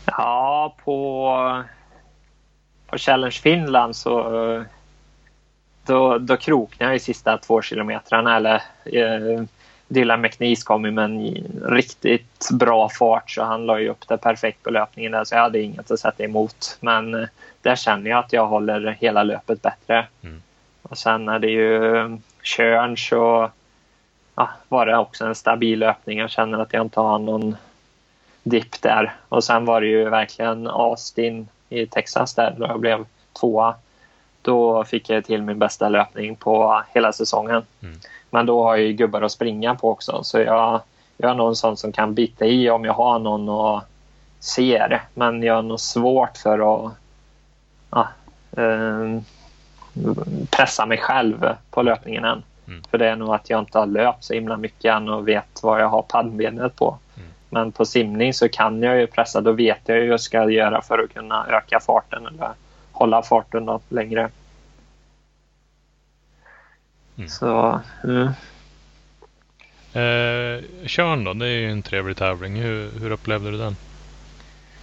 Ja, 0.04 0.74
på, 0.84 1.64
på 2.86 2.98
Challenge 2.98 3.32
Finland 3.42 3.96
så 3.96 4.64
då, 5.86 6.18
då 6.18 6.36
kroknade 6.36 6.90
jag 6.92 6.96
i 6.96 7.00
sista 7.00 7.38
två 7.38 7.62
kilometrarna. 7.62 8.36
Eller, 8.36 8.54
eh, 8.84 9.44
Dylan 9.90 10.20
McNeese 10.20 10.64
kom 10.64 10.84
ju 10.84 10.90
med 10.90 11.04
en 11.04 11.34
riktigt 11.64 12.48
bra 12.52 12.88
fart 12.88 13.30
så 13.30 13.42
han 13.42 13.66
la 13.66 13.80
ju 13.80 13.88
upp 13.88 14.08
det 14.08 14.16
perfekt 14.16 14.62
på 14.62 14.70
löpningen 14.70 15.12
där 15.12 15.24
så 15.24 15.34
jag 15.34 15.42
hade 15.42 15.60
inget 15.60 15.90
att 15.90 16.00
sätta 16.00 16.24
emot. 16.24 16.78
Men 16.80 17.14
eh, 17.14 17.28
där 17.62 17.76
känner 17.76 18.10
jag 18.10 18.18
att 18.18 18.32
jag 18.32 18.46
håller 18.46 18.96
hela 19.00 19.22
löpet 19.22 19.62
bättre. 19.62 20.06
Mm. 20.22 20.42
Och 20.82 20.98
sen 20.98 21.28
är 21.28 21.38
det 21.38 21.50
ju 21.50 22.18
Körn 22.42 22.96
så 22.96 23.50
ja, 24.34 24.50
var 24.68 24.86
det 24.86 24.96
också 24.96 25.24
en 25.24 25.34
stabil 25.34 25.78
löpning. 25.78 26.18
Jag 26.18 26.30
känner 26.30 26.58
att 26.58 26.72
jag 26.72 26.82
inte 26.82 27.00
har 27.00 27.18
någon 27.18 27.56
dipp 28.42 28.82
där. 28.82 29.14
Och 29.28 29.44
sen 29.44 29.64
var 29.64 29.80
det 29.80 29.86
ju 29.86 30.08
verkligen 30.08 30.66
Austin 30.66 31.48
i 31.68 31.86
Texas 31.86 32.34
där 32.34 32.54
då 32.58 32.66
jag 32.66 32.80
blev 32.80 33.06
tvåa. 33.40 33.74
Då 34.42 34.84
fick 34.84 35.10
jag 35.10 35.24
till 35.24 35.42
min 35.42 35.58
bästa 35.58 35.88
löpning 35.88 36.36
på 36.36 36.82
hela 36.94 37.12
säsongen. 37.12 37.62
Mm. 37.82 37.98
Men 38.30 38.46
då 38.46 38.64
har 38.64 38.76
jag 38.76 38.86
ju 38.86 38.92
gubbar 38.92 39.22
att 39.22 39.32
springa 39.32 39.74
på 39.74 39.90
också 39.90 40.22
så 40.22 40.38
jag, 40.38 40.80
jag 41.16 41.30
är 41.30 41.34
nog 41.34 41.48
en 41.48 41.56
sån 41.56 41.76
som 41.76 41.92
kan 41.92 42.14
bita 42.14 42.44
i 42.44 42.70
om 42.70 42.84
jag 42.84 42.92
har 42.92 43.18
någon 43.18 43.48
och 43.48 43.82
ser. 44.40 45.02
Men 45.14 45.42
jag 45.42 45.54
har 45.54 45.62
nog 45.62 45.80
svårt 45.80 46.36
för 46.36 46.84
att 46.84 46.92
ja, 47.90 48.08
eh, 48.56 49.20
pressa 50.50 50.86
mig 50.86 50.98
själv 50.98 51.54
på 51.70 51.82
löpningen 51.82 52.24
än. 52.24 52.42
Mm. 52.66 52.82
För 52.90 52.98
det 52.98 53.08
är 53.08 53.16
nog 53.16 53.34
att 53.34 53.50
jag 53.50 53.60
inte 53.60 53.78
har 53.78 53.86
löpt 53.86 54.24
så 54.24 54.34
himla 54.34 54.56
mycket 54.56 54.94
än 54.94 55.08
och 55.08 55.28
vet 55.28 55.62
vad 55.62 55.80
jag 55.80 55.88
har 55.88 56.02
pannbenet 56.02 56.76
på. 56.76 56.98
Mm. 57.16 57.28
Men 57.48 57.72
på 57.72 57.84
simning 57.84 58.34
så 58.34 58.48
kan 58.48 58.82
jag 58.82 59.00
ju 59.00 59.06
pressa. 59.06 59.40
Då 59.40 59.52
vet 59.52 59.80
jag 59.84 59.96
ju 59.96 60.02
hur 60.02 60.10
jag 60.10 60.20
ska 60.20 60.50
göra 60.50 60.82
för 60.82 60.98
att 60.98 61.14
kunna 61.14 61.46
öka 61.48 61.80
farten 61.80 62.26
eller 62.26 62.50
hålla 63.00 63.22
farten 63.22 63.66
då 63.66 63.80
längre. 63.88 64.30
Mm. 67.16 67.28
Så, 67.28 67.80
mm. 68.04 68.26
Eh, 69.92 70.86
Körn 70.86 71.24
då, 71.24 71.32
det 71.32 71.46
är 71.46 71.50
ju 71.50 71.70
en 71.70 71.82
trevlig 71.82 72.16
tävling. 72.16 72.56
Hur, 72.56 72.90
hur 73.00 73.10
upplevde 73.10 73.50
du 73.50 73.58
den? 73.58 73.76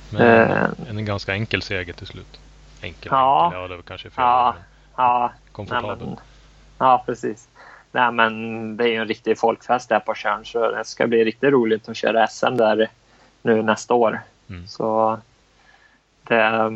Med 0.09 0.51
eh, 0.51 0.89
en 0.89 1.05
ganska 1.05 1.33
enkel 1.33 1.61
seger 1.61 1.93
till 1.93 2.07
slut. 2.07 2.39
Enkel, 2.81 3.09
ja, 3.11 3.45
enkel. 3.45 3.61
ja 3.61 3.67
det 3.67 3.75
var 3.75 3.83
kanske 3.83 4.09
fel. 4.09 4.23
Ja, 4.23 4.55
ja, 4.95 5.31
komfortabel. 5.51 5.97
Nej, 5.97 6.07
men, 6.07 6.17
ja, 6.77 7.03
precis. 7.05 7.47
Nej, 7.91 8.11
men 8.11 8.77
det 8.77 8.83
är 8.83 8.87
ju 8.87 8.95
en 8.95 9.07
riktig 9.07 9.39
folkfest 9.39 9.89
där 9.89 9.99
på 9.99 10.13
Tjörn 10.13 10.45
så 10.45 10.71
det 10.71 10.85
ska 10.85 11.07
bli 11.07 11.23
riktigt 11.23 11.51
roligt 11.51 11.89
att 11.89 11.97
köra 11.97 12.27
SM 12.27 12.55
där 12.55 12.89
nu 13.41 13.61
nästa 13.61 13.93
år. 13.93 14.21
Mm. 14.49 14.67
Så 14.67 15.19
det... 16.23 16.69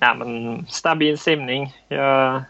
Nej, 0.00 0.16
men 0.16 0.66
stabil 0.68 1.18
simning. 1.18 1.74
Jag 1.88 2.42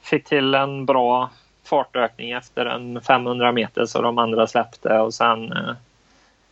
fick 0.00 0.24
till 0.24 0.54
en 0.54 0.86
bra 0.86 1.30
fartökning 1.64 2.30
efter 2.30 2.66
en 2.66 3.00
500 3.00 3.52
meter 3.52 3.86
så 3.86 4.02
de 4.02 4.18
andra 4.18 4.46
släppte 4.46 4.98
och 4.98 5.14
sen 5.14 5.52
eh, 5.52 5.74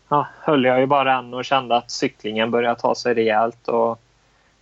ja, 0.08 0.26
höll 0.40 0.64
jag 0.64 0.80
ju 0.80 0.86
bara 0.86 1.18
en 1.18 1.34
och 1.34 1.44
kände 1.44 1.76
att 1.76 1.90
cyklingen 1.90 2.50
började 2.50 2.80
ta 2.80 2.94
sig 2.94 3.14
rejält 3.14 3.68
och 3.68 4.00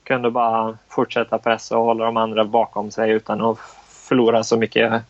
kunde 0.03 0.31
bara 0.31 0.79
fortsätta 0.89 1.39
pressa 1.39 1.79
och 1.79 1.85
hålla 1.85 2.05
de 2.05 2.17
andra 2.17 2.45
bakom 2.45 2.91
sig 2.91 3.11
utan 3.11 3.41
att 3.41 3.59
förlora 3.89 4.45
så 4.45 4.57
mycket 4.57 5.03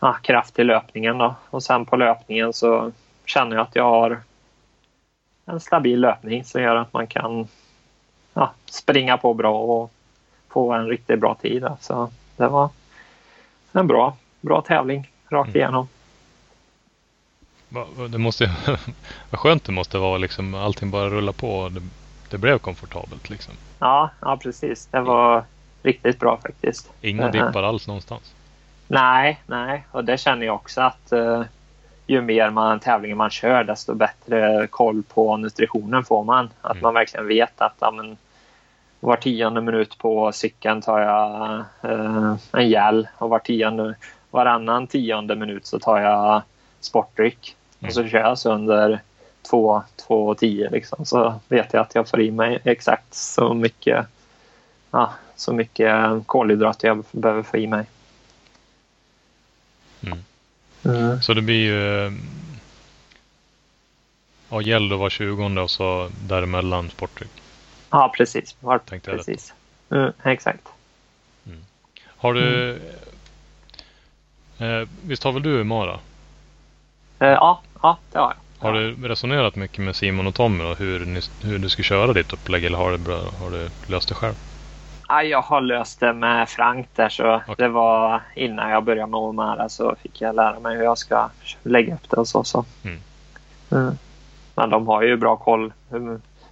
ja, 0.00 0.12
kraft 0.12 0.58
i 0.58 0.64
löpningen. 0.64 1.18
Då. 1.18 1.34
Och 1.50 1.62
sen 1.62 1.86
på 1.86 1.96
löpningen 1.96 2.52
så 2.52 2.92
känner 3.24 3.56
jag 3.56 3.62
att 3.62 3.76
jag 3.76 3.84
har 3.84 4.20
en 5.46 5.60
stabil 5.60 6.00
löpning 6.00 6.44
som 6.44 6.62
gör 6.62 6.76
att 6.76 6.92
man 6.92 7.06
kan 7.06 7.48
ja, 8.34 8.52
springa 8.64 9.18
på 9.18 9.34
bra 9.34 9.58
och 9.58 9.92
få 10.48 10.72
en 10.72 10.86
riktigt 10.86 11.20
bra 11.20 11.34
tid. 11.34 11.66
Så 11.80 12.10
det 12.36 12.48
var 12.48 12.70
en 13.72 13.86
bra, 13.86 14.16
bra 14.40 14.60
tävling 14.60 15.10
rakt 15.28 15.48
mm. 15.48 15.60
igenom. 15.60 15.88
Det 18.10 18.18
måste, 18.18 18.50
vad 19.30 19.40
skönt 19.40 19.64
det 19.64 19.72
måste 19.72 19.98
vara 19.98 20.18
liksom 20.18 20.54
allting 20.54 20.90
bara 20.90 21.08
rullar 21.08 21.32
på 21.32 21.58
och 21.58 21.72
det, 21.72 21.82
det 22.30 22.38
blev 22.38 22.58
komfortabelt 22.58 23.30
liksom. 23.30 23.54
Ja, 23.78 24.10
ja 24.20 24.36
precis. 24.36 24.86
Det 24.86 25.00
var 25.00 25.44
riktigt 25.82 26.18
bra 26.18 26.36
faktiskt. 26.42 26.90
Inga 27.00 27.30
dippar 27.30 27.62
alls 27.62 27.86
någonstans? 27.86 28.34
Nej, 28.88 29.40
nej. 29.46 29.84
Och 29.90 30.04
det 30.04 30.18
känner 30.18 30.46
jag 30.46 30.54
också 30.54 30.80
att 30.80 31.12
uh, 31.12 31.42
ju 32.12 32.20
mer 32.20 32.50
man 32.50 32.80
tävlingar 32.80 33.16
man 33.16 33.30
kör 33.30 33.64
desto 33.64 33.94
bättre 33.94 34.66
koll 34.70 35.02
på 35.02 35.36
nutritionen 35.36 36.04
får 36.04 36.24
man. 36.24 36.50
Att 36.60 36.72
mm. 36.72 36.82
man 36.82 36.94
verkligen 36.94 37.26
vet 37.26 37.60
att 37.60 37.74
ja, 37.78 37.90
men, 37.90 38.16
var 39.00 39.16
tionde 39.16 39.60
minut 39.60 39.98
på 39.98 40.32
cykeln 40.32 40.82
tar 40.82 41.00
jag 41.00 41.64
uh, 41.84 42.34
en 42.52 42.68
gel 42.68 43.08
och 43.18 43.30
var 43.30 43.38
tionde, 43.38 43.94
varannan 44.30 44.86
tionde 44.86 45.36
minut 45.36 45.66
så 45.66 45.78
tar 45.78 46.00
jag 46.00 46.42
sportdryck. 46.80 47.56
Mm. 47.80 47.88
Och 47.88 47.94
så 47.94 48.08
kör 48.08 48.18
jag 48.18 48.38
så 48.38 48.52
under 48.52 49.00
2, 49.50 49.82
2 50.06 50.26
och 50.26 50.38
10 50.38 50.70
liksom. 50.70 51.04
Så 51.04 51.34
vet 51.48 51.72
jag 51.72 51.80
att 51.80 51.94
jag 51.94 52.08
får 52.08 52.20
i 52.20 52.30
mig 52.30 52.58
exakt 52.64 53.14
så 53.14 53.54
mycket, 53.54 54.06
ja, 54.90 55.12
så 55.36 55.52
mycket 55.52 56.26
kolhydrater 56.26 56.88
jag 56.88 57.04
behöver 57.10 57.42
få 57.42 57.56
i 57.56 57.66
mig. 57.66 57.86
Mm. 60.06 60.18
Mm. 60.84 61.22
Så 61.22 61.34
det 61.34 61.42
blir 61.42 61.64
ju 61.64 62.12
ja, 64.50 64.60
gäll 64.60 64.88
då 64.88 64.96
var 64.96 65.10
20 65.10 65.60
och 65.60 65.70
så 65.70 66.10
däremellan 66.26 66.90
sportdryck? 66.90 67.30
Ja, 67.90 68.12
precis. 68.16 68.56
Var, 68.60 68.78
Tänkte 68.78 69.10
precis. 69.10 69.54
Mm, 69.90 70.12
exakt. 70.24 70.68
Mm. 71.46 71.60
Har 72.06 72.34
du... 72.34 72.72
Eh, 74.58 74.88
visst 75.02 75.22
har 75.22 75.32
väl 75.32 75.42
du 75.42 75.64
Mara? 75.64 76.00
Eh, 77.18 77.28
ja, 77.28 77.62
ja, 77.82 77.98
det 78.12 78.18
har 78.18 78.34
jag. 78.60 78.68
Har 78.68 78.72
du 78.72 79.08
resonerat 79.08 79.56
mycket 79.56 79.78
med 79.78 79.96
Simon 79.96 80.26
och 80.26 80.34
Tommy 80.34 80.64
då, 80.64 80.74
hur, 80.74 81.06
ni, 81.06 81.20
hur 81.40 81.58
du 81.58 81.68
ska 81.68 81.82
köra 81.82 82.12
ditt 82.12 82.32
upplägg 82.32 82.64
eller 82.64 82.78
har 82.78 82.98
du, 82.98 83.12
har 83.12 83.50
du 83.50 83.70
löst 83.86 84.08
det 84.08 84.14
själv? 84.14 84.34
Ja, 85.12 85.22
jag 85.22 85.42
har 85.42 85.60
löst 85.60 86.00
det 86.00 86.12
med 86.12 86.48
Frank 86.48 86.88
där 86.94 87.08
så 87.08 87.36
okay. 87.36 87.54
det 87.58 87.68
var 87.68 88.20
innan 88.34 88.70
jag 88.70 88.84
började 88.84 89.10
med 89.10 89.20
Omara 89.20 89.68
så 89.68 89.96
fick 90.02 90.20
jag 90.20 90.34
lära 90.34 90.60
mig 90.60 90.76
hur 90.76 90.84
jag 90.84 90.98
ska 90.98 91.30
lägga 91.62 91.94
upp 91.94 92.10
det 92.10 92.16
och 92.16 92.28
så. 92.28 92.44
så. 92.44 92.64
Mm. 92.82 93.00
Mm. 93.70 93.98
Men 94.54 94.70
de 94.70 94.86
har 94.86 95.02
ju 95.02 95.16
bra 95.16 95.36
koll, 95.36 95.72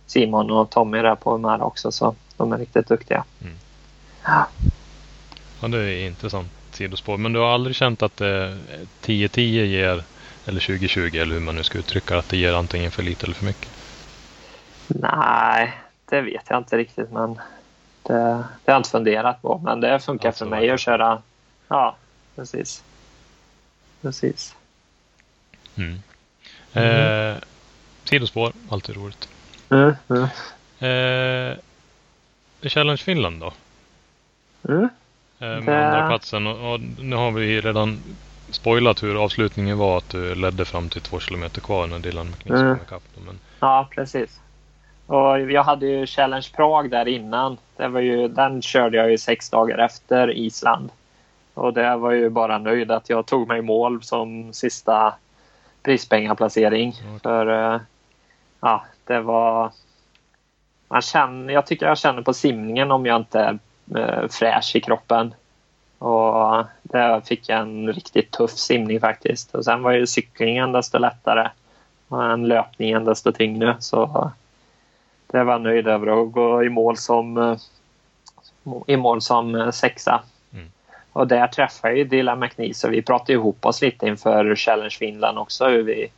Simon 0.07 0.51
och 0.51 0.71
Tommy 0.71 0.99
där 0.99 1.15
på 1.15 1.33
Omara 1.33 1.65
också 1.65 1.93
så 1.93 2.15
de 2.37 2.53
är 2.53 2.59
riktigt 2.59 2.89
duktiga. 2.89 3.25
Mm. 3.43 3.55
Ja. 4.25 4.47
ja, 5.61 5.69
det 5.69 5.79
är 5.79 6.07
intressant 6.07 6.53
sidospår. 6.71 7.17
Men 7.17 7.33
du 7.33 7.41
har 7.41 7.55
aldrig 7.55 7.77
känt 7.77 8.03
att 8.03 8.21
10-10 8.21 9.41
ger, 9.41 10.03
eller 10.47 10.61
20-20 10.61 11.23
eller 11.23 11.35
hur 11.35 11.41
man 11.41 11.55
nu 11.55 11.63
ska 11.63 11.79
uttrycka 11.79 12.19
att 12.19 12.29
det 12.29 12.37
ger 12.37 12.53
antingen 12.53 12.91
för 12.91 13.03
lite 13.03 13.27
eller 13.27 13.35
för 13.35 13.45
mycket? 13.45 13.69
Nej, 14.87 15.73
det 16.11 16.21
vet 16.21 16.45
jag 16.49 16.59
inte 16.59 16.77
riktigt 16.77 17.13
men 17.13 17.39
det, 18.11 18.45
det 18.65 18.73
har 18.73 18.75
jag 18.75 18.79
inte 18.79 18.91
funderat 18.91 19.43
på. 19.43 19.61
Men 19.65 19.81
det 19.81 20.01
funkar 20.01 20.29
alltså, 20.29 20.45
för 20.45 20.51
mig 20.51 20.71
att 20.71 20.81
köra. 20.81 21.23
Ja, 21.69 21.97
precis. 22.37 22.85
Precis. 24.03 24.57
Mm. 25.77 26.01
Eh, 26.73 27.37
sidospår, 28.05 28.53
alltid 28.71 28.97
roligt. 28.97 29.29
Mm, 29.71 29.95
mm. 30.09 30.23
Eh, 30.81 31.59
Challenge 32.63 32.97
Finland 33.01 33.41
då? 33.41 33.53
Mm. 34.69 34.89
Eh, 35.39 35.49
med 35.49 35.67
det... 35.67 35.87
andra 35.87 36.09
platsen 36.09 36.47
och, 36.47 36.73
och, 36.73 36.81
nu 36.81 37.17
har 37.17 37.31
vi 37.31 37.61
redan 37.61 38.01
spoilat 38.51 39.03
hur 39.03 39.25
avslutningen 39.25 39.79
var 39.79 39.99
att 39.99 40.09
du 40.09 40.35
ledde 40.35 40.65
fram 40.65 40.89
till 40.89 41.01
två 41.01 41.21
kilometer 41.21 41.61
kvar 41.61 41.87
när 41.87 41.99
Dylan 41.99 42.27
McNeese 42.27 42.61
mm. 42.61 42.77
kom 42.77 42.87
ikapp. 42.87 43.03
Men... 43.27 43.39
Ja, 43.61 43.89
precis. 43.95 44.41
Och 45.11 45.41
jag 45.41 45.63
hade 45.63 45.87
ju 45.87 46.07
Challenge 46.07 46.49
Prague 46.57 46.89
där 46.89 47.09
innan. 47.09 47.57
Det 47.77 47.89
var 47.89 48.01
ju, 48.01 48.29
den 48.29 48.63
körde 48.63 48.97
jag 48.97 49.11
ju 49.11 49.19
sex 49.19 49.51
dagar 49.51 49.79
efter 49.79 50.31
Island. 50.31 50.91
Och 51.55 51.73
det 51.73 51.97
var 51.97 52.13
ju 52.13 52.31
bara 52.31 52.59
nöjd 52.59 52.91
att 52.91 53.11
jag 53.11 53.27
tog 53.27 53.49
mig 53.49 53.59
i 53.59 53.63
mål 53.63 54.03
som 54.03 54.53
sista 54.53 55.15
prispengaplacering. 55.83 56.95
Mm. 57.07 57.21
För 57.21 57.49
uh, 57.49 57.81
ja, 58.61 58.85
det 59.05 59.21
var... 59.21 59.73
Man 60.89 61.03
känner, 61.03 61.55
jag 61.55 61.67
tycker 61.67 61.87
jag 61.87 61.99
känner 61.99 62.23
på 62.23 62.33
simningen 62.33 62.91
om 62.91 63.07
jag 63.07 63.17
inte 63.17 63.41
är 63.41 63.59
uh, 63.97 64.29
fräsch 64.29 64.77
i 64.77 64.81
kroppen. 64.81 65.35
Och 65.99 66.65
där 66.83 67.21
fick 67.21 67.49
jag 67.49 67.61
en 67.61 67.93
riktigt 67.93 68.31
tuff 68.31 68.51
simning 68.51 69.01
faktiskt. 69.01 69.55
Och 69.55 69.65
sen 69.65 69.83
var 69.83 69.93
ju 69.93 70.07
cyklingen 70.07 70.73
desto 70.73 70.99
lättare. 70.99 71.49
Och 72.09 72.25
en 72.25 72.49
löpningen 72.49 73.05
desto 73.05 73.33
tyngre. 73.33 73.77
Så 73.79 74.31
det 75.33 75.45
var 75.45 75.59
nöjd 75.59 75.89
över 75.89 76.23
att 76.23 76.33
gå 76.33 76.65
i 76.65 76.69
mål 76.69 76.97
som, 76.97 77.37
eh, 77.37 77.57
i 78.87 78.97
mål 78.97 79.23
som 79.23 79.55
eh, 79.55 79.71
sexa. 79.71 80.23
Mm. 80.53 80.69
Och 81.13 81.27
där 81.27 81.47
träffade 81.47 81.95
jag 81.95 82.09
Dylan 82.09 82.39
McNeese 82.39 82.87
och 82.87 82.93
vi 82.93 83.03
pratade 83.03 83.33
ihop 83.33 83.67
oss 83.67 83.83
lite 83.83 84.07
inför 84.07 84.57
Challenge 84.57 84.97
Finland 84.99 85.39
också 85.39 85.69
hur 85.69 85.83
vi, 85.83 86.11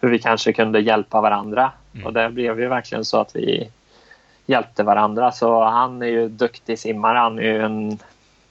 hur 0.00 0.08
vi 0.08 0.18
kanske 0.18 0.52
kunde 0.52 0.80
hjälpa 0.80 1.20
varandra. 1.20 1.72
Mm. 1.94 2.06
Och 2.06 2.12
det 2.12 2.30
blev 2.30 2.60
ju 2.60 2.68
verkligen 2.68 3.04
så 3.04 3.20
att 3.20 3.36
vi 3.36 3.70
hjälpte 4.46 4.82
varandra. 4.82 5.32
Så 5.32 5.64
han 5.64 6.02
är 6.02 6.06
ju 6.06 6.28
duktig 6.28 6.78
simmare. 6.78 7.18
Han 7.18 7.38
är 7.38 7.42
ju 7.42 7.62
en 7.62 7.98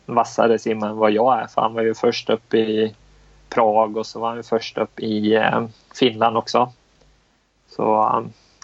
vassare 0.05 0.59
simmare 0.59 0.89
än 0.89 0.97
vad 0.97 1.11
jag 1.11 1.41
är. 1.41 1.47
För 1.47 1.61
han 1.61 1.73
var 1.73 1.81
ju 1.81 1.93
först 1.93 2.29
upp 2.29 2.53
i 2.53 2.95
Prag 3.49 3.97
och 3.97 4.05
så 4.05 4.19
var 4.19 4.33
han 4.33 4.43
först 4.43 4.77
upp 4.77 4.99
i 4.99 5.35
eh, 5.35 5.65
Finland 5.95 6.37
också. 6.37 6.71
Så 7.69 7.95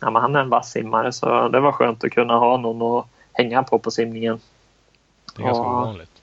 ja, 0.02 0.10
men 0.10 0.22
han 0.22 0.36
är 0.36 0.40
en 0.40 0.50
vass 0.50 0.72
simmare 0.72 1.12
så 1.12 1.48
det 1.48 1.60
var 1.60 1.72
skönt 1.72 2.04
att 2.04 2.12
kunna 2.12 2.38
ha 2.38 2.58
någon 2.58 3.00
att 3.00 3.06
hänga 3.34 3.64
på 3.64 3.80
på 3.80 3.92
simningen. 3.92 4.40
Det 5.36 5.42
är 5.42 5.46
ganska 5.46 5.64
och, 5.64 5.78
ovanligt. 5.78 6.22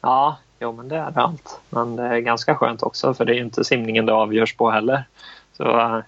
Ja, 0.00 0.36
jo 0.60 0.72
men 0.72 0.88
det 0.88 0.96
är 0.96 1.10
det 1.10 1.20
allt. 1.20 1.60
Men 1.70 1.96
det 1.96 2.02
är 2.02 2.18
ganska 2.18 2.54
skönt 2.54 2.82
också 2.82 3.14
för 3.14 3.24
det 3.24 3.34
är 3.34 3.40
inte 3.40 3.64
simningen 3.64 4.06
det 4.06 4.12
avgörs 4.12 4.56
på 4.56 4.70
heller. 4.70 5.04
Så 5.52 5.64
uh, 5.64 6.00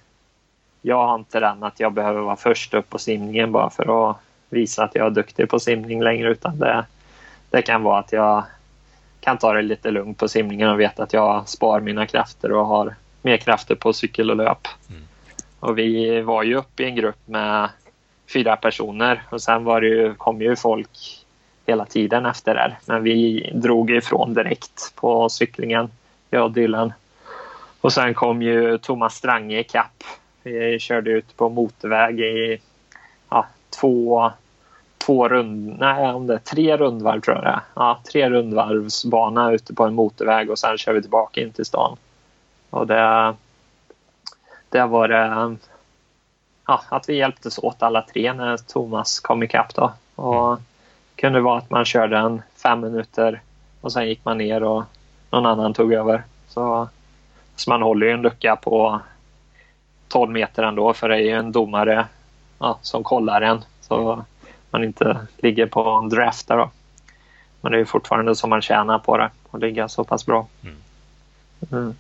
jag 0.83 1.07
har 1.07 1.15
inte 1.15 1.41
den 1.41 1.63
att 1.63 1.81
jag 1.81 1.93
behöver 1.93 2.21
vara 2.21 2.37
först 2.37 2.75
upp 2.75 2.91
på 2.91 2.99
simningen 2.99 3.53
bara 3.53 3.71
för 3.71 4.11
att 4.11 4.17
visa 4.49 4.85
att 4.85 4.95
jag 4.95 5.07
är 5.07 5.11
duktig 5.11 5.49
på 5.49 5.61
simning 5.61 6.03
längre 6.03 6.31
utan 6.31 6.59
det, 6.59 6.85
det 7.51 7.63
kan 7.63 7.83
vara 7.83 7.99
att 7.99 8.13
jag 8.13 8.45
kan 9.21 9.39
ta 9.39 9.53
det 9.53 9.63
lite 9.63 9.91
lugnt 9.91 10.19
på 10.19 10.29
simningen 10.29 10.71
och 10.71 10.81
veta 10.81 11.03
att 11.03 11.13
jag 11.13 11.49
spar 11.49 11.81
mina 11.81 12.07
krafter 12.07 12.53
och 12.53 12.67
har 12.67 12.95
mer 13.23 13.37
krafter 13.37 13.75
på 13.75 13.93
cykel 13.93 14.31
och 14.31 14.37
löp. 14.37 14.69
Mm. 14.91 15.08
Och 15.61 15.79
vi 15.79 16.21
var 16.21 16.43
ju 16.43 16.55
uppe 16.55 16.83
i 16.83 16.87
en 16.87 16.95
grupp 16.95 17.19
med 17.25 17.69
fyra 18.33 18.57
personer 18.57 19.23
och 19.31 19.43
sen 19.43 19.65
var 19.65 19.81
det 19.81 19.87
ju, 19.87 20.15
kom 20.15 20.43
ju 20.43 20.57
folk 20.57 21.25
hela 21.67 21.85
tiden 21.85 22.27
efter 22.27 22.55
det. 22.55 22.77
Men 22.87 23.03
vi 23.03 23.51
drog 23.55 23.91
ifrån 23.91 24.35
direkt 24.35 24.95
på 24.95 25.29
cyklingen, 25.29 25.91
jag 26.31 26.45
och 26.45 26.51
Dylan. 26.51 26.93
Och 27.81 27.93
sen 27.93 28.15
kom 28.15 28.43
ju 28.43 28.79
Thomas 28.79 29.15
Strange 29.15 29.59
ikapp. 29.59 30.05
Vi 30.43 30.79
körde 30.79 31.11
ut 31.11 31.37
på 31.37 31.49
motorväg 31.49 32.21
i 32.21 32.61
ja, 33.31 33.47
två, 33.81 34.33
två 34.99 35.29
rund, 35.29 35.79
nej, 35.79 36.13
om 36.13 36.27
det 36.27 36.35
är 36.35 36.39
tre 36.39 36.77
rundvarv 36.77 37.21
tror 37.21 37.37
jag 37.37 37.45
det 37.45 37.51
är. 37.51 37.61
Ja, 37.75 38.01
tre 38.13 38.31
rundvarvsbana 38.31 39.53
ute 39.53 39.75
på 39.75 39.85
en 39.85 39.95
motorväg 39.95 40.51
och 40.51 40.59
sen 40.59 40.79
kör 40.79 40.93
vi 40.93 41.01
tillbaka 41.01 41.41
in 41.41 41.53
till 41.53 41.65
stan. 41.65 41.97
Och 42.71 42.87
det, 42.87 43.35
det 44.71 44.87
var 44.87 45.09
det 45.09 45.57
ja, 46.67 46.83
att 46.89 47.09
vi 47.09 47.17
hjälptes 47.17 47.59
åt 47.59 47.83
alla 47.83 48.03
tre 48.03 48.33
när 48.33 48.57
Thomas 48.57 49.21
kom 49.21 49.43
ikapp 49.43 49.75
då. 49.75 49.93
Och 50.15 50.57
det 50.57 51.21
kunde 51.21 51.41
vara 51.41 51.59
att 51.59 51.71
man 51.71 51.85
körde 51.85 52.19
en 52.19 52.43
fem 52.63 52.81
minuter 52.81 53.41
och 53.81 53.93
sen 53.93 54.09
gick 54.09 54.25
man 54.25 54.39
ner 54.39 54.63
och 54.63 54.85
någon 55.31 55.47
annan 55.47 55.75
tog 55.75 55.93
över. 55.93 56.23
Så, 56.49 56.89
så 57.57 57.71
man 57.71 57.83
håller 57.83 58.07
ju 58.07 58.13
en 58.13 58.23
lucka 58.23 58.57
på 58.57 59.01
12 60.09 60.31
meter 60.31 60.63
ändå 60.63 60.95
för 60.95 61.09
det 61.09 61.17
är 61.17 61.21
ju 61.21 61.31
en 61.31 61.53
domare 61.53 62.07
ja, 62.59 62.79
som 62.83 63.05
kollar 63.05 63.41
en 63.41 63.65
så 63.81 64.25
man 64.71 64.85
inte 64.85 65.27
ligger 65.37 65.67
på 65.67 65.91
en 65.91 66.09
draft 66.09 66.49
då. 66.49 66.71
Men 67.61 67.73
det 67.73 67.79
är 67.79 67.81
ju 67.81 67.87
fortfarande 67.87 68.37
som 68.37 68.51
man 68.51 68.63
tjänar 68.63 68.99
på 68.99 69.17
det 69.17 69.31
att 69.51 69.61
ligga 69.61 69.89
så 69.89 70.05
pass 70.05 70.27
bra. 70.27 70.47
Mm. 70.63 70.77
mm. 71.73 71.95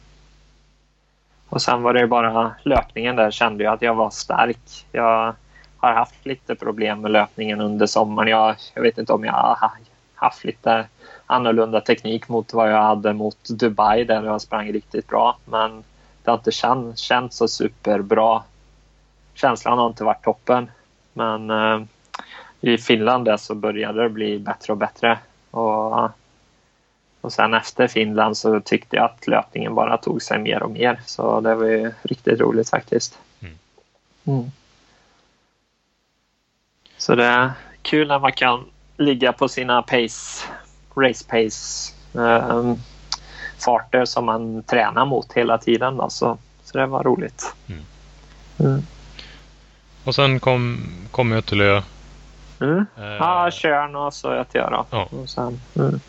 Och 1.48 1.62
sen 1.62 1.82
var 1.82 1.94
det 1.94 2.06
bara 2.06 2.54
löpningen 2.62 3.16
där 3.16 3.30
kände 3.30 3.64
jag 3.64 3.74
att 3.74 3.82
jag 3.82 3.94
var 3.94 4.10
stark. 4.10 4.86
Jag 4.92 5.34
har 5.76 5.92
haft 5.92 6.26
lite 6.26 6.54
problem 6.54 7.00
med 7.00 7.10
löpningen 7.10 7.60
under 7.60 7.86
sommaren. 7.86 8.28
Jag, 8.28 8.56
jag 8.74 8.82
vet 8.82 8.98
inte 8.98 9.12
om 9.12 9.24
jag 9.24 9.32
har 9.32 9.70
haft 10.14 10.44
lite 10.44 10.86
annorlunda 11.26 11.80
teknik 11.80 12.28
mot 12.28 12.52
vad 12.52 12.72
jag 12.72 12.82
hade 12.82 13.12
mot 13.12 13.48
Dubai 13.48 14.04
där 14.04 14.24
jag 14.24 14.40
sprang 14.40 14.72
riktigt 14.72 15.08
bra. 15.08 15.38
Men 15.44 15.84
det 16.22 16.30
har 16.30 16.38
inte 16.38 16.52
känt, 16.52 16.98
känts 16.98 17.36
så 17.36 17.48
superbra. 17.48 18.42
Känslan 19.34 19.78
har 19.78 19.86
inte 19.86 20.04
varit 20.04 20.24
toppen. 20.24 20.70
Men 21.12 21.50
eh, 21.50 21.80
i 22.60 22.78
Finland 22.78 23.24
där 23.24 23.36
så 23.36 23.54
började 23.54 24.02
det 24.02 24.08
bli 24.08 24.38
bättre 24.38 24.72
och 24.72 24.76
bättre. 24.76 25.18
Och 25.50 26.10
och 27.20 27.32
sen 27.32 27.54
efter 27.54 27.88
Finland 27.88 28.36
så 28.36 28.60
tyckte 28.60 28.96
jag 28.96 29.04
att 29.04 29.26
löpningen 29.26 29.74
bara 29.74 29.96
tog 29.96 30.22
sig 30.22 30.38
mer 30.38 30.62
och 30.62 30.70
mer. 30.70 31.00
Så 31.06 31.40
det 31.40 31.54
var 31.54 31.66
ju 31.66 31.92
riktigt 32.02 32.40
roligt 32.40 32.70
faktiskt. 32.70 33.18
Mm. 33.40 33.58
Mm. 34.24 34.50
Så 36.96 37.14
det 37.14 37.24
är 37.24 37.50
kul 37.82 38.08
när 38.08 38.18
man 38.18 38.32
kan 38.32 38.64
ligga 38.96 39.32
på 39.32 39.48
sina 39.48 39.82
pace, 39.82 40.46
race 40.96 41.24
pace 41.28 41.92
um, 42.12 42.78
farter 43.58 44.04
som 44.04 44.24
man 44.24 44.62
tränar 44.62 45.06
mot 45.06 45.32
hela 45.32 45.58
tiden. 45.58 45.96
Då. 45.96 46.10
Så, 46.10 46.38
så 46.64 46.78
det 46.78 46.86
var 46.86 47.04
roligt. 47.04 47.54
Mm. 47.68 47.84
mm. 48.58 48.82
Och 50.04 50.14
sen 50.14 50.40
kom, 50.40 50.82
kom 51.10 51.32
jag 51.32 51.46
till 51.46 51.60
Ö. 51.60 51.82
Mm. 52.60 52.86
Eh. 52.96 53.04
Ja, 53.04 53.50
Tjörn 53.50 53.96
och 53.96 54.14
så 54.14 54.30
Ötjö 54.30 54.70
då. 54.70 54.86
Ja. 54.90 55.08
Och 55.10 55.28
sen, 55.28 55.60
mm. 55.76 56.00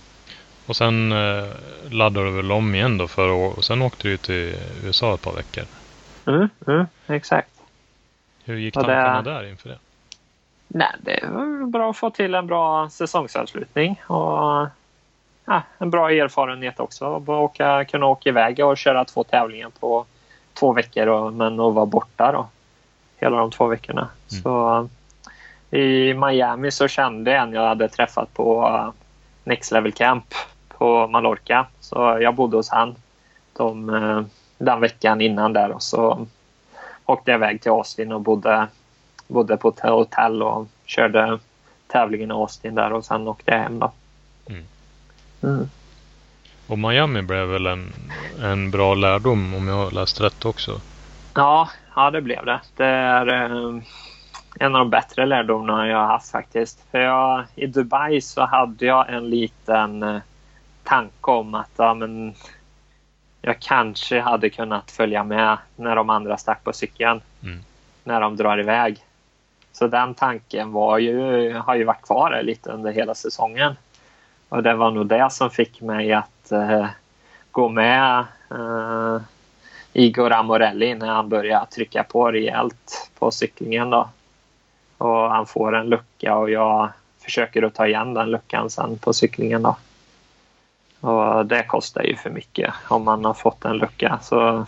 Och 0.69 0.75
sen 0.75 1.11
eh, 1.11 1.45
laddade 1.91 2.25
du 2.25 2.31
väl 2.31 2.51
om 2.51 2.75
igen 2.75 2.97
då 2.97 3.07
för 3.07 3.29
och 3.29 3.63
sen 3.63 3.81
åkte 3.81 4.07
du 4.07 4.17
till 4.17 4.55
USA 4.83 5.13
ett 5.13 5.21
par 5.21 5.31
veckor. 5.31 5.63
Mm, 6.27 6.49
mm 6.67 6.85
exakt. 7.07 7.49
Hur 8.43 8.55
gick 8.55 8.73
tankarna 8.73 9.21
det... 9.21 9.31
där 9.31 9.49
inför 9.49 9.69
det? 9.69 9.77
Nej, 10.67 10.95
det 10.99 11.19
var 11.31 11.67
bra 11.67 11.89
att 11.89 11.97
få 11.97 12.09
till 12.09 12.35
en 12.35 12.47
bra 12.47 12.89
säsongsavslutning 12.89 14.01
och 14.07 14.67
ja, 15.45 15.61
en 15.77 15.89
bra 15.89 16.11
erfarenhet 16.11 16.79
också. 16.79 17.15
Att 17.15 17.29
åka, 17.29 17.85
kunna 17.85 18.05
åka 18.05 18.29
iväg 18.29 18.59
och 18.59 18.77
köra 18.77 19.05
två 19.05 19.23
tävlingar 19.23 19.69
på 19.79 20.05
två 20.53 20.73
veckor 20.73 21.07
och, 21.07 21.33
men 21.33 21.59
att 21.59 21.73
vara 21.73 21.85
borta 21.85 22.31
då 22.31 22.47
hela 23.17 23.37
de 23.37 23.51
två 23.51 23.67
veckorna. 23.67 24.07
Mm. 24.31 24.43
Så 24.43 24.87
i 25.77 26.13
Miami 26.13 26.71
så 26.71 26.87
kände 26.87 27.31
jag 27.31 27.43
en 27.43 27.53
jag 27.53 27.67
hade 27.67 27.89
träffat 27.89 28.33
på 28.33 28.93
Next 29.43 29.71
Level 29.71 29.91
Camp 29.91 30.33
på 30.79 31.07
Mallorca. 31.07 31.67
Så 31.79 32.17
jag 32.21 32.35
bodde 32.35 32.57
hos 32.57 32.69
han 32.69 32.95
de, 33.53 33.89
eh, 33.89 34.21
den 34.57 34.81
veckan 34.81 35.21
innan 35.21 35.53
där 35.53 35.71
och 35.71 35.83
så 35.83 36.27
åkte 37.05 37.31
jag 37.31 37.37
iväg 37.37 37.61
till 37.61 37.71
Austin 37.71 38.11
och 38.11 38.21
bodde, 38.21 38.67
bodde 39.27 39.57
på 39.57 39.69
ett 39.69 39.79
hotell 39.79 40.43
och 40.43 40.67
körde 40.85 41.39
tävlingen 41.87 42.31
i 42.31 42.33
Austin 42.33 42.75
där 42.75 42.93
och 42.93 43.05
sen 43.05 43.27
åkte 43.27 43.51
jag 43.51 43.59
hem 43.59 43.79
då. 43.79 43.91
Mm. 44.49 44.63
Mm. 45.43 45.69
Och 46.67 46.79
Miami 46.79 47.21
blev 47.21 47.47
väl 47.47 47.65
en, 47.65 47.93
en 48.41 48.71
bra 48.71 48.95
lärdom 48.95 49.53
om 49.53 49.67
jag 49.67 49.93
läst 49.93 50.21
rätt 50.21 50.45
också? 50.45 50.81
Ja, 51.33 51.69
ja 51.95 52.11
det 52.11 52.21
blev 52.21 52.45
det. 52.45 52.59
Det 52.75 52.85
är 52.85 53.27
eh, 53.27 53.81
en 54.59 54.75
av 54.75 54.79
de 54.79 54.89
bättre 54.89 55.25
lärdomarna 55.25 55.87
jag 55.87 55.97
har 55.97 56.07
haft 56.07 56.31
faktiskt. 56.31 56.83
För 56.91 56.99
jag, 56.99 57.43
I 57.55 57.67
Dubai 57.67 58.21
så 58.21 58.45
hade 58.45 58.85
jag 58.85 59.13
en 59.13 59.29
liten 59.29 60.03
eh, 60.03 60.21
tanke 60.89 61.31
om 61.31 61.55
att 61.55 61.71
ja, 61.77 61.93
men 61.93 62.33
jag 63.41 63.59
kanske 63.59 64.19
hade 64.19 64.49
kunnat 64.49 64.91
följa 64.91 65.23
med 65.23 65.57
när 65.75 65.95
de 65.95 66.09
andra 66.09 66.37
stack 66.37 66.63
på 66.63 66.73
cykeln. 66.73 67.21
Mm. 67.43 67.59
När 68.03 68.21
de 68.21 68.35
drar 68.35 68.59
iväg. 68.59 69.05
Så 69.71 69.87
den 69.87 70.13
tanken 70.13 70.71
var 70.71 70.97
ju, 70.97 71.53
har 71.53 71.75
ju 71.75 71.83
varit 71.83 72.01
kvar 72.01 72.41
lite 72.43 72.71
under 72.71 72.91
hela 72.91 73.15
säsongen. 73.15 73.75
Och 74.49 74.63
det 74.63 74.73
var 74.73 74.91
nog 74.91 75.07
det 75.07 75.29
som 75.31 75.49
fick 75.49 75.81
mig 75.81 76.13
att 76.13 76.49
uh, 76.51 76.85
gå 77.51 77.69
med 77.69 78.25
uh, 78.51 79.21
Igor 79.93 80.31
Amorelli 80.31 80.95
när 80.95 81.07
han 81.07 81.29
började 81.29 81.65
trycka 81.65 82.03
på 82.03 82.31
rejält 82.31 83.11
på 83.19 83.31
cyklingen. 83.31 83.89
Då. 83.89 84.09
Och 84.97 85.29
han 85.29 85.45
får 85.45 85.75
en 85.75 85.89
lucka 85.89 86.35
och 86.35 86.49
jag 86.49 86.89
försöker 87.19 87.63
att 87.63 87.75
ta 87.75 87.87
igen 87.87 88.13
den 88.13 88.31
luckan 88.31 88.69
sen 88.69 88.97
på 88.97 89.13
cyklingen. 89.13 89.61
Då. 89.61 89.75
Och 90.99 91.45
det 91.45 91.63
kostar 91.63 92.03
ju 92.03 92.15
för 92.15 92.29
mycket 92.29 92.73
om 92.87 93.03
man 93.03 93.25
har 93.25 93.33
fått 93.33 93.65
en 93.65 93.77
lucka. 93.77 94.19
Så 94.21 94.65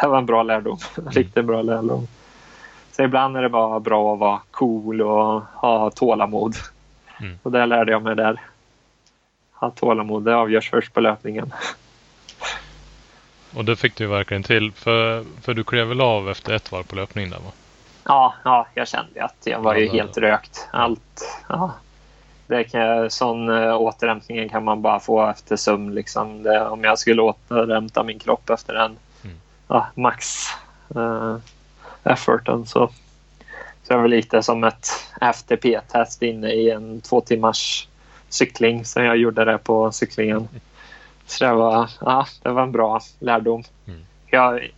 det 0.00 0.06
var 0.06 0.18
en 0.18 0.26
bra 0.26 0.42
lärdom. 0.42 0.78
Riktigt 1.10 1.44
bra 1.44 1.62
lärdom. 1.62 2.08
Så 2.92 3.02
ibland 3.02 3.36
är 3.36 3.42
det 3.42 3.48
bara 3.48 3.80
bra 3.80 4.12
att 4.12 4.18
vara 4.18 4.40
cool 4.50 5.02
och 5.02 5.42
ha 5.42 5.90
tålamod. 5.90 6.54
Mm. 7.20 7.38
Och 7.42 7.52
det 7.52 7.66
lärde 7.66 7.92
jag 7.92 8.02
mig 8.02 8.16
där. 8.16 8.40
Ha 9.52 9.70
tålamod, 9.70 10.24
det 10.24 10.36
avgörs 10.36 10.70
först 10.70 10.94
på 10.94 11.00
löpningen. 11.00 11.52
Och 13.54 13.64
det 13.64 13.76
fick 13.76 13.96
du 13.96 14.06
verkligen 14.06 14.42
till. 14.42 14.72
För, 14.72 15.24
för 15.40 15.54
du 15.54 15.64
klev 15.64 15.86
väl 15.86 16.00
av 16.00 16.30
efter 16.30 16.52
ett 16.52 16.72
varv 16.72 16.82
på 16.82 16.96
löpningen 16.96 17.30
där 17.30 17.38
va? 17.38 17.52
Ja, 18.04 18.34
ja 18.44 18.66
jag 18.74 18.88
kände 18.88 19.24
att 19.24 19.36
jag 19.44 19.60
var 19.60 19.74
ju 19.74 19.88
helt 19.88 20.18
rökt. 20.18 20.68
Allt. 20.72 21.42
Ja 21.48 21.72
det 22.52 22.64
kan, 22.64 23.10
sån 23.10 23.48
äh, 23.48 23.76
återhämtning 23.76 24.48
kan 24.48 24.64
man 24.64 24.82
bara 24.82 25.00
få 25.00 25.30
efter 25.30 25.56
sömn. 25.56 25.94
Liksom. 25.94 26.42
Det, 26.42 26.68
om 26.68 26.84
jag 26.84 26.98
skulle 26.98 27.22
återhämta 27.22 28.02
min 28.02 28.18
kropp 28.18 28.50
efter 28.50 28.74
den 28.74 28.96
mm. 29.24 29.36
ja, 29.68 29.86
max 29.94 30.46
äh, 30.94 31.36
efforten 32.04 32.66
så, 32.66 32.90
så 33.82 33.94
är 33.94 34.02
det 34.02 34.08
lite 34.08 34.42
som 34.42 34.64
ett 34.64 34.88
FTP-test 35.20 36.22
inne 36.22 36.50
i 36.50 36.70
en 36.70 37.00
två 37.00 37.20
timmars 37.20 37.88
cykling. 38.28 38.84
Så 38.84 39.00
jag 39.00 39.16
gjorde 39.16 39.44
det 39.44 39.58
på 39.58 39.92
cyklingen. 39.92 40.48
Så 41.26 41.44
det 41.44 41.52
var, 41.52 41.90
ja, 42.00 42.26
det 42.42 42.48
var 42.48 42.62
en 42.62 42.72
bra 42.72 43.00
lärdom. 43.18 43.64
Mm. 43.86 44.00
Jag, 44.26 44.70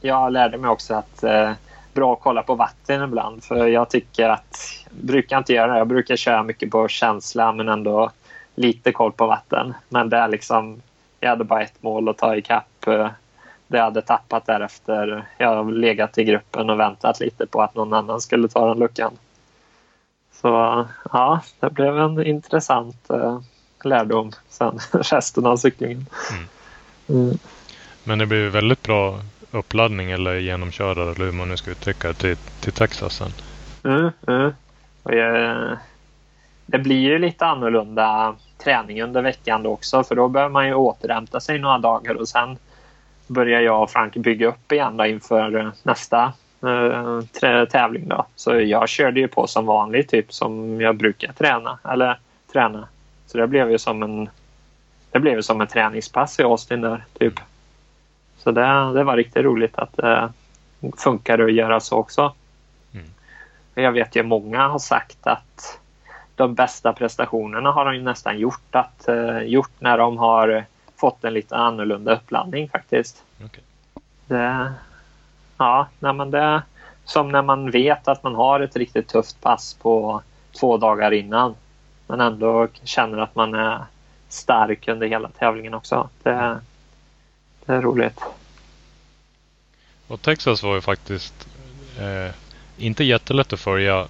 jag 0.00 0.32
lärde 0.32 0.58
mig 0.58 0.70
också 0.70 0.94
att 0.94 1.24
äh, 1.24 1.52
bra 1.98 2.12
att 2.12 2.20
kolla 2.20 2.42
på 2.42 2.54
vatten 2.54 3.02
ibland. 3.02 3.44
För 3.44 3.66
jag 3.66 3.90
tycker 3.90 4.28
att, 4.28 4.58
brukar 4.90 5.38
inte 5.38 5.52
göra 5.52 5.72
det. 5.72 5.78
Jag 5.78 5.86
brukar 5.86 6.16
köra 6.16 6.42
mycket 6.42 6.70
på 6.70 6.88
känsla 6.88 7.52
men 7.52 7.68
ändå 7.68 8.10
lite 8.54 8.92
koll 8.92 9.12
på 9.12 9.26
vatten. 9.26 9.74
Men 9.88 10.08
det 10.08 10.16
är 10.16 10.28
liksom, 10.28 10.82
jag 11.20 11.28
hade 11.28 11.44
bara 11.44 11.62
ett 11.62 11.82
mål 11.82 12.08
att 12.08 12.18
ta 12.18 12.36
ikapp 12.36 12.86
eh, 12.86 13.08
det 13.66 13.76
jag 13.76 13.84
hade 13.84 14.02
tappat 14.02 14.46
därefter. 14.46 15.24
Jag 15.38 15.56
har 15.56 15.72
legat 15.72 16.18
i 16.18 16.24
gruppen 16.24 16.70
och 16.70 16.80
väntat 16.80 17.20
lite 17.20 17.46
på 17.46 17.62
att 17.62 17.74
någon 17.74 17.92
annan 17.92 18.20
skulle 18.20 18.48
ta 18.48 18.68
den 18.68 18.78
luckan. 18.78 19.12
Så 20.32 20.48
ja, 21.12 21.40
det 21.60 21.70
blev 21.70 21.98
en 21.98 22.26
intressant 22.26 23.10
eh, 23.10 23.40
lärdom 23.84 24.32
sen 24.48 24.78
resten 24.92 25.46
av 25.46 25.56
cyklingen. 25.56 26.06
Mm. 26.30 26.48
Mm. 27.22 27.38
Men 28.04 28.18
det 28.18 28.26
blev 28.26 28.52
väldigt 28.52 28.82
bra 28.82 29.20
uppladdning 29.50 30.10
eller 30.10 30.34
genomkörare 30.34 31.10
eller 31.10 31.24
hur 31.24 31.32
man 31.32 31.48
nu 31.48 31.56
ska 31.56 31.70
uttrycka 31.70 32.08
det 32.08 32.14
till, 32.14 32.36
till 32.36 32.72
Texas 32.72 33.16
sen. 33.16 33.32
Mm, 33.84 34.10
mm. 34.26 34.52
Det 36.66 36.78
blir 36.78 37.00
ju 37.00 37.18
lite 37.18 37.46
annorlunda 37.46 38.34
träning 38.64 39.02
under 39.02 39.22
veckan 39.22 39.62
då 39.62 39.70
också 39.70 40.04
för 40.04 40.14
då 40.14 40.28
behöver 40.28 40.52
man 40.52 40.66
ju 40.66 40.74
återhämta 40.74 41.40
sig 41.40 41.58
några 41.58 41.78
dagar 41.78 42.14
och 42.14 42.28
sen 42.28 42.58
börjar 43.26 43.60
jag 43.60 43.82
och 43.82 43.90
Frank 43.90 44.16
bygga 44.16 44.46
upp 44.46 44.72
igen 44.72 44.96
då 44.96 45.06
inför 45.06 45.72
nästa 45.82 46.32
eh, 46.62 47.64
tävling. 47.66 48.08
Då. 48.08 48.26
Så 48.36 48.60
jag 48.60 48.88
körde 48.88 49.20
ju 49.20 49.28
på 49.28 49.46
som 49.46 49.66
vanligt, 49.66 50.08
typ 50.08 50.32
som 50.32 50.80
jag 50.80 50.96
brukar 50.96 51.32
träna. 51.32 51.78
Eller 51.84 52.18
träna. 52.52 52.88
Så 53.26 53.38
det 53.38 53.46
blev 53.46 53.70
ju 53.70 53.78
som 53.78 54.02
en 54.02 54.28
det 55.10 55.20
blev 55.20 55.42
som 55.42 55.60
en 55.60 55.66
träningspass 55.66 56.40
i 56.40 56.42
Austin 56.42 56.80
där. 56.80 57.04
Typ. 57.18 57.40
Så 58.48 58.52
det, 58.52 58.92
det 58.94 59.04
var 59.04 59.16
riktigt 59.16 59.44
roligt 59.44 59.78
att 59.78 59.96
det 59.96 60.32
funkade 60.96 61.44
att 61.44 61.52
göra 61.52 61.80
så 61.80 61.96
också. 61.96 62.34
Mm. 62.94 63.06
Jag 63.74 63.92
vet 63.92 64.16
ju 64.16 64.22
många 64.22 64.68
har 64.68 64.78
sagt 64.78 65.26
att 65.26 65.78
de 66.34 66.54
bästa 66.54 66.92
prestationerna 66.92 67.70
har 67.70 67.84
de 67.84 67.94
ju 67.94 68.02
nästan 68.02 68.38
gjort, 68.38 68.74
att, 68.74 69.04
uh, 69.08 69.42
gjort 69.42 69.70
när 69.78 69.98
de 69.98 70.18
har 70.18 70.64
fått 70.96 71.24
en 71.24 71.34
lite 71.34 71.56
annorlunda 71.56 72.14
uppladdning 72.14 72.68
faktiskt. 72.68 73.22
Okay. 73.44 73.62
Det, 74.26 74.72
ja, 75.56 75.86
nej, 75.98 76.12
men 76.12 76.30
det 76.30 76.62
som 77.04 77.28
när 77.28 77.42
man 77.42 77.70
vet 77.70 78.08
att 78.08 78.22
man 78.22 78.34
har 78.34 78.60
ett 78.60 78.76
riktigt 78.76 79.08
tufft 79.08 79.40
pass 79.40 79.74
på 79.74 80.22
två 80.60 80.76
dagar 80.76 81.12
innan 81.12 81.54
men 82.06 82.20
ändå 82.20 82.68
känner 82.84 83.18
att 83.18 83.34
man 83.34 83.54
är 83.54 83.78
stark 84.28 84.88
under 84.88 85.06
hela 85.06 85.28
tävlingen 85.28 85.74
också. 85.74 86.08
Det, 86.22 86.60
det 87.68 87.74
är 87.74 87.82
roligt. 87.82 88.20
Och 90.06 90.22
Texas 90.22 90.62
var 90.62 90.74
ju 90.74 90.80
faktiskt 90.80 91.48
eh, 91.98 92.34
inte 92.76 93.04
jättelätt 93.04 93.52
att 93.52 93.60
följa 93.60 94.08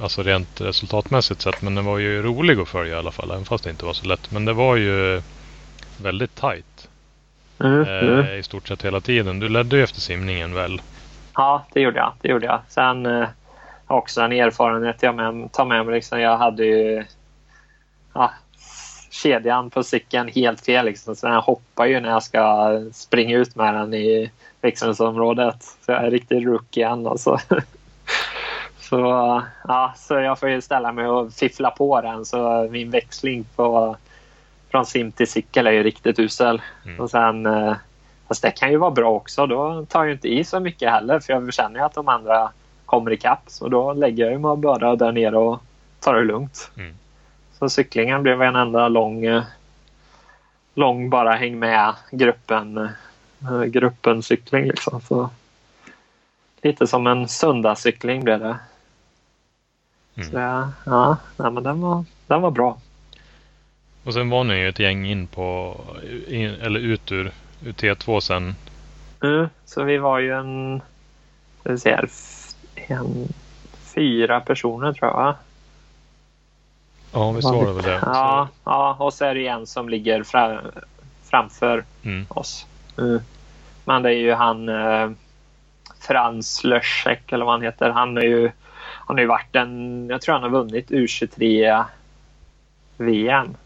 Alltså 0.00 0.22
rent 0.22 0.60
resultatmässigt 0.60 1.40
sett. 1.40 1.62
Men 1.62 1.74
den 1.74 1.84
var 1.84 1.98
ju 1.98 2.22
rolig 2.22 2.58
att 2.58 2.68
följa 2.68 2.94
i 2.94 2.98
alla 2.98 3.10
fall. 3.10 3.30
Även 3.30 3.44
fast 3.44 3.64
det 3.64 3.70
inte 3.70 3.84
var 3.84 3.92
så 3.92 4.06
lätt. 4.06 4.30
Men 4.30 4.44
det 4.44 4.52
var 4.52 4.76
ju 4.76 5.22
väldigt 6.02 6.34
tight. 6.34 6.88
Mm, 7.58 7.82
eh, 7.82 8.08
mm. 8.08 8.38
I 8.38 8.42
stort 8.42 8.68
sett 8.68 8.84
hela 8.84 9.00
tiden. 9.00 9.40
Du 9.40 9.48
ledde 9.48 9.76
ju 9.76 9.82
efter 9.82 10.00
simningen 10.00 10.54
väl? 10.54 10.82
Ja, 11.34 11.66
det 11.72 11.80
gjorde 11.80 11.98
jag. 11.98 12.12
Det 12.20 12.28
gjorde 12.28 12.46
jag. 12.46 12.60
Sen 12.68 13.06
eh, 13.06 13.28
också 13.86 14.20
en 14.20 14.32
erfarenhet 14.32 15.02
jag 15.02 15.14
med, 15.14 15.52
tar 15.52 15.64
med 15.64 15.86
mig. 15.86 15.94
Liksom, 15.94 16.20
jag 16.20 16.38
hade 16.38 16.64
ju 16.64 17.04
ja, 18.12 18.32
kedjan 19.22 19.70
på 19.70 19.82
cykeln 19.82 20.28
helt 20.28 20.60
fel. 20.60 20.86
Liksom. 20.86 21.16
Så 21.16 21.26
den 21.26 21.36
hoppar 21.36 21.86
ju 21.86 22.00
när 22.00 22.08
jag 22.08 22.22
ska 22.22 22.70
springa 22.92 23.36
ut 23.36 23.56
med 23.56 23.74
den 23.74 23.94
i 23.94 24.30
växlingsområdet. 24.60 25.62
Så 25.62 25.92
jag 25.92 26.04
är 26.04 26.10
riktigt 26.10 26.44
rookie 26.44 26.88
än. 26.88 27.06
Alltså. 27.06 27.38
Så, 28.90 29.42
ja, 29.68 29.94
så 29.96 30.14
jag 30.14 30.38
får 30.38 30.48
ju 30.48 30.60
ställa 30.60 30.92
mig 30.92 31.06
och 31.06 31.32
fiffla 31.32 31.70
på 31.70 32.00
den. 32.00 32.24
Så 32.24 32.68
min 32.70 32.90
växling 32.90 33.44
på, 33.56 33.96
från 34.70 34.86
sim 34.86 35.12
till 35.12 35.28
cykel 35.28 35.66
är 35.66 35.70
ju 35.70 35.82
riktigt 35.82 36.18
usel. 36.18 36.62
Mm. 36.84 37.00
Och 37.00 37.10
sen, 37.10 37.46
eh, 37.46 37.74
fast 38.28 38.42
det 38.42 38.50
kan 38.50 38.70
ju 38.70 38.76
vara 38.76 38.90
bra 38.90 39.10
också. 39.10 39.46
Då 39.46 39.86
tar 39.88 40.04
jag 40.04 40.14
inte 40.14 40.28
i 40.28 40.44
så 40.44 40.60
mycket 40.60 40.90
heller. 40.90 41.20
För 41.20 41.32
jag 41.32 41.54
känner 41.54 41.80
ju 41.80 41.86
att 41.86 41.94
de 41.94 42.08
andra 42.08 42.50
kommer 42.86 43.12
ikapp. 43.12 43.42
Så 43.46 43.68
då 43.68 43.92
lägger 43.92 44.30
jag 44.30 44.40
mig 44.40 44.56
bara 44.56 44.96
där 44.96 45.12
nere 45.12 45.38
och 45.38 45.60
tar 46.00 46.14
det 46.14 46.24
lugnt. 46.24 46.70
Mm. 46.76 46.94
Så 47.60 47.68
cyklingen 47.68 48.22
blev 48.22 48.42
en 48.42 48.56
enda 48.56 48.88
lång, 48.88 49.24
eh, 49.24 49.42
lång 50.74 51.10
bara 51.10 51.32
häng 51.32 51.58
med 51.58 51.94
gruppen, 52.10 52.78
eh, 53.42 53.62
gruppen 53.64 54.22
cykling. 54.22 54.64
Liksom. 54.64 55.00
Så 55.00 55.30
lite 56.62 56.86
som 56.86 57.06
en 57.06 57.28
söndagscykling 57.28 58.24
blev 58.24 58.40
det. 58.40 58.58
Mm. 60.14 60.30
Så 60.30 60.36
ja, 60.84 61.16
ja 61.36 61.50
men 61.50 61.62
den 61.62 61.80
var, 61.80 62.04
den 62.26 62.42
var 62.42 62.50
bra. 62.50 62.78
Och 64.04 64.14
sen 64.14 64.30
var 64.30 64.44
ni 64.44 64.54
ju 64.54 64.68
ett 64.68 64.78
gäng 64.78 65.06
in 65.06 65.26
på, 65.26 65.80
in, 66.28 66.50
eller 66.50 66.80
ut 66.80 67.12
ur, 67.12 67.32
ur 67.64 67.72
T2 67.72 68.20
sen. 68.20 68.54
Mm, 69.22 69.48
så 69.64 69.84
vi 69.84 69.98
var 69.98 70.18
ju 70.18 70.32
en, 70.32 70.82
ska 71.60 71.78
säga, 71.78 72.06
en 72.74 73.28
fyra 73.94 74.40
personer 74.40 74.92
tror 74.92 75.10
jag. 75.10 75.34
Ja, 77.12 77.32
var 77.32 77.66
det 77.66 77.72
väl 77.72 77.82
det. 77.82 78.00
Ja, 78.02 78.48
ja, 78.64 78.96
och 78.98 79.14
så 79.14 79.24
är 79.24 79.34
det 79.34 79.46
en 79.46 79.66
som 79.66 79.88
ligger 79.88 80.22
fra, 80.22 80.60
framför 81.30 81.84
mm. 82.02 82.26
oss. 82.28 82.66
Mm. 82.98 83.20
Men 83.84 84.02
det 84.02 84.10
är 84.10 84.18
ju 84.18 84.32
han 84.32 84.68
eh, 84.68 85.10
Frans 86.00 86.64
Löschek 86.64 87.32
eller 87.32 87.44
vad 87.44 87.54
han 87.54 87.62
heter. 87.62 87.90
Han 87.90 88.16
är 88.16 88.22
ju 88.22 88.50
han 89.10 89.16
har 89.16 89.20
ju 89.20 89.26
varit 89.26 89.56
en, 89.56 90.06
jag 90.08 90.22
tror 90.22 90.32
han 90.32 90.42
har 90.42 90.50
vunnit 90.50 90.90
U23 90.90 91.84
VM. 92.96 93.56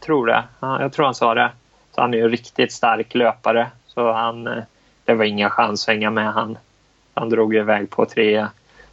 Tror 0.00 0.26
det. 0.26 0.44
Ja, 0.60 0.80
jag 0.80 0.92
tror 0.92 1.04
han 1.04 1.14
sa 1.14 1.34
det. 1.34 1.50
Så 1.94 2.00
han 2.00 2.14
är 2.14 2.18
ju 2.18 2.24
en 2.24 2.30
riktigt 2.30 2.72
stark 2.72 3.14
löpare. 3.14 3.70
Så 3.86 4.12
han, 4.12 4.46
eh, 4.46 4.62
det 5.04 5.14
var 5.14 5.24
inga 5.24 5.50
chans 5.50 5.84
att 5.84 5.94
hänga 5.94 6.10
med 6.10 6.32
han. 6.32 6.58
Han 7.14 7.28
drog 7.28 7.54
iväg 7.54 7.90
på 7.90 8.04
3.10, 8.04 8.50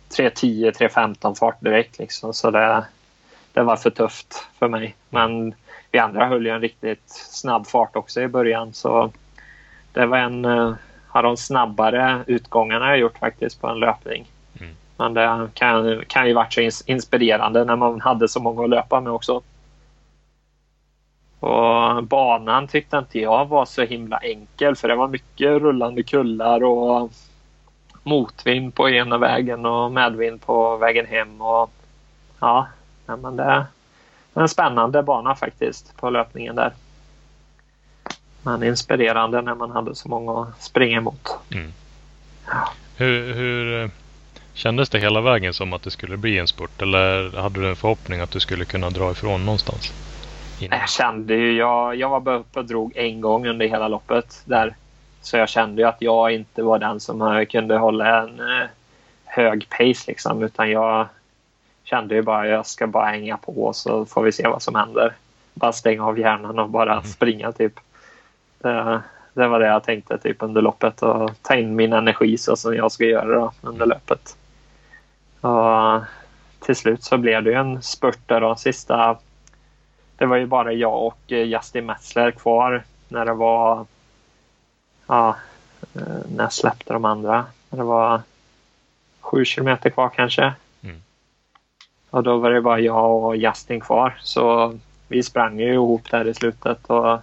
3.15 0.10 1.36
fart 1.36 1.62
direkt 1.62 2.00
liksom. 2.00 2.34
Så 2.34 2.52
det, 2.52 2.86
det 3.60 3.64
var 3.64 3.76
för 3.76 3.90
tufft 3.90 4.48
för 4.60 4.68
mig. 4.68 4.96
Men 5.10 5.54
vi 5.92 6.00
andra 6.00 6.26
höll 6.26 6.46
ju 6.46 6.52
en 6.52 6.62
riktigt 6.62 7.10
snabb 7.10 7.68
fart 7.68 7.96
också 7.96 8.22
i 8.22 8.28
början. 8.28 8.74
Så 8.74 9.12
det 9.94 10.06
var 10.06 10.18
en 10.18 10.46
av 10.46 10.78
eh, 11.16 11.22
de 11.22 11.38
snabbare 11.38 12.24
utgångarna 12.28 12.90
jag 12.90 12.98
gjort 12.98 13.18
faktiskt 13.18 13.62
på 13.62 13.68
en 13.68 13.80
löpning. 13.80 14.32
Men 14.98 15.14
det 15.14 15.50
kan, 15.54 16.02
kan 16.08 16.28
ju 16.28 16.34
varit 16.34 16.54
så 16.54 16.84
inspirerande 16.86 17.66
när 17.66 17.76
man 17.76 18.02
hade 18.02 18.28
så 18.28 18.40
många 18.40 18.64
att 18.64 18.70
löpa 18.70 19.02
med 19.02 19.14
också. 19.14 19.42
Och 21.40 22.04
banan 22.04 22.68
tyckte 22.68 22.98
inte 22.98 23.20
jag 23.20 23.46
var 23.46 23.66
så 23.66 23.82
himla 23.82 24.18
enkel 24.18 24.76
för 24.76 24.88
det 24.88 24.96
var 24.96 25.08
mycket 25.08 25.62
rullande 25.62 26.04
kullar 26.04 26.64
och 26.64 27.12
motvind 28.04 28.76
på 28.76 28.90
ena 28.90 29.18
vägen 29.18 29.66
och 29.66 29.92
medvind 29.92 30.42
på 30.42 30.78
vägen 30.78 31.06
hem. 31.06 31.42
Och, 31.42 31.72
ja, 32.40 32.68
men 33.18 33.36
det 33.36 33.44
är 33.44 33.66
en 34.34 34.50
spännande 34.50 35.04
bana 35.04 35.36
faktiskt 35.36 35.98
på 35.98 36.10
löpningen 36.10 36.56
där. 36.56 36.74
Men 38.42 38.64
inspirerande 38.64 39.42
när 39.42 39.56
man 39.56 39.72
hade 39.72 39.96
så 39.96 40.10
många 40.10 40.42
att 40.42 40.62
springa 40.62 40.98
emot. 40.98 41.30
Mm. 41.52 41.74
Ja. 42.48 42.74
Hur, 42.98 43.34
hur 43.34 43.90
Kändes 44.60 44.90
det 44.90 45.00
hela 45.00 45.22
vägen 45.22 45.54
som 45.54 45.74
att 45.74 45.84
det 45.84 45.92
skulle 45.92 46.18
bli 46.18 46.38
en 46.38 46.48
spurt 46.48 46.82
eller 46.82 47.38
hade 47.42 47.62
du 47.62 47.70
en 47.70 47.76
förhoppning 47.76 48.20
att 48.20 48.32
du 48.32 48.40
skulle 48.40 48.66
kunna 48.66 48.90
dra 48.90 49.12
ifrån 49.12 49.46
någonstans? 49.46 49.94
Innan? 50.60 50.80
Jag 50.80 50.90
kände 50.90 51.36
ju, 51.36 51.58
jag, 51.58 51.96
jag 51.96 52.10
var 52.10 52.20
bara 52.20 52.36
uppe 52.36 52.60
och 52.60 52.66
drog 52.66 52.98
en 52.98 53.22
gång 53.22 53.48
under 53.48 53.68
hela 53.68 53.88
loppet 53.88 54.42
där. 54.46 54.76
Så 55.22 55.38
jag 55.38 55.50
kände 55.50 55.82
ju 55.82 55.88
att 55.88 55.98
jag 56.00 56.32
inte 56.32 56.64
var 56.64 56.80
den 56.80 57.00
som 57.00 57.46
kunde 57.50 57.78
hålla 57.78 58.22
en 58.22 58.40
eh, 58.40 58.68
hög 59.26 59.70
pace 59.70 60.04
liksom 60.08 60.44
utan 60.44 60.72
jag 60.72 61.08
kände 61.90 62.16
ju 62.16 62.22
bara 62.22 62.42
att 62.42 62.50
jag 62.50 62.66
ska 62.66 62.88
bara 62.88 63.06
hänga 63.06 63.38
på 63.38 63.74
så 63.74 64.06
får 64.06 64.24
vi 64.24 64.32
se 64.32 64.48
vad 64.48 64.62
som 64.62 64.76
händer. 64.76 65.16
Bara 65.54 65.74
stänga 65.74 66.06
av 66.06 66.20
hjärnan 66.20 66.60
och 66.60 66.70
bara 66.70 66.94
mm. 66.94 67.04
springa 67.04 67.52
typ. 67.52 67.80
Det, 68.60 69.02
det, 69.34 69.48
var 69.48 69.60
det 69.60 69.68
jag 69.68 69.84
tänkte 69.84 70.18
typ 70.18 70.44
under 70.44 70.62
loppet 70.62 71.02
och 71.02 71.32
ta 71.42 71.56
in 71.56 71.76
min 71.76 71.94
energi 71.94 72.38
så 72.38 72.56
som 72.56 72.76
jag 72.76 72.92
ska 72.92 73.06
göra 73.06 73.40
då, 73.40 73.52
under 73.62 73.86
löpet. 73.86 74.38
Och 75.42 76.02
till 76.60 76.76
slut 76.76 77.04
så 77.04 77.18
blev 77.18 77.44
det 77.44 77.54
en 77.54 77.82
spurt 77.82 78.20
där 78.26 78.42
då, 78.42 78.56
sista... 78.56 79.18
Det 80.18 80.26
var 80.26 80.38
ju 80.38 80.46
bara 80.46 80.74
jag 80.74 81.06
och 81.06 81.20
Justin 81.28 81.86
Metzler 81.86 82.32
kvar 82.32 82.84
när 83.08 83.26
det 83.26 83.34
var... 83.34 83.86
Ja, 85.08 85.36
eh, 85.96 86.02
när 86.36 86.44
jag 86.44 86.54
släppte 86.54 86.94
de 86.94 87.06
andra. 87.06 87.46
När 87.70 87.78
det 87.78 87.86
var 87.86 88.22
sju 89.20 89.46
kilometer 89.46 89.90
kvar 89.90 90.10
kanske. 90.16 90.54
Och 92.10 92.24
då 92.24 92.38
var 92.38 92.52
det 92.52 92.62
bara 92.62 92.80
jag 92.80 93.24
och 93.24 93.38
Justin 93.38 93.80
kvar. 93.80 94.18
Så 94.22 94.74
vi 95.08 95.24
sprang 95.24 95.60
ju 95.60 95.74
ihop 95.74 96.12
där 96.12 96.28
i 96.28 96.34
slutet. 96.34 96.86
Och 96.86 97.20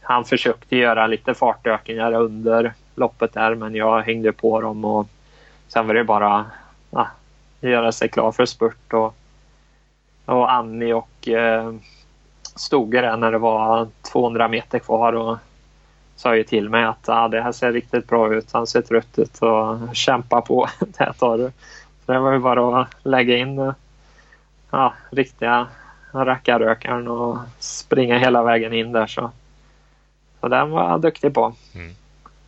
han 0.00 0.24
försökte 0.24 0.76
göra 0.76 1.06
lite 1.06 1.34
fartökningar 1.34 2.12
under 2.12 2.74
loppet 2.94 3.32
där 3.32 3.54
men 3.54 3.74
jag 3.74 4.02
hängde 4.02 4.32
på 4.32 4.60
dem 4.60 4.84
och 4.84 5.06
sen 5.68 5.86
var 5.86 5.94
det 5.94 6.04
bara 6.04 6.46
ja, 6.90 7.08
göra 7.60 7.92
sig 7.92 8.08
klar 8.08 8.32
för 8.32 8.46
spurt. 8.46 8.92
Och, 8.92 9.14
och 10.24 10.52
Annie 10.52 10.92
och 10.92 11.28
eh, 11.28 11.74
stod 12.56 12.90
där 12.90 13.16
när 13.16 13.32
det 13.32 13.38
var 13.38 13.88
200 14.12 14.48
meter 14.48 14.78
kvar 14.78 15.12
och 15.12 15.38
sa 16.16 16.36
ju 16.36 16.44
till 16.44 16.68
mig 16.68 16.84
att 16.84 17.08
ah, 17.08 17.28
det 17.28 17.42
här 17.42 17.52
ser 17.52 17.72
riktigt 17.72 18.06
bra 18.06 18.34
ut. 18.34 18.52
Han 18.52 18.66
ser 18.66 18.82
trött 18.82 19.18
ut 19.18 19.42
och 19.42 19.96
kämpa 19.96 20.40
på. 20.40 20.68
det 20.98 21.12
tar 21.12 21.38
du. 21.38 21.52
Så 22.06 22.12
det 22.12 22.18
var 22.18 22.32
ju 22.32 22.38
bara 22.38 22.80
att 22.80 22.88
lägga 23.02 23.36
in 23.36 23.72
ja, 24.70 24.94
riktiga 25.10 25.66
rackarrökaren 26.12 27.08
och 27.08 27.38
springa 27.58 28.18
hela 28.18 28.42
vägen 28.42 28.72
in 28.72 28.92
där. 28.92 29.06
Så, 29.06 29.30
så 30.40 30.48
den 30.48 30.70
var 30.70 30.90
jag 30.90 31.00
duktig 31.00 31.34
på. 31.34 31.54
Mm. 31.74 31.94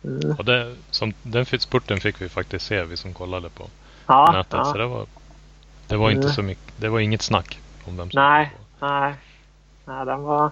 Mm. 0.03 0.35
Och 0.37 0.45
det, 0.45 0.75
som, 0.89 1.13
den 1.23 1.45
spurten 1.45 1.99
fick 1.99 2.21
vi 2.21 2.29
faktiskt 2.29 2.65
se, 2.65 2.83
vi 2.83 2.97
som 2.97 3.13
kollade 3.13 3.49
på 3.49 3.67
ja, 4.07 4.31
nätet. 4.31 4.53
Ja. 4.53 4.65
Så 4.65 4.77
det 4.77 4.87
var 4.87 5.05
Det 5.87 5.97
var 5.97 6.09
inte 6.09 6.21
mm. 6.21 6.33
så 6.33 6.41
mycket. 6.41 6.73
Det 6.77 6.89
var 6.89 6.99
inget 6.99 7.21
snack 7.21 7.59
om 7.85 7.97
vem 7.97 8.11
som 8.11 8.21
Nej, 8.21 8.51
nej. 8.79 9.13
Nej, 9.85 10.05
den 10.05 10.23
var, 10.23 10.51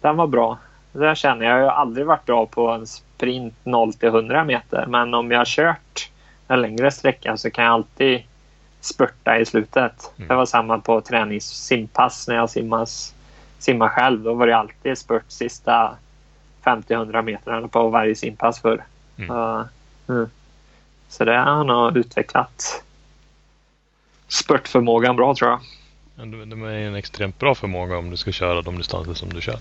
den 0.00 0.16
var 0.16 0.26
bra. 0.26 0.58
Det 0.92 1.16
känner 1.16 1.46
jag. 1.46 1.60
Jag 1.60 1.64
har 1.64 1.72
aldrig 1.72 2.06
varit 2.06 2.26
bra 2.26 2.46
på 2.46 2.68
en 2.68 2.86
sprint 2.86 3.54
0 3.64 3.94
till 3.94 4.08
100 4.08 4.44
meter. 4.44 4.86
Men 4.86 5.14
om 5.14 5.30
jag 5.30 5.38
har 5.38 5.44
kört 5.44 6.10
en 6.48 6.60
längre 6.62 6.90
sträcka 6.90 7.36
så 7.36 7.50
kan 7.50 7.64
jag 7.64 7.72
alltid 7.72 8.22
spurta 8.80 9.38
i 9.38 9.46
slutet. 9.46 10.12
Mm. 10.16 10.28
Det 10.28 10.34
var 10.34 10.46
samma 10.46 10.78
på 10.78 11.00
träningssimpass 11.00 12.28
när 12.28 12.34
jag 12.34 12.50
simmas, 12.50 13.14
simmar 13.58 13.88
själv. 13.88 14.22
Då 14.22 14.34
var 14.34 14.46
det 14.46 14.56
alltid 14.56 14.98
spurt 14.98 15.24
sista 15.28 15.96
50-100 16.62 17.22
meterna 17.22 17.68
på 17.68 17.88
varje 17.88 18.14
simpass 18.14 18.60
för. 18.60 18.84
Mm. 19.16 19.36
Uh, 19.36 19.64
mm. 20.08 20.30
Så 21.08 21.24
det 21.24 21.38
har 21.38 21.64
nog 21.64 21.96
utvecklat 21.96 22.82
spurtförmågan 24.28 25.16
bra 25.16 25.34
tror 25.34 25.50
jag. 25.50 25.60
Det 26.28 26.56
är 26.56 26.86
en 26.86 26.94
extremt 26.94 27.38
bra 27.38 27.54
förmåga 27.54 27.98
om 27.98 28.10
du 28.10 28.16
ska 28.16 28.32
köra 28.32 28.62
de 28.62 28.78
distanser 28.78 29.14
som 29.14 29.32
du 29.32 29.40
kör. 29.40 29.58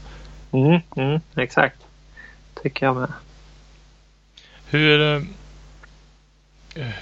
Mm, 0.51 0.79
mm, 0.95 1.19
exakt. 1.35 1.77
Tycker 2.63 2.85
jag 2.85 2.95
med. 2.95 3.13
Hur, 4.69 5.15
eh, 5.15 5.21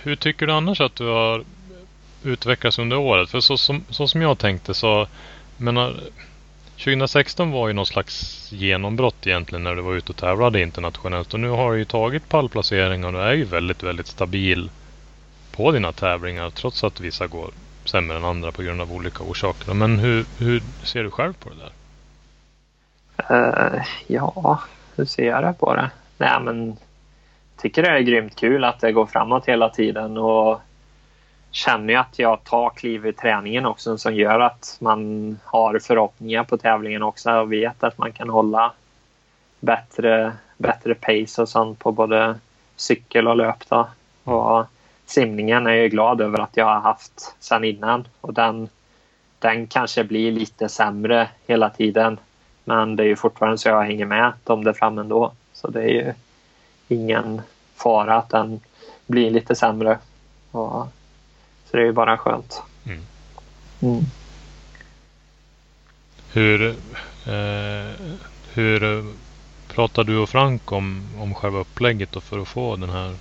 hur 0.04 0.16
tycker 0.16 0.48
du 0.48 0.54
annars 0.54 0.82
att 0.82 0.96
du 0.96 1.08
har 1.08 1.44
utvecklats 2.24 2.80
under 2.80 2.98
året? 2.98 3.30
För 3.30 3.40
så 3.40 3.58
som, 3.58 3.84
så 3.90 4.08
som 4.08 4.22
jag 4.22 4.38
tänkte 4.38 4.74
så 4.74 5.08
menar, 5.58 5.90
eh, 5.90 5.96
2016 6.78 7.52
var 7.52 7.68
ju 7.68 7.74
någon 7.74 7.86
slags 7.86 8.48
genombrott 8.52 9.28
egentligen 9.28 9.64
när 9.64 9.76
du 9.76 9.82
var 9.82 9.94
ute 9.94 10.12
och 10.12 10.18
tävlade 10.18 10.62
internationellt. 10.62 11.34
Och 11.34 11.40
nu 11.40 11.50
har 11.50 11.72
du 11.72 11.78
ju 11.78 11.86
tagit 11.86 12.30
pallplaceringar 12.30 13.08
och 13.08 13.14
du 13.14 13.20
är 13.20 13.34
ju 13.34 13.44
väldigt, 13.44 13.84
väldigt 13.84 14.08
stabil 14.08 14.70
på 15.52 15.72
dina 15.72 15.92
tävlingar 15.92 16.50
trots 16.50 16.84
att 16.84 17.00
vissa 17.00 17.28
går 17.28 17.52
sämre 17.86 18.18
än 18.18 18.26
andra 18.26 18.52
på 18.52 18.62
grund 18.62 18.82
av 18.82 18.94
olika 18.94 19.24
orsaker. 19.24 19.74
Men 19.74 20.00
hur, 20.00 20.26
hur 20.38 20.64
ser 20.84 21.04
du 21.04 21.12
själv 21.12 21.34
på 21.34 21.50
det 21.50 21.56
där? 21.56 21.72
Uh, 23.32 23.82
ja, 24.08 24.60
hur 24.96 25.06
ser 25.06 25.26
jag 25.26 25.44
det 25.44 25.54
på 25.60 25.76
det? 25.76 25.90
Nej, 26.18 26.40
men 26.42 26.78
tycker 27.66 27.84
det 27.84 27.90
är 27.90 28.00
grymt 28.00 28.36
kul 28.36 28.64
att 28.64 28.80
det 28.80 28.92
går 28.92 29.06
framåt 29.06 29.46
hela 29.46 29.70
tiden 29.70 30.18
och 30.18 30.62
känner 31.52 31.94
ju 31.94 32.00
att 32.00 32.20
jag 32.20 32.44
tar 32.44 32.70
kliv 32.70 33.06
i 33.06 33.14
träningen 33.14 33.66
också 33.66 33.98
som 33.98 34.16
gör 34.16 34.40
att 34.40 34.78
man 34.82 35.40
har 35.44 35.80
förhoppningar 35.80 36.44
på 36.44 36.58
tävlingen 36.58 37.04
också 37.04 37.32
och 37.32 37.54
vet 37.54 37.84
att 37.84 37.98
man 37.98 38.12
kan 38.12 38.30
hålla 38.30 38.72
bättre, 39.60 40.34
bättre 40.58 40.96
pace 40.96 41.42
och 41.42 41.50
sånt 41.50 41.80
på 41.80 41.92
både 41.92 42.40
cykel 42.76 43.28
och 43.28 43.38
löp. 43.38 43.70
Då. 43.70 43.88
Och 44.24 44.66
simningen 45.06 45.68
är 45.68 45.74
jag 45.74 45.92
glad 45.92 46.22
över 46.22 46.40
att 46.40 46.58
jag 46.58 46.66
har 46.66 46.80
haft 46.80 47.36
sedan 47.40 47.64
innan 47.64 48.08
och 48.22 48.34
den, 48.34 48.70
den 49.40 49.68
kanske 49.68 50.04
blir 50.04 50.32
lite 50.32 50.70
sämre 50.70 51.30
hela 51.48 51.70
tiden. 51.70 52.18
Men 52.64 52.96
det 52.96 53.04
är 53.04 53.08
ju 53.08 53.16
fortfarande 53.16 53.58
så 53.58 53.70
jag 53.70 53.84
hänger 53.84 54.06
med 54.06 54.34
om 54.44 54.64
där 54.64 54.74
framme 54.74 55.02
ändå. 55.02 55.32
Så 55.54 55.68
det 55.68 55.82
är 55.82 55.90
ju 55.90 56.14
ingen 56.88 57.42
fara 57.76 58.16
att 58.16 58.30
den 58.30 58.60
blir 59.08 59.32
lite 59.32 59.56
sämre. 59.56 60.00
Och, 60.52 60.88
så 61.66 61.78
det 61.78 61.82
är 61.82 61.86
ju 61.86 61.92
bara 61.92 62.18
skönt. 62.18 62.62
Mm. 62.86 63.02
Mm. 63.82 64.04
Hur, 66.34 66.70
eh, 67.26 68.16
hur 68.54 69.06
pratar 69.68 70.04
du 70.04 70.18
och 70.18 70.30
Frank 70.30 70.72
om, 70.72 71.04
om 71.20 71.34
själva 71.34 71.60
upplägget 71.60 72.16
och 72.16 72.24
för 72.24 72.40
att 72.40 72.48
få 72.48 72.76
den 72.76 72.90
här 72.90 73.16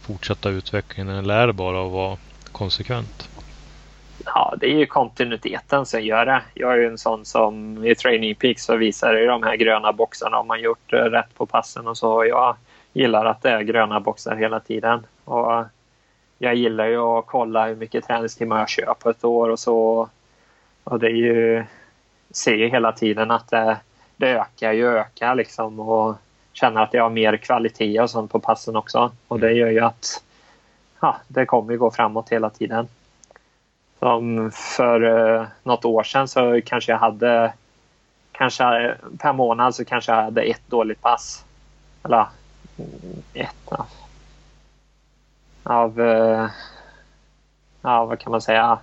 fortsätta 0.00 0.48
utvecklingen? 0.48 1.14
Eller 1.16 1.34
är 1.34 1.46
det 1.46 1.52
bara 1.52 1.86
att 1.86 1.92
vara 1.92 2.16
konsekvent? 2.52 3.28
Ja, 4.24 4.54
det 4.60 4.66
är 4.66 4.78
ju 4.78 4.86
kontinuiteten 4.86 5.86
som 5.86 6.02
gör 6.02 6.26
det. 6.26 6.42
Jag 6.54 6.72
är 6.72 6.76
ju 6.76 6.86
en 6.86 6.98
sån 6.98 7.24
som 7.24 7.84
i 7.84 7.94
Training 7.94 8.34
Peaks 8.34 8.64
så 8.64 8.76
visar 8.76 9.14
det 9.14 9.26
de 9.26 9.42
här 9.42 9.56
gröna 9.56 9.92
boxarna 9.92 10.38
om 10.38 10.46
man 10.46 10.60
gjort 10.60 10.92
eh, 10.92 10.96
rätt 10.96 11.34
på 11.34 11.46
passen 11.46 11.86
och 11.86 11.98
så. 11.98 12.24
Jag 12.24 12.56
gillar 12.96 13.24
att 13.24 13.42
det 13.42 13.50
är 13.50 13.60
gröna 13.60 14.00
boxar 14.00 14.36
hela 14.36 14.60
tiden. 14.60 15.06
Och 15.24 15.64
jag 16.38 16.54
gillar 16.54 16.86
ju 16.86 16.98
att 16.98 17.26
kolla 17.26 17.66
hur 17.66 17.76
mycket 17.76 18.04
träningstimmar 18.04 18.58
jag 18.58 18.68
kör 18.68 18.94
på 18.98 19.10
ett 19.10 19.24
år 19.24 19.48
och 19.48 19.58
så. 19.58 20.08
Och 20.84 20.98
det 20.98 21.06
är 21.06 21.10
ju, 21.10 21.64
ser 22.30 22.54
ju 22.54 22.68
hela 22.68 22.92
tiden 22.92 23.30
att 23.30 23.48
det, 23.48 23.76
det 24.16 24.28
ökar 24.28 24.72
ju 24.72 24.88
ökar 24.88 25.34
liksom 25.34 25.80
och 25.80 26.16
känner 26.52 26.82
att 26.82 26.94
jag 26.94 27.02
har 27.02 27.10
mer 27.10 27.36
kvalitet 27.36 28.00
och 28.00 28.10
sånt 28.10 28.32
på 28.32 28.40
passen 28.40 28.76
också. 28.76 29.10
Och 29.28 29.40
det 29.40 29.52
gör 29.52 29.70
ju 29.70 29.80
att 29.80 30.22
ja, 31.00 31.16
det 31.28 31.46
kommer 31.46 31.72
ju 31.72 31.78
gå 31.78 31.90
framåt 31.90 32.28
hela 32.28 32.50
tiden. 32.50 32.88
Som 33.98 34.50
för 34.50 35.02
uh, 35.02 35.46
något 35.62 35.84
år 35.84 36.02
sedan 36.02 36.28
så 36.28 36.60
kanske 36.64 36.92
jag 36.92 36.98
hade 36.98 37.52
kanske 38.32 38.94
per 39.18 39.32
månad 39.32 39.74
så 39.74 39.84
kanske 39.84 40.12
jag 40.12 40.22
hade 40.22 40.42
ett 40.42 40.62
dåligt 40.66 41.00
pass. 41.00 41.44
Eller 42.04 42.26
ett 43.34 43.72
av, 45.62 46.00
uh, 46.00 46.48
ja 47.82 48.04
vad 48.04 48.18
kan 48.18 48.30
man 48.30 48.42
säga, 48.42 48.78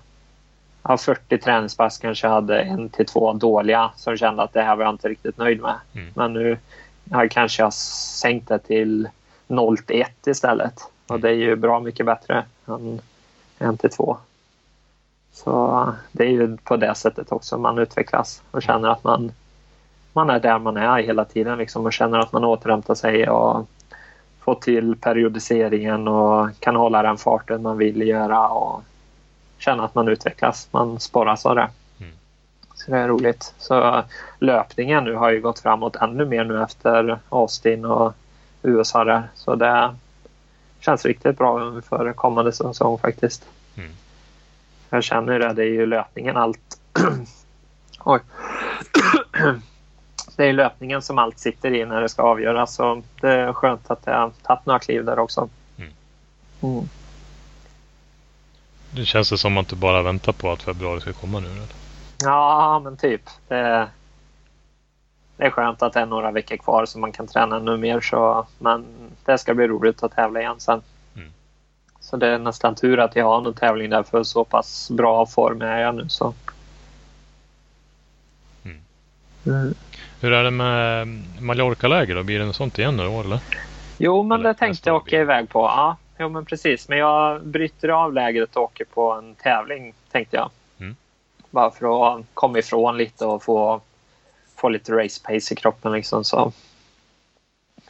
av 0.81 0.97
40 0.97 1.37
träningspass 1.37 1.97
kanske 1.97 2.27
jag 2.27 2.33
hade 2.33 2.61
en 2.61 2.89
till 2.89 3.05
två 3.05 3.33
dåliga 3.33 3.91
som 3.95 4.17
kände 4.17 4.43
att 4.43 4.53
det 4.53 4.61
här 4.61 4.75
var 4.75 4.83
jag 4.83 4.93
inte 4.93 5.09
riktigt 5.09 5.37
nöjd 5.37 5.61
med. 5.61 5.75
Mm. 5.93 6.11
Men 6.15 6.33
nu 6.33 6.57
har 7.11 7.27
kanske 7.27 7.63
jag 7.63 7.73
sänkt 7.73 8.47
det 8.47 8.59
till 8.59 9.09
0 9.47 9.77
till 9.77 10.01
1 10.01 10.27
istället. 10.27 10.81
Och 11.07 11.19
det 11.19 11.29
är 11.29 11.33
ju 11.33 11.55
bra 11.55 11.79
mycket 11.79 12.05
bättre 12.05 12.45
än 12.67 13.01
1 13.59 13.79
till 13.79 13.89
2. 13.89 14.17
Så 15.31 15.93
det 16.11 16.23
är 16.23 16.29
ju 16.29 16.57
på 16.57 16.77
det 16.77 16.95
sättet 16.95 17.31
också 17.31 17.57
man 17.57 17.77
utvecklas 17.77 18.41
och 18.51 18.63
känner 18.63 18.89
att 18.89 19.03
man, 19.03 19.31
man 20.13 20.29
är 20.29 20.39
där 20.39 20.59
man 20.59 20.77
är 20.77 21.01
hela 21.01 21.25
tiden 21.25 21.57
liksom 21.57 21.85
och 21.85 21.93
känner 21.93 22.19
att 22.19 22.31
man 22.31 22.43
återhämtar 22.43 22.95
sig 22.95 23.29
och 23.29 23.67
får 24.43 24.55
till 24.55 24.95
periodiseringen 24.95 26.07
och 26.07 26.49
kan 26.59 26.75
hålla 26.75 27.03
den 27.03 27.17
farten 27.17 27.61
man 27.61 27.77
vill 27.77 28.07
göra 28.07 28.47
och 28.47 28.83
känna 29.57 29.85
att 29.85 29.95
man 29.95 30.07
utvecklas. 30.07 30.67
Man 30.71 30.99
sporras 30.99 31.45
av 31.45 31.55
det. 31.55 31.69
Mm. 31.99 32.13
Så 32.75 32.91
det 32.91 32.97
är 32.97 33.07
roligt. 33.07 33.53
Så 33.57 34.03
löpningen 34.39 35.03
nu 35.03 35.15
har 35.15 35.31
ju 35.31 35.41
gått 35.41 35.59
framåt 35.59 35.95
ännu 35.95 36.25
mer 36.25 36.43
nu 36.43 36.63
efter 36.63 37.19
Austin 37.29 37.85
och 37.85 38.13
USA 38.61 39.03
där. 39.03 39.23
Så 39.35 39.55
det 39.55 39.95
känns 40.79 41.05
riktigt 41.05 41.37
bra 41.37 41.81
för 41.81 42.13
kommande 42.13 42.51
säsong 42.51 42.97
faktiskt. 42.97 43.45
Mm. 43.77 43.91
Jag 44.89 45.03
känner 45.03 45.39
det, 45.39 45.53
det 45.53 45.63
är 45.63 45.71
ju 45.71 45.85
löpningen 45.85 46.37
allt. 46.37 46.79
Oj. 48.03 48.19
det 50.35 50.45
är 50.45 50.53
löpningen 50.53 51.01
som 51.01 51.17
allt 51.17 51.39
sitter 51.39 51.73
i 51.73 51.85
när 51.85 52.01
det 52.01 52.09
ska 52.09 52.21
avgöras. 52.21 52.75
Så 52.75 53.03
det 53.21 53.31
är 53.31 53.53
skönt 53.53 53.91
att 53.91 54.01
jag 54.05 54.13
har 54.13 54.31
tagit 54.41 54.65
några 54.65 54.79
kliv 54.79 55.05
där 55.05 55.19
också. 55.19 55.49
Mm. 55.77 55.91
Mm. 56.61 56.89
Det 58.91 59.05
känns 59.05 59.29
det 59.29 59.37
som 59.37 59.57
att 59.57 59.67
du 59.67 59.75
bara 59.75 60.01
väntar 60.01 60.33
på 60.33 60.51
att 60.51 60.61
februari 60.61 61.01
ska 61.01 61.13
komma 61.13 61.39
nu? 61.39 61.47
Eller? 61.47 61.67
Ja, 62.23 62.81
men 62.83 62.97
typ. 62.97 63.21
Det, 63.47 63.87
det 65.37 65.43
är 65.43 65.49
skönt 65.49 65.81
att 65.81 65.93
det 65.93 65.99
är 65.99 66.05
några 66.05 66.31
veckor 66.31 66.57
kvar 66.57 66.85
så 66.85 66.99
man 66.99 67.11
kan 67.11 67.27
träna 67.27 67.55
ännu 67.55 67.77
mer. 67.77 68.01
Så, 68.01 68.47
men 68.59 68.85
det 69.25 69.37
ska 69.37 69.53
bli 69.53 69.67
roligt 69.67 70.03
att 70.03 70.15
tävla 70.15 70.39
igen 70.39 70.59
sen. 70.59 70.81
Så 72.03 72.17
det 72.17 72.27
är 72.27 72.39
nästan 72.39 72.75
tur 72.75 72.99
att 72.99 73.15
jag 73.15 73.25
har 73.25 73.41
någon 73.41 73.53
tävling 73.53 73.89
där 73.89 74.03
för 74.03 74.23
så 74.23 74.43
pass 74.43 74.91
bra 74.91 75.25
form 75.25 75.61
är 75.61 75.79
jag 75.79 75.95
nu. 75.95 76.09
Så. 76.09 76.33
Mm. 78.63 79.73
Hur 80.23 80.33
är 80.33 80.43
det 80.43 80.51
med 80.51 81.07
Mallorca-läger 81.41 82.15
då? 82.15 82.23
Blir 82.23 82.39
det 82.39 82.45
något 82.45 82.55
sånt 82.55 82.79
igen 82.79 82.99
i 82.99 83.07
år 83.07 83.23
eller? 83.23 83.39
Jo, 83.97 84.23
men 84.23 84.39
eller, 84.39 84.49
det 84.49 84.59
tänkte 84.59 84.89
jag 84.89 84.95
åka 84.95 85.19
iväg 85.19 85.49
på. 85.49 85.59
Ja, 85.59 85.97
jo, 86.19 86.29
men 86.29 86.45
precis. 86.45 86.89
Men 86.89 86.97
jag 86.97 87.45
bryter 87.45 87.89
av 87.89 88.13
lägret 88.13 88.55
och 88.55 88.63
åker 88.63 88.85
på 88.85 89.11
en 89.11 89.35
tävling 89.35 89.93
tänkte 90.11 90.37
jag. 90.37 90.49
Mm. 90.79 90.95
Bara 91.49 91.71
för 91.71 92.17
att 92.17 92.25
komma 92.33 92.59
ifrån 92.59 92.97
lite 92.97 93.25
och 93.25 93.43
få, 93.43 93.81
få 94.55 94.69
lite 94.69 94.91
race 94.91 95.21
pace 95.23 95.53
i 95.53 95.57
kroppen 95.57 95.91
liksom. 95.91 96.23
Så. 96.23 96.51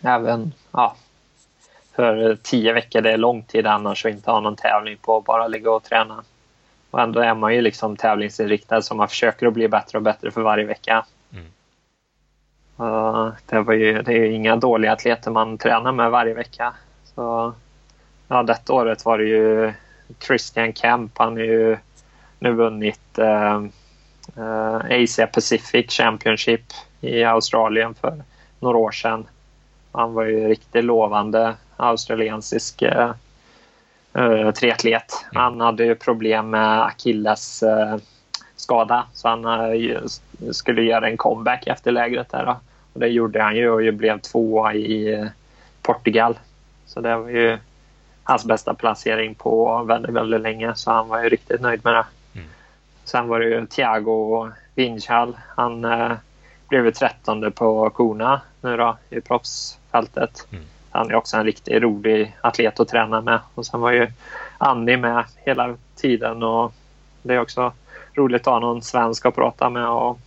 Även, 0.02 0.54
ja, 0.72 0.96
för 1.96 2.38
tio 2.44 2.74
veckor 2.74 3.02
det 3.02 3.12
är 3.12 3.18
lång 3.18 3.44
tid 3.44 3.68
annars 3.68 4.06
att 4.06 4.12
inte 4.12 4.32
ha 4.32 4.40
någon 4.40 4.56
tävling 4.56 4.98
på 5.02 5.22
bara 5.22 5.48
ligga 5.48 5.72
och 5.72 5.84
träna. 5.84 6.24
Och 6.92 7.02
ändå 7.02 7.20
är 7.20 7.34
man 7.34 7.56
ju 7.56 7.62
liksom 7.62 7.98
tävlingsinriktad 7.98 8.82
så 8.82 8.96
man 8.96 9.08
försöker 9.08 9.48
att 9.48 9.54
bli 9.54 9.68
bättre 9.68 9.98
och 9.98 10.04
bättre 10.04 10.32
för 10.32 10.42
varje 10.42 10.66
vecka. 10.66 11.06
Det, 13.46 13.62
var 13.62 13.74
ju, 13.74 14.02
det 14.02 14.12
är 14.12 14.18
ju 14.18 14.32
inga 14.32 14.56
dåliga 14.56 14.92
atleter 14.92 15.32
man 15.32 15.58
tränar 15.58 15.92
med 15.92 16.12
varje 16.12 16.34
vecka. 16.34 16.74
Så, 17.16 17.54
ja, 18.28 18.44
detta 18.44 18.74
året 18.74 19.06
var 19.06 19.18
det 19.18 19.24
ju 19.24 19.74
Christian 20.20 20.74
Kemp. 20.74 21.18
Han 21.18 21.34
har 21.34 21.44
ju 21.44 21.78
nu 22.40 22.54
vunnit 22.54 23.20
uh, 23.20 23.66
Asia 25.04 25.28
Pacific 25.28 25.92
Championship 25.92 26.64
i 27.02 27.24
Australien 27.24 27.94
för 27.94 28.24
några 28.60 28.78
år 28.78 28.92
sedan. 28.92 29.28
Han 29.92 30.14
var 30.14 30.24
ju 30.24 30.48
riktigt 30.48 30.84
lovande 30.84 31.56
australiensisk 31.78 32.82
eh, 32.82 33.12
uh, 34.18 34.52
triatlet. 34.52 35.26
Mm. 35.32 35.44
Han 35.44 35.62
hade 35.62 35.86
ju 35.86 35.96
problem 35.96 36.50
med 36.50 36.84
akilles 36.84 37.64
uh, 37.64 37.98
skada 38.56 39.06
så 39.14 39.28
han 39.28 39.46
uh, 39.46 40.02
skulle 40.52 40.82
göra 40.82 41.10
en 41.10 41.18
comeback 41.18 41.68
efter 41.68 41.92
lägret 41.92 42.30
där. 42.30 42.56
Och 42.94 43.00
det 43.00 43.08
gjorde 43.08 43.42
han 43.42 43.56
ju 43.56 43.70
och 43.70 43.94
blev 43.94 44.20
tvåa 44.20 44.74
i 44.74 45.30
Portugal. 45.82 46.40
Så 46.86 47.02
det 47.02 47.18
var 47.18 47.30
ju 47.30 47.58
hans 48.24 48.46
bästa 48.46 48.74
placering 48.74 49.36
på 49.36 49.84
väldigt, 49.84 50.14
väldigt 50.14 50.42
länge 50.42 50.76
så 50.76 50.92
han 50.92 51.08
var 51.08 51.24
ju 51.24 51.30
riktigt 51.30 51.62
nöjd 51.62 51.82
med 51.84 51.94
det. 51.94 52.06
Mm. 52.34 52.48
Sen 53.04 53.28
var 53.28 53.40
det 53.40 53.46
ju 53.46 53.66
Thiago 53.66 54.52
Vinchal. 54.76 55.38
Han 55.56 55.86
eh, 55.86 56.12
blev 56.70 56.86
ju 56.86 56.92
trettonde 56.92 57.52
på 57.52 57.90
Kona 57.90 58.42
nu 58.62 58.78
då 58.78 58.98
i 59.10 59.22
proffsfältet. 59.22 60.48
Mm. 60.52 60.64
Han 60.92 61.12
är 61.12 61.16
också 61.16 61.38
en 61.38 61.46
riktigt 61.46 61.84
rolig 61.84 62.38
atlet 62.42 62.80
att 62.80 62.88
träna 62.88 63.22
med. 63.22 63.40
Och 63.56 63.66
sen 63.66 63.80
var 63.80 63.92
ju 63.92 64.08
Annie 64.58 64.98
med 64.98 65.26
hela 65.36 65.76
tiden 65.96 66.44
och 66.44 66.74
det 67.22 67.34
är 67.34 67.40
också 67.40 67.74
roligt 68.14 68.48
att 68.48 68.54
ha 68.54 68.60
någon 68.60 68.82
svensk 68.82 69.26
att 69.26 69.36
prata 69.36 69.70
med 69.70 69.88
och 69.88 70.20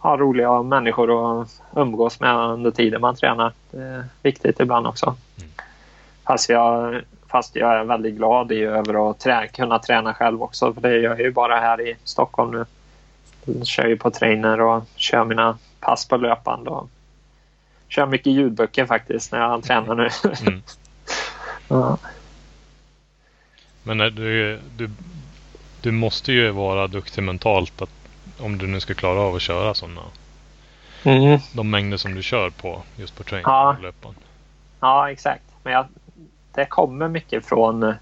ha 0.00 0.16
roliga 0.16 0.62
människor 0.62 1.40
att 1.42 1.62
umgås 1.76 2.20
med 2.20 2.36
under 2.36 2.70
tiden 2.70 3.00
man 3.00 3.16
tränar. 3.16 3.52
Det 3.70 3.82
är 3.82 4.04
viktigt 4.22 4.60
ibland 4.60 4.86
också. 4.86 5.16
Mm. 5.38 5.50
Fast 6.26 6.48
jag, 6.48 7.00
fast 7.28 7.56
jag 7.56 7.74
är 7.74 7.84
väldigt 7.84 8.14
glad 8.14 8.52
i 8.52 8.62
över 8.62 9.10
att 9.10 9.18
trä, 9.18 9.48
kunna 9.48 9.78
träna 9.78 10.14
själv 10.14 10.42
också. 10.42 10.74
För 10.74 10.80
det 10.80 10.98
gör 10.98 11.10
jag 11.10 11.20
ju 11.20 11.32
bara 11.32 11.60
här 11.60 11.80
i 11.80 11.96
Stockholm 12.04 12.50
nu. 12.50 12.66
Jag 13.44 13.66
kör 13.66 13.86
ju 13.86 13.96
på 13.96 14.10
trainer 14.10 14.60
och 14.60 14.84
kör 14.96 15.24
mina 15.24 15.58
pass 15.80 16.08
på 16.08 16.16
löpande. 16.16 16.70
Och 16.70 16.88
kör 17.88 18.06
mycket 18.06 18.32
ljudböcker 18.32 18.86
faktiskt 18.86 19.32
när 19.32 19.38
jag 19.38 19.62
tränar 19.62 19.94
nu. 19.94 20.08
Mm. 20.46 20.62
ja. 21.68 21.98
Men 23.82 23.98
du, 23.98 24.58
du, 24.76 24.90
du 25.80 25.90
måste 25.90 26.32
ju 26.32 26.50
vara 26.50 26.86
duktig 26.86 27.22
mentalt 27.22 27.82
att, 27.82 27.99
om 28.40 28.58
du 28.58 28.66
nu 28.66 28.80
ska 28.80 28.94
klara 28.94 29.20
av 29.20 29.34
att 29.34 29.42
köra 29.42 29.74
sådana. 29.74 30.00
Mm. 31.02 31.38
De 31.52 31.70
mängder 31.70 31.96
som 31.96 32.14
du 32.14 32.22
kör 32.22 32.50
på 32.50 32.82
just 32.96 33.16
på 33.16 33.22
trainer 33.22 33.48
ja. 33.48 33.76
löpan. 33.82 34.14
Ja, 34.80 35.10
exakt. 35.10 35.42
Men 35.62 35.72
jag, 35.72 35.86
det 36.54 36.64
kommer 36.64 37.08
mycket 37.08 37.46
från 37.46 37.82
eh, 37.82 37.94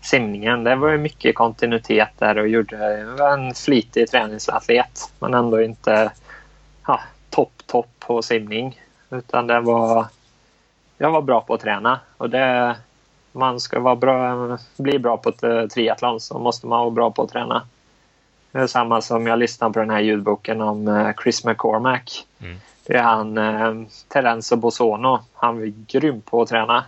simningen. 0.00 0.64
Det 0.64 0.76
var 0.76 0.88
ju 0.88 0.98
mycket 0.98 1.34
kontinuitet 1.34 2.08
där 2.18 2.38
och 2.38 2.48
gjorde, 2.48 3.04
var 3.04 3.32
en 3.32 3.54
flitig 3.54 4.10
träningsatlet 4.10 5.12
men 5.18 5.34
ändå 5.34 5.62
inte 5.62 6.12
ja, 6.86 7.00
topp, 7.30 7.52
topp 7.66 7.90
på 7.98 8.22
simning. 8.22 8.80
Utan 9.10 9.46
det 9.46 9.60
var, 9.60 10.06
jag 10.98 11.10
var 11.10 11.22
bra 11.22 11.40
på 11.40 11.54
att 11.54 11.60
träna 11.60 12.00
och 12.16 12.30
det, 12.30 12.76
man 13.32 13.60
ska 13.60 13.80
vara 13.80 13.96
bra, 13.96 14.58
bli 14.76 14.98
bra 14.98 15.16
på 15.16 15.46
eh, 15.46 15.66
triathlon 15.66 16.20
så 16.20 16.38
måste 16.38 16.66
man 16.66 16.80
vara 16.80 16.90
bra 16.90 17.10
på 17.10 17.22
att 17.22 17.30
träna. 17.30 17.62
Det 18.52 18.58
är 18.58 18.66
samma 18.66 19.00
som 19.00 19.26
jag 19.26 19.38
lyssnade 19.38 19.72
på 19.72 19.78
den 19.78 19.90
här 19.90 20.00
ljudboken 20.00 20.60
om 20.60 20.88
eh, 20.88 21.10
Chris 21.22 21.44
McCormack. 21.44 22.26
Mm. 22.40 22.60
Det 22.86 22.96
är 22.96 23.02
han 23.02 23.38
eh, 23.38 23.74
Terenzo 24.08 24.56
Bosono. 24.56 25.18
Han 25.34 25.62
är 25.62 25.72
grym 25.86 26.20
på 26.20 26.42
att 26.42 26.48
träna. 26.48 26.84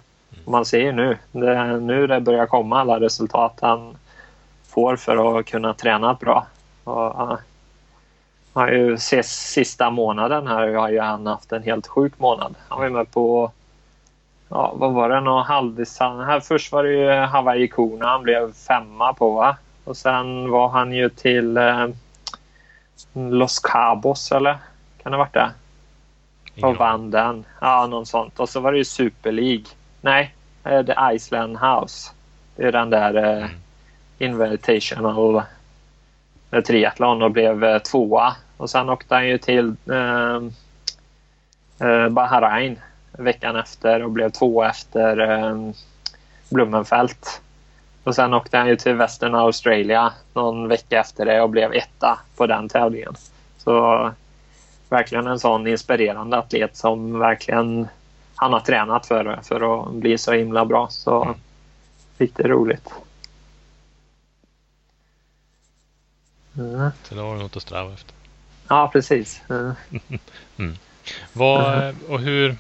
Man 0.47 0.65
ser 0.65 0.81
ju 0.81 0.93
nu, 0.93 1.19
det, 1.33 1.81
nu 1.81 2.07
det 2.07 2.21
börjar 2.21 2.47
komma 2.47 2.81
alla 2.81 3.01
resultat 3.01 3.59
han 3.61 3.97
får 4.69 4.97
för 4.97 5.39
att 5.39 5.47
kunna 5.47 5.75
träna 5.75 6.15
bra. 6.15 6.47
Och, 6.85 7.23
uh, 7.23 7.37
har 8.53 8.69
ju 8.69 8.99
sista 9.23 9.91
månaden 9.91 10.47
här 10.47 10.69
har 10.69 10.89
ju 10.89 11.01
han 11.01 11.27
haft 11.27 11.53
en 11.53 11.63
helt 11.63 11.87
sjuk 11.87 12.19
månad. 12.19 12.55
Han 12.69 12.81
var 12.81 12.89
med 12.89 13.11
på, 13.11 13.51
ja 14.49 14.73
vad 14.77 14.93
var 14.93 15.09
det, 15.09 15.21
någon 15.21 15.45
halvdistans. 15.45 16.27
Här 16.27 16.41
först 16.41 16.73
var 16.73 16.85
det 16.85 16.93
ju 16.93 17.11
Hawaii 17.11 17.69
Kona 17.69 18.07
han 18.07 18.23
blev 18.23 18.53
femma 18.53 19.13
på 19.13 19.31
va? 19.31 19.57
Och 19.85 19.97
sen 19.97 20.51
var 20.51 20.69
han 20.69 20.93
ju 20.93 21.09
till 21.09 21.57
eh, 21.57 21.89
Los 23.13 23.59
Cabos 23.59 24.33
eller? 24.33 24.59
Kan 25.03 25.13
det 25.13 25.19
ha 25.19 25.25
varit 25.25 25.35
det? 25.35 25.53
Och 26.63 26.77
vann 26.77 27.11
den. 27.11 27.45
Ja, 27.61 27.87
någon 27.87 28.07
sånt. 28.07 28.41
Och 28.41 28.49
så 28.49 28.61
var 28.61 28.73
det 28.73 28.79
ju 28.79 28.85
Super 28.85 29.33
League. 29.33 29.65
Nej, 30.01 30.35
eh, 30.65 30.87
The 30.87 30.95
Iceland 31.13 31.57
House. 31.57 32.11
Det 32.57 32.63
är 32.63 32.73
den 32.73 32.91
där 32.91 33.15
eh, 33.15 33.45
mm. 33.45 33.51
Invitational 34.19 35.43
eh, 36.51 36.61
triathlon 36.61 37.23
och 37.23 37.31
blev 37.31 37.65
eh, 37.65 37.79
tvåa. 37.79 38.37
Och 38.57 38.71
sen 38.71 38.89
åkte 38.91 39.15
han 39.15 39.29
ju 39.29 39.39
till 39.39 39.77
eh, 39.91 40.37
eh, 41.89 42.09
Bahrain 42.09 42.81
veckan 43.13 43.57
efter 43.57 44.03
och 44.03 44.11
blev 44.11 44.31
tvåa 44.31 44.71
efter 44.71 45.19
eh, 45.31 45.71
Blumenfält. 46.49 47.41
Och 48.05 48.15
sen 48.15 48.35
åkte 48.35 48.59
han 48.59 48.69
ju 48.69 48.77
till 48.77 48.95
Western 48.95 49.35
Australia 49.35 50.13
någon 50.35 50.69
vecka 50.69 51.01
efter 51.01 51.27
det 51.27 51.41
och 51.41 51.51
blev 51.51 51.73
etta 51.73 52.19
på 52.37 52.47
den 52.47 52.69
tävlingen. 52.69 53.15
Så 53.59 54.11
verkligen 54.89 55.27
en 55.27 55.39
sån 55.39 55.67
inspirerande 55.67 56.39
atlet 56.39 56.77
som 56.77 57.19
verkligen 57.19 57.89
han 58.35 58.53
har 58.53 58.61
tränat 58.61 59.07
för, 59.07 59.41
för 59.43 59.81
att 59.81 59.93
bli 59.93 60.19
så 60.19 60.33
himla 60.33 60.65
bra. 60.65 60.89
Så 60.91 61.23
mm. 61.23 61.35
riktigt 62.19 62.47
roligt. 62.47 62.89
Mm. 66.57 66.91
Så 67.03 67.15
då 67.15 67.23
har 67.23 67.37
du 67.37 67.43
något 67.43 67.57
att 67.57 67.63
sträva 67.63 67.93
efter. 67.93 68.15
Ja, 68.69 68.91
precis. 68.93 69.41
Mm. 69.51 69.73
mm. 70.59 70.77
Vad, 71.33 71.95
och 72.09 72.21
hur, 72.21 72.57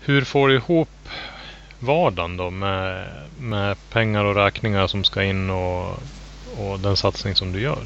hur 0.00 0.24
får 0.24 0.48
du 0.48 0.54
ihop 0.54 0.88
vardagen 1.80 2.36
då 2.36 2.50
med, 2.50 3.06
med 3.40 3.76
pengar 3.92 4.24
och 4.24 4.34
räkningar 4.34 4.86
som 4.86 5.04
ska 5.04 5.22
in 5.22 5.50
och, 5.50 5.88
och 6.58 6.80
den 6.82 6.96
satsning 6.96 7.34
som 7.34 7.52
du 7.52 7.60
gör? 7.60 7.78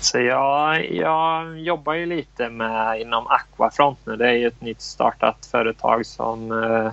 Så 0.00 0.18
jag, 0.18 0.90
jag 0.92 1.58
jobbar 1.58 1.94
ju 1.94 2.06
lite 2.06 2.48
med 2.48 3.00
inom 3.00 3.26
Aquafront 3.26 3.98
nu. 4.04 4.16
Det 4.16 4.28
är 4.28 4.32
ju 4.32 4.46
ett 4.46 4.60
nytt 4.60 4.80
startat 4.80 5.46
företag 5.50 6.06
som 6.06 6.52
eh, 6.62 6.92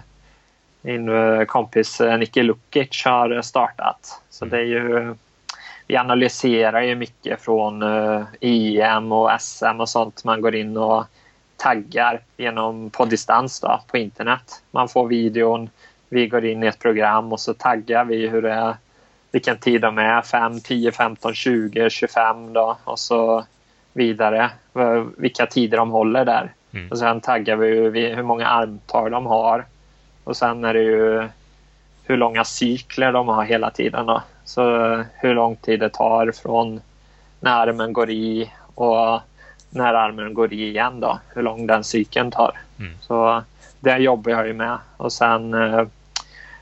min 0.81 1.09
eh, 1.09 1.45
kompis 1.45 2.01
eh, 2.01 2.17
Niki 2.17 2.43
Lukic 2.43 3.05
har 3.05 3.41
startat. 3.41 4.22
Så 4.30 4.45
mm. 4.45 4.51
det 4.51 4.63
är 4.63 4.65
ju, 4.65 5.15
vi 5.88 5.97
analyserar 5.97 6.81
ju 6.81 6.95
mycket 6.95 7.41
från 7.41 7.81
eh, 7.84 8.23
EM 8.41 9.11
och 9.11 9.41
SM 9.41 9.80
och 9.80 9.89
sånt. 9.89 10.23
Man 10.23 10.41
går 10.41 10.55
in 10.55 10.77
och 10.77 11.05
taggar 11.57 12.22
genom 12.38 12.89
på 12.89 13.05
distans 13.05 13.59
då, 13.59 13.81
på 13.88 13.97
internet. 13.97 14.63
Man 14.72 14.89
får 14.89 15.07
videon, 15.07 15.69
vi 16.10 16.27
går 16.27 16.45
in 16.45 16.64
i 16.64 16.68
ett 16.68 16.80
program 16.80 17.32
och 17.32 17.40
så 17.40 17.53
taggar 17.53 18.06
vi 18.06 18.27
hur 18.27 18.41
det 18.41 18.52
är 18.52 18.76
vilken 19.32 19.57
tid 19.57 19.82
de 19.82 19.98
är, 19.98 20.22
5, 20.22 20.60
10, 20.61 20.91
15, 20.91 21.34
20, 21.34 21.90
25 21.90 22.53
då 22.53 22.77
och 22.84 22.99
så 22.99 23.45
vidare. 23.94 24.52
Vilka 25.18 25.45
tider 25.45 25.77
de 25.77 25.91
håller 25.91 26.26
där. 26.26 26.53
Mm. 26.73 26.91
Och 26.91 26.98
sen 26.98 27.22
taggar 27.22 27.56
vi 27.56 28.10
hur 28.10 28.23
många 28.23 28.48
armtag 28.48 29.11
de 29.11 29.26
har. 29.26 29.65
Och 30.23 30.38
sen 30.38 30.64
är 30.64 30.73
det 30.73 30.82
ju 30.82 31.27
hur 32.03 32.18
långa 32.18 32.44
cykler 32.44 33.11
de 33.11 33.27
har 33.27 33.44
hela 33.44 33.69
tiden. 33.69 34.06
Då. 34.06 34.22
Så 34.45 34.95
hur 35.14 35.34
lång 35.34 35.56
tid 35.56 35.80
det 35.80 35.90
tar 35.90 36.32
från 36.32 36.82
när 37.40 37.52
armen 37.52 37.94
går 37.94 38.10
i 38.10 38.52
och 38.76 39.19
när 39.69 39.94
armen 39.94 40.34
går 40.34 40.53
i 40.53 40.69
igen. 40.69 40.99
Då, 40.99 41.19
hur 41.34 41.41
lång 41.41 41.68
den 41.68 41.84
cykeln 41.84 42.32
tar. 42.32 42.57
Mm. 42.80 42.94
Så 43.02 43.44
det 43.80 43.97
jobbar 43.97 44.31
jag 44.31 44.47
ju 44.47 44.53
med. 44.53 44.77
Och 44.97 45.14
sen 45.14 45.53
eh, 45.53 45.88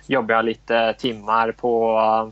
jobbar 0.08 0.36
jag 0.36 0.46
lite 0.46 0.94
timmar 0.94 1.52
på 1.52 2.32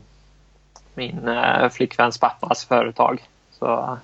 min 0.94 1.28
eh, 1.28 1.68
flickväns 1.68 2.18
pappas 2.18 2.64
företag. 2.64 3.22
Så, 3.50 3.98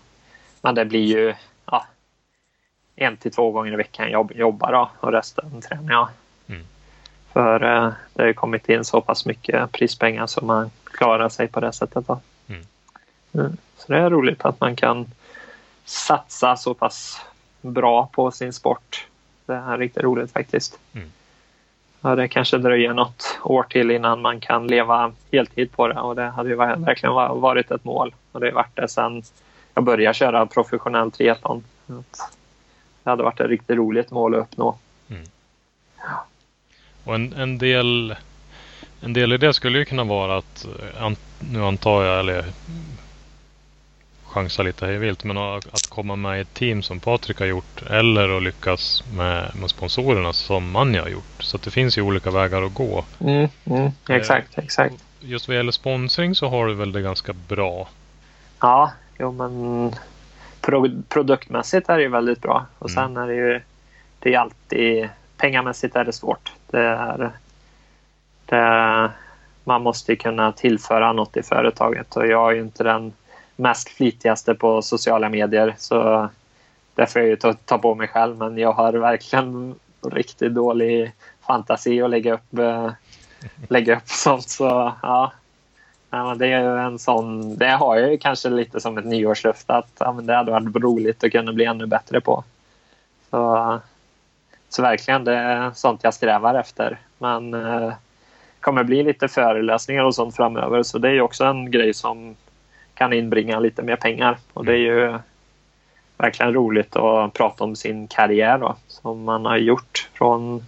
men 0.63 0.75
det 0.75 0.85
blir 0.85 1.05
ju 1.05 1.35
ja, 1.67 1.87
en 2.97 3.17
till 3.17 3.33
två 3.33 3.51
gånger 3.51 3.73
i 3.73 3.77
veckan 3.77 4.11
jag 4.11 4.33
jobbar 4.37 4.73
då, 4.73 4.91
och 5.01 5.13
resten 5.13 5.61
tränar 5.61 5.93
jag. 5.93 6.09
Mm. 6.47 6.67
För 7.33 7.63
eh, 7.63 7.93
det 8.15 8.23
har 8.23 8.33
kommit 8.33 8.69
in 8.69 8.85
så 8.85 9.01
pass 9.01 9.27
mycket 9.27 9.73
prispengar 9.73 10.27
så 10.27 10.45
man 10.45 10.71
klarar 10.85 11.29
sig 11.29 11.49
på 11.49 11.61
det 11.61 11.73
sättet. 11.73 12.07
Då. 12.07 12.21
Mm. 12.49 12.63
Mm. 13.33 13.57
Så 13.77 13.93
det 13.93 13.99
är 13.99 14.11
roligt 14.11 14.45
att 14.45 14.61
man 14.61 14.77
kan 14.77 15.07
satsa 15.85 16.57
så 16.57 16.75
pass 16.75 17.21
bra 17.61 18.07
på 18.13 18.31
sin 18.31 18.53
sport. 18.53 19.08
Det 19.49 19.55
är 19.55 19.79
riktigt 19.79 20.03
roligt 20.03 20.33
faktiskt. 20.33 20.79
Mm 20.93 21.09
ja, 22.01 22.15
det 22.15 22.29
kanske 22.29 22.59
dröjer 22.59 22.95
något 22.95 23.39
år 23.43 23.63
till 23.63 23.91
innan 23.91 24.23
man 24.23 24.41
kan 24.41 24.67
leva 24.67 25.13
heltid 25.33 25.73
på 25.73 25.89
det 25.89 26.01
och 26.01 26.17
det 26.17 26.29
hade 26.29 26.49
ju 26.49 26.57
verkligen 26.57 27.15
varit 27.15 27.71
ett 27.71 27.85
mål 27.85 28.15
och 28.33 28.41
det 28.41 28.47
har 28.47 28.53
varit 28.53 28.77
det 28.77 28.89
sedan 28.89 29.23
jag 29.75 29.85
började 29.85 30.15
köra 30.15 30.47
professionell 30.47 31.11
triathlon. 31.11 31.65
Det 33.03 33.11
hade 33.11 33.23
varit 33.23 33.41
ett 33.41 33.49
riktigt 33.49 33.77
roligt 33.77 34.11
mål 34.11 34.35
att 34.35 34.41
uppnå. 34.41 34.79
Mm. 35.09 35.23
Ja. 35.99 36.27
Och 37.05 37.15
en, 37.15 37.33
en, 37.33 37.59
del 37.59 38.17
en 39.01 39.13
del 39.13 39.33
i 39.33 39.37
det 39.37 39.55
skulle 39.55 39.79
ju 39.79 39.85
kunna 39.85 40.05
vara 40.05 40.37
att, 40.37 40.67
nu 41.53 41.65
antar 41.65 42.05
jag, 42.05 42.21
eller 42.21 42.45
chansa 44.39 44.63
lite 44.63 44.87
hej 44.87 44.99
vilt. 44.99 45.25
Men 45.25 45.39
att 45.39 45.87
komma 45.89 46.17
med 46.17 46.39
i 46.39 46.41
ett 46.41 46.55
team 46.55 46.83
som 46.83 47.01
Patrik 47.01 47.39
har 47.39 47.47
gjort 47.47 47.83
eller 47.91 48.37
att 48.37 48.43
lyckas 48.43 49.05
med, 49.13 49.51
med 49.61 49.71
sponsorerna 49.71 50.33
som 50.33 50.71
Manja 50.71 51.03
har 51.03 51.09
gjort. 51.09 51.43
Så 51.43 51.59
det 51.59 51.71
finns 51.71 51.99
ju 51.99 52.03
olika 52.03 52.31
vägar 52.31 52.63
att 52.63 52.75
gå. 52.75 53.05
Mm, 53.21 53.49
mm, 53.65 53.91
exakt, 54.09 54.59
exakt. 54.59 54.95
Just 55.21 55.49
vad 55.49 55.57
gäller 55.57 55.73
sponsring 55.73 56.35
så 56.35 56.49
har 56.49 56.67
du 56.67 56.75
väl 56.75 56.93
det 56.93 57.03
ganska 57.03 57.33
bra? 57.49 57.89
Ja, 58.61 58.93
jo 59.19 59.33
men 59.33 59.93
pro 60.61 61.03
produktmässigt 61.09 61.89
är 61.89 61.97
det 61.97 62.03
ju 62.03 62.09
väldigt 62.09 62.43
bra. 62.43 62.67
Och 62.79 62.91
sen 62.91 63.05
mm. 63.05 63.23
är 63.23 63.27
det 63.27 63.35
ju 63.35 63.61
det 64.19 64.35
är 64.35 64.39
alltid 64.39 65.09
pengamässigt 65.37 65.97
är 65.97 66.05
det 66.05 66.13
svårt. 66.13 66.53
Det 66.71 66.81
är, 66.81 67.31
det, 68.47 69.11
man 69.65 69.83
måste 69.83 70.17
kunna 70.17 70.53
tillföra 70.53 71.13
något 71.13 71.37
i 71.37 71.43
företaget 71.43 72.17
och 72.17 72.27
jag 72.27 72.51
är 72.51 72.55
ju 72.55 72.61
inte 72.61 72.85
den 72.85 73.13
mest 73.59 73.89
flitigaste 73.89 74.55
på 74.55 74.83
sociala 74.83 75.29
medier 75.29 75.75
så 75.79 76.29
det 76.95 77.07
får 77.07 77.23
jag 77.23 77.29
ju 77.29 77.37
ta, 77.37 77.53
ta 77.53 77.79
på 77.79 77.95
mig 77.95 78.09
själv 78.09 78.37
men 78.37 78.59
jag 78.59 78.73
har 78.73 78.93
verkligen 78.93 79.75
riktigt 80.11 80.55
dålig 80.55 81.13
fantasi 81.47 82.03
att 82.03 82.11
lägga 82.11 82.35
upp, 82.35 82.59
äh, 82.59 82.91
lägga 83.69 83.97
upp 83.97 84.09
sånt 84.09 84.49
så 84.49 84.93
ja. 85.03 85.33
ja 86.11 86.35
det 86.35 86.47
är 86.47 86.61
ju 86.61 86.79
en 86.79 86.99
sån, 86.99 87.57
det 87.57 87.71
har 87.71 87.97
jag 87.97 88.11
ju 88.11 88.19
kanske 88.19 88.49
lite 88.49 88.81
som 88.81 88.99
ett 88.99 89.05
nyårslöfte 89.05 89.75
att 89.75 89.93
ja, 89.99 90.13
men 90.13 90.27
det 90.27 90.35
hade 90.35 90.53
varit 90.53 90.77
roligt 90.77 91.25
att 91.25 91.33
kunna 91.33 91.53
bli 91.53 91.65
ännu 91.65 91.87
bättre 91.87 92.21
på. 92.21 92.45
Så, 93.31 93.81
så 94.69 94.83
verkligen, 94.83 95.25
det 95.25 95.35
är 95.35 95.71
sånt 95.75 96.05
jag 96.05 96.15
strävar 96.15 96.55
efter. 96.55 96.99
Men 97.19 97.55
eh, 97.55 97.93
kommer 98.61 98.85
bli 98.85 99.03
lite 99.03 99.29
föreläsningar 99.29 100.05
och 100.05 100.15
sånt 100.15 100.37
framöver 100.37 100.83
så 100.83 100.99
det 100.99 101.09
är 101.09 101.13
ju 101.13 101.21
också 101.21 101.45
en 101.45 101.71
grej 101.71 101.95
som 101.95 102.37
kan 102.99 103.13
inbringa 103.13 103.61
lite 103.61 103.83
mer 103.83 103.97
pengar 103.97 104.39
och 104.53 104.65
det 104.65 104.73
är 104.73 104.77
ju 104.77 105.19
verkligen 106.17 106.55
roligt 106.55 106.97
att 106.97 107.33
prata 107.33 107.65
om 107.65 107.77
sin 107.77 108.09
karriär 108.09 108.59
då, 108.59 108.77
som 108.87 109.25
man 109.25 109.45
har 109.45 109.57
gjort 109.57 110.09
från, 110.15 110.67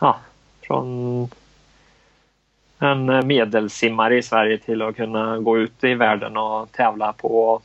ja, 0.00 0.18
från 0.60 1.28
en 2.78 3.26
medelsimmare 3.26 4.18
i 4.18 4.22
Sverige 4.22 4.58
till 4.58 4.82
att 4.82 4.96
kunna 4.96 5.38
gå 5.38 5.58
ut 5.58 5.84
i 5.84 5.94
världen 5.94 6.36
och 6.36 6.72
tävla 6.72 7.12
på 7.12 7.62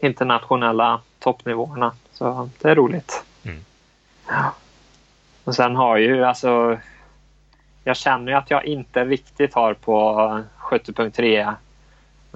internationella 0.00 1.00
toppnivåerna. 1.18 1.92
Så 2.12 2.50
det 2.62 2.70
är 2.70 2.74
roligt. 2.74 3.24
Mm. 3.44 3.58
Ja. 4.28 4.54
Och 5.44 5.54
sen 5.54 5.76
har 5.76 5.96
ju 5.96 6.24
alltså 6.24 6.78
jag 7.84 7.96
känner 7.96 8.32
ju 8.32 8.38
att 8.38 8.50
jag 8.50 8.64
inte 8.64 9.04
riktigt 9.04 9.54
har 9.54 9.74
på 9.74 9.94
70.3 10.58 11.54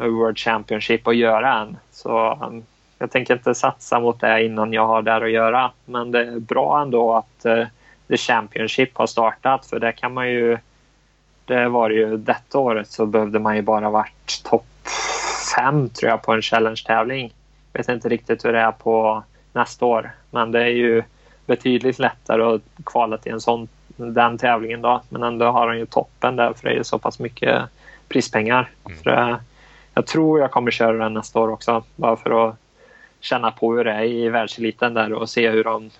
World 0.08 0.38
Championship 0.38 1.06
att 1.08 1.16
göra 1.16 1.58
än. 1.58 1.76
Så 1.90 2.38
um, 2.42 2.62
jag 2.98 3.10
tänker 3.10 3.34
inte 3.34 3.54
satsa 3.54 4.00
mot 4.00 4.20
det 4.20 4.44
innan 4.44 4.72
jag 4.72 4.86
har 4.86 5.02
där 5.02 5.20
att 5.20 5.30
göra. 5.30 5.70
Men 5.84 6.10
det 6.10 6.20
är 6.20 6.40
bra 6.40 6.82
ändå 6.82 7.14
att 7.14 7.46
uh, 7.46 7.66
The 8.08 8.16
Championship 8.16 8.96
har 8.96 9.06
startat 9.06 9.66
för 9.66 9.78
det 9.80 9.92
kan 9.92 10.14
man 10.14 10.30
ju 10.30 10.58
det 11.44 11.68
var 11.68 11.90
ju 11.90 12.16
detta 12.16 12.58
året 12.58 12.90
så 12.90 13.06
behövde 13.06 13.38
man 13.38 13.56
ju 13.56 13.62
bara 13.62 13.90
varit 13.90 14.42
topp 14.44 14.66
fem 15.56 15.88
tror 15.88 16.10
jag 16.10 16.22
på 16.22 16.32
en 16.32 16.42
challenge-tävling. 16.42 17.32
Jag 17.72 17.80
vet 17.80 17.88
inte 17.88 18.08
riktigt 18.08 18.44
hur 18.44 18.52
det 18.52 18.60
är 18.60 18.72
på 18.72 19.22
nästa 19.52 19.84
år 19.84 20.10
men 20.30 20.52
det 20.52 20.62
är 20.62 20.66
ju 20.66 21.02
betydligt 21.46 21.98
lättare 21.98 22.42
att 22.42 22.62
kvala 22.84 23.18
till 23.18 23.32
en 23.32 23.40
sån 23.40 23.68
den 23.96 24.38
tävlingen 24.38 24.82
då. 24.82 25.02
Men 25.08 25.22
ändå 25.22 25.46
har 25.46 25.68
han 25.68 25.78
ju 25.78 25.86
toppen 25.86 26.36
där 26.36 26.52
för 26.52 26.68
det 26.68 26.74
är 26.74 26.82
så 26.82 26.98
pass 26.98 27.18
mycket 27.18 27.62
prispengar. 28.08 28.70
Mm. 28.86 28.98
För, 28.98 29.38
jag 29.94 30.06
tror 30.06 30.40
jag 30.40 30.50
kommer 30.50 30.70
köra 30.70 30.92
den 30.92 31.14
nästa 31.14 31.40
år 31.40 31.48
också 31.48 31.84
bara 31.96 32.16
för 32.16 32.48
att 32.48 32.56
känna 33.20 33.50
på 33.50 33.74
hur 33.74 33.84
det 33.84 33.92
är 33.92 34.04
i 34.04 34.28
världseliten 34.28 34.94
där 34.94 35.12
och 35.12 35.30
se 35.30 35.50
hur, 35.50 35.64
de, 35.64 35.90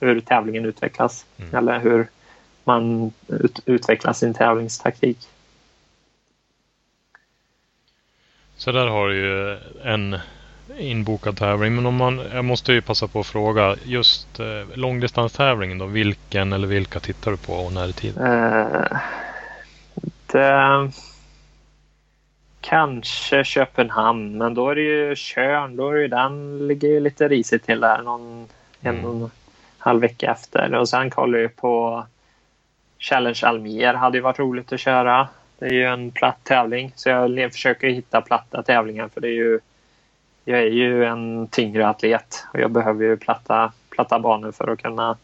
hur 0.00 0.20
tävlingen 0.20 0.64
utvecklas. 0.64 1.26
Mm. 1.36 1.54
Eller 1.54 1.80
hur 1.80 2.06
man 2.64 3.12
ut, 3.28 3.60
utvecklar 3.64 4.12
sin 4.12 4.34
tävlingstaktik. 4.34 5.18
Så 8.56 8.72
där 8.72 8.86
har 8.86 9.08
du 9.08 9.16
ju 9.16 9.58
en 9.84 10.18
inbokad 10.78 11.36
tävling. 11.36 11.74
Men 11.74 11.86
om 11.86 11.94
man, 11.94 12.22
jag 12.32 12.44
måste 12.44 12.72
ju 12.72 12.82
passa 12.82 13.08
på 13.08 13.20
att 13.20 13.26
fråga. 13.26 13.76
Just 13.84 14.40
eh, 14.40 14.46
långdistanstävlingen 14.74 15.78
då. 15.78 15.86
Vilken 15.86 16.52
eller 16.52 16.68
vilka 16.68 17.00
tittar 17.00 17.30
du 17.30 17.36
på 17.36 17.52
och 17.52 17.72
när 17.72 17.88
i 17.88 17.92
tid? 17.92 18.18
Uh, 18.18 18.98
det, 20.26 20.90
kanske 22.68 23.44
Köpenhamn. 23.44 24.38
Men 24.38 24.54
då 24.54 24.68
är 24.68 24.74
det 24.74 24.80
ju 24.80 25.14
Körn. 25.16 25.76
Då 25.76 25.90
är 25.90 25.94
det, 25.94 26.08
den 26.08 26.66
ligger 26.68 26.88
ju 26.88 27.00
lite 27.00 27.28
risigt 27.28 27.64
till 27.64 27.80
där. 27.80 28.02
Någon 28.02 28.48
en 28.80 29.04
och 29.04 29.14
en 29.14 29.30
halv 29.78 30.00
vecka 30.00 30.30
efter. 30.30 30.74
Och 30.74 30.88
sen 30.88 31.10
kollar 31.10 31.38
jag 31.38 31.56
på 31.56 32.04
Challenge 32.98 33.40
Almer. 33.42 33.94
Hade 33.94 34.18
ju 34.18 34.22
varit 34.22 34.38
roligt 34.38 34.72
att 34.72 34.80
köra. 34.80 35.28
Det 35.58 35.66
är 35.66 35.72
ju 35.72 35.84
en 35.84 36.10
platt 36.10 36.38
tävling. 36.42 36.92
Så 36.94 37.08
jag 37.08 37.52
försöker 37.52 37.88
hitta 37.88 38.20
platta 38.20 38.62
tävlingar. 38.62 39.08
För 39.08 39.20
det 39.20 39.28
är 39.28 39.36
ju 39.36 39.60
jag 40.44 40.60
är 40.60 40.70
ju 40.70 41.04
en 41.04 41.48
tyngre 41.48 41.88
atlet 41.88 42.46
och 42.52 42.60
jag 42.60 42.70
behöver 42.70 43.04
ju 43.04 43.16
platta, 43.16 43.72
platta 43.90 44.18
banor 44.18 44.52
för 44.52 44.68
att 44.68 44.82
kunna 44.82 45.16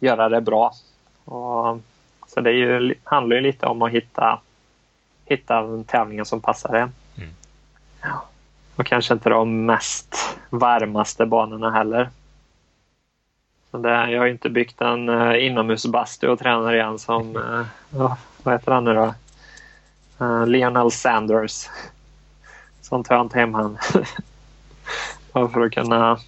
göra 0.00 0.28
det 0.28 0.40
bra. 0.40 0.72
Och, 1.24 1.80
så 2.26 2.40
det 2.40 2.52
ju, 2.52 2.94
handlar 3.04 3.36
ju 3.36 3.42
lite 3.42 3.66
om 3.66 3.82
att 3.82 3.90
hitta, 3.90 4.40
hitta 5.26 5.82
tävlingar 5.86 6.24
som 6.24 6.40
passar 6.40 6.74
en. 6.74 6.92
Mm. 7.16 7.30
Ja. 8.02 8.24
Och 8.76 8.86
kanske 8.86 9.14
inte 9.14 9.28
de 9.28 9.66
mest 9.66 10.38
varmaste 10.50 11.26
banorna 11.26 11.70
heller. 11.70 12.10
Så 13.70 13.78
det, 13.78 14.10
jag 14.10 14.20
har 14.20 14.26
inte 14.26 14.50
byggt 14.50 14.80
en 14.80 15.08
uh, 15.08 15.44
inomhusbastu 15.46 16.28
och 16.28 16.38
tränar 16.38 16.74
igen 16.74 16.98
som, 16.98 17.36
uh, 17.36 18.16
vad 18.42 18.54
heter 18.54 18.72
han 18.72 18.84
nu 18.84 18.94
då? 18.94 19.14
Uh, 20.20 20.46
Lionel 20.46 20.90
Sanders. 20.90 21.68
Sånt 22.80 23.08
har 23.08 23.16
jag 23.16 23.24
inte 23.24 23.38
hemma 23.38 23.78
för 25.32 25.60
att 25.60 25.72
kunna 25.72 26.18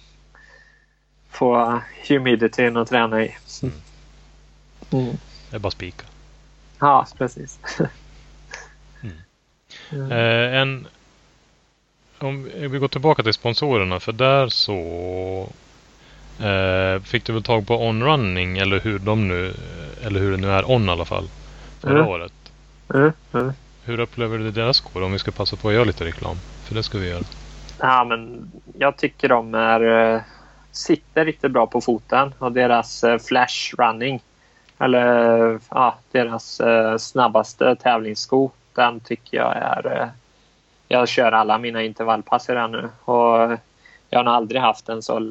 få 1.29 1.81
humidityn 2.07 2.77
att 2.77 2.89
träna 2.89 3.23
i. 3.23 3.35
Mm. 3.63 3.75
Mm. 4.91 5.17
Det 5.49 5.55
är 5.55 5.59
bara 5.59 5.71
spika. 5.71 6.05
Ja, 6.79 7.07
precis. 7.17 7.59
mm. 9.91 10.11
eh, 10.11 10.61
en, 10.61 10.87
om 12.19 12.49
vi 12.55 12.77
går 12.77 12.87
tillbaka 12.87 13.23
till 13.23 13.33
sponsorerna 13.33 13.99
för 13.99 14.11
där 14.11 14.47
så 14.47 14.79
eh, 16.39 17.01
fick 17.03 17.25
du 17.25 17.33
väl 17.33 17.43
tag 17.43 17.67
på 17.67 17.87
OnRunning 17.87 18.57
eller 18.57 18.79
hur 18.79 18.99
de 18.99 19.27
nu 19.27 19.53
eller 20.05 20.19
hur 20.19 20.31
det 20.31 20.37
nu 20.37 20.51
är 20.51 20.71
On 20.71 20.89
i 20.89 20.91
alla 20.91 21.05
fall 21.05 21.27
förra 21.79 21.99
mm. 21.99 22.07
året. 22.07 22.33
Mm. 22.93 23.11
mm. 23.33 23.51
Hur 23.83 23.99
upplever 23.99 24.37
du 24.37 24.51
deras 24.51 24.77
skor 24.77 25.03
om 25.03 25.11
vi 25.11 25.19
ska 25.19 25.31
passa 25.31 25.55
på 25.55 25.67
att 25.67 25.73
göra 25.73 25.83
lite 25.83 26.05
reklam? 26.05 26.35
För 26.63 26.75
det 26.75 26.83
ska 26.83 26.97
vi 26.97 27.09
göra. 27.09 27.23
Ja, 27.79 28.03
men 28.03 28.51
jag 28.77 28.97
tycker 28.97 29.29
de 29.29 29.55
är, 29.55 30.13
eh, 30.13 30.21
sitter 30.71 31.25
riktigt 31.25 31.51
bra 31.51 31.67
på 31.67 31.81
foten 31.81 32.33
och 32.39 32.51
deras 32.51 33.03
eh, 33.03 33.19
flash 33.19 33.75
running 33.77 34.21
eller 34.79 35.59
ja, 35.69 35.95
deras 36.11 36.59
eh, 36.59 36.97
snabbaste 36.97 37.75
tävlingssko 37.75 38.51
den 38.79 38.99
tycker 38.99 39.37
jag 39.37 39.55
är 39.57 40.11
jag 40.87 41.07
kör 41.07 41.31
alla 41.31 41.57
mina 41.57 41.83
intervallpass 41.83 42.49
i 42.49 42.53
den 42.53 42.71
nu 42.71 42.89
och 43.05 43.57
jag 44.09 44.23
har 44.23 44.25
aldrig 44.25 44.61
haft 44.61 44.89
en 44.89 45.01
så 45.01 45.21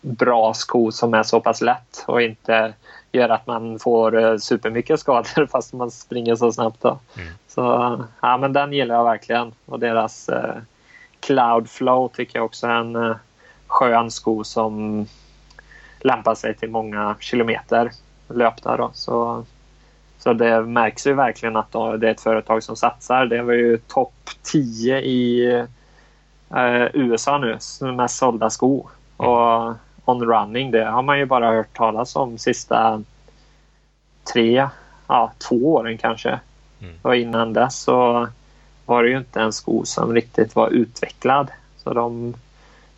bra 0.00 0.54
sko 0.54 0.92
som 0.92 1.14
är 1.14 1.22
så 1.22 1.40
pass 1.40 1.60
lätt 1.60 2.04
och 2.06 2.22
inte 2.22 2.74
gör 3.12 3.28
att 3.28 3.46
man 3.46 3.78
får 3.78 4.38
supermycket 4.38 5.00
skador 5.00 5.46
fast 5.52 5.72
man 5.72 5.90
springer 5.90 6.36
så 6.36 6.52
snabbt. 6.52 6.80
Då. 6.80 6.98
Mm. 7.16 7.32
Så 7.48 7.62
ja, 8.20 8.36
men 8.36 8.52
den 8.52 8.72
gillar 8.72 8.94
jag 8.94 9.04
verkligen 9.04 9.52
och 9.66 9.78
deras 9.78 10.30
Cloudflow 11.20 12.08
tycker 12.08 12.38
jag 12.38 12.44
också 12.44 12.66
är 12.66 12.70
en 12.70 12.96
uh, 12.96 13.16
skön 13.66 14.10
sko 14.10 14.44
som 14.44 15.06
lämpar 16.00 16.34
sig 16.34 16.54
till 16.54 16.70
många 16.70 17.16
kilometer 17.20 17.90
löpta. 18.28 18.76
Då. 18.76 18.90
Så, 18.94 19.44
så 20.22 20.32
det 20.32 20.62
märks 20.62 21.06
ju 21.06 21.14
verkligen 21.14 21.56
att 21.56 21.72
det 21.72 22.08
är 22.08 22.10
ett 22.10 22.20
företag 22.20 22.62
som 22.62 22.76
satsar. 22.76 23.26
Det 23.26 23.42
var 23.42 23.52
ju 23.52 23.78
topp 23.78 24.30
10 24.42 25.00
i 25.00 25.52
uh, 26.54 26.86
USA 26.92 27.38
nu, 27.38 27.58
mest 27.92 28.16
sålda 28.16 28.50
sko. 28.50 28.88
Och 29.16 29.74
On 30.04 30.24
Running, 30.24 30.70
det 30.70 30.84
har 30.84 31.02
man 31.02 31.18
ju 31.18 31.26
bara 31.26 31.50
hört 31.50 31.76
talas 31.76 32.16
om 32.16 32.38
sista 32.38 33.02
tre, 34.32 34.68
ja, 35.06 35.32
två 35.38 35.56
åren 35.56 35.98
kanske. 35.98 36.40
Mm. 36.80 36.94
Och 37.02 37.16
innan 37.16 37.52
dess 37.52 37.80
så 37.80 38.28
var 38.86 39.02
det 39.02 39.08
ju 39.08 39.18
inte 39.18 39.40
en 39.40 39.52
sko 39.52 39.84
som 39.84 40.14
riktigt 40.14 40.54
var 40.54 40.68
utvecklad. 40.68 41.50
Så 41.76 41.92
de, 41.92 42.34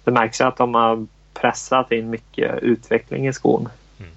det 0.05 0.11
märks 0.11 0.41
ju 0.41 0.45
att 0.45 0.57
de 0.57 0.75
har 0.75 1.07
pressat 1.35 1.93
in 1.93 2.11
mycket 2.11 2.59
utveckling 2.59 3.29
i 3.29 3.33
skon. 3.33 3.69
Mm. 3.99 4.13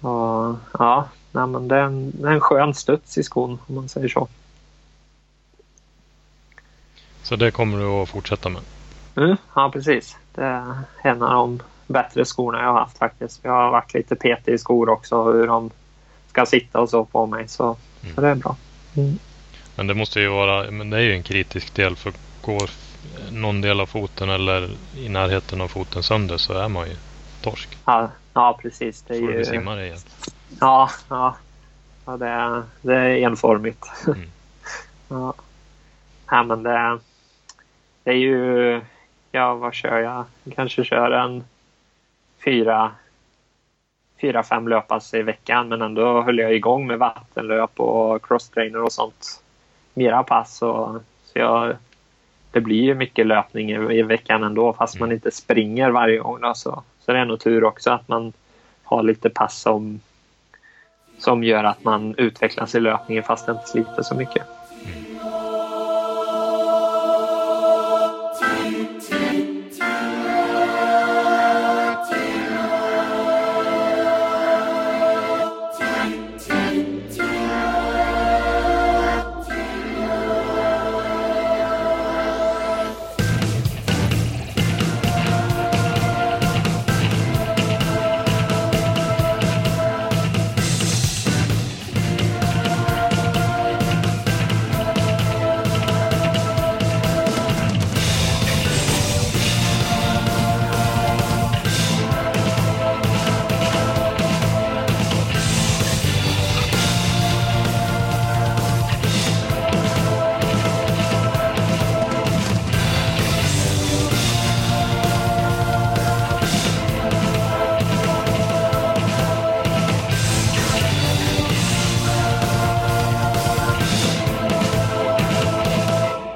Och, 0.00 0.56
ja, 0.78 1.08
nej, 1.36 1.46
men 1.46 1.68
det 1.68 1.76
är, 1.76 1.82
en, 1.82 2.10
det 2.10 2.28
är 2.28 2.32
en 2.32 2.40
skön 2.40 2.74
studs 2.74 3.18
i 3.18 3.22
skon 3.22 3.58
om 3.66 3.74
man 3.74 3.88
säger 3.88 4.08
så. 4.08 4.28
Så 7.22 7.36
det 7.36 7.50
kommer 7.50 7.78
du 7.78 7.84
att 7.84 8.08
fortsätta 8.08 8.48
med? 8.48 8.62
Mm, 9.16 9.36
ja, 9.54 9.70
precis. 9.72 10.16
Det 10.34 10.44
är 10.44 10.74
en 11.02 11.22
av 11.22 11.30
de 11.30 11.62
bättre 11.86 12.24
skorna 12.24 12.62
jag 12.62 12.72
har 12.72 12.80
haft 12.80 12.98
faktiskt. 12.98 13.40
Jag 13.42 13.52
har 13.52 13.70
varit 13.70 13.94
lite 13.94 14.16
petig 14.16 14.52
i 14.52 14.58
skor 14.58 14.88
också, 14.88 15.32
hur 15.32 15.46
de 15.46 15.70
ska 16.28 16.46
sitta 16.46 16.80
och 16.80 16.90
så 16.90 17.04
på 17.04 17.26
mig. 17.26 17.48
Så, 17.48 17.64
mm. 17.64 18.14
så 18.14 18.20
det 18.20 18.28
är 18.28 18.34
bra. 18.34 18.56
Mm. 18.96 19.18
Men 19.76 19.86
det 19.86 19.94
måste 19.94 20.20
ju 20.20 20.28
vara, 20.28 20.70
men 20.70 20.90
det 20.90 20.96
är 20.96 21.00
ju 21.00 21.12
en 21.12 21.22
kritisk 21.22 21.74
del 21.74 21.96
för 21.96 22.12
går 22.42 22.70
någon 23.30 23.60
del 23.60 23.80
av 23.80 23.86
foten 23.86 24.30
eller 24.30 24.70
i 24.96 25.08
närheten 25.08 25.60
av 25.60 25.68
foten 25.68 26.02
sönder 26.02 26.36
så 26.36 26.52
är 26.52 26.68
man 26.68 26.88
ju 26.88 26.96
torsk. 27.42 27.68
Ja, 27.84 28.10
ja 28.34 28.58
precis. 28.62 29.02
Det 29.02 29.14
är 29.14 29.20
Får 29.20 29.32
ju... 29.32 29.38
du 29.38 29.44
simma 29.44 29.82
igen. 29.82 29.98
Ja, 30.60 30.90
ja. 31.08 31.36
ja 32.06 32.16
det, 32.16 32.28
är, 32.28 32.62
det 32.82 32.94
är 32.94 33.16
enformigt. 33.16 33.86
Mm. 34.06 34.20
ja. 35.08 35.34
ja, 36.30 36.42
men 36.42 36.62
det, 36.62 36.98
det 38.04 38.10
är 38.10 38.14
ju... 38.14 38.80
Ja, 39.32 39.54
vad 39.54 39.74
kör 39.74 39.98
jag? 39.98 40.24
kanske 40.54 40.84
kör 40.84 41.10
en 41.10 41.44
fyra, 42.44 42.92
fyra 44.20 44.42
fem 44.42 44.68
löppass 44.68 45.14
i 45.14 45.22
veckan 45.22 45.68
men 45.68 45.82
ändå 45.82 46.22
höll 46.22 46.38
jag 46.38 46.54
igång 46.54 46.86
med 46.86 46.98
vattenlöp 46.98 47.80
och 47.80 48.26
crosstrainer 48.26 48.82
och 48.82 48.92
sånt. 48.92 49.42
Mera 49.94 50.22
pass. 50.22 50.62
Och, 50.62 51.02
så 51.24 51.38
jag, 51.38 51.76
det 52.50 52.60
blir 52.60 52.82
ju 52.82 52.94
mycket 52.94 53.26
löpning 53.26 53.70
i, 53.70 53.98
i 53.98 54.02
veckan 54.02 54.44
ändå 54.44 54.72
fast 54.72 54.94
mm. 54.96 55.08
man 55.08 55.14
inte 55.14 55.30
springer 55.30 55.90
varje 55.90 56.18
gång. 56.18 56.40
Då, 56.40 56.54
så, 56.54 56.82
så 57.00 57.12
det 57.12 57.18
är 57.18 57.24
nog 57.24 57.40
tur 57.40 57.64
också 57.64 57.90
att 57.90 58.08
man 58.08 58.32
har 58.84 59.02
lite 59.02 59.30
pass 59.30 59.60
som, 59.60 60.00
som 61.18 61.44
gör 61.44 61.64
att 61.64 61.84
man 61.84 62.14
utvecklas 62.18 62.74
i 62.74 62.80
löpningen 62.80 63.24
fast 63.24 63.46
det 63.46 63.52
inte 63.52 63.66
sliter 63.66 64.02
så 64.02 64.14
mycket. 64.14 64.46